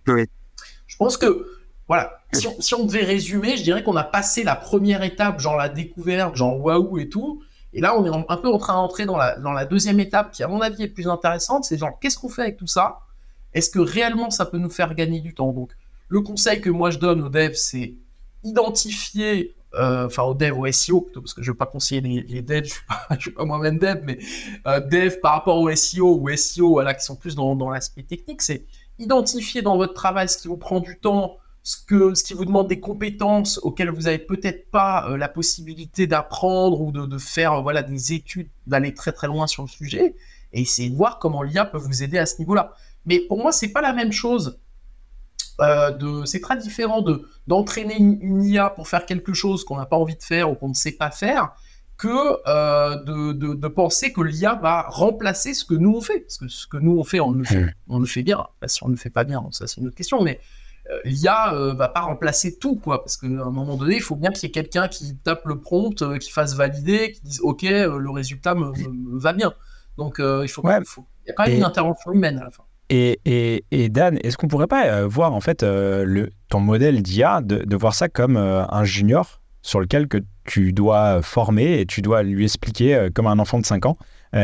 je 0.06 0.96
pense 0.96 1.16
que, 1.16 1.46
voilà, 1.86 2.18
si 2.32 2.74
on, 2.74 2.84
devait 2.84 3.04
résumer, 3.04 3.56
je 3.56 3.62
dirais 3.62 3.82
qu'on 3.82 3.96
a 3.96 4.04
passé 4.04 4.42
la 4.42 4.56
première 4.56 5.02
étape, 5.02 5.40
genre 5.40 5.56
la 5.56 5.68
découverte, 5.68 6.36
genre 6.36 6.60
waouh 6.60 6.98
et 6.98 7.08
tout. 7.08 7.42
Et 7.72 7.80
là, 7.80 7.98
on 7.98 8.04
est 8.04 8.26
un 8.28 8.36
peu 8.36 8.48
en 8.48 8.58
train 8.58 8.74
d'entrer 8.74 9.06
dans 9.06 9.16
la, 9.16 9.38
dans 9.38 9.52
la 9.52 9.64
deuxième 9.64 10.00
étape 10.00 10.32
qui, 10.32 10.42
à 10.42 10.48
mon 10.48 10.60
avis, 10.60 10.84
est 10.84 10.88
plus 10.88 11.08
intéressante. 11.08 11.64
C'est 11.64 11.78
genre, 11.78 11.98
qu'est-ce 12.00 12.18
qu'on 12.18 12.28
fait 12.28 12.42
avec 12.42 12.56
tout 12.56 12.66
ça? 12.66 13.00
Est-ce 13.54 13.70
que 13.70 13.78
réellement 13.78 14.30
ça 14.30 14.46
peut 14.46 14.58
nous 14.58 14.70
faire 14.70 14.94
gagner 14.94 15.20
du 15.20 15.34
temps? 15.34 15.52
Donc, 15.52 15.72
le 16.08 16.20
conseil 16.20 16.60
que 16.60 16.70
moi 16.70 16.90
je 16.90 16.98
donne 16.98 17.22
aux 17.22 17.28
devs, 17.28 17.54
c'est 17.54 17.94
identifier 18.44 19.54
enfin 19.74 20.22
au 20.22 20.34
dev, 20.34 20.58
au 20.58 20.70
SEO, 20.70 21.02
plutôt, 21.02 21.20
parce 21.20 21.34
que 21.34 21.42
je 21.42 21.50
ne 21.50 21.52
veux 21.52 21.58
pas 21.58 21.66
conseiller 21.66 22.00
les, 22.00 22.42
devs, 22.42 22.72
je 23.10 23.14
ne 23.14 23.20
suis 23.20 23.30
pas, 23.30 23.44
moi-même 23.44 23.78
dev, 23.78 24.00
mais 24.02 24.18
dev 24.90 25.20
par 25.20 25.32
rapport 25.32 25.58
au 25.58 25.74
SEO 25.74 26.18
ou 26.20 26.34
SEO, 26.36 26.70
voilà, 26.70 26.94
qui 26.94 27.04
sont 27.04 27.16
plus 27.16 27.34
dans, 27.34 27.54
dans 27.54 27.70
l'aspect 27.70 28.02
technique, 28.02 28.42
c'est 28.42 28.64
identifier 28.98 29.62
dans 29.62 29.76
votre 29.76 29.94
travail 29.94 30.28
ce 30.28 30.38
qui 30.38 30.48
vous 30.48 30.56
prend 30.56 30.80
du 30.80 30.98
temps, 30.98 31.36
ce, 31.62 31.76
que, 31.86 32.14
ce 32.14 32.24
qui 32.24 32.34
vous 32.34 32.44
demande 32.44 32.68
des 32.68 32.80
compétences 32.80 33.58
auxquelles 33.62 33.90
vous 33.90 34.02
n'avez 34.02 34.18
peut-être 34.18 34.70
pas 34.70 35.16
la 35.16 35.28
possibilité 35.28 36.06
d'apprendre 36.06 36.80
ou 36.80 36.92
de, 36.92 37.18
faire 37.18 37.62
voilà, 37.62 37.82
des 37.82 38.12
études, 38.12 38.48
d'aller 38.66 38.94
très 38.94 39.12
très 39.12 39.26
loin 39.26 39.46
sur 39.46 39.62
le 39.62 39.68
sujet, 39.68 40.14
et 40.52 40.62
essayer 40.62 40.90
de 40.90 40.96
voir 40.96 41.18
comment 41.18 41.42
l'IA 41.42 41.64
peut 41.64 41.78
vous 41.78 42.02
aider 42.02 42.18
à 42.18 42.26
ce 42.26 42.38
niveau-là. 42.38 42.72
Mais 43.06 43.20
pour 43.20 43.38
moi, 43.38 43.52
c'est 43.52 43.68
pas 43.68 43.80
la 43.80 43.92
même 43.92 44.12
chose. 44.12 44.58
Euh, 45.60 46.24
c'est 46.24 46.40
très 46.40 46.56
différent 46.56 47.02
de 47.02 47.28
d'entraîner 47.48 47.96
une, 47.96 48.44
IA 48.44 48.70
pour 48.70 48.86
faire 48.86 49.06
quelque 49.06 49.34
chose 49.34 49.64
qu'on 49.64 49.76
n'a 49.76 49.86
pas 49.86 49.96
envie 49.96 50.16
de 50.16 50.22
faire 50.22 50.50
ou 50.50 50.54
qu'on 50.54 50.68
ne 50.68 50.74
sait 50.74 50.92
pas 50.92 51.10
faire 51.10 51.52
que 51.98 52.48
euh, 52.48 52.96
de, 53.02 53.32
de, 53.32 53.68
penser 53.68 54.12
que 54.12 54.20
l'IA 54.20 54.54
va 54.54 54.86
remplacer 54.88 55.52
ce 55.52 55.64
que 55.64 55.74
nous 55.74 55.94
on 55.96 56.00
fait. 56.00 56.20
Parce 56.20 56.38
que 56.38 56.48
ce 56.48 56.66
que 56.66 56.76
nous 56.76 56.98
on 56.98 57.04
fait, 57.04 57.20
on 57.20 57.32
le 57.32 57.44
fait, 57.44 57.64
hmm. 57.64 57.72
on 57.88 57.98
le 57.98 58.06
fait 58.06 58.22
bien. 58.22 58.46
si 58.66 58.82
on 58.84 58.86
ne 58.86 58.92
le 58.92 58.98
fait 58.98 59.10
pas 59.10 59.24
bien, 59.24 59.44
ça 59.50 59.66
c'est 59.66 59.80
une 59.80 59.88
autre 59.88 59.96
question. 59.96 60.22
Mais 60.22 60.40
euh, 60.90 60.98
l'IA 61.04 61.52
va 61.76 61.88
pas 61.88 62.00
remplacer 62.00 62.58
tout, 62.58 62.76
quoi. 62.76 63.02
Parce 63.02 63.16
qu'à 63.16 63.26
un 63.26 63.50
moment 63.50 63.76
donné, 63.76 63.96
il 63.96 64.02
faut 64.02 64.16
bien 64.16 64.30
qu'il 64.30 64.44
y 64.44 64.46
ait 64.46 64.52
quelqu'un 64.52 64.88
qui 64.88 65.16
tape 65.16 65.44
le 65.44 65.60
prompt, 65.60 66.18
qui 66.18 66.30
fasse 66.30 66.54
valider, 66.54 67.12
qui 67.12 67.20
dise 67.22 67.40
OK, 67.42 67.62
le 67.62 68.10
résultat 68.10 68.54
me, 68.54 68.72
va 69.18 69.32
bien. 69.32 69.52
Donc 69.98 70.16
il 70.18 70.48
faut, 70.48 70.62
il 70.64 70.84
faut, 70.86 71.04
il 71.24 71.28
y 71.28 71.30
a 71.32 71.34
quand 71.34 71.46
même 71.46 71.56
une 71.56 71.64
intervention 71.64 72.12
humaine 72.12 72.38
à 72.38 72.44
la 72.44 72.50
fin. 72.50 72.62
Et, 72.90 73.20
et, 73.26 73.64
et, 73.70 73.88
Dan, 73.90 74.18
est-ce 74.22 74.36
qu'on 74.36 74.48
pourrait 74.48 74.66
pas 74.66 74.86
euh, 74.86 75.06
voir 75.06 75.34
en 75.34 75.40
fait 75.40 75.62
euh, 75.62 76.04
le, 76.04 76.30
ton 76.48 76.60
modèle 76.60 77.02
d'IA, 77.02 77.42
de, 77.42 77.58
de, 77.58 77.76
voir 77.76 77.94
ça 77.94 78.08
comme 78.08 78.36
euh, 78.36 78.64
un 78.68 78.84
junior? 78.84 79.42
Sur 79.68 79.80
lequel 79.80 80.08
que 80.08 80.18
tu 80.44 80.72
dois 80.72 81.20
former 81.20 81.80
et 81.80 81.86
tu 81.86 82.00
dois 82.00 82.22
lui 82.22 82.44
expliquer 82.44 83.08
comme 83.14 83.26
un 83.26 83.38
enfant 83.38 83.58
de 83.58 83.66
5 83.66 83.84
ans, 83.84 83.98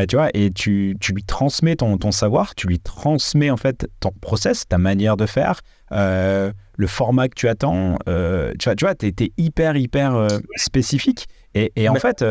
tu 0.07 0.15
vois, 0.15 0.29
et 0.35 0.51
tu, 0.51 0.95
tu, 0.99 1.13
lui 1.13 1.23
transmets 1.23 1.75
ton, 1.75 1.97
ton, 1.97 2.11
savoir, 2.11 2.53
tu 2.53 2.67
lui 2.67 2.79
transmets 2.79 3.49
en 3.49 3.57
fait 3.57 3.87
ton 3.99 4.11
process, 4.21 4.67
ta 4.67 4.77
manière 4.77 5.17
de 5.17 5.25
faire, 5.25 5.61
le 5.91 6.87
format 6.87 7.27
que 7.27 7.33
tu 7.35 7.47
attends, 7.47 7.97
tu 8.05 8.65
vois, 8.65 8.75
tu 8.75 8.85
vois, 8.85 8.93
es, 9.01 9.31
hyper, 9.37 9.75
hyper 9.75 10.27
spécifique. 10.57 11.27
Et, 11.55 11.71
et 11.75 11.89
en 11.89 11.95
fait, 11.95 12.23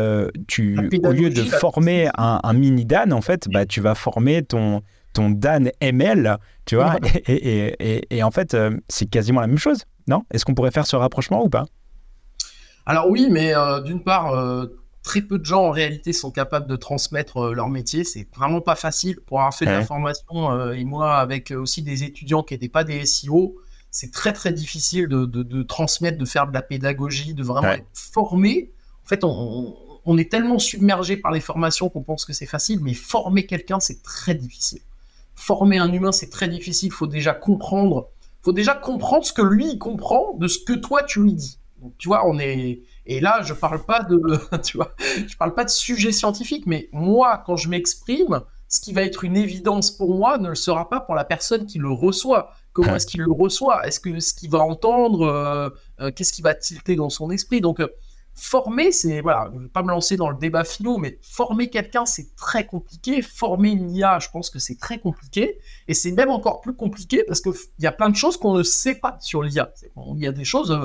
tu, 0.47 0.77
au 1.03 1.11
lieu 1.11 1.29
de 1.29 1.43
former 1.43 2.07
un, 2.17 2.39
un, 2.41 2.53
mini 2.53 2.85
Dan, 2.85 3.11
en 3.11 3.21
fait, 3.21 3.49
bah, 3.49 3.65
tu 3.65 3.81
vas 3.81 3.95
former 3.95 4.41
ton, 4.43 4.81
ton 5.15 5.31
Dan 5.31 5.71
ML, 5.81 6.37
tu 6.65 6.75
vois, 6.75 6.97
et, 7.27 8.21
en 8.21 8.31
fait, 8.31 8.53
euh, 8.53 8.77
c'est 8.87 9.09
quasiment 9.09 9.41
la 9.41 9.47
même 9.47 9.57
chose, 9.57 9.85
non? 10.07 10.23
Est-ce 10.31 10.45
qu'on 10.45 10.53
pourrait 10.53 10.71
faire 10.71 10.85
ce 10.85 10.95
rapprochement 10.95 11.43
ou 11.43 11.49
pas? 11.49 11.65
Alors 12.85 13.09
oui, 13.09 13.27
mais 13.29 13.55
euh, 13.55 13.81
d'une 13.81 14.03
part, 14.03 14.33
euh, 14.33 14.65
très 15.03 15.21
peu 15.21 15.39
de 15.39 15.45
gens 15.45 15.65
en 15.65 15.71
réalité 15.71 16.13
sont 16.13 16.31
capables 16.31 16.67
de 16.67 16.75
transmettre 16.75 17.53
leur 17.53 17.69
métier. 17.69 18.03
C'est 18.03 18.27
vraiment 18.35 18.61
pas 18.61 18.75
facile 18.75 19.19
pour 19.25 19.39
avoir 19.39 19.55
fait 19.55 19.65
de 19.65 19.71
la 19.71 19.85
formation. 19.85 20.71
et 20.71 20.83
moi, 20.83 21.17
avec 21.17 21.51
aussi 21.51 21.81
des 21.81 22.03
étudiants 22.03 22.43
qui 22.43 22.53
n'étaient 22.53 22.69
pas 22.69 22.83
des 22.83 23.05
SEO, 23.05 23.55
c'est 23.91 24.11
très 24.11 24.33
très 24.33 24.51
difficile 24.51 25.07
de, 25.07 25.63
transmettre, 25.63 26.17
de 26.17 26.25
faire 26.25 26.47
de 26.47 26.53
la 26.53 26.61
pédagogie, 26.61 27.33
de 27.33 27.43
vraiment 27.43 27.69
être 27.69 27.85
formé. 27.93 28.71
En 29.03 29.07
fait, 29.07 29.23
on 29.23 30.17
est 30.17 30.31
tellement 30.31 30.59
submergé 30.59 31.17
par 31.17 31.31
les 31.31 31.39
formations 31.39 31.89
qu'on 31.89 32.03
pense 32.03 32.25
que 32.25 32.33
c'est 32.33 32.47
facile, 32.47 32.79
mais 32.81 32.93
former 32.93 33.45
quelqu'un, 33.45 33.79
c'est 33.79 34.01
très 34.01 34.33
difficile 34.33 34.81
former 35.35 35.77
un 35.77 35.91
humain, 35.91 36.11
c'est 36.11 36.29
très 36.29 36.47
difficile. 36.47 36.87
Il 36.87 36.93
faut 36.93 37.07
déjà 37.07 37.33
comprendre. 37.33 38.09
faut 38.41 38.53
déjà 38.53 38.73
comprendre 38.73 39.25
ce 39.25 39.33
que 39.33 39.41
lui 39.41 39.71
il 39.73 39.79
comprend 39.79 40.33
de 40.37 40.47
ce 40.47 40.59
que 40.59 40.73
toi 40.73 41.03
tu 41.03 41.21
lui 41.21 41.33
dis. 41.33 41.59
Tu 41.97 42.07
vois, 42.07 42.27
on 42.27 42.39
est. 42.39 42.81
Et 43.05 43.19
là, 43.19 43.41
je 43.43 43.53
parle 43.53 43.83
pas 43.83 44.03
de, 44.03 44.19
tu 44.63 44.77
vois, 44.77 44.95
je 45.27 45.35
parle 45.37 45.53
pas 45.53 45.63
de 45.63 45.69
sujet 45.69 46.11
scientifique, 46.11 46.65
mais 46.65 46.89
moi, 46.91 47.43
quand 47.45 47.55
je 47.55 47.69
m'exprime, 47.69 48.41
ce 48.67 48.81
qui 48.81 48.93
va 48.93 49.03
être 49.03 49.23
une 49.23 49.37
évidence 49.37 49.91
pour 49.91 50.15
moi 50.15 50.37
ne 50.37 50.49
le 50.49 50.55
sera 50.55 50.89
pas 50.89 50.99
pour 50.99 51.15
la 51.15 51.23
personne 51.23 51.65
qui 51.65 51.77
le 51.77 51.91
reçoit. 51.91 52.51
Comment 52.73 52.95
est-ce 52.95 53.07
qu'il 53.07 53.21
le 53.21 53.31
reçoit? 53.31 53.87
Est-ce 53.87 53.99
que 53.99 54.19
ce 54.19 54.33
qu'il 54.33 54.49
va 54.49 54.59
entendre, 54.59 55.21
euh, 55.21 55.69
euh, 56.01 56.11
qu'est-ce 56.11 56.33
qui 56.33 56.41
va 56.41 56.53
tilter 56.53 56.95
dans 56.95 57.09
son 57.09 57.31
esprit? 57.31 57.61
Donc, 57.61 57.79
euh, 57.79 57.87
former, 58.33 58.91
c'est 58.91 59.21
voilà, 59.21 59.49
je 59.53 59.59
vais 59.59 59.69
pas 59.69 59.81
me 59.81 59.91
lancer 59.91 60.17
dans 60.17 60.29
le 60.29 60.37
débat 60.37 60.65
philo, 60.65 60.97
mais 60.97 61.17
former 61.21 61.69
quelqu'un, 61.69 62.05
c'est 62.05 62.35
très 62.35 62.65
compliqué. 62.65 63.21
Former 63.21 63.69
une 63.69 63.91
IA, 63.91 64.19
je 64.19 64.27
pense 64.29 64.49
que 64.49 64.59
c'est 64.59 64.77
très 64.77 64.99
compliqué, 64.99 65.57
et 65.87 65.93
c'est 65.93 66.11
même 66.11 66.29
encore 66.29 66.59
plus 66.59 66.75
compliqué 66.75 67.23
parce 67.25 67.39
qu'il 67.39 67.53
y 67.79 67.87
a 67.87 67.93
plein 67.93 68.09
de 68.09 68.15
choses 68.15 68.35
qu'on 68.35 68.55
ne 68.55 68.63
sait 68.63 68.95
pas 68.95 69.17
sur 69.21 69.41
l'IA. 69.41 69.71
Il 70.15 70.21
y 70.21 70.27
a 70.27 70.33
des 70.33 70.43
choses, 70.43 70.77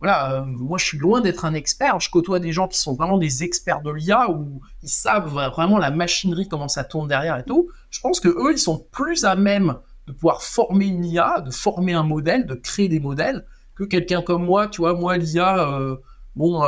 voilà, 0.00 0.32
euh, 0.32 0.44
moi 0.44 0.78
je 0.78 0.86
suis 0.86 0.98
loin 0.98 1.20
d'être 1.20 1.44
un 1.44 1.54
expert. 1.54 2.00
Je 2.00 2.10
côtoie 2.10 2.40
des 2.40 2.52
gens 2.52 2.68
qui 2.68 2.78
sont 2.78 2.94
vraiment 2.94 3.18
des 3.18 3.44
experts 3.44 3.82
de 3.82 3.90
l'IA 3.90 4.30
où 4.30 4.60
ils 4.82 4.88
savent 4.88 5.34
vraiment 5.54 5.78
la 5.78 5.90
machinerie 5.90 6.48
comment 6.48 6.68
ça 6.68 6.84
tourne 6.84 7.06
derrière 7.06 7.36
et 7.36 7.44
tout. 7.44 7.68
Je 7.90 8.00
pense 8.00 8.18
que 8.18 8.28
eux, 8.28 8.52
ils 8.52 8.58
sont 8.58 8.86
plus 8.90 9.24
à 9.24 9.36
même 9.36 9.76
de 10.06 10.12
pouvoir 10.12 10.42
former 10.42 10.86
une 10.86 11.04
IA, 11.04 11.42
de 11.42 11.50
former 11.50 11.92
un 11.92 12.02
modèle, 12.02 12.46
de 12.46 12.54
créer 12.54 12.88
des 12.88 13.00
modèles 13.00 13.46
que 13.74 13.84
quelqu'un 13.84 14.22
comme 14.22 14.44
moi. 14.44 14.68
Tu 14.68 14.80
vois, 14.80 14.94
moi 14.94 15.16
l'IA. 15.18 15.68
Euh, 15.68 15.96
bon, 16.34 16.62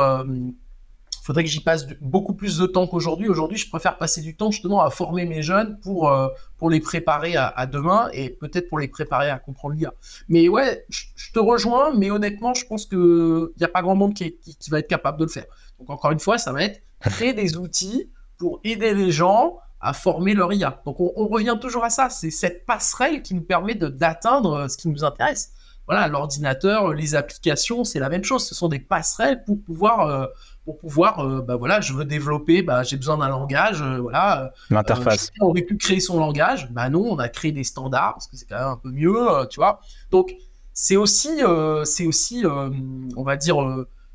euh, 1.23 1.25
faudrait 1.25 1.43
que 1.43 1.49
j'y 1.49 1.61
passe 1.61 1.87
beaucoup 2.01 2.33
plus 2.33 2.57
de 2.57 2.65
temps 2.65 2.87
qu'aujourd'hui. 2.87 3.29
Aujourd'hui, 3.29 3.57
je 3.57 3.69
préfère 3.69 3.97
passer 3.97 4.21
du 4.21 4.35
temps 4.35 4.51
justement 4.51 4.81
à 4.81 4.89
former 4.89 5.25
mes 5.25 5.41
jeunes 5.41 5.79
pour, 5.79 6.09
euh, 6.09 6.27
pour 6.57 6.69
les 6.69 6.79
préparer 6.79 7.35
à, 7.35 7.65
demain 7.65 8.09
et 8.13 8.29
peut-être 8.29 8.69
pour 8.69 8.79
les 8.79 8.87
préparer 8.87 9.29
à 9.29 9.39
comprendre 9.39 9.75
l'IA. 9.75 9.93
Mais 10.27 10.47
ouais, 10.49 10.85
je, 10.89 11.31
te 11.31 11.39
rejoins, 11.39 11.93
mais 11.95 12.11
honnêtement, 12.11 12.53
je 12.53 12.65
pense 12.65 12.85
qu'il 12.85 12.97
n'y 13.57 13.63
a 13.63 13.67
pas 13.67 13.81
grand 13.81 13.95
monde 13.95 14.13
qui, 14.13 14.35
qui, 14.37 14.69
va 14.69 14.79
être 14.79 14.87
capable 14.87 15.17
de 15.17 15.23
le 15.23 15.29
faire. 15.29 15.45
Donc 15.79 15.89
encore 15.89 16.11
une 16.11 16.19
fois, 16.19 16.37
ça 16.37 16.51
va 16.51 16.63
être 16.63 16.81
créer 16.99 17.33
des 17.33 17.57
outils 17.57 18.09
pour 18.37 18.59
aider 18.63 18.93
les 18.93 19.11
gens 19.11 19.57
à 19.79 19.93
former 19.93 20.33
leur 20.33 20.51
IA. 20.53 20.81
Donc 20.85 20.99
on, 20.99 21.11
on 21.15 21.27
revient 21.27 21.57
toujours 21.59 21.83
à 21.83 21.89
ça, 21.89 22.09
c'est 22.09 22.31
cette 22.31 22.65
passerelle 22.65 23.21
qui 23.21 23.33
nous 23.33 23.41
permet 23.41 23.75
d'atteindre 23.75 24.69
ce 24.69 24.77
qui 24.77 24.87
nous 24.87 25.03
intéresse 25.03 25.53
voilà, 25.87 26.07
l'ordinateur, 26.07 26.93
les 26.93 27.15
applications, 27.15 27.83
c'est 27.83 27.99
la 27.99 28.09
même 28.09 28.23
chose. 28.23 28.45
Ce 28.47 28.55
sont 28.55 28.69
des 28.69 28.79
passerelles 28.79 29.43
pour 29.43 29.61
pouvoir, 29.61 30.07
euh, 30.07 30.25
pour 30.63 30.77
pouvoir, 30.77 31.19
euh, 31.19 31.41
bah 31.41 31.57
voilà, 31.57 31.81
je 31.81 31.93
veux 31.93 32.05
développer, 32.05 32.61
bah 32.61 32.83
j'ai 32.83 32.95
besoin 32.95 33.17
d'un 33.17 33.27
langage, 33.27 33.81
euh, 33.81 33.99
voilà. 33.99 34.53
L'interface. 34.69 35.31
on 35.41 35.47
aurait 35.47 35.61
pu 35.61 35.77
créer 35.77 35.99
son 35.99 36.19
langage, 36.19 36.71
bah 36.71 36.89
non, 36.89 37.01
on 37.01 37.19
a 37.19 37.27
créé 37.27 37.51
des 37.51 37.65
standards 37.65 38.13
parce 38.13 38.27
que 38.27 38.37
c'est 38.37 38.45
quand 38.45 38.57
même 38.57 38.67
un 38.67 38.77
peu 38.77 38.91
mieux, 38.91 39.27
tu 39.49 39.59
vois. 39.59 39.81
Donc 40.09 40.33
c'est 40.71 40.95
aussi, 40.95 41.41
c'est 41.83 42.05
aussi, 42.05 42.45
on 42.45 43.23
va 43.23 43.35
dire, 43.35 43.57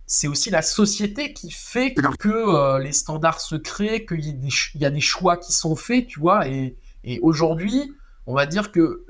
c'est 0.07 0.27
aussi 0.27 0.49
la 0.49 0.63
société 0.63 1.35
qui 1.35 1.51
fait 1.51 1.93
que 1.93 2.79
les 2.79 2.93
standards 2.93 3.41
se 3.41 3.57
créent, 3.57 4.07
qu'il 4.07 4.25
y, 4.25 4.79
y, 4.79 4.85
a 4.87 4.91
des 4.91 5.01
choix 5.01 5.37
qui 5.37 5.53
sont 5.53 5.77
faits, 5.77 6.07
tu 6.07 6.19
vois. 6.19 6.49
Et, 6.49 6.77
et 7.05 7.21
aujourd'hui, 7.21 7.93
on 8.27 8.35
va 8.35 8.47
dire 8.47 8.73
que 8.73 9.05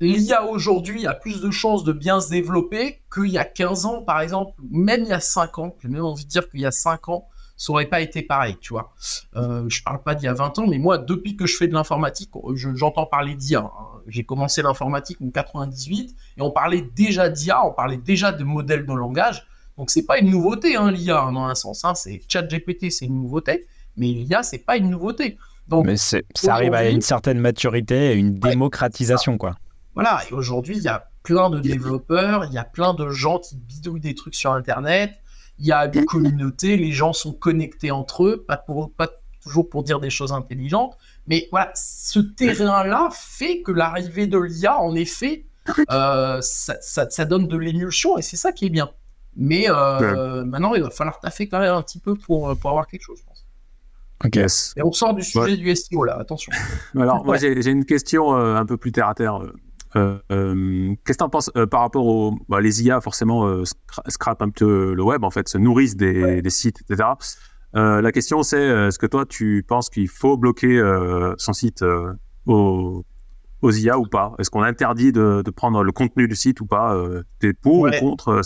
l'IA 0.00 0.44
aujourd'hui 0.46 1.06
a 1.06 1.14
plus 1.14 1.40
de 1.40 1.50
chances 1.50 1.84
de 1.84 1.92
bien 1.92 2.20
se 2.20 2.30
développer 2.30 3.00
qu'il 3.12 3.28
y 3.28 3.38
a 3.38 3.44
15 3.44 3.86
ans, 3.86 4.02
par 4.02 4.20
exemple, 4.20 4.52
même 4.70 5.02
il 5.02 5.08
y 5.08 5.12
a 5.12 5.20
5 5.20 5.58
ans. 5.58 5.74
J'ai 5.82 5.88
même 5.88 6.04
envie 6.04 6.24
de 6.24 6.30
dire 6.30 6.48
qu'il 6.48 6.60
y 6.60 6.66
a 6.66 6.70
5 6.70 7.08
ans, 7.08 7.28
ça 7.56 7.72
aurait 7.72 7.86
pas 7.86 8.00
été 8.00 8.22
pareil, 8.22 8.56
tu 8.60 8.72
vois. 8.72 8.92
Euh, 9.36 9.64
je 9.68 9.82
parle 9.82 10.02
pas 10.02 10.14
d'il 10.14 10.26
y 10.26 10.28
a 10.28 10.34
20 10.34 10.58
ans, 10.58 10.66
mais 10.66 10.78
moi, 10.78 10.98
depuis 10.98 11.36
que 11.36 11.46
je 11.46 11.56
fais 11.56 11.68
de 11.68 11.74
l'informatique, 11.74 12.30
j'entends 12.54 13.06
parler 13.06 13.34
d'IA. 13.34 13.60
Hein. 13.60 14.00
J'ai 14.08 14.24
commencé 14.24 14.62
l'informatique 14.62 15.18
en 15.22 15.30
98 15.30 16.16
et 16.38 16.42
on 16.42 16.50
parlait 16.50 16.82
déjà 16.96 17.28
d'IA, 17.28 17.64
on 17.64 17.72
parlait 17.72 17.98
déjà 17.98 18.32
de 18.32 18.42
modèles 18.42 18.84
de 18.84 18.92
langage. 18.92 19.46
Donc 19.78 19.90
c'est 19.90 20.04
pas 20.04 20.18
une 20.18 20.30
nouveauté, 20.30 20.76
hein, 20.76 20.90
l'IA, 20.90 21.30
dans 21.32 21.44
un 21.44 21.54
sens. 21.54 21.84
Hein. 21.84 21.94
C'est 21.94 22.20
ChatGPT, 22.26 22.90
c'est 22.90 23.06
une 23.06 23.22
nouveauté, 23.22 23.66
mais 23.96 24.08
l'IA, 24.08 24.42
c'est 24.42 24.58
pas 24.58 24.76
une 24.76 24.90
nouveauté. 24.90 25.38
Donc, 25.68 25.86
mais 25.86 25.96
ça 25.96 26.20
arrive 26.48 26.74
à 26.74 26.88
une 26.88 27.00
certaine 27.00 27.38
maturité, 27.38 28.14
une 28.14 28.34
démocratisation, 28.34 29.38
quoi. 29.38 29.54
Voilà, 29.94 30.22
et 30.30 30.32
aujourd'hui, 30.32 30.76
il 30.76 30.82
y 30.82 30.88
a 30.88 31.08
plein 31.22 31.50
de 31.50 31.60
développeurs, 31.60 32.44
il 32.46 32.52
y 32.52 32.58
a 32.58 32.64
plein 32.64 32.94
de 32.94 33.08
gens 33.10 33.38
qui 33.38 33.56
bidouillent 33.56 34.00
des 34.00 34.14
trucs 34.14 34.34
sur 34.34 34.52
Internet, 34.52 35.12
il 35.58 35.66
y 35.66 35.72
a 35.72 35.86
des 35.86 36.04
communautés, 36.04 36.76
les 36.76 36.92
gens 36.92 37.12
sont 37.12 37.32
connectés 37.32 37.90
entre 37.90 38.24
eux, 38.24 38.44
pas, 38.46 38.56
pour, 38.56 38.92
pas 38.92 39.08
toujours 39.42 39.68
pour 39.68 39.82
dire 39.82 40.00
des 40.00 40.10
choses 40.10 40.32
intelligentes, 40.32 40.96
mais 41.26 41.48
voilà, 41.50 41.70
ce 41.74 42.18
terrain-là 42.18 43.10
fait 43.12 43.62
que 43.62 43.72
l'arrivée 43.72 44.26
de 44.26 44.38
l'IA, 44.38 44.78
en 44.78 44.94
effet, 44.94 45.44
euh, 45.90 46.40
ça, 46.40 46.74
ça, 46.80 47.24
donne 47.24 47.46
de 47.46 47.56
l'émulsion, 47.56 48.18
et 48.18 48.22
c'est 48.22 48.36
ça 48.36 48.52
qui 48.52 48.66
est 48.66 48.70
bien. 48.70 48.90
Mais 49.36 49.66
euh, 49.68 50.44
maintenant, 50.44 50.74
il 50.74 50.82
va 50.82 50.90
falloir 50.90 51.20
taffer 51.20 51.48
quand 51.48 51.60
même 51.60 51.74
un 51.74 51.82
petit 51.82 51.98
peu 51.98 52.14
pour, 52.14 52.56
pour 52.58 52.70
avoir 52.70 52.86
quelque 52.86 53.02
chose, 53.02 53.18
je 53.20 53.24
pense. 53.24 53.46
Et 54.76 54.82
on 54.82 54.92
sort 54.92 55.14
du 55.14 55.22
sujet 55.22 55.56
du 55.56 55.74
SEO 55.74 56.04
là, 56.04 56.16
attention. 56.18 56.52
Alors, 56.96 57.24
moi, 57.24 57.36
j'ai 57.36 57.70
une 57.70 57.84
question 57.84 58.36
euh, 58.36 58.54
un 58.56 58.66
peu 58.66 58.76
plus 58.76 58.92
terre 58.92 59.08
à 59.08 59.14
terre. 59.14 59.40
Euh, 59.96 60.18
euh, 60.30 60.94
qu'est-ce 61.04 61.18
que 61.18 61.22
tu 61.22 61.24
en 61.24 61.28
penses 61.28 61.50
euh, 61.56 61.66
par 61.66 61.80
rapport 61.80 62.06
aux 62.06 62.34
bah, 62.48 62.60
les 62.60 62.82
IA 62.82 63.00
forcément 63.00 63.62
scrapent 64.08 64.42
un 64.42 64.50
peu 64.50 64.94
le 64.94 65.02
web 65.02 65.24
en 65.24 65.30
fait, 65.30 65.48
se 65.48 65.58
nourrissent 65.58 65.96
des, 65.96 66.40
des 66.40 66.50
sites, 66.50 66.80
etc. 66.80 67.10
la 67.74 68.12
question 68.12 68.42
c'est 68.42 68.62
est-ce 68.62 68.98
que 68.98 69.06
toi 69.06 69.26
tu 69.26 69.64
penses 69.66 69.90
qu'il 69.90 70.08
faut 70.08 70.36
bloquer 70.36 70.80
son 71.38 71.52
site 71.52 71.84
aux, 72.46 73.04
aux, 73.60 73.72
IA 73.72 73.98
ou 73.98 74.06
pas? 74.06 74.34
Est-ce 74.38 74.50
qu'on 74.50 74.62
interdit 74.62 75.12
de, 75.12 75.42
de, 75.44 75.50
prendre 75.50 75.82
le 75.82 75.92
contenu 75.92 76.28
du 76.28 76.36
site 76.36 76.60
ou 76.60 76.66
pas 76.66 76.96
T'es 77.38 77.52
pour 77.52 77.82
ou 77.82 77.90
contre 78.00 78.40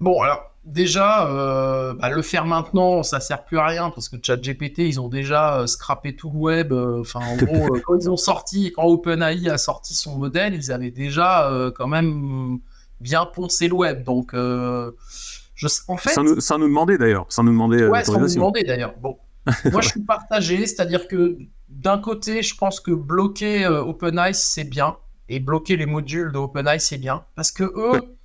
Bon 0.00 0.20
alors 0.22 0.51
déjà, 0.64 1.28
euh, 1.28 1.94
bah, 1.94 2.10
le 2.10 2.22
faire 2.22 2.46
maintenant, 2.46 3.02
ça 3.02 3.20
sert 3.20 3.44
plus 3.44 3.58
à 3.58 3.66
rien 3.66 3.90
parce 3.90 4.08
que 4.08 4.16
ChatGPT, 4.22 4.80
ils 4.80 5.00
ont 5.00 5.08
déjà 5.08 5.58
euh, 5.58 5.66
scrappé 5.66 6.14
tout 6.14 6.30
le 6.30 6.38
web. 6.38 6.72
Euh, 6.72 7.00
enfin, 7.00 7.20
en 7.20 7.36
gros, 7.36 7.76
quand 7.84 7.96
ils 7.96 8.10
ont 8.10 8.16
sorti, 8.16 8.72
quand 8.72 8.84
OpenAI 8.84 9.48
a 9.48 9.58
sorti 9.58 9.94
son 9.94 10.16
modèle, 10.16 10.54
ils 10.54 10.72
avaient 10.72 10.90
déjà 10.90 11.50
quand 11.76 11.88
même 11.88 12.58
bien 13.00 13.26
poncé 13.26 13.68
le 13.68 13.74
web. 13.74 14.04
Donc, 14.04 14.32
je, 14.34 15.68
en 15.88 15.96
fait, 15.96 16.10
sans 16.10 16.24
nous, 16.24 16.40
sans 16.40 16.58
nous 16.58 16.68
demander 16.68 16.98
d'ailleurs, 16.98 17.26
sans 17.28 17.42
nous 17.42 17.52
demander. 17.52 17.86
ouais, 17.86 18.04
sans 18.04 18.18
nous 18.18 18.32
demander 18.32 18.62
d'ailleurs. 18.62 18.94
Bon, 19.00 19.18
moi, 19.72 19.80
je 19.80 19.88
suis 19.88 20.02
partagé, 20.02 20.66
c'est-à-dire 20.66 21.08
que 21.08 21.38
d'un 21.68 21.98
côté, 21.98 22.42
je 22.42 22.56
pense 22.56 22.80
que 22.80 22.92
bloquer 22.92 23.66
OpenAI 23.66 24.34
c'est 24.34 24.64
bien 24.64 24.96
et 25.28 25.40
bloquer 25.40 25.76
les 25.76 25.86
modules 25.86 26.32
de 26.32 26.38
OpenAI 26.38 26.78
c'est 26.78 26.98
bien 26.98 27.24
parce 27.34 27.50
que 27.50 27.64
eux 27.64 28.16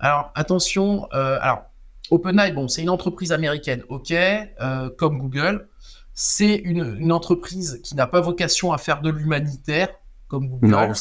alors, 0.00 0.32
attention, 0.34 1.08
euh, 1.14 1.38
alors, 1.40 1.65
OpenAI, 2.10 2.52
bon, 2.52 2.68
c'est 2.68 2.82
une 2.82 2.90
entreprise 2.90 3.32
américaine, 3.32 3.82
ok, 3.88 4.12
euh, 4.12 4.90
comme 4.96 5.18
Google. 5.18 5.68
C'est 6.14 6.54
une, 6.54 7.12
entreprise 7.12 7.80
qui 7.84 7.94
n'a 7.94 8.06
pas 8.06 8.20
vocation 8.20 8.72
à 8.72 8.78
faire 8.78 9.02
de 9.02 9.10
l'humanitaire, 9.10 9.88
comme 10.28 10.48
Google. 10.48 10.92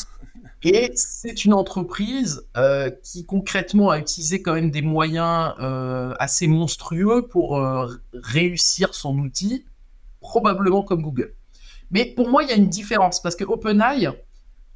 Et 0.64 0.92
c'est 0.96 1.46
une 1.46 1.54
entreprise 1.54 2.46
euh, 2.58 2.90
qui 3.04 3.26
concrètement 3.26 3.92
a 3.92 4.00
utilisé 4.00 4.42
quand 4.42 4.54
même 4.54 4.72
des 4.72 4.82
moyens 4.82 5.54
assez 6.20 6.48
monstrueux 6.48 7.28
pour 7.28 7.62
réussir 8.14 8.94
son 8.94 9.18
outil, 9.20 9.66
probablement 10.20 10.84
comme 10.84 11.02
Google. 11.02 11.34
Mais 11.92 12.06
pour 12.06 12.30
moi, 12.30 12.44
il 12.44 12.50
y 12.50 12.52
a 12.52 12.56
une 12.56 12.70
différence 12.70 13.22
parce 13.22 13.36
que 13.36 13.46
OpenAI, 13.46 14.10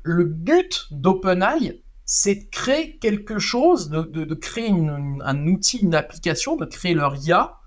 le 0.03 0.23
but 0.23 0.87
d'OpenAI, 0.91 1.81
c'est 2.11 2.33
de 2.33 2.49
créer 2.49 2.97
quelque 2.97 3.37
chose, 3.37 3.91
de, 3.91 4.33
créer 4.33 4.71
un 4.71 5.45
outil, 5.45 5.77
une 5.77 5.93
application, 5.93 6.55
de 6.55 6.65
créer 6.65 6.95
leur 6.95 7.15
IA. 7.15 7.59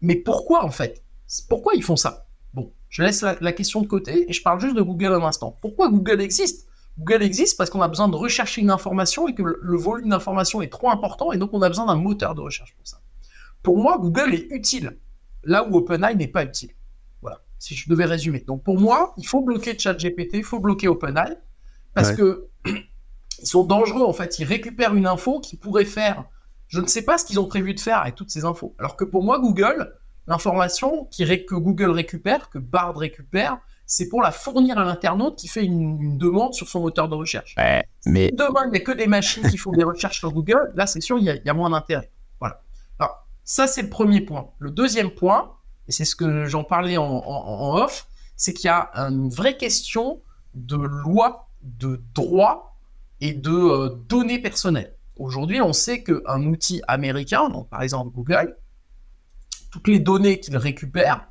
Mais 0.00 0.16
pourquoi 0.16 0.64
en 0.64 0.70
fait? 0.70 1.04
Pourquoi 1.46 1.74
ils 1.74 1.82
font 1.82 1.96
ça? 1.96 2.26
Bon, 2.54 2.72
je 2.88 3.02
laisse 3.02 3.20
la, 3.20 3.52
question 3.52 3.82
de 3.82 3.86
côté 3.86 4.30
et 4.30 4.32
je 4.32 4.42
parle 4.42 4.62
juste 4.62 4.76
de 4.76 4.80
Google 4.80 5.12
un 5.12 5.22
instant. 5.24 5.58
Pourquoi 5.60 5.90
Google 5.90 6.22
existe? 6.22 6.68
Google 6.98 7.22
existe 7.22 7.58
parce 7.58 7.68
qu'on 7.68 7.82
a 7.82 7.88
besoin 7.88 8.08
de 8.08 8.16
rechercher 8.16 8.62
une 8.62 8.70
information 8.70 9.28
et 9.28 9.34
que 9.34 9.42
le, 9.42 9.76
volume 9.76 10.08
d'information 10.08 10.62
est 10.62 10.72
trop 10.72 10.88
important 10.88 11.30
et 11.32 11.36
donc 11.36 11.52
on 11.52 11.60
a 11.60 11.68
besoin 11.68 11.84
d'un 11.84 11.96
moteur 11.96 12.34
de 12.34 12.40
recherche 12.40 12.74
pour 12.74 12.88
ça. 12.88 13.02
Pour 13.62 13.76
moi, 13.76 13.98
Google 13.98 14.32
est 14.32 14.46
utile 14.52 14.96
là 15.44 15.68
où 15.68 15.76
OpenAI 15.76 16.14
n'est 16.14 16.28
pas 16.28 16.44
utile. 16.44 16.70
Voilà, 17.20 17.42
si 17.58 17.74
je 17.74 17.90
devais 17.90 18.06
résumer. 18.06 18.40
Donc 18.40 18.64
pour 18.64 18.80
moi, 18.80 19.12
il 19.18 19.26
faut 19.26 19.42
bloquer 19.42 19.78
ChatGPT, 19.78 20.36
il 20.38 20.44
faut 20.44 20.60
bloquer 20.60 20.88
OpenAI 20.88 21.36
parce 21.92 22.12
que 22.12 22.48
ils 23.40 23.46
sont 23.46 23.64
dangereux 23.64 24.04
en 24.04 24.12
fait. 24.12 24.38
Ils 24.38 24.44
récupèrent 24.44 24.94
une 24.94 25.06
info 25.06 25.40
qui 25.40 25.56
pourrait 25.56 25.84
faire. 25.84 26.24
Je 26.68 26.80
ne 26.80 26.86
sais 26.86 27.02
pas 27.02 27.18
ce 27.18 27.24
qu'ils 27.24 27.40
ont 27.40 27.46
prévu 27.46 27.74
de 27.74 27.80
faire 27.80 27.98
avec 27.98 28.14
toutes 28.14 28.30
ces 28.30 28.44
infos. 28.44 28.74
Alors 28.78 28.96
que 28.96 29.04
pour 29.04 29.24
moi, 29.24 29.38
Google, 29.40 29.92
l'information 30.26 31.06
que 31.06 31.54
Google 31.54 31.90
récupère, 31.90 32.48
que 32.50 32.58
Bard 32.58 32.96
récupère, 32.96 33.58
c'est 33.86 34.08
pour 34.08 34.22
la 34.22 34.30
fournir 34.30 34.78
à 34.78 34.84
l'internaute 34.84 35.36
qui 35.36 35.48
fait 35.48 35.64
une, 35.64 36.16
demande 36.16 36.54
sur 36.54 36.68
son 36.68 36.80
moteur 36.80 37.08
de 37.08 37.16
recherche. 37.16 37.56
Ouais, 37.58 37.84
mais... 38.06 38.30
demain, 38.30 38.66
il 38.66 38.70
n'y 38.70 38.76
a 38.76 38.80
que 38.80 38.92
des 38.92 39.08
machines 39.08 39.42
qui 39.50 39.56
font 39.56 39.72
des 39.72 39.82
recherches 39.82 40.20
sur 40.20 40.32
Google, 40.32 40.70
là, 40.76 40.86
c'est 40.86 41.00
sûr, 41.00 41.18
il 41.18 41.24
y, 41.24 41.48
a, 41.48 41.54
moins 41.54 41.70
d'intérêt. 41.70 42.12
Voilà. 42.38 42.62
Alors, 43.00 43.26
ça, 43.42 43.66
c'est 43.66 43.82
le 43.82 43.90
premier 43.90 44.20
point. 44.20 44.50
Le 44.60 44.70
deuxième 44.70 45.10
point, 45.10 45.56
et 45.88 45.92
c'est 45.92 46.04
ce 46.04 46.14
que 46.14 46.44
j'en 46.44 46.62
parlais 46.62 46.98
en, 46.98 47.04
en 47.04 47.76
off, 47.78 48.06
c'est 48.36 48.54
qu'il 48.54 48.66
y 48.66 48.70
a 48.70 48.90
une 48.94 49.28
vraie 49.28 49.56
question 49.56 50.22
de 50.54 50.76
loi, 50.76 51.48
de 51.62 52.00
droit 52.14 52.69
et 53.20 53.32
de 53.32 53.50
euh, 53.50 53.88
données 54.08 54.38
personnelles. 54.38 54.94
Aujourd'hui, 55.16 55.60
on 55.60 55.72
sait 55.72 56.02
qu'un 56.02 56.42
outil 56.44 56.80
américain, 56.88 57.48
donc 57.48 57.68
par 57.68 57.82
exemple 57.82 58.10
Google, 58.14 58.56
toutes 59.70 59.88
les 59.88 60.00
données 60.00 60.40
qu'il 60.40 60.56
récupère 60.56 61.26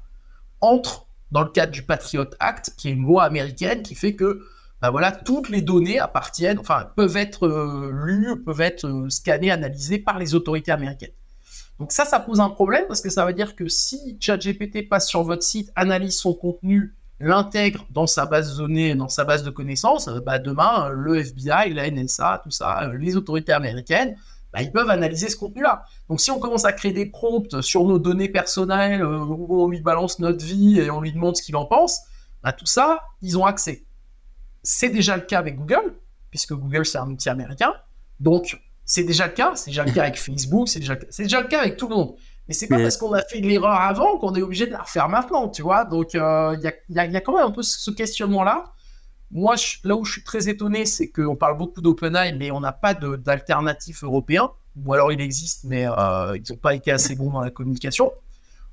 entrent 0.62 1.08
dans 1.32 1.42
le 1.42 1.50
cadre 1.50 1.72
du 1.72 1.84
Patriot 1.84 2.26
Act, 2.40 2.74
qui 2.78 2.90
est 2.90 2.92
une 2.92 3.06
loi 3.06 3.24
américaine 3.24 3.82
qui 3.82 3.96
fait 3.96 4.16
que 4.16 4.42
bah 4.82 4.92
voilà, 4.92 5.12
toutes 5.12 5.50
les 5.50 5.62
données 5.62 6.00
appartiennent, 6.00 6.60
enfin, 6.60 6.90
peuvent 6.96 7.18
être 7.18 7.48
euh, 7.48 7.92
lues, 7.92 8.42
peuvent 8.44 8.62
être 8.62 8.88
euh, 8.88 9.10
scannées, 9.10 9.52
analysées 9.52 10.00
par 10.00 10.20
les 10.20 10.36
autorités 10.36 10.72
américaines. 10.72 11.12
Donc 11.80 11.92
ça, 11.92 12.06
ça 12.06 12.20
pose 12.20 12.40
un 12.40 12.50
problème 12.50 12.86
parce 12.88 13.02
que 13.02 13.10
ça 13.10 13.26
veut 13.26 13.34
dire 13.34 13.56
que 13.56 13.68
si 13.68 14.18
ChatGPT 14.20 14.88
passe 14.88 15.08
sur 15.08 15.24
votre 15.24 15.44
site, 15.44 15.72
analyse 15.76 16.18
son 16.18 16.34
contenu 16.34 16.96
l'intègre 17.20 17.86
dans 17.90 18.08
sa 18.08 18.26
base 18.26 18.54
de 18.54 18.58
données, 18.58 18.96
dans 18.96 19.10
sa 19.10 19.26
base 19.26 19.44
de 19.44 19.50
connaissances, 19.50 20.08
euh, 20.08 20.20
bah 20.20 20.40
demain, 20.40 20.90
le 20.90 21.18
FBI, 21.18 21.74
la 21.74 21.90
NSA, 21.90 22.42
tout 22.44 22.52
ça, 22.52 22.84
euh, 22.84 22.98
les 22.98 23.16
autorités 23.16 23.52
américaines, 23.52 24.16
bah, 24.54 24.62
ils 24.62 24.72
peuvent 24.72 24.90
analyser 24.90 25.30
ce 25.30 25.36
contenu-là. 25.36 25.84
Donc 26.08 26.22
si 26.22 26.32
on 26.32 26.40
commence 26.40 26.66
à 26.66 26.74
créer 26.74 26.94
des 26.94 27.06
prompts 27.06 27.62
sur 27.62 27.84
nos 27.84 28.00
données 28.00 28.30
personnelles, 28.30 29.02
euh, 29.02 29.20
où 29.20 29.64
on 29.64 29.68
lui 29.68 29.82
balance 29.82 30.20
notre 30.20 30.44
vie 30.44 30.80
et 30.80 30.90
on 30.90 31.02
lui 31.02 31.12
demande 31.12 31.36
ce 31.36 31.44
qu'il 31.44 31.56
en 31.56 31.66
pense, 31.66 32.00
bah, 32.42 32.54
tout 32.54 32.66
ça, 32.66 33.04
ils 33.22 33.38
ont 33.38 33.46
accès. 33.46 33.86
C'est 34.64 34.90
déjà 34.90 35.16
le 35.16 35.24
cas 35.24 35.40
avec 35.40 35.58
Google, 35.58 35.96
puisque 36.30 36.54
Google 36.54 36.86
c'est 36.86 36.98
un 36.98 37.10
outil 37.10 37.30
américain. 37.30 37.74
Donc 38.20 38.60
c'est 38.86 39.04
déjà 39.04 39.28
le 39.28 39.34
cas, 39.34 39.56
c'est 39.56 39.72
déjà 39.72 39.84
le 39.84 39.92
cas 39.92 40.04
avec 40.04 40.18
Facebook, 40.18 40.68
c'est 40.68 40.80
déjà, 40.80 40.96
déjà 40.96 41.42
le 41.42 41.48
cas 41.48 41.62
avec 41.62 41.78
tout 41.78 41.88
le 41.88 41.96
monde. 41.96 42.16
Mais 42.50 42.56
c'est 42.56 42.66
pas 42.66 42.80
parce 42.80 42.98
qu'on 42.98 43.14
a 43.14 43.22
fait 43.22 43.42
de 43.42 43.48
l'erreur 43.48 43.80
avant 43.80 44.18
qu'on 44.18 44.34
est 44.34 44.42
obligé 44.42 44.66
de 44.66 44.72
la 44.72 44.82
refaire 44.82 45.08
maintenant, 45.08 45.50
tu 45.50 45.62
vois. 45.62 45.86
Donc, 45.86 46.16
euh, 46.16 46.58
il 46.58 46.96
y, 46.96 46.98
a, 47.00 47.22
quand 47.22 47.36
même 47.36 47.46
un 47.46 47.52
peu 47.52 47.62
ce 47.62 47.92
questionnement-là. 47.92 48.74
Moi, 49.30 49.54
là 49.84 49.96
où 49.96 50.04
je 50.04 50.14
suis 50.14 50.24
très 50.24 50.50
étonné, 50.50 50.88
c'est 50.88 51.12
qu'on 51.12 51.36
parle 51.36 51.60
beaucoup 51.60 51.80
d'OpenAI, 51.80 52.34
mais 52.34 52.50
on 52.50 52.60
n'a 52.60 52.72
pas 52.72 52.96
d'alternatif 52.96 54.04
européen. 54.04 54.50
Ou 54.84 54.94
alors 54.94 55.12
il 55.12 55.22
existe, 55.22 55.66
mais 55.66 55.86
euh, 55.88 56.38
ils 56.38 56.52
n'ont 56.52 56.58
pas 56.58 56.74
été 56.74 56.92
assez 56.92 57.16
bons 57.16 57.30
dans 57.30 57.42
la 57.42 57.52
communication. 57.52 58.12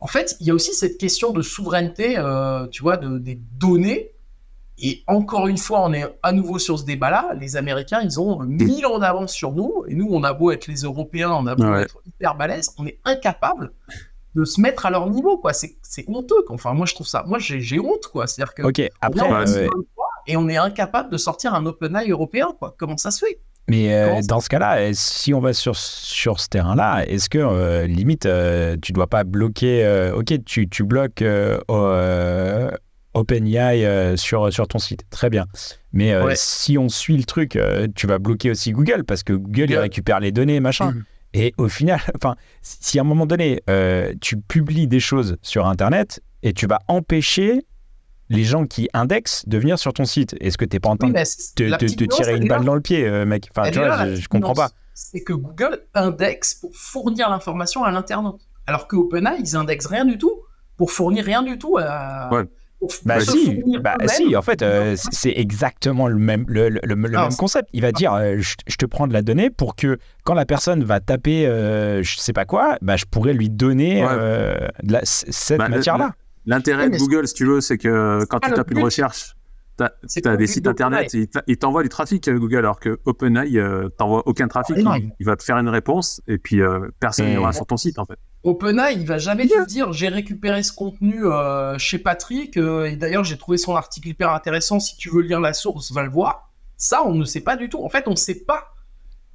En 0.01 0.07
fait, 0.07 0.39
il 0.41 0.47
y 0.47 0.51
a 0.51 0.55
aussi 0.55 0.73
cette 0.73 0.97
question 0.97 1.33
de 1.33 1.43
souveraineté, 1.43 2.17
euh, 2.17 2.67
tu 2.69 2.81
vois, 2.81 2.97
de, 2.97 3.19
des 3.19 3.35
données 3.59 4.13
et 4.79 5.03
encore 5.07 5.47
une 5.47 5.57
fois, 5.57 5.83
on 5.85 5.93
est 5.95 6.05
à 6.23 6.33
nouveau 6.33 6.59
sur 6.59 6.79
ce 6.79 6.85
débat-là. 6.85 7.31
Les 7.41 7.57
Américains, 7.57 8.01
ils 8.03 8.21
ont 8.21 8.41
mille 8.41 8.85
ans 8.85 8.99
d'avance 8.99 9.33
sur 9.33 9.53
nous. 9.53 9.85
Et 9.89 9.95
nous, 9.95 10.09
on 10.11 10.23
a 10.23 10.35
beau 10.35 10.51
être 10.51 10.67
les 10.67 10.83
Européens, 10.83 11.31
on 11.33 11.47
a 11.47 11.55
beau 11.55 11.75
être 11.75 11.99
hyper 12.07 12.35
balèze, 12.35 12.75
on 12.79 12.87
est 12.87 12.99
incapable 13.05 13.73
de 14.35 14.45
se 14.45 14.61
mettre 14.61 14.85
à 14.85 14.91
leur 14.91 15.09
niveau, 15.09 15.39
quoi. 15.39 15.53
C'est 15.55 15.79
honteux. 16.09 16.45
Enfin, 16.51 16.75
moi, 16.75 16.85
je 16.85 16.95
trouve 16.95 17.07
ça. 17.07 17.25
Moi, 17.27 17.39
j'ai 17.39 17.81
honte, 17.81 18.07
quoi. 18.13 18.27
C'est-à-dire 18.27 18.55
que. 18.55 18.63
Ok, 18.65 18.83
après. 19.01 19.31
Euh, 19.33 19.69
et 20.27 20.37
on 20.37 20.49
est 20.49 20.57
incapable 20.57 21.11
de 21.11 21.17
sortir 21.17 21.55
un 21.55 21.65
OpenAI 21.65 22.11
européen, 22.11 22.49
quoi. 22.59 22.75
Comment 22.79 22.99
ça 22.99 23.11
se 23.11 23.25
fait? 23.25 23.41
Mais 23.69 23.95
euh, 23.95 24.21
dans 24.29 24.41
ce 24.41 24.49
cas-là, 24.49 24.79
euh, 24.79 24.91
si 24.93 25.35
on 25.35 25.41
va 25.41 25.53
sur, 25.53 25.75
sur 25.75 26.39
ce 26.39 26.49
terrain-là, 26.49 27.05
est-ce 27.07 27.29
que 27.29 27.85
limite, 27.87 28.29
tu 28.83 28.93
dois 28.93 29.07
pas 29.07 29.25
bloquer, 29.25 30.11
ok, 30.15 30.45
tu, 30.45 30.69
tu 30.69 30.85
bloques 30.85 31.25
OpenAI 33.17 33.85
euh, 33.85 34.17
sur, 34.17 34.53
sur 34.53 34.69
ton 34.69 34.79
site. 34.79 35.05
Très 35.11 35.31
bien. 35.31 35.47
Mais 35.93 36.13
euh, 36.13 36.33
si 36.35 36.79
on 36.79 36.89
suit 36.89 37.17
le 37.17 37.25
truc, 37.25 37.57
euh, 37.57 37.89
tu 37.95 38.07
vas 38.07 38.19
bloquer 38.19 38.51
aussi 38.51 38.73
Google 38.73 39.05
parce 39.05 39.23
que 39.23 39.33
Google, 39.33 39.71
il 39.71 39.79
récupère 39.79 40.21
les 40.21 40.33
données, 40.33 40.61
machin. 40.61 40.93
Mhm. 40.93 41.05
Et 41.35 41.55
au 41.57 41.69
final, 41.69 42.01
enfin, 42.15 42.37
si 42.63 42.99
à 42.99 43.03
un 43.03 43.05
moment 43.05 43.27
donné, 43.27 43.63
tu 44.21 44.37
publies 44.37 44.87
des 44.87 45.01
choses 45.01 45.37
sur 45.43 45.67
Internet 45.67 46.21
et 46.43 46.53
tu 46.53 46.67
vas 46.67 46.79
empêcher 46.89 47.67
les 48.29 48.43
gens 48.43 48.67
qui 48.67 48.89
indexent 48.93 49.49
de 49.49 49.57
venir 49.57 49.79
sur 49.79 49.93
ton 49.93 50.05
site, 50.05 50.35
est-ce 50.41 50.59
que 50.59 50.65
tu 50.65 50.77
n'es 50.77 50.81
pas 50.81 50.89
en 50.89 50.97
train 50.97 51.09
de 51.09 51.15
te, 51.15 52.05
tirer 52.05 52.37
une 52.37 52.49
balle 52.49 52.65
dans 52.65 52.75
le 52.75 52.81
pied, 52.81 53.09
mec 53.25 53.49
Enfin, 53.57 53.71
tu 53.71 53.79
vois, 53.79 54.15
je, 54.15 54.21
ne 54.21 54.27
comprends 54.27 54.55
pas. 54.55 54.71
C'est 54.95 55.23
que 55.23 55.33
Google 55.33 55.87
indexe 55.95 56.55
pour 56.55 56.75
fournir 56.75 57.31
l'information 57.31 57.85
à 57.85 57.91
l'internaute. 57.91 58.41
Alors 58.67 58.89
que 58.89 58.97
OpenAI, 58.97 59.37
ils 59.39 59.55
indexent 59.55 59.87
rien 59.87 60.05
du 60.05 60.19
tout 60.19 60.43
pour 60.77 60.91
fournir 60.91 61.25
rien 61.25 61.43
du 61.43 61.59
tout 61.59 61.79
à. 61.79 62.29
Bah 63.05 63.21
si, 63.21 63.63
bah 63.81 63.97
si, 64.07 64.37
en 64.37 64.43
fait, 64.43 64.63
euh, 64.63 64.97
c'est 65.11 65.33
exactement 65.35 66.09
le 66.09 66.19
même, 66.19 66.45
le, 66.47 66.69
le, 66.69 66.97
même 66.97 67.35
concept. 67.39 67.69
Il 67.73 67.81
va 67.81 67.91
dire, 67.91 68.13
euh, 68.13 68.37
je, 68.39 68.77
te 68.77 68.85
prends 68.85 69.07
de 69.07 69.13
la 69.13 69.23
donnée 69.23 69.51
pour 69.51 69.77
que 69.77 69.99
quand 70.25 70.35
la 70.35 70.45
personne 70.45 70.85
va 70.85 71.01
taper, 71.01 71.47
euh, 71.47 72.03
je 72.03 72.19
sais 72.19 72.35
pas 72.35 72.45
quoi, 72.45 72.77
bah, 72.83 72.97
je 72.97 73.07
pourrais 73.07 73.33
lui 73.33 73.49
donner 73.49 74.03
de 74.03 74.93
la, 74.93 75.01
cette 75.05 75.59
bah, 75.59 75.69
matière-là. 75.69 76.13
L'intérêt 76.45 76.91
de 76.91 76.97
Google, 76.97 77.27
si 77.27 77.35
tu 77.35 77.47
veux, 77.47 77.61
c'est 77.61 77.79
que 77.79 78.25
quand 78.27 78.41
tu 78.41 78.53
tapes 78.53 78.71
une 78.71 78.83
recherche, 78.83 79.36
tu 79.79 80.29
as, 80.29 80.37
des 80.37 80.47
sites 80.47 80.67
internet, 80.67 81.15
il 81.47 81.57
t'envoie 81.59 81.83
du 81.83 81.89
trafic 81.89 82.29
Google, 82.31 82.59
alors 82.59 82.81
que 82.81 82.99
OpenAI 83.05 83.59
t'envoie 83.97 84.23
aucun 84.27 84.49
trafic. 84.49 84.77
Ah, 84.87 84.97
il, 85.19 85.27
va 85.27 85.37
te 85.37 85.43
faire 85.43 85.59
une 85.59 85.69
réponse 85.69 86.21
et 86.27 86.39
puis 86.39 86.61
personne 87.01 87.27
n'ira 87.27 87.53
sur 87.53 87.67
ton 87.67 87.77
site 87.77 87.99
en 87.99 88.07
fait. 88.07 88.19
OpenAI, 88.47 88.95
il 88.95 89.07
va 89.07 89.19
jamais 89.19 89.49
te 89.49 89.67
dire 89.67 89.93
j'ai 89.93 90.09
récupéré 90.09 90.63
ce 90.63 90.73
contenu 90.73 91.25
euh, 91.25 91.77
chez 91.79 91.99
Patrick 91.99 92.57
euh, 92.57 92.85
et 92.85 92.97
d'ailleurs 92.97 93.25
j'ai 93.25 93.37
trouvé 93.37 93.59
son 93.59 93.75
article 93.75 94.09
hyper 94.09 94.31
intéressant. 94.31 94.79
Si 94.79 94.97
tu 94.97 95.11
veux 95.11 95.23
lire 95.23 95.41
la 95.41 95.53
source, 95.53 95.91
va 95.93 96.05
le 96.05 96.11
voir. 96.11 96.53
Ça, 96.77 97.05
on 97.05 97.15
ne 97.15 97.25
sait 97.25 97.41
pas 97.41 97.57
du 97.57 97.69
tout. 97.69 97.83
En 97.85 97.89
fait, 97.89 98.07
on 98.07 98.13
ne 98.13 98.17
sait 98.17 98.45
pas 98.45 98.69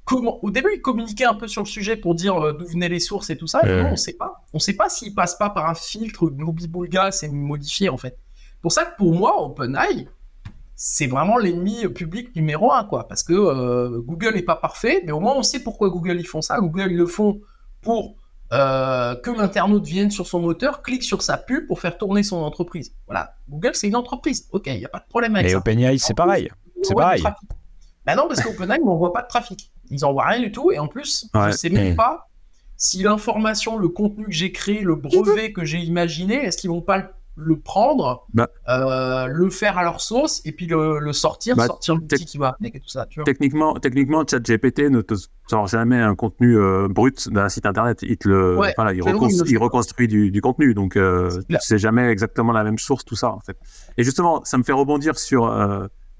comment. 0.04 0.42
Au 0.42 0.50
début, 0.50 0.70
il 0.74 0.80
communiquait 0.80 1.26
un 1.26 1.34
peu 1.34 1.46
sur 1.46 1.62
le 1.62 1.66
sujet 1.68 1.96
pour 1.96 2.14
dire 2.14 2.42
euh, 2.42 2.52
d'où 2.54 2.66
venaient 2.66 2.88
les 2.88 3.00
sources 3.00 3.28
et 3.28 3.36
tout 3.36 3.46
ça. 3.46 3.60
Et 3.64 3.82
non, 3.82 3.88
on 3.88 3.90
ne 3.92 3.96
sait 3.96 4.14
pas. 4.14 4.44
On 4.54 4.56
ne 4.56 4.62
sait 4.62 4.74
pas 4.74 4.88
s'il 4.88 5.14
passe 5.14 5.36
pas 5.36 5.50
par 5.50 5.68
un 5.68 5.74
filtre 5.74 6.30
Gloobie-Boulga, 6.30 7.10
c'est 7.10 7.28
modifié 7.28 7.90
en 7.90 7.98
fait. 7.98 8.16
Pour 8.62 8.72
ça 8.72 8.86
que 8.86 8.96
pour 8.96 9.12
moi, 9.12 9.42
OpenAI, 9.42 10.08
c'est 10.84 11.06
vraiment 11.06 11.38
l'ennemi 11.38 11.86
public 11.94 12.34
numéro 12.34 12.72
un, 12.72 12.82
quoi. 12.82 13.06
Parce 13.06 13.22
que 13.22 13.98
Google 14.00 14.34
n'est 14.34 14.42
pas 14.42 14.56
parfait, 14.56 15.00
mais 15.06 15.12
au 15.12 15.20
moins 15.20 15.34
on 15.36 15.44
sait 15.44 15.60
pourquoi 15.60 15.90
Google 15.90 16.18
ils 16.18 16.26
font 16.26 16.42
ça. 16.42 16.58
Google 16.58 16.90
ils 16.90 16.96
le 16.96 17.06
font 17.06 17.40
pour 17.82 18.16
euh, 18.52 19.14
que 19.14 19.30
l'internaute 19.30 19.86
vienne 19.86 20.10
sur 20.10 20.26
son 20.26 20.40
moteur, 20.40 20.82
clique 20.82 21.04
sur 21.04 21.22
sa 21.22 21.36
pub 21.36 21.68
pour 21.68 21.78
faire 21.78 21.96
tourner 21.96 22.24
son 22.24 22.38
entreprise. 22.38 22.96
Voilà, 23.06 23.36
Google 23.48 23.70
c'est 23.74 23.86
une 23.86 23.94
entreprise, 23.94 24.48
ok, 24.50 24.66
il 24.66 24.78
n'y 24.78 24.84
a 24.84 24.88
pas 24.88 24.98
de 24.98 25.06
problème 25.08 25.36
avec 25.36 25.50
ça. 25.50 25.54
Et 25.54 25.56
OpenAI 25.56 25.98
c'est 25.98 26.14
pareil, 26.14 26.50
c'est 26.82 26.96
pareil. 26.96 27.22
Ben 28.04 28.16
non, 28.16 28.26
parce 28.26 28.42
qu'OpenAI 28.42 28.80
n'envoie 28.80 29.12
pas 29.12 29.22
de 29.22 29.28
trafic, 29.28 29.70
ils 29.88 30.00
n'envoient 30.00 30.26
rien 30.26 30.40
du 30.40 30.50
tout, 30.50 30.72
et 30.72 30.80
en 30.80 30.88
plus, 30.88 31.28
je 31.32 31.46
ne 31.46 31.52
sais 31.52 31.70
même 31.70 31.94
pas 31.94 32.28
si 32.76 33.04
l'information, 33.04 33.78
le 33.78 33.88
contenu 33.88 34.24
que 34.24 34.32
j'ai 34.32 34.50
créé, 34.50 34.80
le 34.80 34.96
brevet 34.96 35.52
que 35.52 35.64
j'ai 35.64 35.78
imaginé, 35.78 36.34
est-ce 36.44 36.58
qu'ils 36.58 36.70
vont 36.70 36.82
pas 36.82 36.98
le 36.98 37.04
le 37.36 37.58
prendre, 37.58 38.26
bah. 38.34 38.48
euh, 38.68 39.26
le 39.26 39.50
faire 39.50 39.78
à 39.78 39.84
leur 39.84 40.00
sauce 40.00 40.42
et 40.44 40.52
puis 40.52 40.66
le, 40.66 41.12
sortir, 41.12 41.56
bah, 41.56 41.66
sortir 41.66 41.94
l'outil 41.94 42.24
qui 42.24 42.38
va 42.38 42.56
avec 42.60 42.76
et 42.76 42.80
tout 42.80 42.88
ça. 42.88 43.06
Techniquement, 43.24 43.74
techniquement, 43.74 44.24
ChatGPT 44.26 44.90
ne 44.90 45.00
te 45.00 45.14
sort 45.48 45.66
jamais 45.66 45.98
un 45.98 46.14
contenu 46.14 46.58
euh, 46.58 46.88
brut 46.88 47.28
d'un 47.30 47.48
site 47.48 47.66
internet. 47.66 48.02
Il, 48.02 48.16
le, 48.24 48.58
il, 48.92 49.58
reconstruit 49.58 50.08
du, 50.08 50.40
contenu, 50.40 50.74
donc 50.74 50.96
euh, 50.96 51.30
c'est 51.60 51.78
jamais 51.78 52.08
exactement 52.08 52.52
la 52.52 52.64
même 52.64 52.78
source, 52.78 53.04
tout 53.04 53.16
ça 53.16 53.30
en 53.30 53.40
fait. 53.40 53.56
Et 53.96 54.04
justement, 54.04 54.44
ça 54.44 54.58
me 54.58 54.62
fait 54.62 54.72
rebondir 54.72 55.18
sur 55.18 55.46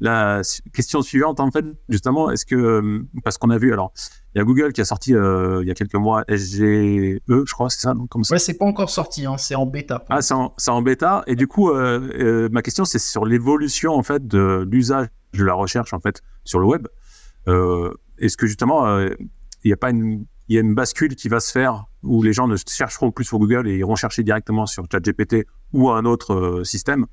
la 0.03 0.42
question 0.74 1.00
suivante, 1.00 1.38
en 1.38 1.53
fait, 1.53 1.64
justement, 1.88 2.28
est-ce 2.32 2.44
que, 2.44 2.57
euh, 2.57 3.09
parce 3.22 3.38
qu'on 3.38 3.50
a 3.50 3.57
vu, 3.57 3.72
alors, 3.72 3.92
il 4.34 4.38
y 4.38 4.40
a 4.40 4.44
Google 4.44 4.72
qui 4.72 4.80
a 4.80 4.84
sorti 4.84 5.14
euh, 5.14 5.61
il 5.62 5.68
y 5.68 5.70
a 5.70 5.74
quelques 5.74 5.94
mois 5.94 6.24
SGE, 6.28 7.20
je 7.28 7.53
crois, 7.53 7.70
c'est 7.70 7.82
ça, 7.82 7.94
non 7.94 8.09
comme 8.09 8.24
ça. 8.24 8.34
Ouais, 8.34 8.40
c'est 8.40 8.55
pas 8.55 8.64
encore 8.64 8.90
sorti, 8.90 9.26
hein, 9.26 9.38
c'est 9.38 9.55
en 9.55 9.64
bêta. 9.64 10.05
Ah, 10.09 10.20
c'est 10.20 10.34
en, 10.34 10.55
en, 10.66 10.82
bêta. 10.82 11.22
Et 11.28 11.36
du 11.36 11.46
coup, 11.46 11.70
euh, 11.70 12.48
ma 12.50 12.62
question, 12.62 12.84
c'est 12.84 12.98
sur 12.98 13.24
l'évolution, 13.24 13.92
en 13.92 14.03
fait, 14.03 14.26
de 14.26 14.66
l'usage 14.68 15.07
de 15.34 15.44
la 15.44 15.55
recherche, 15.55 15.92
en 15.92 16.00
fait, 16.00 16.20
sur 16.44 16.59
le 16.59 16.66
web. 16.66 16.88
est-ce 18.18 18.36
que, 18.36 18.48
justement, 18.48 18.98
il 18.98 19.16
n'y 19.66 19.72
a 19.72 19.76
pas 19.76 19.90
une, 19.90 20.26
y 20.48 20.57
a 20.57 20.61
une 20.61 20.74
bascule 20.74 21.14
qui 21.14 21.28
va 21.28 21.38
se 21.38 21.53
faire 21.53 21.84
où 22.03 22.24
les 22.24 22.32
gens 22.32 22.48
ne 22.48 22.57
chercheront 22.57 23.12
plus 23.12 23.24
sur 23.24 23.38
Google 23.38 23.68
et 23.68 23.76
iront 23.76 23.94
chercher 23.94 24.24
directement 24.24 24.66
sur 24.66 24.84
ChatGPT 24.90 25.46
ou 25.72 25.90
un 25.90 26.05
autre 26.07 26.62
système? 26.64 27.07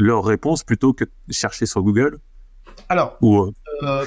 Leur 0.00 0.24
réponse 0.24 0.64
plutôt 0.64 0.92
que 0.92 1.04
de 1.04 1.32
chercher 1.32 1.66
sur 1.66 1.82
Google 1.82 2.20
Alors, 2.88 3.18
euh, 3.22 3.52
euh, 3.82 4.06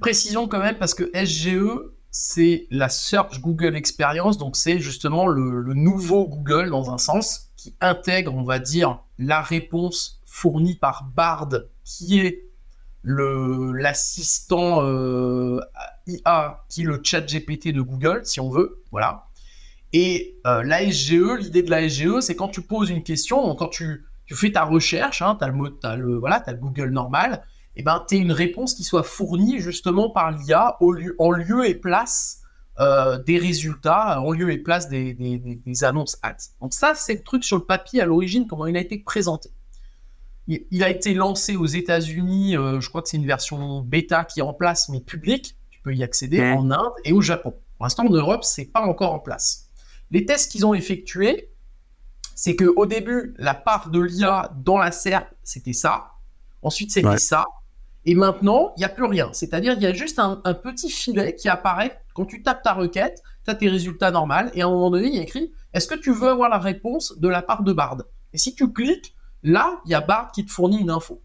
précision 0.00 0.48
quand 0.48 0.58
même, 0.58 0.76
parce 0.78 0.94
que 0.94 1.10
SGE, 1.14 1.80
c'est 2.10 2.66
la 2.70 2.88
Search 2.88 3.40
Google 3.40 3.76
Experience, 3.76 4.38
donc 4.38 4.56
c'est 4.56 4.78
justement 4.78 5.26
le, 5.26 5.74
nouveau 5.74 6.26
Google 6.26 6.70
dans 6.70 6.90
un 6.90 6.98
sens, 6.98 7.50
qui 7.56 7.74
intègre, 7.80 8.34
on 8.34 8.44
va 8.44 8.58
dire, 8.58 9.00
la 9.18 9.42
réponse 9.42 10.20
fournie 10.24 10.74
par 10.74 11.04
Bard, 11.14 11.50
qui 11.84 12.20
est 12.20 12.42
l'assistant 13.04 14.82
euh, 14.82 15.60
IA, 16.06 16.64
qui 16.68 16.82
est 16.82 16.86
le 16.86 17.00
chat 17.02 17.20
GPT 17.20 17.68
de 17.68 17.80
Google, 17.80 18.22
si 18.24 18.40
on 18.40 18.50
veut, 18.50 18.82
voilà. 18.90 19.28
Et 19.92 20.36
la 20.44 20.90
SGE, 20.90 21.38
l'idée 21.38 21.62
de 21.62 21.70
la 21.70 21.88
SGE, 21.88 22.20
c'est 22.20 22.36
quand 22.36 22.48
tu 22.48 22.60
poses 22.60 22.90
une 22.90 23.02
question, 23.02 23.54
quand 23.54 23.68
tu 23.68 24.04
tu 24.26 24.34
fais 24.34 24.52
ta 24.52 24.64
recherche, 24.64 25.22
hein, 25.22 25.36
tu 25.38 25.44
as, 25.44 25.90
as, 25.90 25.96
le, 25.96 26.16
voilà, 26.16 26.42
as 26.46 26.52
le 26.52 26.58
Google 26.58 26.90
normal, 26.90 27.42
et 27.76 27.82
ben 27.82 28.04
tu 28.08 28.16
une 28.16 28.32
réponse 28.32 28.74
qui 28.74 28.84
soit 28.84 29.02
fournie 29.02 29.60
justement 29.60 30.10
par 30.10 30.32
l'IA 30.32 30.76
lieu, 30.80 31.14
en 31.18 31.30
lieu 31.30 31.68
et 31.68 31.74
place 31.74 32.42
euh, 32.80 33.18
des 33.22 33.38
résultats, 33.38 34.20
en 34.20 34.32
lieu 34.32 34.50
et 34.50 34.58
place 34.58 34.88
des, 34.88 35.14
des, 35.14 35.38
des, 35.38 35.84
annonces 35.84 36.18
ads. 36.22 36.36
Donc 36.60 36.74
ça, 36.74 36.94
c'est 36.94 37.14
le 37.14 37.22
truc 37.22 37.44
sur 37.44 37.56
le 37.56 37.64
papier 37.64 38.00
à 38.00 38.06
l'origine, 38.06 38.46
comment 38.46 38.66
il 38.66 38.76
a 38.76 38.80
été 38.80 38.98
présenté. 38.98 39.50
Il, 40.48 40.84
a 40.84 40.90
été 40.90 41.12
lancé 41.12 41.56
aux 41.56 41.66
États-Unis, 41.66 42.56
euh, 42.56 42.80
je 42.80 42.88
crois 42.88 43.02
que 43.02 43.08
c'est 43.08 43.16
une 43.16 43.26
version 43.26 43.80
bêta 43.80 44.24
qui 44.24 44.38
est 44.40 44.44
en 44.44 44.54
place, 44.54 44.88
mais 44.90 45.00
publique, 45.00 45.56
tu 45.70 45.80
peux 45.82 45.92
y 45.94 46.04
accéder 46.04 46.40
en 46.40 46.70
Inde 46.70 46.92
et 47.04 47.12
au 47.12 47.20
Japon. 47.20 47.54
Pour 47.76 47.84
l'instant, 47.84 48.06
en 48.06 48.10
Europe, 48.10 48.44
c'est 48.44 48.66
pas 48.66 48.82
encore 48.82 49.12
en 49.12 49.18
place. 49.18 49.68
Les 50.12 50.24
tests 50.24 50.52
qu'ils 50.52 50.64
ont 50.64 50.72
effectués, 50.72 51.50
c'est 52.36 52.54
que 52.54 52.66
au 52.76 52.84
début, 52.84 53.34
la 53.38 53.54
part 53.54 53.88
de 53.90 53.98
l'IA 53.98 54.52
dans 54.62 54.76
la 54.76 54.92
SERP, 54.92 55.26
c'était 55.42 55.72
ça. 55.72 56.12
Ensuite, 56.62 56.92
c'était 56.92 57.16
ça. 57.16 57.46
Et 58.04 58.14
maintenant, 58.14 58.72
il 58.76 58.80
n'y 58.80 58.84
a 58.84 58.90
plus 58.90 59.06
rien. 59.06 59.30
C'est-à-dire, 59.32 59.72
il 59.72 59.82
y 59.82 59.86
a 59.86 59.92
juste 59.92 60.18
un, 60.18 60.36
petit 60.54 60.90
filet 60.90 61.34
qui 61.34 61.48
apparaît 61.48 61.98
quand 62.14 62.26
tu 62.26 62.42
tapes 62.42 62.62
ta 62.62 62.74
requête, 62.74 63.22
tu 63.44 63.50
as 63.50 63.54
tes 63.54 63.68
résultats 63.68 64.10
normaux, 64.10 64.50
et 64.52 64.60
à 64.62 64.66
un 64.66 64.70
moment 64.70 64.90
donné, 64.90 65.08
il 65.08 65.14
y 65.14 65.18
a 65.18 65.22
écrit 65.22 65.50
Est-ce 65.72 65.88
que 65.88 65.94
tu 65.94 66.12
veux 66.12 66.28
avoir 66.28 66.50
la 66.50 66.58
réponse 66.58 67.18
de 67.18 67.26
la 67.26 67.40
part 67.40 67.62
de 67.62 67.72
Bard? 67.72 68.02
Et 68.34 68.38
si 68.38 68.54
tu 68.54 68.70
cliques, 68.70 69.16
là, 69.42 69.80
il 69.86 69.92
y 69.92 69.94
a 69.94 70.02
Bard 70.02 70.30
qui 70.30 70.44
te 70.44 70.50
fournit 70.50 70.78
une 70.78 70.90
info. 70.90 71.22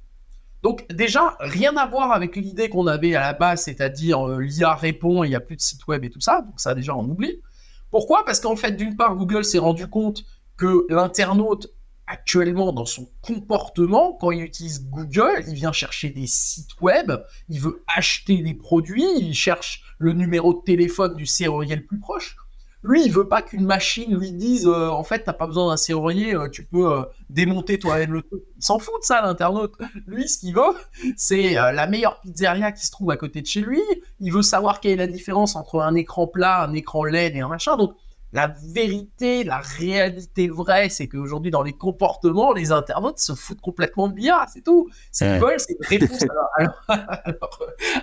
Donc, 0.64 0.88
déjà, 0.90 1.36
rien 1.42 1.76
à 1.76 1.88
voir 1.88 2.14
avec 2.14 2.38
l'idée 2.38 2.70
qu'on 2.70 2.88
avait 2.88 3.16
à 3.16 3.22
la 3.22 3.34
base, 3.34 3.64
c'est-à-dire 3.64 4.28
euh, 4.28 4.40
l'IA 4.40 4.76
répond 4.76 5.24
et 5.24 5.28
il 5.28 5.32
n'y 5.32 5.36
a 5.36 5.40
plus 5.42 5.58
de 5.58 5.62
site 5.62 5.86
web 5.88 6.06
et 6.06 6.10
tout 6.10 6.22
ça. 6.22 6.42
Donc, 6.42 6.60
ça, 6.60 6.74
déjà, 6.74 6.96
on 6.96 7.04
oublie. 7.04 7.42
Pourquoi? 7.90 8.24
Parce 8.26 8.40
qu'en 8.40 8.56
fait, 8.56 8.72
d'une 8.72 8.96
part, 8.96 9.16
Google 9.16 9.44
s'est 9.44 9.60
rendu 9.60 9.88
compte 9.88 10.24
que 10.62 10.86
l'internaute 10.90 11.74
actuellement 12.06 12.72
dans 12.72 12.86
son 12.86 13.10
comportement, 13.24 14.16
quand 14.22 14.30
il 14.30 14.44
utilise 14.44 14.88
Google, 14.92 15.44
il 15.48 15.56
vient 15.56 15.72
chercher 15.72 16.12
des 16.12 16.28
sites 16.28 16.80
web, 16.82 17.12
il 17.50 17.60
veut 17.60 17.84
acheter 17.88 18.44
des 18.44 18.54
produits, 18.54 19.08
il 19.18 19.34
cherche 19.34 19.82
le 19.98 20.14
numéro 20.14 20.54
de 20.54 20.62
téléphone 20.64 21.16
du 21.16 21.26
serrurier 21.26 21.76
le 21.76 21.84
plus 21.84 22.00
proche. 22.00 22.36
Lui, 22.84 23.04
il 23.04 23.12
veut 23.12 23.28
pas 23.28 23.42
qu'une 23.42 23.66
machine 23.66 24.16
lui 24.16 24.34
dise 24.34 24.68
euh, 24.68 24.90
en 24.90 25.04
fait, 25.04 25.24
t'as 25.24 25.34
pas 25.34 25.48
besoin 25.48 25.70
d'un 25.70 25.78
serrurier, 25.78 26.36
euh, 26.36 26.48
tu 26.48 26.64
peux 26.64 26.94
euh, 26.94 27.04
démonter 27.32 27.80
toi-même 27.80 28.14
le 28.14 28.22
truc. 28.22 28.44
Il 28.58 28.64
s'en 28.64 28.78
fout 28.78 28.94
de 29.02 29.06
ça, 29.06 29.24
l'internaute. 29.24 29.74
Lui, 30.06 30.28
ce 30.30 30.38
qu'il 30.38 30.54
veut, 30.54 30.76
c'est 31.18 31.54
la 31.54 31.88
meilleure 31.88 32.20
pizzeria 32.22 32.72
qui 32.72 32.86
se 32.86 32.92
trouve 32.92 33.10
à 33.10 33.18
côté 33.18 33.42
de 33.42 33.48
chez 33.48 33.62
lui. 33.62 33.82
Il 34.20 34.32
veut 34.32 34.44
savoir 34.44 34.80
quelle 34.80 34.92
est 34.92 35.08
la 35.08 35.08
différence 35.08 35.56
entre 35.56 35.80
un 35.80 35.96
écran 35.96 36.28
plat, 36.28 36.64
un 36.66 36.74
écran 36.74 37.04
LED 37.04 37.36
et 37.36 37.40
un 37.40 37.48
machin. 37.48 37.78
Donc, 37.78 37.96
la 38.34 38.48
vérité, 38.48 39.44
la 39.44 39.60
réalité 39.60 40.48
vraie, 40.48 40.90
c'est 40.90 41.08
qu'aujourd'hui, 41.08 41.52
dans 41.52 41.64
les 41.64 41.74
comportements, 41.74 42.54
les 42.54 42.72
internautes 42.72 43.20
se 43.20 43.34
foutent 43.34 43.62
complètement 43.62 44.08
de 44.08 44.16
l'IA, 44.16 44.46
c'est 44.52 44.64
tout. 44.64 44.90
Ce 45.12 45.26
qu'ils 45.26 45.42
veulent, 45.42 45.60
c'est 45.60 45.74
une 45.74 45.86
réponse 46.08 46.26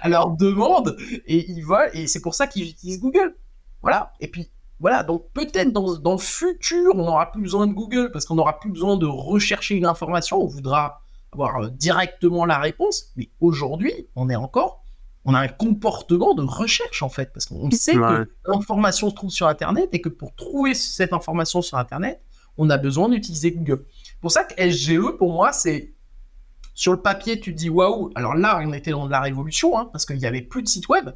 à 0.02 0.08
leur, 0.08 0.30
demande, 0.30 0.96
et 1.26 1.50
ils 1.50 1.64
veulent, 1.64 1.90
et 1.94 2.06
c'est 2.06 2.20
pour 2.20 2.34
ça 2.34 2.46
qu'ils 2.46 2.68
utilisent 2.68 3.00
Google. 3.00 3.36
Voilà. 3.80 4.12
Et 4.20 4.28
puis, 4.28 4.50
voilà. 4.80 5.02
Donc, 5.02 5.24
peut-être 5.32 5.72
dans, 5.72 5.96
dans 5.96 6.12
le 6.12 6.18
futur, 6.18 6.92
on 6.94 7.04
n'aura 7.04 7.32
plus 7.32 7.42
besoin 7.42 7.66
de 7.66 7.72
Google, 7.72 8.10
parce 8.12 8.26
qu'on 8.26 8.34
n'aura 8.34 8.60
plus 8.60 8.70
besoin 8.70 8.96
de 8.96 9.06
rechercher 9.06 9.76
une 9.76 9.86
information, 9.86 10.42
on 10.42 10.46
voudra 10.46 11.00
avoir 11.32 11.62
euh, 11.62 11.68
directement 11.70 12.44
la 12.44 12.58
réponse, 12.58 13.12
mais 13.16 13.30
aujourd'hui, 13.40 14.08
on 14.14 14.28
est 14.28 14.36
encore 14.36 14.84
on 15.28 15.34
a 15.34 15.40
un 15.40 15.48
comportement 15.48 16.34
de 16.34 16.42
recherche 16.42 17.02
en 17.02 17.10
fait, 17.10 17.34
parce 17.34 17.44
qu'on 17.44 17.70
sait 17.70 17.92
que 17.92 18.30
l'information 18.46 19.10
se 19.10 19.14
trouve 19.14 19.30
sur 19.30 19.46
Internet 19.46 19.90
et 19.92 20.00
que 20.00 20.08
pour 20.08 20.34
trouver 20.34 20.72
cette 20.72 21.12
information 21.12 21.60
sur 21.60 21.76
Internet, 21.76 22.22
on 22.56 22.70
a 22.70 22.78
besoin 22.78 23.10
d'utiliser 23.10 23.52
Google. 23.52 23.84
Pour 24.22 24.32
ça 24.32 24.44
que 24.44 24.54
SGE, 24.70 25.18
pour 25.18 25.30
moi, 25.30 25.52
c'est 25.52 25.92
sur 26.72 26.92
le 26.92 27.02
papier, 27.02 27.38
tu 27.38 27.52
te 27.52 27.58
dis 27.58 27.68
waouh. 27.68 28.10
Alors 28.14 28.34
là, 28.36 28.58
on 28.64 28.72
était 28.72 28.90
dans 28.90 29.04
de 29.04 29.10
la 29.10 29.20
révolution, 29.20 29.78
hein, 29.78 29.90
parce 29.92 30.06
qu'il 30.06 30.16
n'y 30.16 30.24
avait 30.24 30.40
plus 30.40 30.62
de 30.62 30.68
site 30.68 30.88
web, 30.88 31.10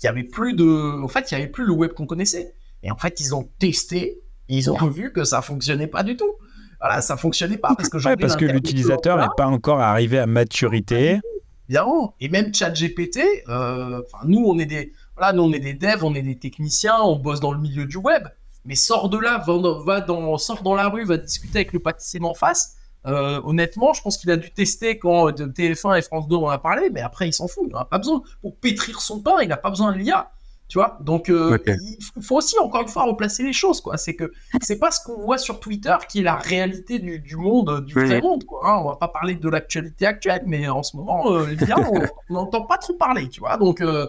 il 0.00 0.06
y 0.06 0.08
avait 0.08 0.22
plus 0.22 0.54
de, 0.54 1.02
en 1.02 1.08
fait, 1.08 1.28
il 1.32 1.34
y 1.34 1.36
avait 1.36 1.48
plus 1.48 1.66
le 1.66 1.72
web 1.72 1.94
qu'on 1.94 2.06
connaissait. 2.06 2.54
Et 2.84 2.92
en 2.92 2.96
fait, 2.96 3.18
ils 3.18 3.34
ont 3.34 3.50
testé, 3.58 4.22
et 4.48 4.56
ils 4.56 4.70
ont 4.70 4.86
vu 4.86 5.12
que 5.12 5.24
ça 5.24 5.42
fonctionnait 5.42 5.88
pas 5.88 6.04
du 6.04 6.16
tout. 6.16 6.32
Voilà, 6.80 7.02
ça 7.02 7.16
fonctionnait 7.16 7.58
pas 7.58 7.74
parce 7.74 7.88
que 7.88 7.96
ouais, 8.06 8.16
parce 8.16 8.36
que 8.36 8.44
l'utilisateur 8.44 9.18
n'est 9.18 9.34
pas 9.36 9.48
encore 9.48 9.80
arrivé 9.80 10.16
à 10.20 10.26
maturité 10.28 11.18
Et 12.20 12.28
même 12.28 12.54
ChatGPT, 12.54 13.20
euh, 13.48 14.02
nous 14.24 14.44
on 14.46 14.58
est 14.58 14.66
des, 14.66 14.92
voilà, 15.16 15.32
nous 15.32 15.42
on 15.42 15.52
est 15.52 15.58
des 15.58 15.74
devs, 15.74 16.02
on 16.02 16.14
est 16.14 16.22
des 16.22 16.38
techniciens, 16.38 17.00
on 17.02 17.16
bosse 17.16 17.40
dans 17.40 17.52
le 17.52 17.58
milieu 17.58 17.84
du 17.84 17.98
web. 17.98 18.26
Mais 18.64 18.74
sort 18.74 19.08
de 19.08 19.18
là, 19.18 19.42
va 19.46 20.00
dans, 20.00 20.38
sort 20.38 20.62
dans 20.62 20.74
la 20.74 20.88
rue, 20.88 21.04
va 21.04 21.16
discuter 21.16 21.58
avec 21.58 21.72
le 21.72 21.80
pâtissier 21.80 22.20
en 22.22 22.34
face. 22.34 22.76
Euh, 23.06 23.40
honnêtement, 23.44 23.92
je 23.92 24.02
pense 24.02 24.18
qu'il 24.18 24.30
a 24.30 24.36
dû 24.36 24.50
tester 24.50 24.98
quand 24.98 25.30
TF1 25.30 25.98
et 25.98 26.02
France 26.02 26.28
2 26.28 26.36
en 26.36 26.48
a 26.48 26.58
parlé, 26.58 26.90
mais 26.90 27.00
après 27.00 27.28
il 27.28 27.32
s'en 27.32 27.48
fout, 27.48 27.64
il 27.66 27.72
n'a 27.72 27.84
pas 27.84 27.98
besoin. 27.98 28.22
Pour 28.42 28.56
pétrir 28.56 29.00
son 29.00 29.20
pain, 29.20 29.36
il 29.42 29.48
n'a 29.48 29.56
pas 29.56 29.70
besoin 29.70 29.92
de 29.92 29.98
l'IA. 29.98 30.30
Tu 30.68 30.76
vois 30.76 30.98
Donc, 31.00 31.30
euh, 31.30 31.58
il 31.66 32.22
faut 32.22 32.36
aussi, 32.36 32.58
encore 32.58 32.82
une 32.82 32.88
fois, 32.88 33.04
replacer 33.04 33.42
les 33.42 33.54
choses, 33.54 33.80
quoi. 33.80 33.96
C'est 33.96 34.14
que 34.14 34.30
c'est 34.60 34.78
pas 34.78 34.90
ce 34.90 35.00
qu'on 35.02 35.22
voit 35.22 35.38
sur 35.38 35.60
Twitter 35.60 35.96
qui 36.08 36.20
est 36.20 36.22
la 36.22 36.36
réalité 36.36 36.98
du, 36.98 37.20
du 37.20 37.36
monde, 37.36 37.86
du 37.86 37.94
vrai 37.94 38.20
monde, 38.20 38.44
quoi. 38.44 38.60
Hein. 38.64 38.82
on 38.84 38.90
va 38.90 38.96
pas 38.96 39.08
parler 39.08 39.34
de 39.34 39.48
l'actualité 39.48 40.04
actuelle, 40.04 40.42
mais 40.46 40.68
en 40.68 40.82
ce 40.82 40.94
moment, 40.96 41.32
euh, 41.32 41.46
on 42.28 42.34
n'entend 42.34 42.66
pas 42.66 42.76
trop 42.76 42.92
parler, 42.92 43.30
tu 43.30 43.40
vois 43.40 43.56
Donc, 43.56 43.80
euh, 43.80 44.06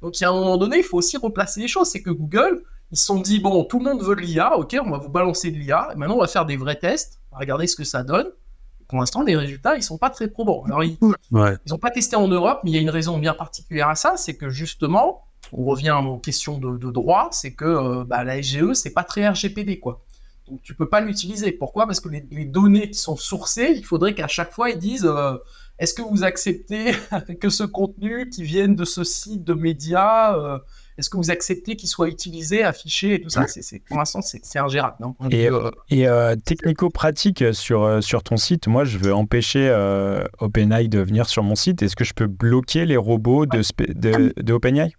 donc, 0.00 0.18
il 0.18 0.22
y 0.22 0.26
a 0.26 0.30
un 0.30 0.32
moment 0.32 0.56
donné, 0.56 0.78
il 0.78 0.82
faut 0.82 0.96
aussi 0.96 1.18
replacer 1.18 1.60
les 1.60 1.68
choses. 1.68 1.88
C'est 1.90 2.02
que 2.02 2.10
Google, 2.10 2.62
ils 2.90 2.96
se 2.96 3.04
sont 3.04 3.20
dit, 3.20 3.38
bon, 3.38 3.64
tout 3.64 3.78
le 3.78 3.84
monde 3.84 4.02
veut 4.02 4.16
de 4.16 4.22
l'IA, 4.22 4.56
ok, 4.56 4.78
on 4.82 4.90
va 4.90 4.98
vous 4.98 5.10
balancer 5.10 5.50
de 5.50 5.58
l'IA, 5.58 5.92
maintenant, 5.96 6.16
on 6.16 6.20
va 6.20 6.26
faire 6.26 6.46
des 6.46 6.56
vrais 6.56 6.76
tests, 6.76 7.20
on 7.30 7.36
va 7.36 7.40
regarder 7.40 7.66
ce 7.66 7.76
que 7.76 7.84
ça 7.84 8.02
donne. 8.02 8.28
Pour 8.88 8.98
l'instant, 8.98 9.22
les 9.22 9.36
résultats, 9.36 9.76
ils 9.76 9.82
sont 9.82 9.98
pas 9.98 10.08
très 10.08 10.28
probants. 10.28 10.64
Alors, 10.64 10.82
ils 10.82 10.96
n'ont 11.30 11.78
pas 11.78 11.90
testé 11.90 12.16
en 12.16 12.28
Europe, 12.28 12.60
mais 12.64 12.70
il 12.70 12.74
y 12.74 12.78
a 12.78 12.80
une 12.80 12.88
raison 12.88 13.18
bien 13.18 13.34
particulière 13.34 13.90
à 13.90 13.94
ça, 13.94 14.16
c'est 14.16 14.38
que 14.38 14.48
justement, 14.48 15.27
on 15.52 15.64
revient 15.64 15.98
aux 16.04 16.18
questions 16.18 16.58
de, 16.58 16.90
droit, 16.90 17.28
c'est 17.32 17.52
que 17.52 17.64
euh, 17.64 18.04
bah, 18.04 18.24
la 18.24 18.42
SGE, 18.42 18.72
c'est 18.74 18.92
pas 18.92 19.04
très 19.04 19.28
RGPD, 19.28 19.78
quoi. 19.78 20.04
Donc 20.48 20.62
tu 20.62 20.74
peux 20.74 20.88
pas 20.88 21.00
l'utiliser. 21.00 21.52
Pourquoi? 21.52 21.86
Parce 21.86 22.00
que 22.00 22.08
les, 22.08 22.22
données 22.46 22.90
qui 22.90 22.98
sont 22.98 23.16
sourcées, 23.16 23.74
il 23.76 23.84
faudrait 23.84 24.14
qu'à 24.14 24.28
chaque 24.28 24.50
fois 24.50 24.70
ils 24.70 24.78
disent 24.78 25.04
euh, 25.04 25.36
est-ce 25.78 25.92
que 25.92 26.00
vous 26.00 26.24
acceptez 26.24 26.92
que 27.40 27.50
ce 27.50 27.64
contenu 27.64 28.30
qui 28.30 28.44
vienne 28.44 28.74
de 28.74 28.86
ce 28.86 29.04
site 29.04 29.44
de 29.44 29.52
médias 29.52 30.38
euh, 30.38 30.58
est-ce 30.96 31.10
que 31.10 31.16
vous 31.16 31.30
acceptez 31.30 31.76
qu'il 31.76 31.88
soit 31.88 32.08
utilisé, 32.08 32.64
affiché 32.64 33.14
et 33.14 33.20
tout 33.20 33.28
ça? 33.28 33.46
Pour 33.86 33.98
l'instant, 33.98 34.20
c'est 34.20 34.58
ingérable. 34.58 34.96
Non 34.98 35.14
et, 35.30 35.48
et 35.90 36.08
technico-pratique 36.44 37.54
sur, 37.54 38.02
sur 38.02 38.24
ton 38.24 38.36
site, 38.36 38.66
moi, 38.66 38.82
je 38.82 38.98
veux 38.98 39.14
empêcher 39.14 39.70
OpenAI 40.40 40.88
de 40.88 40.98
venir 40.98 41.28
sur 41.28 41.44
mon 41.44 41.54
site. 41.54 41.84
Est-ce 41.84 41.94
que 41.94 42.02
je 42.02 42.14
peux 42.14 42.26
bloquer 42.26 42.84
les 42.84 42.96
robots 42.96 43.46
de, 43.46 43.62
de, 43.92 44.34
de 44.36 44.52
OpenAI? 44.52 44.90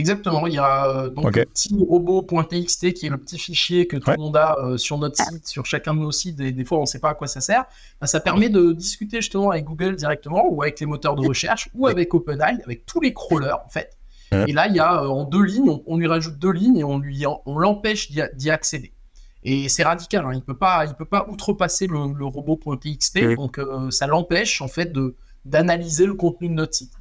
Exactement, 0.00 0.46
il 0.46 0.54
y 0.54 0.58
a 0.58 0.88
euh, 0.88 1.10
donc 1.10 1.36
le 1.36 1.44
petit 1.44 1.76
robot.txt 1.78 2.94
qui 2.94 3.06
est 3.06 3.10
le 3.10 3.18
petit 3.18 3.38
fichier 3.38 3.86
que 3.86 3.98
tout 3.98 4.10
le 4.10 4.16
monde 4.16 4.34
a 4.34 4.56
euh, 4.58 4.78
sur 4.78 4.96
notre 4.96 5.22
site, 5.22 5.46
sur 5.46 5.66
chacun 5.66 5.92
de 5.92 5.98
nos 5.98 6.10
sites, 6.10 6.40
et 6.40 6.52
des 6.52 6.64
fois 6.64 6.78
on 6.78 6.82
ne 6.82 6.86
sait 6.86 7.00
pas 7.00 7.10
à 7.10 7.14
quoi 7.14 7.26
ça 7.26 7.42
sert. 7.42 7.66
Ben, 8.00 8.06
ça 8.06 8.18
permet 8.18 8.48
de 8.48 8.72
discuter 8.72 9.20
justement 9.20 9.50
avec 9.50 9.64
Google 9.64 9.96
directement 9.96 10.46
ou 10.50 10.62
avec 10.62 10.80
les 10.80 10.86
moteurs 10.86 11.16
de 11.16 11.28
recherche 11.28 11.68
ou 11.74 11.86
avec 11.86 12.14
OpenAI, 12.14 12.62
avec 12.64 12.86
tous 12.86 13.02
les 13.02 13.12
crawlers 13.12 13.58
en 13.62 13.68
fait. 13.68 13.98
Et 14.32 14.52
là, 14.52 14.68
il 14.68 14.76
y 14.76 14.80
a 14.80 15.02
euh, 15.02 15.08
en 15.08 15.24
deux 15.24 15.42
lignes, 15.42 15.80
on, 15.86 15.98
lui 15.98 16.06
rajoute 16.06 16.38
deux 16.38 16.52
lignes 16.52 16.78
et 16.78 16.84
on 16.84 16.98
lui 16.98 17.24
on 17.26 17.58
l'empêche 17.58 18.10
d'y 18.10 18.50
accéder. 18.50 18.94
Et 19.42 19.68
c'est 19.68 19.82
radical, 19.82 20.24
hein. 20.24 20.32
il 20.32 20.42
peut 20.42 20.56
pas 20.56 20.86
il 20.86 20.94
peut 20.94 21.04
pas 21.04 21.26
outrepasser 21.28 21.88
le, 21.88 22.14
le 22.16 22.24
robot.txt, 22.24 23.34
donc 23.36 23.60
ça 23.90 24.06
l'empêche 24.06 24.62
en 24.62 24.68
fait 24.68 24.92
de 24.92 25.14
d'analyser 25.44 26.06
le 26.06 26.14
contenu 26.14 26.48
de 26.48 26.54
notre 26.54 26.74
site. 26.74 26.92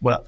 Voilà. 0.00 0.22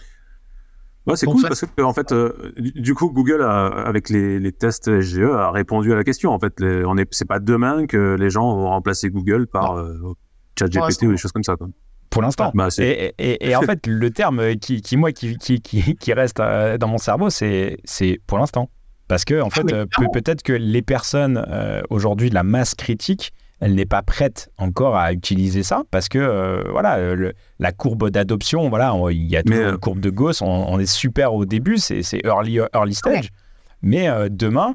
Ouais, 1.06 1.16
c'est 1.16 1.26
cool 1.26 1.42
parce 1.42 1.62
que 1.62 1.82
en 1.82 1.94
fait, 1.94 2.12
euh, 2.12 2.52
du 2.56 2.94
coup, 2.94 3.10
Google 3.10 3.42
avec 3.42 4.10
les, 4.10 4.52
tests 4.52 5.00
SGE 5.00 5.20
a 5.20 5.50
répondu 5.50 5.92
à 5.92 5.96
la 5.96 6.04
question. 6.04 6.30
En 6.30 6.38
fait, 6.38 6.60
les, 6.60 6.84
on 6.84 6.96
est, 6.96 7.08
c'est 7.10 7.26
pas 7.26 7.38
demain 7.38 7.86
que 7.86 8.16
les 8.18 8.30
gens 8.30 8.54
vont 8.54 8.68
remplacer 8.68 9.10
Google 9.10 9.46
par 9.46 9.78
euh, 9.78 10.14
ChatGPT 10.58 11.04
ou 11.04 11.12
des 11.12 11.16
choses 11.16 11.32
comme 11.32 11.44
ça. 11.44 11.56
Quoi. 11.56 11.68
Pour 12.10 12.22
l'instant. 12.22 12.50
Bah, 12.54 12.68
et, 12.78 13.14
et, 13.18 13.56
en 13.56 13.62
fait, 13.62 13.86
le 13.86 14.10
terme 14.10 14.56
qui, 14.56 14.82
qui 14.82 14.96
moi, 14.96 15.12
qui, 15.12 15.38
qui, 15.38 15.60
qui, 15.60 16.12
reste 16.12 16.40
euh, 16.40 16.76
dans 16.76 16.88
mon 16.88 16.98
cerveau, 16.98 17.30
c'est, 17.30 17.78
c'est 17.84 18.20
pour 18.26 18.38
l'instant. 18.38 18.68
Parce 19.08 19.24
que, 19.24 19.40
en 19.40 19.48
ah, 19.48 19.50
fait, 19.50 19.86
peut-être 20.12 20.42
que 20.42 20.52
les 20.52 20.82
personnes 20.82 21.44
aujourd'hui 21.88 22.28
de 22.28 22.34
la 22.34 22.44
masse 22.44 22.74
critique 22.74 23.32
elle 23.60 23.74
n'est 23.74 23.86
pas 23.86 24.02
prête 24.02 24.50
encore 24.58 24.96
à 24.96 25.12
utiliser 25.12 25.62
ça 25.62 25.82
parce 25.90 26.08
que 26.08 26.18
euh, 26.18 26.64
voilà 26.70 26.98
la 27.58 27.72
courbe 27.72 28.10
d'adoption 28.10 28.68
voilà 28.68 28.94
il 29.10 29.26
y 29.26 29.36
a 29.36 29.42
toujours 29.42 29.68
une 29.68 29.78
courbe 29.78 30.00
de 30.00 30.10
Gauss 30.10 30.42
on, 30.42 30.78
est 30.78 30.90
super 30.90 31.34
au 31.34 31.44
début 31.44 31.76
c'est 31.76 32.02
early 32.24 32.58
early 32.74 32.94
stage. 32.94 33.28
Mais 33.82 34.08
euh, 34.08 34.28
demain 34.30 34.74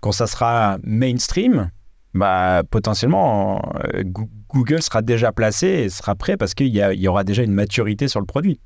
quand 0.00 0.12
ça 0.12 0.26
sera 0.26 0.78
mainstream 0.84 1.70
bah 2.14 2.62
potentiellement 2.70 3.62
euh, 3.94 4.04
Google 4.48 4.82
sera 4.82 5.02
déjà 5.02 5.32
placé 5.32 5.66
et 5.66 5.88
sera 5.88 6.14
prêt 6.14 6.36
parce 6.36 6.54
qu'il 6.54 6.68
y, 6.68 6.78
y 6.78 7.08
aura 7.08 7.24
déjà 7.24 7.42
une 7.42 7.52
maturité 7.52 8.08
sur 8.08 8.20
le 8.20 8.26
produit 8.26 8.60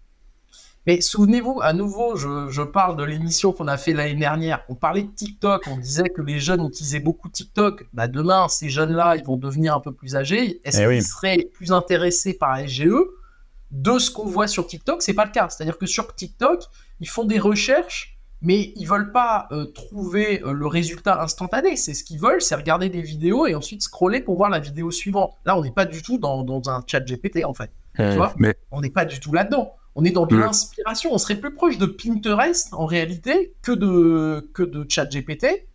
mais 0.86 1.00
souvenez-vous, 1.00 1.60
à 1.62 1.72
nouveau, 1.72 2.16
je, 2.16 2.62
parle 2.62 2.96
de 2.96 3.04
l'émission 3.04 3.52
qu'on 3.52 3.68
a 3.68 3.76
fait 3.76 3.92
l'année 3.92 4.14
dernière. 4.14 4.62
On 4.68 4.74
parlait 4.74 5.02
de 5.02 5.10
TikTok, 5.10 5.64
on 5.66 5.76
disait 5.76 6.08
que 6.08 6.22
les 6.22 6.38
jeunes 6.38 6.66
utilisaient 6.66 7.00
beaucoup 7.00 7.28
TikTok. 7.28 7.86
Bah 7.92 8.08
demain, 8.08 8.48
ces 8.48 8.70
jeunes-là, 8.70 9.16
ils 9.16 9.24
vont 9.24 9.36
devenir 9.36 9.74
un 9.74 9.80
peu 9.80 9.92
plus 9.92 10.16
âgés. 10.16 10.60
Est-ce 10.64 10.80
eh 10.80 10.88
qu'ils 10.88 11.02
seraient 11.02 11.48
plus 11.52 11.72
intéressés 11.72 12.32
par 12.32 12.58
SGE 12.66 12.88
de 13.70 13.98
ce 13.98 14.10
qu'on 14.10 14.26
voit 14.26 14.46
sur 14.46 14.66
TikTok 14.66 15.02
C'est 15.02 15.14
pas 15.14 15.26
le 15.26 15.32
cas. 15.32 15.48
C'est-à-dire 15.50 15.76
que 15.76 15.86
sur 15.86 16.14
TikTok, 16.14 16.64
ils 17.00 17.08
font 17.08 17.24
des 17.24 17.38
recherches, 17.38 18.18
mais 18.40 18.72
ils 18.76 18.86
veulent 18.86 19.12
pas 19.12 19.48
euh, 19.52 19.66
trouver 19.66 20.42
euh, 20.42 20.52
le 20.52 20.66
résultat 20.66 21.22
instantané. 21.22 21.76
C'est 21.76 21.92
ce 21.92 22.04
qu'ils 22.04 22.18
veulent, 22.18 22.40
c'est 22.40 22.54
regarder 22.54 22.88
des 22.88 23.02
vidéos 23.02 23.46
et 23.46 23.54
ensuite 23.54 23.82
scroller 23.82 24.22
pour 24.22 24.36
voir 24.36 24.48
la 24.48 24.60
vidéo 24.60 24.90
suivante. 24.90 25.34
Là, 25.44 25.58
on 25.58 25.62
n'est 25.62 25.72
pas 25.72 25.84
du 25.84 26.02
tout 26.02 26.16
dans, 26.16 26.62
un 26.70 26.82
chat 26.86 27.00
GPT 27.00 27.44
en 27.44 27.52
fait. 27.52 27.70
tu 27.96 28.02
eh 28.02 28.16
vois? 28.16 28.32
Mais... 28.38 28.54
On 28.70 28.80
n'est 28.80 28.90
pas 28.90 29.04
du 29.04 29.20
tout 29.20 29.34
là-dedans. 29.34 29.74
On 29.94 30.04
est 30.04 30.10
dans 30.10 30.26
de 30.26 30.36
l'inspiration. 30.36 31.12
On 31.12 31.18
serait 31.18 31.36
plus 31.36 31.54
proche 31.54 31.78
de 31.78 31.86
Pinterest 31.86 32.72
en 32.72 32.86
réalité 32.86 33.54
que 33.62 33.72
de 33.72 34.50
que 34.54 34.62
de 34.62 34.86
ChatGPT. 34.88 35.66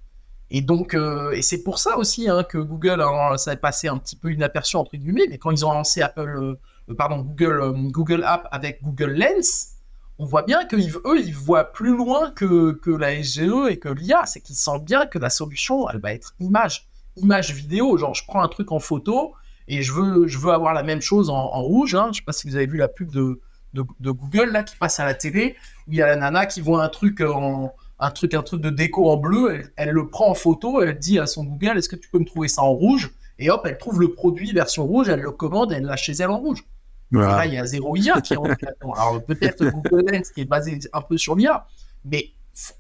Et 0.52 0.62
donc, 0.62 0.94
euh, 0.94 1.32
et 1.32 1.42
c'est 1.42 1.64
pour 1.64 1.80
ça 1.80 1.98
aussi 1.98 2.30
hein, 2.30 2.44
que 2.44 2.58
Google, 2.58 3.04
ça 3.38 3.52
a 3.52 3.56
passé 3.56 3.88
un 3.88 3.98
petit 3.98 4.16
peu 4.16 4.32
inaperçu 4.32 4.78
entre 4.78 4.96
guillemets, 4.96 5.26
mais 5.30 5.38
quand 5.38 5.52
ils 5.52 5.66
ont 5.66 5.72
lancé 5.72 6.02
Apple, 6.02 6.22
euh, 6.22 6.60
euh, 6.90 6.96
pardon, 6.96 7.22
Google, 7.22 7.74
Google 7.92 8.24
App 8.24 8.48
avec 8.52 8.84
Google 8.84 9.14
Lens, 9.18 9.72
on 10.18 10.26
voit 10.26 10.44
bien 10.44 10.64
qu'eux, 10.66 10.80
ils 10.80 11.34
voient 11.34 11.74
plus 11.74 11.98
loin 11.98 12.32
que, 12.32 12.74
que 12.74 12.92
la 12.92 13.22
SGE 13.22 13.70
et 13.70 13.80
que 13.80 13.90
l'IA. 13.90 14.26
C'est 14.26 14.40
qu'ils 14.40 14.56
sentent 14.56 14.86
bien 14.86 15.08
que 15.08 15.20
la 15.20 15.30
solution, 15.30 15.90
elle 15.90 16.00
va 16.00 16.14
être 16.14 16.36
image, 16.40 16.88
image 17.18 17.52
vidéo. 17.52 17.98
Genre, 17.98 18.14
je 18.14 18.24
prends 18.26 18.42
un 18.42 18.48
truc 18.48 18.72
en 18.72 18.80
photo 18.80 19.34
et 19.68 19.82
je 19.82 19.92
veux, 19.92 20.28
je 20.28 20.38
veux 20.38 20.52
avoir 20.52 20.74
la 20.74 20.84
même 20.84 21.02
chose 21.02 21.30
en, 21.30 21.62
rouge. 21.64 21.96
Hein. 21.96 22.10
Je 22.14 22.20
sais 22.20 22.24
pas 22.24 22.32
si 22.32 22.48
vous 22.48 22.56
avez 22.56 22.68
vu 22.68 22.78
la 22.78 22.88
pub 22.88 23.12
de, 23.12 23.42
de, 23.84 24.12
Google 24.12 24.52
là 24.52 24.64
qui 24.64 24.76
passe 24.76 25.00
à 25.00 25.06
la 25.06 25.14
télé 25.14 25.56
où 25.88 25.92
il 25.92 25.98
y 25.98 26.02
a 26.02 26.08
la 26.08 26.16
nana 26.16 26.46
qui 26.46 26.62
voit 26.62 26.84
un 26.84 26.90
truc 26.90 27.22
en 27.22 27.74
un 28.00 28.12
truc 28.12 28.34
un 28.34 28.44
truc 28.44 28.62
de 28.62 28.70
déco 28.70 29.10
en 29.10 29.18
bleu, 29.18 29.64
elle, 29.78 29.92
le 29.92 30.08
prend 30.08 30.30
en 30.30 30.34
photo, 30.34 30.82
elle 30.82 31.00
dit 31.00 31.18
à 31.18 31.28
son 31.28 31.46
Google 31.46 31.78
est-ce 31.78 31.88
que 31.88 31.96
tu 31.96 32.10
peux 32.10 32.20
me 32.20 32.26
trouver 32.26 32.48
ça 32.50 32.62
en 32.62 32.72
rouge? 32.72 33.12
Et 33.40 33.50
hop 33.50 33.66
elle 33.66 33.78
trouve 33.78 34.02
le 34.02 34.14
produit 34.14 34.52
version 34.52 34.86
rouge, 34.86 35.10
elle 35.10 35.22
le 35.22 35.32
commande, 35.32 35.72
elle 35.72 35.84
l'a 35.84 35.96
chez 35.96 36.14
elle 36.14 36.30
en 36.30 36.40
rouge. 36.40 36.64
là 37.12 37.46
il 37.46 37.54
y 37.54 37.58
a 37.58 37.66
zéro 37.66 37.96
IA 37.96 38.22
qui 38.22 38.36
rentre 38.36 38.56
là-dedans. 38.62 38.94
Alors 38.94 39.24
peut-être 39.24 39.66
Google 39.66 40.12
Lens 40.12 40.30
qui 40.30 40.42
est 40.42 40.46
basé 40.46 40.80
un 40.94 41.02
peu 41.02 41.18
sur 41.18 41.36
l'IA, 41.36 41.68
mais 42.04 42.30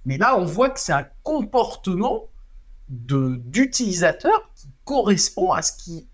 mais 0.06 0.18
là 0.18 0.38
on 0.38 0.46
voit 0.46 0.70
que 0.70 0.80
c'est 0.80 0.94
un 0.94 1.08
comportement 1.24 2.26
de 2.90 3.42
d'utilisateur 3.46 4.52
qui 4.56 4.68
correspond 4.84 5.52
à 5.52 5.62
ce 5.62 5.72
qui 5.78 6.08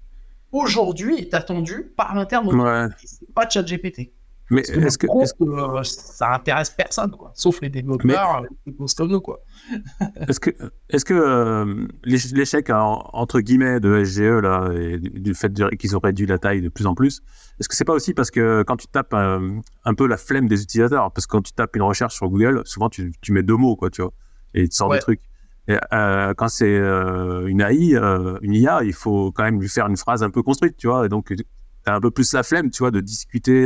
aujourd'hui 0.51 1.17
est 1.19 1.33
attendu 1.33 1.91
par 1.95 2.15
l'internaute. 2.15 2.53
Ouais. 2.53 2.87
C'est 3.03 3.33
pas 3.33 3.49
ChatGPT. 3.49 4.11
Mais 4.51 4.63
est-ce 4.63 4.97
que, 4.97 5.07
euh, 5.07 5.83
ça 5.83 6.33
intéresse 6.33 6.69
personne, 6.69 7.11
quoi, 7.11 7.31
sauf 7.33 7.61
les 7.61 7.69
développeurs, 7.69 8.43
les 8.65 8.73
comme 8.73 9.21
quoi. 9.21 9.39
est-ce 10.27 10.41
que, 10.41 10.51
est-ce 10.89 11.05
que 11.05 11.13
euh, 11.13 11.87
l'échec 12.03 12.69
entre 12.69 13.39
guillemets 13.39 13.79
de 13.79 14.03
SGE 14.03 14.41
là, 14.41 14.69
et 14.73 14.99
du 14.99 15.33
fait 15.33 15.53
qu'ils 15.77 15.95
ont 15.95 16.01
réduit 16.01 16.25
la 16.25 16.37
taille 16.37 16.61
de 16.61 16.67
plus 16.67 16.85
en 16.85 16.95
plus, 16.95 17.21
est-ce 17.61 17.69
que 17.69 17.75
c'est 17.77 17.85
pas 17.85 17.93
aussi 17.93 18.13
parce 18.13 18.29
que 18.29 18.63
quand 18.67 18.75
tu 18.75 18.87
tapes 18.87 19.13
euh, 19.13 19.57
un 19.85 19.93
peu 19.93 20.05
la 20.05 20.17
flemme 20.17 20.49
des 20.49 20.61
utilisateurs, 20.61 21.13
parce 21.13 21.27
que 21.27 21.31
quand 21.31 21.43
tu 21.43 21.53
tapes 21.53 21.73
une 21.77 21.83
recherche 21.83 22.15
sur 22.15 22.27
Google, 22.27 22.61
souvent 22.65 22.89
tu, 22.89 23.13
tu 23.21 23.31
mets 23.31 23.43
deux 23.43 23.55
mots, 23.55 23.77
quoi, 23.77 23.89
tu 23.89 24.01
vois, 24.01 24.11
et 24.53 24.63
il 24.63 24.69
te 24.69 24.75
sort 24.75 24.91
des 24.91 24.99
trucs. 24.99 25.21
Et, 25.69 25.77
quand 25.91 26.49
c'est 26.49 26.75
une 26.75 27.61
AI, 27.61 27.95
une 28.41 28.53
IA, 28.53 28.83
il 28.83 28.93
faut 28.93 29.31
quand 29.31 29.43
même 29.43 29.61
lui 29.61 29.69
faire 29.69 29.87
une 29.87 29.95
phrase 29.95 30.23
un 30.23 30.29
peu 30.29 30.43
construite, 30.43 30.75
tu 30.75 30.87
vois, 30.87 31.05
et 31.05 31.09
donc 31.09 31.27
tu 31.27 31.45
as 31.85 31.95
un 31.95 32.01
peu 32.01 32.11
plus 32.11 32.33
la 32.33 32.43
flemme, 32.43 32.69
tu 32.69 32.79
vois, 32.79 32.91
de 32.91 32.99
discuter 32.99 33.65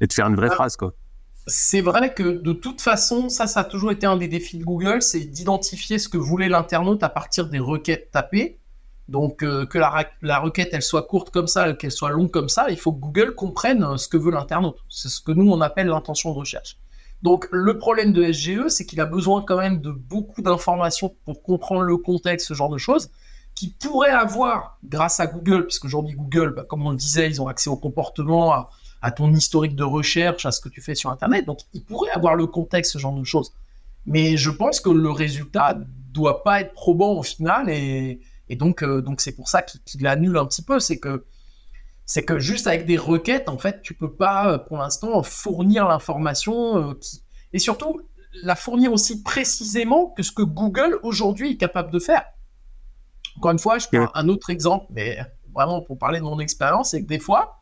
et 0.00 0.06
de 0.06 0.12
faire 0.12 0.26
une 0.26 0.36
vraie 0.36 0.48
ah. 0.50 0.54
phrase, 0.54 0.76
quoi. 0.76 0.94
C'est 1.46 1.80
vrai 1.80 2.14
que 2.14 2.22
de 2.22 2.52
toute 2.52 2.80
façon, 2.80 3.28
ça, 3.28 3.46
ça 3.46 3.60
a 3.60 3.64
toujours 3.64 3.90
été 3.90 4.06
un 4.06 4.16
des 4.16 4.28
défis 4.28 4.58
de 4.58 4.64
Google, 4.64 5.02
c'est 5.02 5.20
d'identifier 5.20 5.98
ce 5.98 6.08
que 6.08 6.18
voulait 6.18 6.48
l'internaute 6.48 7.02
à 7.02 7.08
partir 7.08 7.48
des 7.48 7.58
requêtes 7.58 8.10
tapées. 8.12 8.58
Donc 9.08 9.42
euh, 9.42 9.66
que 9.66 9.78
la, 9.78 10.06
la, 10.22 10.38
requête 10.38 10.68
elle 10.72 10.82
soit 10.82 11.02
courte 11.02 11.30
comme 11.30 11.48
ça, 11.48 11.72
qu'elle 11.72 11.90
soit 11.90 12.10
longue 12.10 12.30
comme 12.30 12.48
ça, 12.48 12.66
il 12.70 12.76
faut 12.76 12.92
que 12.92 13.00
Google 13.00 13.34
comprenne 13.34 13.82
euh, 13.82 13.96
ce 13.96 14.06
que 14.06 14.16
veut 14.16 14.30
l'internaute. 14.30 14.76
C'est 14.88 15.08
ce 15.08 15.20
que 15.20 15.32
nous 15.32 15.50
on 15.50 15.60
appelle 15.60 15.88
l'intention 15.88 16.30
de 16.30 16.38
recherche. 16.38 16.76
Donc 17.22 17.48
le 17.50 17.76
problème 17.76 18.12
de 18.12 18.32
SGE, 18.32 18.68
c'est 18.68 18.86
qu'il 18.86 19.00
a 19.00 19.06
besoin 19.06 19.42
quand 19.42 19.58
même 19.58 19.80
de 19.80 19.90
beaucoup 19.90 20.42
d'informations 20.42 21.14
pour 21.24 21.42
comprendre 21.42 21.82
le 21.82 21.96
contexte, 21.96 22.46
ce 22.46 22.54
genre 22.54 22.70
de 22.70 22.78
choses, 22.78 23.10
qu'il 23.54 23.74
pourrait 23.74 24.10
avoir 24.10 24.78
grâce 24.84 25.20
à 25.20 25.26
Google, 25.26 25.66
puisque 25.66 25.84
aujourd'hui 25.84 26.14
Google, 26.14 26.54
bah, 26.54 26.64
comme 26.66 26.86
on 26.86 26.90
le 26.90 26.96
disait, 26.96 27.28
ils 27.28 27.42
ont 27.42 27.48
accès 27.48 27.68
au 27.68 27.76
comportement, 27.76 28.52
à, 28.52 28.70
à 29.02 29.10
ton 29.10 29.32
historique 29.32 29.76
de 29.76 29.84
recherche, 29.84 30.46
à 30.46 30.52
ce 30.52 30.60
que 30.60 30.68
tu 30.68 30.80
fais 30.80 30.94
sur 30.94 31.10
Internet. 31.10 31.46
Donc, 31.46 31.60
il 31.72 31.82
pourrait 31.82 32.10
avoir 32.10 32.34
le 32.34 32.46
contexte, 32.46 32.92
ce 32.92 32.98
genre 32.98 33.14
de 33.14 33.24
choses. 33.24 33.52
Mais 34.06 34.36
je 34.36 34.50
pense 34.50 34.80
que 34.80 34.90
le 34.90 35.10
résultat 35.10 35.78
doit 36.12 36.42
pas 36.42 36.60
être 36.60 36.72
probant 36.72 37.12
au 37.12 37.22
final, 37.22 37.68
et, 37.70 38.20
donc, 38.50 38.82
euh, 38.82 39.00
donc 39.00 39.20
c'est 39.20 39.32
pour 39.32 39.48
ça 39.48 39.62
qu'il 39.62 40.02
l'annule 40.02 40.36
un 40.36 40.46
petit 40.46 40.62
peu. 40.62 40.80
C'est 40.80 40.98
que 40.98 41.24
c'est 42.04 42.24
que 42.24 42.40
juste 42.40 42.66
avec 42.66 42.86
des 42.86 42.96
requêtes, 42.96 43.48
en 43.48 43.56
fait, 43.56 43.82
tu 43.82 43.94
peux 43.94 44.12
pas, 44.12 44.52
euh, 44.52 44.58
pour 44.58 44.78
l'instant, 44.78 45.22
fournir 45.22 45.86
l'information 45.86 46.90
euh, 46.90 46.98
et 47.52 47.60
surtout 47.60 48.00
la 48.42 48.56
fournir 48.56 48.92
aussi 48.92 49.22
précisément 49.22 50.06
que 50.08 50.24
ce 50.24 50.32
que 50.32 50.42
Google 50.42 50.98
aujourd'hui 51.04 51.52
est 51.52 51.56
capable 51.56 51.92
de 51.92 52.00
faire. 52.00 52.24
Encore 53.36 53.52
une 53.52 53.60
fois, 53.60 53.78
je 53.78 53.86
prends 53.86 54.10
un 54.14 54.28
autre 54.28 54.50
exemple, 54.50 54.86
mais 54.90 55.20
vraiment 55.54 55.82
pour 55.82 55.98
parler 55.98 56.18
de 56.18 56.24
mon 56.24 56.40
expérience, 56.40 56.90
c'est 56.90 57.02
que 57.02 57.06
des 57.06 57.20
fois, 57.20 57.59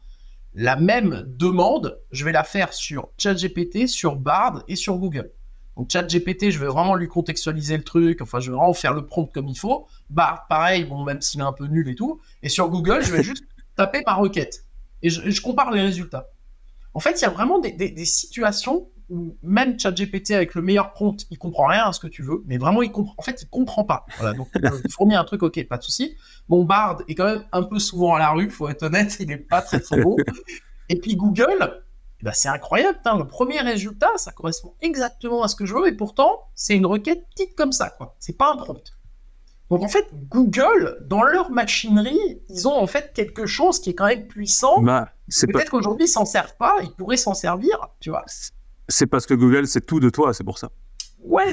la 0.55 0.77
même 0.77 1.25
demande, 1.27 2.01
je 2.11 2.25
vais 2.25 2.33
la 2.33 2.45
faire 2.45 2.73
sur 2.73 3.11
ChatGPT, 3.19 3.87
sur 3.87 4.17
Bard 4.17 4.65
et 4.69 4.77
sur 4.77 4.99
Google. 4.99 5.31
Donc 5.77 5.91
ChatGPT, 5.91 6.51
je 6.51 6.59
vais 6.59 6.67
vraiment 6.67 6.97
lui 6.97 7.07
contextualiser 7.07 7.77
le 7.77 7.85
truc, 7.85 8.21
enfin 8.21 8.41
je 8.41 8.51
vais 8.51 8.57
vraiment 8.57 8.75
faire 8.75 8.95
le 8.95 9.07
prompt 9.07 9.31
comme 9.33 9.49
il 9.49 9.59
faut. 9.59 9.87
Bard, 10.11 10.47
pareil, 10.49 10.85
bon 10.85 11.05
même 11.05 11.21
s'il 11.21 11.41
est 11.41 11.45
un 11.45 11.53
peu 11.53 11.67
nul 11.67 11.89
et 11.89 11.95
tout. 11.95 12.21
Et 12.43 12.49
sur 12.49 12.69
Google, 12.69 13.03
je 13.03 13.13
vais 13.13 13.23
juste 13.23 13.45
taper 13.77 14.03
ma 14.05 14.15
requête 14.15 14.65
et 15.03 15.11
je, 15.11 15.41
compare 15.41 15.71
les 15.71 15.81
résultats. 15.81 16.29
En 16.95 17.01
fait, 17.01 17.21
il 17.21 17.23
y 17.23 17.27
a 17.27 17.31
vraiment 17.31 17.61
des 17.61 18.05
situations 18.05 18.89
où 19.11 19.37
même 19.43 19.79
ChatGPT 19.79 20.33
avec 20.33 20.55
le 20.55 20.63
meilleur 20.63 20.93
prompt, 20.93 21.27
il 21.31 21.39
comprend 21.39 21.67
rien 21.67 21.85
à 21.87 21.93
ce 21.93 22.01
que 22.01 22.07
tu 22.07 22.23
veux, 22.23 22.43
mais 22.47 22.59
vraiment 22.59 22.83
il 22.83 22.93
comprend. 22.93 23.15
En 23.17 23.23
fait, 23.23 23.43
il 23.43 23.49
comprend 23.49 23.85
pas. 23.85 24.07
Voilà, 24.19 24.35
donc 24.35 24.49
euh, 24.57 24.71
fournir 24.91 25.21
un 25.21 25.25
truc, 25.25 25.43
ok, 25.43 25.67
pas 25.67 25.79
de 25.79 25.83
souci. 25.83 26.17
Mon 26.49 26.65
Bard 26.65 27.03
est 27.09 27.15
quand 27.15 27.25
même 27.25 27.45
un 27.53 27.63
peu 27.63 27.79
souvent 27.79 28.15
à 28.15 28.19
la 28.19 28.31
rue, 28.31 28.51
faut 28.51 28.69
être 28.69 28.83
honnête, 28.85 29.17
il 29.21 29.31
est 29.31 29.37
pas 29.37 29.63
très 29.63 29.81
très 29.81 30.03
bon. 30.03 30.17
Et 30.89 30.99
puis 30.99 31.17
Google, 31.17 31.83
bah, 32.23 32.33
c'est 32.33 32.49
incroyable, 32.49 32.99
le 33.05 33.27
premier 33.27 33.61
résultat, 33.61 34.11
ça 34.17 34.33
correspond 34.33 34.75
exactement 34.81 35.43
à 35.43 35.49
ce 35.49 35.55
que 35.55 35.67
je 35.67 35.75
veux, 35.75 35.87
et 35.87 35.93
pourtant, 35.93 36.49
c'est 36.55 36.75
une 36.75 36.87
requête 36.87 37.25
petite 37.31 37.55
comme 37.55 37.73
ça, 37.73 37.91
quoi. 37.91 38.17
C'est 38.19 38.37
pas 38.37 38.53
un 38.53 38.57
prompt. 38.57 38.83
Donc 39.71 39.83
en 39.83 39.89
fait, 39.89 40.09
Google, 40.31 40.99
dans 41.07 41.23
leur 41.23 41.51
machinerie, 41.51 42.41
ils 42.49 42.67
ont 42.67 42.77
en 42.77 42.87
fait 42.87 43.13
quelque 43.13 43.45
chose 43.45 43.81
qui 43.81 43.91
est 43.91 43.95
quand 43.95 44.07
même 44.07 44.27
puissant. 44.27 44.81
Bah, 44.81 45.11
Peut-être 45.53 45.71
qu'aujourd'hui, 45.71 46.07
ils 46.07 46.11
s'en 46.11 46.25
servent 46.25 46.57
pas, 46.57 46.77
ils 46.83 46.93
pourraient 46.93 47.19
s'en 47.19 47.35
servir, 47.35 47.89
tu 48.01 48.09
vois. 48.09 48.25
C'est 48.89 49.07
parce 49.07 49.27
que 49.27 49.35
Google, 49.35 49.67
c'est 49.67 49.85
tout 49.85 50.01
de 50.01 50.11
toi, 50.11 50.33
c'est 50.33 50.45
pour 50.45 50.59
ça. 50.59 50.71
Ouais, 51.25 51.53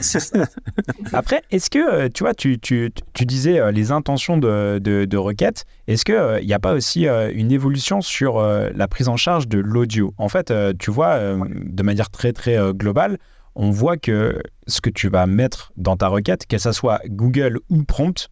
Après, 1.13 1.41
est-ce 1.51 1.69
que, 1.69 1.79
euh, 1.79 2.09
tu 2.13 2.23
vois, 2.23 2.33
tu, 2.33 2.59
tu, 2.59 2.91
tu 3.13 3.25
disais 3.25 3.59
euh, 3.59 3.71
les 3.71 3.91
intentions 3.91 4.37
de, 4.37 4.79
de, 4.79 5.17
requête, 5.17 5.65
est-ce 5.87 6.05
qu'il 6.05 6.45
n'y 6.45 6.53
a 6.53 6.59
pas 6.59 6.73
aussi 6.73 7.07
euh, 7.07 7.31
une 7.33 7.51
évolution 7.51 8.01
sur 8.01 8.41
la 8.41 8.87
prise 8.87 9.09
en 9.09 9.17
charge 9.17 9.47
de 9.47 9.59
l'audio? 9.59 10.13
En 10.17 10.29
fait, 10.29 10.53
tu 10.77 10.91
vois, 10.91 11.19
de 11.19 11.83
manière 11.83 12.09
très, 12.09 12.31
très 12.31 12.57
globale, 12.73 13.17
on 13.55 13.71
voit 13.71 13.97
que 13.97 14.41
ce 14.67 14.81
que 14.81 14.89
tu 14.89 15.09
vas 15.09 15.25
mettre 15.25 15.71
dans 15.77 15.97
ta 15.97 16.07
requête, 16.07 16.45
que 16.45 16.57
ce 16.57 16.71
soit 16.71 16.99
Google 17.07 17.59
ou 17.69 17.83
Prompt, 17.83 18.29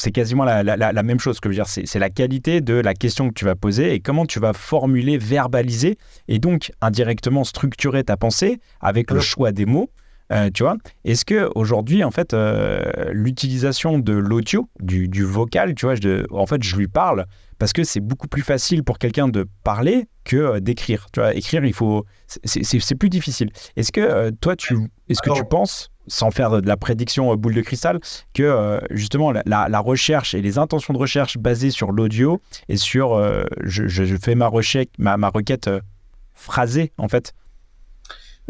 c'est 0.00 0.12
quasiment 0.12 0.44
la, 0.44 0.62
la, 0.62 1.02
même 1.02 1.20
chose. 1.20 1.36
Ce 1.36 1.40
que 1.40 1.50
je 1.50 1.58
veux 1.58 1.64
dire, 1.64 1.68
c'est 1.68 1.98
la 1.98 2.10
qualité 2.10 2.60
de 2.60 2.74
la 2.74 2.94
question 2.94 3.28
que 3.28 3.34
tu 3.34 3.44
vas 3.44 3.54
poser 3.54 3.92
et 3.92 4.00
comment 4.00 4.24
tu 4.24 4.40
vas 4.40 4.52
formuler, 4.52 5.18
verbaliser 5.18 5.98
et 6.28 6.38
donc 6.38 6.72
indirectement 6.80 7.44
structurer 7.44 8.02
ta 8.02 8.16
pensée 8.16 8.60
avec 8.80 9.10
le 9.10 9.20
choix 9.20 9.52
des 9.52 9.66
mots. 9.66 9.90
Euh, 10.32 10.48
tu 10.52 10.62
vois 10.62 10.76
Est-ce 11.04 11.24
que 11.24 11.50
aujourd'hui, 11.54 12.04
en 12.04 12.10
fait, 12.10 12.34
euh, 12.34 12.80
l'utilisation 13.12 13.98
de 13.98 14.12
l'audio, 14.12 14.68
du, 14.78 15.08
du, 15.08 15.24
vocal, 15.24 15.74
tu 15.74 15.86
vois, 15.86 15.96
je, 15.96 16.24
en 16.32 16.46
fait, 16.46 16.62
je 16.62 16.76
lui 16.76 16.86
parle 16.86 17.26
parce 17.60 17.72
que 17.74 17.84
c'est 17.84 18.00
beaucoup 18.00 18.26
plus 18.26 18.42
facile 18.42 18.82
pour 18.82 18.98
quelqu'un 18.98 19.28
de 19.28 19.46
parler 19.62 20.08
que 20.24 20.36
euh, 20.36 20.60
d'écrire. 20.60 21.06
Tu 21.12 21.20
vois, 21.20 21.34
écrire, 21.34 21.64
il 21.64 21.74
faut, 21.74 22.06
c'est 22.26 22.94
plus 22.96 23.10
difficile. 23.10 23.50
Est-ce 23.76 23.92
que 23.92 24.30
toi, 24.40 24.56
tu, 24.56 24.76
est-ce 25.08 25.20
que 25.20 25.32
tu 25.32 25.44
penses, 25.44 25.90
sans 26.06 26.30
faire 26.30 26.62
de 26.62 26.66
la 26.66 26.76
prédiction 26.78 27.36
boule 27.36 27.54
de 27.54 27.60
cristal, 27.60 28.00
que 28.34 28.80
justement 28.90 29.30
la, 29.30 29.42
la, 29.44 29.78
recherche 29.78 30.34
et 30.34 30.40
les 30.40 30.58
intentions 30.58 30.94
de 30.94 30.98
recherche 30.98 31.36
basées 31.38 31.70
sur 31.70 31.92
l'audio 31.92 32.40
et 32.68 32.76
sur, 32.76 33.22
je, 33.62 33.86
je, 33.86 34.16
fais 34.16 34.34
ma 34.34 34.48
recherche, 34.48 34.88
ma, 34.98 35.16
ma 35.16 35.28
requête 35.28 35.70
phrasée, 36.32 36.92
en 36.96 37.08
fait, 37.08 37.34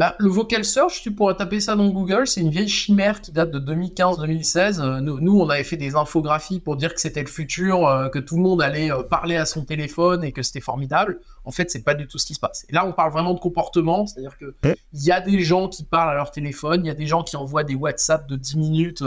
bah, 0.01 0.15
le 0.17 0.29
vocal 0.29 0.65
search, 0.65 1.03
tu 1.03 1.11
pourrais 1.11 1.35
taper 1.35 1.59
ça 1.59 1.75
dans 1.75 1.87
Google, 1.89 2.25
c'est 2.25 2.41
une 2.41 2.49
vieille 2.49 2.67
chimère 2.67 3.21
qui 3.21 3.31
date 3.31 3.51
de 3.51 3.59
2015-2016. 3.59 4.81
Euh, 4.81 4.99
nous, 4.99 5.39
on 5.39 5.47
avait 5.47 5.63
fait 5.63 5.77
des 5.77 5.93
infographies 5.93 6.59
pour 6.59 6.75
dire 6.75 6.95
que 6.95 6.99
c'était 6.99 7.21
le 7.21 7.27
futur, 7.27 7.87
euh, 7.87 8.09
que 8.09 8.17
tout 8.17 8.35
le 8.37 8.41
monde 8.41 8.63
allait 8.63 8.91
euh, 8.91 9.03
parler 9.03 9.35
à 9.35 9.45
son 9.45 9.63
téléphone 9.63 10.23
et 10.23 10.31
que 10.31 10.41
c'était 10.41 10.59
formidable. 10.59 11.19
En 11.45 11.51
fait, 11.51 11.69
c'est 11.69 11.83
pas 11.83 11.93
du 11.93 12.07
tout 12.07 12.17
ce 12.17 12.25
qui 12.25 12.33
se 12.33 12.39
passe. 12.39 12.65
Et 12.67 12.73
là, 12.73 12.83
on 12.83 12.93
parle 12.93 13.11
vraiment 13.11 13.35
de 13.35 13.39
comportement, 13.39 14.07
c'est-à-dire 14.07 14.39
que 14.39 14.55
il 14.63 15.03
y 15.03 15.11
a 15.11 15.21
des 15.21 15.41
gens 15.41 15.69
qui 15.69 15.83
parlent 15.83 16.09
à 16.09 16.15
leur 16.15 16.31
téléphone, 16.31 16.83
il 16.83 16.87
y 16.87 16.91
a 16.91 16.95
des 16.95 17.05
gens 17.05 17.21
qui 17.21 17.37
envoient 17.37 17.63
des 17.63 17.75
WhatsApp 17.75 18.27
de 18.27 18.37
10 18.37 18.57
minutes 18.57 19.03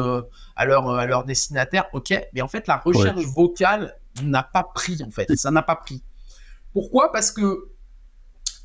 à 0.54 0.64
leur 0.64 0.88
à 0.88 1.06
leur 1.06 1.24
destinataire. 1.24 1.86
Ok, 1.92 2.14
mais 2.34 2.40
en 2.40 2.46
fait, 2.46 2.68
la 2.68 2.76
recherche 2.76 3.24
vocale 3.34 3.96
n'a 4.22 4.44
pas 4.44 4.62
pris 4.62 5.02
en 5.04 5.10
fait, 5.10 5.34
ça 5.34 5.50
n'a 5.50 5.62
pas 5.62 5.74
pris. 5.74 6.04
Pourquoi? 6.72 7.10
Parce 7.10 7.32
que 7.32 7.73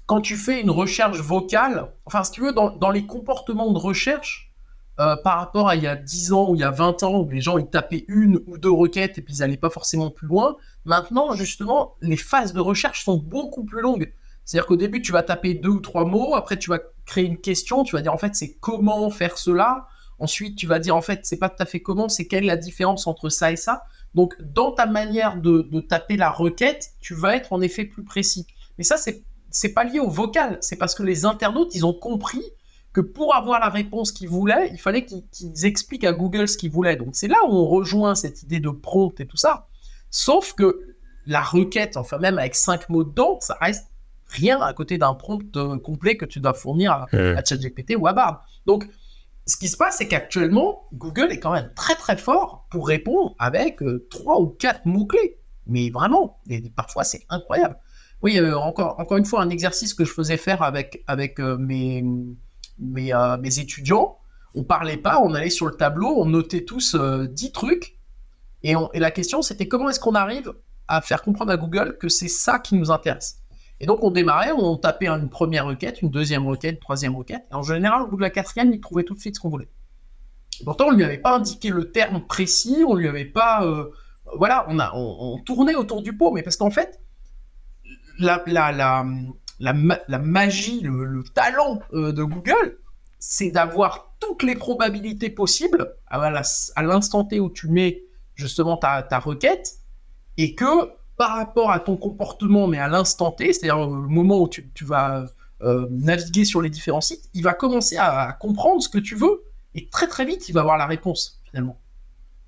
quand 0.09 0.21
tu 0.21 0.37
fais 0.37 0.59
une 0.59 0.71
recherche 0.71 1.19
vocale, 1.19 1.87
enfin, 2.03 2.23
si 2.23 2.31
tu 2.31 2.41
veux, 2.41 2.51
dans, 2.51 2.89
les 2.89 3.05
comportements 3.05 3.71
de 3.71 3.77
recherche, 3.77 4.51
euh, 4.99 5.15
par 5.17 5.37
rapport 5.37 5.69
à 5.69 5.75
il 5.75 5.83
y 5.83 5.87
a 5.87 5.95
10 5.95 6.33
ans 6.33 6.49
ou 6.49 6.55
il 6.55 6.61
y 6.61 6.63
a 6.63 6.71
20 6.71 7.03
ans, 7.03 7.19
où 7.19 7.29
les 7.29 7.41
gens 7.41 7.59
ils 7.59 7.67
tapaient 7.67 8.05
une 8.07 8.39
ou 8.47 8.57
deux 8.57 8.71
requêtes 8.71 9.19
et 9.19 9.21
puis 9.21 9.35
ils 9.35 9.41
n'allaient 9.41 9.55
pas 9.55 9.69
forcément 9.69 10.09
plus 10.09 10.25
loin, 10.25 10.57
maintenant, 10.83 11.35
justement, 11.35 11.93
les 12.01 12.17
phases 12.17 12.53
de 12.53 12.59
recherche 12.59 13.05
sont 13.05 13.17
beaucoup 13.17 13.63
plus 13.63 13.81
longues. 13.81 14.11
C'est-à-dire 14.45 14.65
qu'au 14.65 14.77
début, 14.77 15.03
tu 15.03 15.11
vas 15.11 15.21
taper 15.21 15.53
deux 15.53 15.69
ou 15.69 15.79
trois 15.79 16.05
mots, 16.05 16.33
après, 16.33 16.57
tu 16.57 16.71
vas 16.71 16.79
créer 17.05 17.25
une 17.25 17.37
question, 17.37 17.83
tu 17.83 17.95
vas 17.95 18.01
dire 18.01 18.11
en 18.11 18.17
fait, 18.17 18.33
c'est 18.33 18.55
comment 18.55 19.11
faire 19.11 19.37
cela? 19.37 19.85
Ensuite, 20.17 20.57
tu 20.57 20.65
vas 20.65 20.79
dire 20.79 20.95
en 20.95 21.03
fait, 21.03 21.19
c'est 21.21 21.37
pas 21.37 21.49
tout 21.49 21.61
à 21.61 21.67
fait 21.67 21.81
comment, 21.81 22.09
c'est 22.09 22.25
quelle 22.25 22.45
est 22.45 22.47
la 22.47 22.57
différence 22.57 23.05
entre 23.05 23.29
ça 23.29 23.51
et 23.51 23.57
ça? 23.57 23.83
Donc, 24.15 24.33
dans 24.41 24.71
ta 24.71 24.87
manière 24.87 25.39
de, 25.39 25.67
de 25.71 25.81
taper 25.81 26.17
la 26.17 26.31
requête, 26.31 26.93
tu 26.99 27.13
vas 27.13 27.35
être 27.35 27.53
en 27.53 27.61
effet 27.61 27.85
plus 27.85 28.03
précis. 28.03 28.47
Mais 28.79 28.83
ça, 28.83 28.97
c'est 28.97 29.23
c'est 29.51 29.73
pas 29.73 29.83
lié 29.83 29.99
au 29.99 30.09
vocal, 30.09 30.57
c'est 30.61 30.75
parce 30.75 30.95
que 30.95 31.03
les 31.03 31.25
internautes, 31.25 31.75
ils 31.75 31.85
ont 31.85 31.93
compris 31.93 32.43
que 32.91 33.01
pour 33.01 33.35
avoir 33.35 33.59
la 33.59 33.69
réponse 33.69 34.11
qu'ils 34.11 34.29
voulaient, 34.29 34.69
il 34.71 34.79
fallait 34.79 35.05
qu'ils 35.05 35.65
expliquent 35.65 36.05
à 36.05 36.13
Google 36.13 36.47
ce 36.47 36.57
qu'ils 36.57 36.71
voulaient. 36.71 36.95
Donc 36.95 37.09
c'est 37.13 37.27
là 37.27 37.37
où 37.47 37.51
on 37.51 37.65
rejoint 37.65 38.15
cette 38.15 38.41
idée 38.43 38.59
de 38.59 38.69
prompt 38.69 39.19
et 39.19 39.27
tout 39.27 39.37
ça. 39.37 39.67
Sauf 40.09 40.53
que 40.53 40.95
la 41.25 41.41
requête, 41.41 41.97
enfin 41.97 42.17
même 42.17 42.39
avec 42.39 42.55
cinq 42.55 42.89
mots 42.89 43.03
dedans, 43.03 43.37
ça 43.41 43.57
reste 43.61 43.87
rien 44.27 44.59
à 44.61 44.73
côté 44.73 44.97
d'un 44.97 45.13
prompt 45.13 45.55
euh, 45.57 45.77
complet 45.77 46.17
que 46.17 46.25
tu 46.25 46.39
dois 46.39 46.53
fournir 46.53 46.91
à, 46.91 47.07
à 47.11 47.43
ChatGPT 47.43 47.95
ou 47.95 48.07
à 48.07 48.13
Bard. 48.13 48.43
Donc 48.65 48.87
ce 49.45 49.57
qui 49.57 49.67
se 49.67 49.77
passe, 49.77 49.97
c'est 49.97 50.07
qu'actuellement, 50.07 50.87
Google 50.93 51.31
est 51.31 51.39
quand 51.39 51.53
même 51.53 51.71
très 51.75 51.95
très 51.95 52.17
fort 52.17 52.67
pour 52.69 52.87
répondre 52.87 53.35
avec 53.39 53.81
euh, 53.81 54.07
trois 54.09 54.39
ou 54.39 54.47
quatre 54.47 54.85
mots-clés. 54.85 55.39
Mais 55.67 55.91
vraiment, 55.91 56.39
et 56.49 56.61
parfois 56.71 57.03
c'est 57.03 57.25
incroyable. 57.29 57.77
Oui, 58.21 58.37
euh, 58.37 58.57
encore, 58.57 59.17
une 59.17 59.25
fois, 59.25 59.41
un 59.41 59.49
exercice 59.49 59.93
que 59.93 60.03
je 60.03 60.11
faisais 60.11 60.37
faire 60.37 60.61
avec, 60.61 61.03
euh, 61.09 61.27
euh, 61.39 61.57
mes, 63.37 63.59
étudiants. 63.59 64.17
On 64.55 64.63
parlait 64.63 64.97
pas, 64.97 65.21
on 65.21 65.33
allait 65.33 65.49
sur 65.49 65.67
le 65.67 65.75
tableau, 65.75 66.15
on 66.17 66.25
notait 66.25 66.65
tous 66.65 66.95
10 66.95 67.51
trucs. 67.51 67.97
Et, 68.63 68.73
la 68.93 69.11
question, 69.11 69.41
c'était 69.41 69.67
comment 69.67 69.89
est-ce 69.89 69.99
qu'on 69.99 70.15
arrive 70.15 70.53
à 70.87 71.01
faire 71.01 71.21
comprendre 71.21 71.51
à 71.51 71.57
Google 71.57 71.97
que 71.97 72.09
c'est 72.09 72.27
ça 72.27 72.59
qui 72.59 72.75
nous 72.75 72.91
intéresse? 72.91 73.37
Et 73.79 73.85
donc, 73.85 74.03
on 74.03 74.11
démarrait, 74.11 74.51
on 74.51 74.75
tapait 74.75 75.07
une 75.07 75.29
première 75.29 75.65
requête, 75.65 76.01
une 76.01 76.09
deuxième 76.09 76.45
requête, 76.45 76.73
une 76.73 76.79
troisième 76.79 77.15
requête. 77.15 77.45
Et 77.51 77.55
en 77.55 77.63
général, 77.63 78.01
au 78.01 78.07
bout 78.07 78.17
de 78.17 78.21
la 78.21 78.29
quatrième, 78.29 78.73
il 78.73 78.81
trouvait 78.81 79.03
tout 79.03 79.13
de 79.13 79.19
suite 79.19 79.35
ce 79.35 79.39
qu'on 79.39 79.49
voulait. 79.49 79.69
Pourtant, 80.65 80.87
on 80.87 80.91
lui 80.91 81.05
avait 81.05 81.19
pas 81.19 81.37
indiqué 81.37 81.69
le 81.69 81.89
terme 81.91 82.25
précis, 82.27 82.83
on 82.85 82.95
lui 82.95 83.07
avait 83.07 83.23
pas. 83.23 83.65
voilà, 84.35 84.65
on, 84.67 84.77
a, 84.79 84.91
on, 84.93 85.35
on, 85.37 85.37
tournait 85.37 85.75
autour 85.75 86.01
du 86.01 86.17
pot, 86.17 86.31
mais 86.33 86.43
parce 86.43 86.57
qu'en 86.57 86.71
fait, 86.71 86.99
la, 88.19 90.19
magie, 90.19 90.81
le, 90.81 91.23
talent 91.33 91.79
euh, 91.93 92.11
de 92.11 92.23
Google, 92.23 92.77
c'est 93.19 93.51
d'avoir 93.51 94.13
toutes 94.19 94.43
les 94.43 94.55
probabilités 94.55 95.29
possibles 95.29 95.95
à 96.07 96.31
l'instant 96.81 97.23
T 97.23 97.39
où 97.39 97.49
tu 97.49 97.67
mets 97.67 98.03
justement 98.35 98.77
ta, 98.77 99.03
ta, 99.03 99.19
requête 99.19 99.75
et 100.37 100.55
que 100.55 100.91
par 101.17 101.35
rapport 101.35 101.71
à 101.71 101.81
ton 101.81 101.97
comportement, 101.97 102.67
mais 102.67 102.79
à 102.79 102.87
l'instant 102.87 103.31
T, 103.31 103.51
c'est-à-dire 103.51 103.85
le 103.85 104.07
moment 104.07 104.39
où 104.39 104.47
tu, 104.47 104.85
vas 104.85 105.25
euh, 105.61 105.87
naviguer 105.91 106.45
sur 106.45 106.61
les 106.61 106.69
différents 106.69 107.01
sites, 107.01 107.29
il 107.33 107.43
va 107.43 107.53
commencer 107.53 107.97
à, 107.97 108.37
comprendre 108.39 108.81
ce 108.81 108.87
que 108.87 108.99
tu 108.99 109.15
veux 109.15 109.43
et 109.75 109.89
très 109.89 110.07
très 110.07 110.25
vite 110.25 110.47
il 110.47 110.53
va 110.53 110.61
avoir 110.61 110.77
la 110.77 110.87
réponse 110.87 111.41
finalement. 111.43 111.77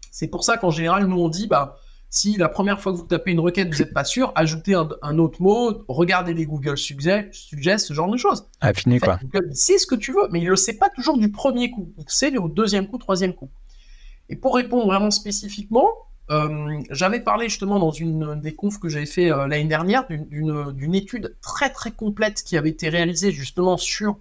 C'est 0.09 0.29
pour 0.29 0.45
ça 0.45 0.57
qu'en 0.57 0.71
général 0.71 1.05
nous 1.05 1.19
on 1.19 1.27
dit 1.27 1.47
bah 1.47 1.77
si 2.13 2.35
la 2.35 2.49
première 2.49 2.81
fois 2.81 2.91
que 2.91 2.97
vous 2.97 3.07
tapez 3.07 3.31
une 3.31 3.39
requête, 3.39 3.73
vous 3.73 3.79
n'êtes 3.79 3.93
pas 3.93 4.03
sûr, 4.03 4.33
ajoutez 4.35 4.75
un, 4.75 5.17
autre 5.17 5.41
mot, 5.41 5.85
regardez 5.87 6.33
les 6.33 6.45
Google 6.45 6.77
Suggest, 6.77 7.33
ce 7.33 7.93
genre 7.93 8.11
de 8.11 8.17
choses. 8.17 8.45
Affiné 8.59 8.99
quoi. 8.99 9.17
Google 9.23 9.55
sait 9.55 9.77
ce 9.77 9.87
que 9.87 9.95
tu 9.95 10.11
veux, 10.11 10.27
mais 10.29 10.39
il 10.39 10.45
ne 10.45 10.49
le 10.49 10.57
sait 10.57 10.75
pas 10.75 10.89
toujours 10.89 11.17
du 11.17 11.31
premier 11.31 11.71
coup. 11.71 11.93
Il 11.97 12.03
sait 12.07 12.37
au 12.37 12.49
deuxième 12.49 12.87
coup, 12.87 12.97
troisième 12.97 13.33
coup. 13.33 13.49
Et 14.27 14.35
pour 14.35 14.55
répondre 14.55 14.87
vraiment 14.87 15.09
spécifiquement, 15.09 15.89
euh, 16.31 16.81
j'avais 16.89 17.21
parlé 17.21 17.47
justement 17.47 17.79
dans 17.79 17.91
une 17.91 18.41
des 18.41 18.55
confs 18.55 18.77
que 18.77 18.89
j'avais 18.89 19.05
fait 19.05 19.31
euh, 19.31 19.47
l'année 19.47 19.69
dernière 19.69 20.05
d'une 20.09 20.95
étude 20.95 21.37
très 21.41 21.69
très 21.69 21.91
complète 21.91 22.43
qui 22.43 22.57
avait 22.57 22.69
été 22.69 22.89
réalisée 22.89 23.31
justement 23.31 23.77
sur 23.77 24.17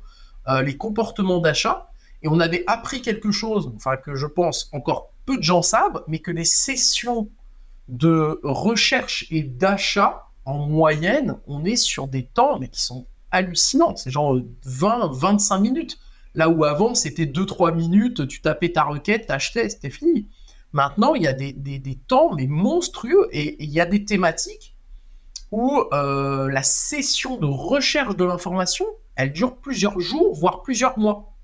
euh, 0.47 0.62
les 0.62 0.77
comportements 0.77 1.41
d'achat. 1.41 1.91
Et 2.23 2.29
on 2.29 2.39
avait 2.39 2.62
appris 2.69 3.03
quelque 3.03 3.33
chose, 3.33 3.73
enfin 3.75 3.97
que 3.97 4.15
je 4.15 4.27
pense 4.27 4.71
encore 4.73 5.12
peu 5.27 5.39
de 5.39 5.43
gens 5.43 5.62
savent, 5.62 6.05
mais 6.07 6.21
que 6.21 6.31
les 6.31 6.45
sessions 6.45 7.29
de 7.91 8.41
recherche 8.43 9.27
et 9.31 9.43
d'achat, 9.43 10.27
en 10.45 10.67
moyenne, 10.67 11.37
on 11.47 11.65
est 11.65 11.77
sur 11.77 12.09
des 12.09 12.25
temps 12.25 12.59
mais 12.59 12.69
qui 12.69 12.83
sont 12.83 13.07
hallucinants. 13.31 13.97
C'est 13.97 14.11
genre 14.11 14.39
20-25 14.67 15.61
minutes. 15.61 15.99
Là 16.35 16.49
où 16.49 16.65
avant, 16.65 16.95
c'était 16.95 17.27
2-3 17.27 17.75
minutes, 17.75 18.29
tu 18.29 18.41
tapais 18.41 18.71
ta 18.71 18.85
requête, 18.85 19.27
t'achetais, 19.27 19.69
c'était 19.69 19.91
fini. 19.91 20.29
Maintenant, 20.73 21.15
il 21.15 21.23
y 21.23 21.27
a 21.27 21.33
des, 21.33 21.99
temps 22.07 22.33
mais 22.35 22.47
monstrueux 22.47 23.29
et 23.33 23.62
il 23.62 23.71
y 23.71 23.81
a 23.81 23.87
des 23.87 24.05
thématiques 24.05 24.77
où 25.51 25.83
euh, 25.93 26.49
la 26.49 26.62
session 26.62 27.37
de 27.37 27.47
recherche 27.47 28.17
de 28.17 28.25
l'information, 28.25 28.87
elle 29.17 29.33
dure 29.33 29.57
plusieurs 29.57 29.99
jours, 29.99 30.33
voire 30.37 30.62
plusieurs 30.62 30.97
mois. 30.97 31.35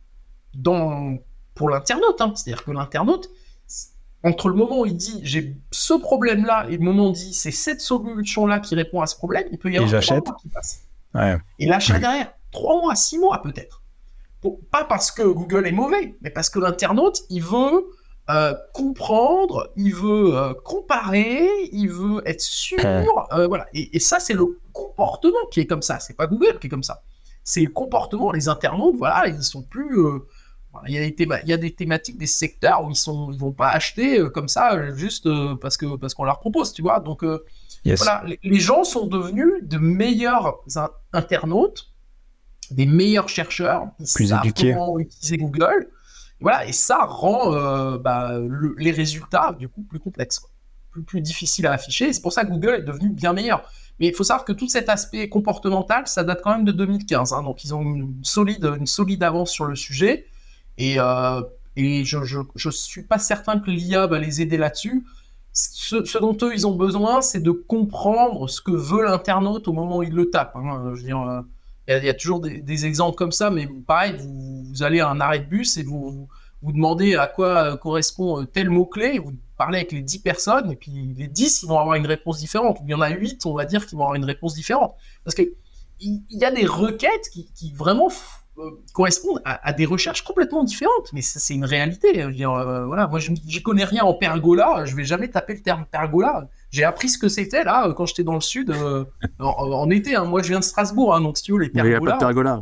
Dans, 0.55 1.18
pour 1.55 1.68
l'internaute, 1.68 2.20
hein. 2.20 2.32
c'est-à-dire 2.36 2.64
que 2.64 2.70
l'internaute, 2.70 3.28
entre 4.22 4.48
le 4.48 4.55
moment 4.55 4.80
où 4.80 4.86
il 4.86 4.97
dit 4.97 5.20
j'ai 5.22 5.56
ce 5.70 5.94
problème-là 5.94 6.66
et 6.68 6.76
le 6.76 6.82
moment 6.82 7.09
où 7.09 7.10
il 7.10 7.14
dit 7.14 7.34
c'est 7.34 7.51
cette 7.51 7.80
solution-là 7.80 8.60
qui 8.60 8.74
répond 8.74 9.01
à 9.01 9.06
ce 9.06 9.16
problème, 9.16 9.44
il 9.52 9.59
peut 9.59 9.70
y 9.70 9.76
avoir 9.76 10.02
trois 10.02 10.16
mois 10.16 10.36
qui 10.40 10.48
passent. 10.48 10.82
Et 11.59 11.66
l'achat 11.66 11.98
derrière, 11.98 12.32
trois 12.51 12.80
mois, 12.80 12.94
six 12.94 13.18
mois 13.18 13.40
peut-être. 13.43 13.82
Pas 14.70 14.84
parce 14.84 15.10
que 15.10 15.22
Google 15.22 15.66
est 15.66 15.72
mauvais, 15.72 16.14
mais 16.20 16.30
parce 16.30 16.51
que 16.51 16.60
l'internaute, 16.60 17.22
il 17.30 17.43
veut 17.43 17.88
euh, 18.30 18.55
comprendre, 18.72 19.72
il 19.76 19.93
veut 19.93 20.36
euh, 20.36 20.55
comparer, 20.64 21.48
il 21.72 21.88
veut 21.88 22.22
être 22.26 22.40
sûr. 22.40 22.78
Euh, 23.32 23.47
voilà. 23.48 23.66
Et, 23.74 23.97
et 23.97 23.98
ça, 24.01 24.20
c'est 24.20 24.34
le 24.34 24.60
comportement 24.72 25.47
qui 25.51 25.60
est 25.60 25.66
comme 25.66 25.82
ça. 25.82 25.98
C'est 26.01 26.16
pas 26.16 26.26
Google 26.26 26.59
qui 26.60 26.68
est 26.68 26.70
comme 26.70 26.84
ça. 26.84 27.02
c'est 27.43 27.62
le 27.62 27.70
comportement. 27.70 28.32
Les 28.32 28.48
internautes, 28.48 28.97
voilà, 28.97 29.28
ils 29.28 29.43
sont 29.43 29.62
plus. 29.62 29.97
Euh, 30.82 30.89
il, 30.89 30.94
y 30.94 30.98
a 30.98 31.01
des 31.01 31.16
il 31.44 31.48
y 31.48 31.53
a 31.53 31.57
des 31.57 31.74
thématiques, 31.74 32.19
des 32.19 32.27
secteurs 32.27 32.85
où 32.85 32.90
ils 32.90 32.97
sont, 32.97 33.31
ils 33.32 33.39
vont 33.39 33.53
pas 33.53 33.69
acheter 33.69 34.19
euh, 34.19 34.31
comme 34.31 34.48
ça 34.48 34.94
juste 34.94 35.28
parce 35.61 35.77
que 35.77 35.97
parce 35.97 36.15
qu'on 36.15 36.24
leur 36.24 36.40
propose, 36.40 36.73
tu 36.73 36.82
vois. 36.82 37.01
Donc 37.01 37.24
voilà, 37.85 38.24
les, 38.43 38.61
gens 38.61 38.85
sont 38.85 39.07
devenus 39.07 39.62
de 39.62 39.78
meilleurs 39.78 40.59
internautes, 41.12 41.93
des 42.70 42.86
meilleurs 42.86 43.28
chercheurs, 43.28 43.89
plus 44.15 44.32
éduqués, 44.32 44.73
comment 44.73 44.98
utiliser 44.98 45.36
Google. 45.36 45.89
Voilà, 46.40 46.66
et 46.66 46.73
ça 46.73 47.05
rend 47.05 47.53
bah, 47.98 48.39
les 48.77 48.90
résultats 48.90 49.57
du 49.59 49.69
coup 49.69 49.82
plus 49.82 50.01
complexes, 50.01 50.43
plus, 50.90 51.03
plus 51.03 51.20
difficiles 51.20 51.66
à 51.66 51.73
afficher. 51.73 52.12
C'est 52.12 52.23
pour 52.23 52.32
ça 52.32 52.44
que 52.44 52.51
Google 52.51 52.74
est 52.74 52.82
devenu 52.82 53.11
bien 53.11 53.32
meilleur. 53.32 53.69
Mais 53.98 54.09
il 54.09 54.15
faut 54.15 54.24
savoir 54.24 54.44
que 54.44 54.53
tout 54.53 54.69
cet 54.69 54.89
aspect 54.89 55.28
comportemental, 55.28 56.07
ça 56.07 56.23
date 56.23 56.40
quand 56.43 56.51
même 56.51 56.65
de 56.65 56.73
2015. 56.73 57.32
Hein. 57.32 57.43
donc 57.43 57.65
ils 57.65 57.74
ont 57.74 57.82
une 57.82 58.23
solide, 58.23 58.65
une 58.78 58.86
solide 58.86 59.23
avance 59.23 59.51
sur 59.51 59.65
le 59.65 59.74
sujet. 59.74 60.27
Et, 60.78 60.97
euh, 60.98 61.43
et 61.77 62.05
je 62.05 62.19
ne 62.19 62.70
suis 62.73 63.03
pas 63.03 63.19
certain 63.19 63.59
que 63.59 63.70
l'IA 63.70 64.07
va 64.07 64.19
les 64.19 64.40
aider 64.40 64.57
là-dessus. 64.57 65.05
Ce, 65.53 66.19
dont 66.19 66.36
eux, 66.43 66.53
ils 66.53 66.66
ont 66.66 66.74
besoin, 66.74 67.23
c'est 67.23 67.40
de 67.40 67.51
comprendre 67.51 68.48
ce 68.48 68.61
que 68.61 68.73
veut 68.73 69.05
l'internaute 69.05 69.69
au 69.69 69.73
moment 69.73 69.98
où 69.98 70.03
il 70.03 70.12
le 70.12 70.28
tape. 70.28 70.55
Hein. 70.55 70.93
Je 70.94 71.01
veux 71.01 71.07
dire, 71.07 71.20
euh, 71.20 71.40
il 71.89 72.05
y, 72.05 72.11
a 72.11 72.15
toujours 72.15 72.40
des, 72.40 72.86
exemples 72.86 73.16
comme 73.16 73.32
ça, 73.32 73.48
mais 73.48 73.66
pareil, 73.86 74.16
vous, 74.19 74.82
allez 74.82 75.01
à 75.01 75.09
un 75.09 75.20
arrêt 75.20 75.39
de 75.39 75.47
bus 75.47 75.78
et 75.78 75.82
vous, 75.82 76.28
vous, 76.61 76.73
demandez 76.73 77.15
à 77.15 77.27
quoi 77.27 77.77
correspond 77.78 78.44
tel 78.44 78.69
mot-clé, 78.69 79.19
vous 79.19 79.32
parler 79.57 79.78
avec 79.78 79.93
les 79.93 80.03
10 80.03 80.19
personnes, 80.19 80.73
et 80.73 80.77
puis 80.77 81.15
les 81.16 81.28
10, 81.28 81.62
ils 81.62 81.66
vont 81.66 81.78
avoir 81.78 81.94
une 81.94 82.07
réponse 82.07 82.39
différente. 82.39 82.78
Il 82.85 82.90
y 82.90 82.94
en 82.94 83.01
a 83.01 83.09
8, 83.09 83.47
on 83.47 83.55
va 83.55 83.65
dire, 83.65 83.86
qui 83.86 83.94
vont 83.94 84.03
avoir 84.03 84.16
une 84.16 84.24
réponse 84.24 84.55
différente. 84.55 84.94
Parce 85.24 85.35
qu'il 85.35 85.53
il 86.01 86.23
y 86.31 86.44
a 86.44 86.51
des 86.51 86.66
requêtes 86.66 87.31
qui, 87.31 87.73
vraiment 87.73 88.09
euh, 88.09 88.11
correspondent 88.93 89.43
à, 89.45 89.73
des 89.73 89.87
recherches 89.87 90.23
complètement 90.23 90.65
différentes. 90.65 91.12
Mais 91.12 91.23
c'est 91.23 91.55
une 91.55 91.65
réalité. 91.65 92.09
Je 92.15 92.27
veux 92.27 92.33
dire, 92.33 92.53
euh, 92.53 92.87
voilà, 92.87 93.07
moi, 93.07 93.19
je 93.19 93.31
n'y 93.31 93.62
connais 93.62 93.85
rien 93.85 94.05
en 94.05 94.15
pergola. 94.15 94.85
Je 94.85 94.97
vais 94.97 95.05
jamais 95.05 95.28
taper 95.28 95.55
le 95.55 95.61
terme 95.61 95.85
pergola. 95.91 96.49
J'ai 96.70 96.85
appris 96.85 97.09
ce 97.09 97.19
que 97.19 97.28
c'était 97.28 97.65
là 97.65 97.93
quand 97.95 98.07
j'étais 98.07 98.24
dans 98.24 98.35
le 98.35 98.41
sud 98.41 98.70
euh, 98.70 99.05
en, 99.39 99.89
été. 99.91 100.16
Hein. 100.16 100.24
Moi, 100.24 100.43
je 100.43 100.49
viens 100.49 100.59
de 100.59 100.65
Strasbourg, 100.65 101.15
hein, 101.15 101.20
donc 101.20 101.39
si 101.39 101.45
tu 101.45 101.53
veux, 101.53 101.59
les 101.59 101.69
pergolas. 101.69 101.97
Il 101.97 102.01
n'y 102.01 102.09
a 102.09 102.11
pas 102.11 102.15
de 102.15 102.19
pergola. 102.19 102.61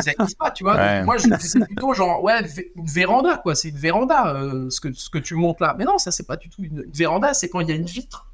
ça 0.00 0.10
n'existe 0.18 0.38
pas, 0.38 0.50
tu 0.50 0.64
vois. 0.64 1.02
moi, 1.02 1.16
je 1.16 1.28
c'est 1.40 1.64
plutôt 1.64 1.92
genre, 1.94 2.22
ouais, 2.22 2.40
une 2.76 2.86
véranda, 2.86 3.38
quoi. 3.38 3.54
C'est 3.54 3.68
une 3.68 3.78
véranda, 3.78 4.36
ce, 4.68 4.80
que, 4.80 4.92
ce 4.92 5.08
que 5.08 5.18
tu 5.18 5.34
montes 5.34 5.60
là. 5.60 5.74
Mais 5.78 5.84
non, 5.84 5.98
ça, 5.98 6.10
c'est 6.10 6.26
pas 6.26 6.36
du 6.36 6.48
tout 6.48 6.62
une, 6.62 6.84
une 6.86 6.92
véranda, 6.92 7.34
c'est 7.34 7.48
quand 7.48 7.60
il 7.60 7.68
y 7.68 7.72
a 7.72 7.76
une 7.76 7.86
vitre. 7.86 8.33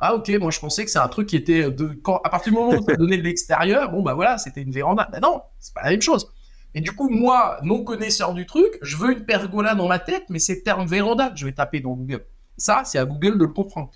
Ah 0.00 0.14
ok, 0.14 0.30
moi 0.40 0.50
je 0.50 0.58
pensais 0.58 0.84
que 0.84 0.90
c'est 0.90 0.98
un 0.98 1.08
truc 1.08 1.28
qui 1.28 1.36
était 1.36 1.70
de 1.70 1.88
quand 2.02 2.20
à 2.24 2.30
partir 2.30 2.52
du 2.52 2.58
moment 2.58 2.72
où 2.72 2.84
tu 2.84 2.92
as 2.92 2.96
donné 2.96 3.18
de 3.18 3.22
l'extérieur, 3.22 3.90
bon 3.90 4.02
bah 4.02 4.14
voilà, 4.14 4.38
c'était 4.38 4.62
une 4.62 4.72
véranda. 4.72 5.08
Ben 5.12 5.20
non, 5.20 5.42
c'est 5.58 5.74
pas 5.74 5.82
la 5.82 5.90
même 5.90 6.02
chose. 6.02 6.32
Et 6.74 6.80
du 6.80 6.92
coup, 6.92 7.08
moi, 7.10 7.58
non 7.62 7.82
connaisseur 7.82 8.32
du 8.32 8.46
truc, 8.46 8.78
je 8.80 8.96
veux 8.96 9.12
une 9.12 9.24
pergola 9.24 9.74
dans 9.74 9.88
ma 9.88 9.98
tête, 9.98 10.24
mais 10.28 10.38
c'est 10.38 10.54
le 10.54 10.62
terme 10.62 10.86
véranda 10.86 11.30
que 11.30 11.36
je 11.36 11.44
vais 11.44 11.52
taper 11.52 11.80
dans 11.80 11.92
Google. 11.92 12.24
Ça, 12.56 12.82
c'est 12.84 12.98
à 12.98 13.04
Google 13.04 13.38
de 13.38 13.44
le 13.44 13.52
comprendre. 13.52 13.90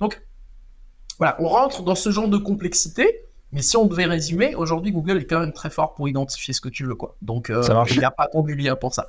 Donc 0.00 0.22
voilà, 1.18 1.36
on 1.38 1.48
rentre 1.48 1.82
dans 1.82 1.94
ce 1.94 2.10
genre 2.10 2.28
de 2.28 2.38
complexité. 2.38 3.22
Mais 3.52 3.62
si 3.62 3.76
on 3.76 3.86
devait 3.86 4.06
résumer, 4.06 4.54
aujourd'hui 4.54 4.92
Google 4.92 5.18
est 5.18 5.24
quand 5.24 5.40
même 5.40 5.52
très 5.52 5.70
fort 5.70 5.94
pour 5.94 6.08
identifier 6.08 6.52
ce 6.52 6.60
que 6.60 6.68
tu 6.68 6.84
veux, 6.84 6.96
quoi. 6.96 7.16
Donc 7.22 7.48
euh, 7.48 7.62
il 7.90 7.98
n'y 7.98 8.04
a 8.04 8.10
pas 8.10 8.26
tant 8.26 8.42
de 8.42 8.52
lien 8.52 8.76
pour 8.76 8.92
ça. 8.92 9.08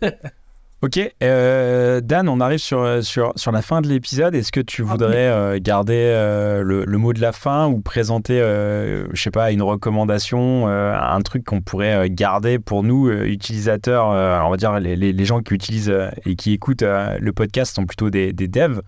Ok, 0.82 0.98
euh, 1.22 2.00
Dan, 2.00 2.28
on 2.28 2.40
arrive 2.40 2.58
sur, 2.58 3.04
sur, 3.04 3.32
sur 3.36 3.52
la 3.52 3.62
fin 3.62 3.82
de 3.82 3.86
l'épisode. 3.86 4.34
Est-ce 4.34 4.50
que 4.50 4.60
tu 4.60 4.82
voudrais 4.82 5.28
euh, 5.28 5.60
garder 5.62 5.94
euh, 5.94 6.64
le, 6.64 6.98
mot 6.98 7.12
de 7.12 7.20
la 7.20 7.30
fin 7.30 7.68
ou 7.68 7.80
présenter, 7.80 8.38
je 8.40 9.22
sais 9.22 9.30
pas, 9.30 9.52
une 9.52 9.62
recommandation, 9.62 10.66
un 10.66 11.20
truc 11.20 11.44
qu'on 11.44 11.60
pourrait 11.60 12.10
garder 12.10 12.58
pour 12.58 12.82
nous, 12.82 13.08
utilisateurs, 13.10 14.06
on 14.06 14.50
va 14.50 14.56
dire 14.56 14.80
les, 14.80 14.96
les, 14.96 15.24
gens 15.24 15.40
qui 15.40 15.54
utilisent 15.54 15.94
et 16.26 16.34
qui 16.34 16.52
écoutent 16.52 16.82
le 16.82 17.32
podcast 17.32 17.76
sont 17.76 17.86
plutôt 17.86 18.10
des, 18.10 18.32
des 18.32 18.48
devs. 18.48 18.80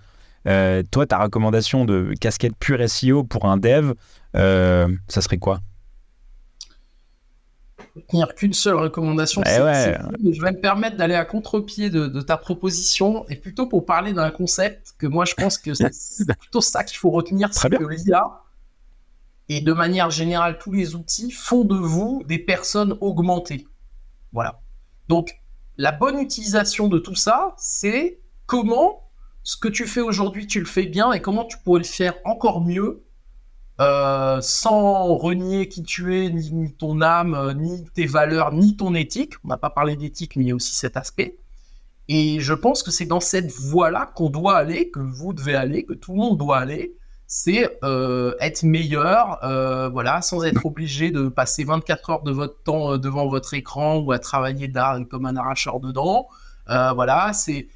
toi, 0.90 1.06
ta 1.06 1.18
recommandation 1.18 1.84
de 1.84 2.12
casquette 2.20 2.56
pure 2.58 2.90
SEO 2.90 3.22
pour 3.22 3.44
un 3.44 3.56
dev, 3.56 3.92
ça 4.34 5.20
serait 5.20 5.38
quoi? 5.38 5.60
Tenir 8.02 8.34
qu'une 8.34 8.52
seule 8.52 8.76
recommandation. 8.76 9.42
Eh 9.44 9.56
je 10.32 10.42
vais 10.42 10.52
me 10.52 10.60
permettre 10.60 10.96
d'aller 10.96 11.14
à 11.14 11.24
contre-pied 11.24 11.90
de, 11.90 12.20
ta 12.20 12.36
proposition 12.36 13.24
et 13.28 13.36
plutôt 13.36 13.66
pour 13.66 13.86
parler 13.86 14.12
d'un 14.12 14.30
concept 14.30 14.94
que 14.98 15.06
moi 15.06 15.24
je 15.24 15.34
pense 15.34 15.58
que 15.58 15.74
c'est 15.92 16.36
plutôt 16.38 16.60
ça 16.60 16.84
qu'il 16.84 16.98
faut 16.98 17.10
retenir, 17.10 17.48
c'est 17.52 17.70
que 17.70 17.84
l'IA 17.84 18.40
et 19.48 19.60
de 19.60 19.72
manière 19.72 20.10
générale 20.10 20.58
tous 20.58 20.72
les 20.72 20.94
outils 20.94 21.30
font 21.30 21.64
de 21.64 21.76
vous 21.76 22.22
des 22.26 22.38
personnes 22.38 22.96
augmentées. 23.00 23.66
Voilà. 24.32 24.60
Donc 25.08 25.40
la 25.76 25.92
bonne 25.92 26.18
utilisation 26.18 26.88
de 26.88 26.98
tout 26.98 27.14
ça, 27.14 27.54
c'est 27.58 28.20
comment 28.46 29.10
ce 29.42 29.56
que 29.56 29.68
tu 29.68 29.86
fais 29.86 30.00
aujourd'hui, 30.00 30.46
tu 30.46 30.58
le 30.58 30.66
fais 30.66 30.86
bien 30.86 31.12
et 31.12 31.20
comment 31.20 31.44
tu 31.44 31.58
pourrais 31.58 31.80
le 31.80 31.84
faire 31.84 32.14
encore 32.24 32.62
mieux 32.62 33.04
euh, 33.80 34.40
sans 34.40 35.16
renier 35.16 35.68
qui 35.68 35.82
tu 35.82 36.16
es, 36.16 36.30
ni, 36.30 36.72
ton 36.74 37.01
âme, 37.01 37.34
euh, 37.34 37.55
ni 37.55 37.84
tes 37.92 38.06
valeurs, 38.06 38.52
ni 38.52 38.76
ton 38.76 38.94
éthique. 38.94 39.34
On 39.44 39.48
n'a 39.48 39.56
pas 39.56 39.70
parlé 39.70 39.96
d'éthique, 39.96 40.36
mais 40.36 40.44
il 40.44 40.48
y 40.48 40.52
a 40.52 40.55
aussi 40.55 40.74
cet 40.76 40.96
aspect. 40.96 41.38
Et 42.09 42.38
je 42.38 42.55
pense 42.55 42.84
que 42.84 42.92
c'est 42.92 43.06
dans 43.06 43.20
cette 43.20 43.51
voie-là 43.51 44.12
qu'on 44.14 44.30
doit 44.30 44.56
aller, 44.56 44.90
que 44.90 45.01
vous 45.01 45.32
devez 45.32 45.56
aller, 45.56 45.84
que 45.84 45.94
tout 45.94 46.12
le 46.12 46.18
monde 46.18 46.38
doit 46.38 46.59
aller. 46.59 46.94
C'est 47.26 47.78
euh, 47.82 48.34
être 48.38 48.62
meilleur, 48.62 49.40
voilà, 49.90 50.22
sans 50.22 50.44
être 50.44 50.66
obligé 50.66 51.10
de 51.10 51.28
passer 51.28 51.64
24 51.64 52.10
heures 52.10 52.22
de 52.22 52.30
votre 52.30 52.62
temps 52.62 52.98
devant 52.98 53.26
votre 53.26 53.55
écran 53.55 53.96
ou 53.96 54.12
à 54.12 54.18
travailler 54.18 54.70
comme 55.10 55.26
un 55.26 55.34
arracheur 55.34 55.80
dedans. 55.80 56.28
voilà, 56.68 57.32
c'est 57.32 57.66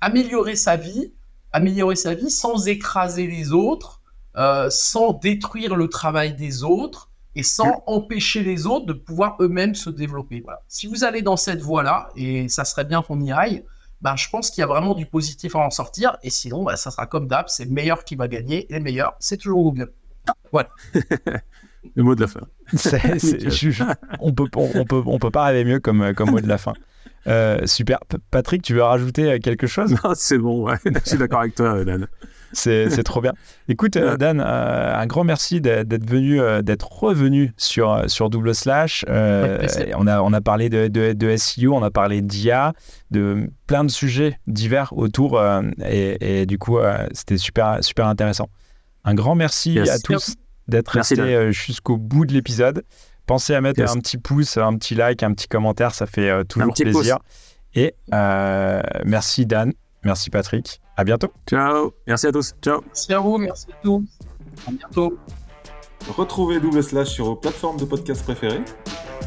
améliorer 0.00 0.56
sa 0.56 0.76
vie, 0.76 1.12
améliorer 1.52 1.96
sa 1.96 2.14
vie 2.14 2.30
sans 2.30 2.66
écraser 2.66 3.26
les 3.26 3.52
autres, 3.52 3.99
euh, 4.36 4.68
sans 4.70 5.12
détruire 5.12 5.76
le 5.76 5.88
travail 5.88 6.34
des 6.34 6.62
autres 6.62 7.10
et 7.36 7.42
sans 7.42 7.82
empêcher 7.86 8.42
les 8.42 8.66
autres 8.66 8.86
de 8.86 8.92
pouvoir 8.92 9.36
eux-mêmes 9.40 9.74
se 9.74 9.90
développer. 9.90 10.40
Voilà. 10.40 10.60
Si 10.68 10.86
vous 10.86 11.04
allez 11.04 11.22
dans 11.22 11.36
cette 11.36 11.60
voie-là, 11.60 12.08
et 12.16 12.48
ça 12.48 12.64
serait 12.64 12.84
bien 12.84 13.02
qu'on 13.02 13.20
y 13.20 13.32
aille, 13.32 13.64
bah, 14.00 14.16
je 14.16 14.28
pense 14.28 14.50
qu'il 14.50 14.62
y 14.62 14.64
a 14.64 14.66
vraiment 14.66 14.94
du 14.94 15.06
positif 15.06 15.54
à 15.54 15.60
en 15.60 15.70
sortir. 15.70 16.16
Et 16.22 16.30
sinon, 16.30 16.64
bah, 16.64 16.76
ça 16.76 16.90
sera 16.90 17.06
comme 17.06 17.28
d'hab, 17.28 17.46
c'est 17.48 17.64
le 17.64 17.70
meilleur 17.70 18.04
qui 18.04 18.16
va 18.16 18.28
gagner. 18.28 18.72
Et 18.72 18.78
le 18.78 18.84
meilleur, 18.84 19.14
c'est 19.20 19.36
toujours 19.36 19.62
Google. 19.62 19.92
Voilà. 20.52 20.70
le 21.94 22.02
mot 22.02 22.14
de 22.14 22.22
la 22.22 22.26
fin. 22.26 22.40
on 24.20 24.32
peut, 24.32 24.48
on, 24.54 24.84
peut, 24.84 25.02
on 25.06 25.18
peut 25.18 25.30
pas 25.30 25.44
rêver 25.44 25.64
mieux 25.64 25.80
comme, 25.80 26.14
comme 26.14 26.30
mot 26.30 26.40
de 26.40 26.48
la 26.48 26.58
fin. 26.58 26.74
Euh, 27.26 27.66
super. 27.66 27.98
Patrick, 28.30 28.62
tu 28.62 28.74
veux 28.74 28.82
rajouter 28.82 29.38
quelque 29.40 29.66
chose? 29.66 29.94
Non, 30.04 30.12
c'est 30.14 30.38
bon, 30.38 30.66
ouais. 30.66 30.78
je 30.84 31.08
suis 31.08 31.18
d'accord 31.18 31.40
avec 31.40 31.54
toi, 31.54 31.84
Dan. 31.84 32.06
C'est 32.52 33.02
trop 33.04 33.20
bien. 33.20 33.32
Écoute, 33.68 33.96
euh, 33.96 34.16
Dan, 34.16 34.40
euh, 34.40 34.96
un 34.96 35.06
grand 35.06 35.24
merci 35.24 35.60
d'être 35.60 36.08
venu, 36.08 36.40
euh, 36.40 36.62
d'être 36.62 36.90
revenu 36.90 37.52
sur, 37.56 38.04
sur 38.08 38.30
Double 38.30 38.54
Slash. 38.54 39.04
on, 39.08 40.06
a, 40.06 40.20
on 40.20 40.32
a 40.32 40.40
parlé 40.40 40.68
de, 40.68 40.88
de, 40.88 41.36
SEO, 41.36 41.74
on 41.74 41.82
a 41.82 41.90
parlé 41.90 42.22
d'IA, 42.22 42.72
de 43.10 43.50
plein 43.66 43.84
de 43.84 43.90
sujets 43.90 44.38
divers 44.46 44.92
autour. 44.96 45.40
Et, 45.88 46.46
du 46.46 46.58
coup, 46.58 46.78
c'était 47.12 47.38
super, 47.38 47.78
super 47.82 48.06
intéressant. 48.06 48.48
Un 49.04 49.14
grand 49.14 49.34
merci 49.34 49.78
à 49.78 49.98
tous 49.98 50.34
d'être 50.68 50.88
restés 50.88 51.52
jusqu'au 51.52 51.96
bout 51.96 52.26
de 52.26 52.32
l'épisode. 52.32 52.84
Pensez 53.26 53.54
à 53.54 53.60
mettre 53.60 53.82
un 53.82 53.98
petit 54.00 54.18
pouce, 54.18 54.56
un 54.56 54.76
petit 54.76 54.94
like, 54.94 55.22
un 55.22 55.32
petit 55.32 55.48
commentaire, 55.48 55.94
ça 55.94 56.06
fait 56.06 56.44
toujours 56.46 56.74
plaisir. 56.74 57.18
Et 57.74 57.94
merci 59.04 59.46
Dan, 59.46 59.72
merci 60.02 60.30
Patrick. 60.30 60.80
À 60.96 61.04
bientôt. 61.04 61.28
Ciao. 61.48 61.92
Merci 62.06 62.26
à 62.26 62.32
tous. 62.32 62.54
Ciao. 62.62 62.80
Merci 62.86 63.14
à 63.14 63.18
vous. 63.18 63.38
Merci 63.38 63.66
à 63.70 63.74
tous. 63.82 64.04
À 64.66 64.70
bientôt. 64.70 65.18
Retrouvez 66.16 66.60
Double 66.60 66.82
Slash 66.82 67.08
sur 67.08 67.26
vos 67.26 67.36
plateformes 67.36 67.76
de 67.76 67.84
podcast 67.84 68.24
préférées 68.24 68.62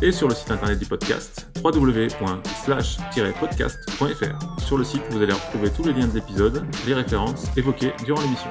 et 0.01 0.11
sur 0.11 0.27
le 0.27 0.35
site 0.35 0.51
internet 0.51 0.79
du 0.79 0.85
podcast 0.85 1.47
www.slash-podcast.fr. 1.63 4.61
Sur 4.61 4.77
le 4.77 4.83
site, 4.83 5.03
vous 5.11 5.21
allez 5.21 5.31
retrouver 5.33 5.69
tous 5.69 5.83
les 5.83 5.93
liens 5.93 6.07
de 6.07 6.15
l'épisode, 6.15 6.65
les 6.85 6.93
références 6.93 7.45
évoquées 7.55 7.93
durant 8.05 8.21
l'émission. 8.21 8.49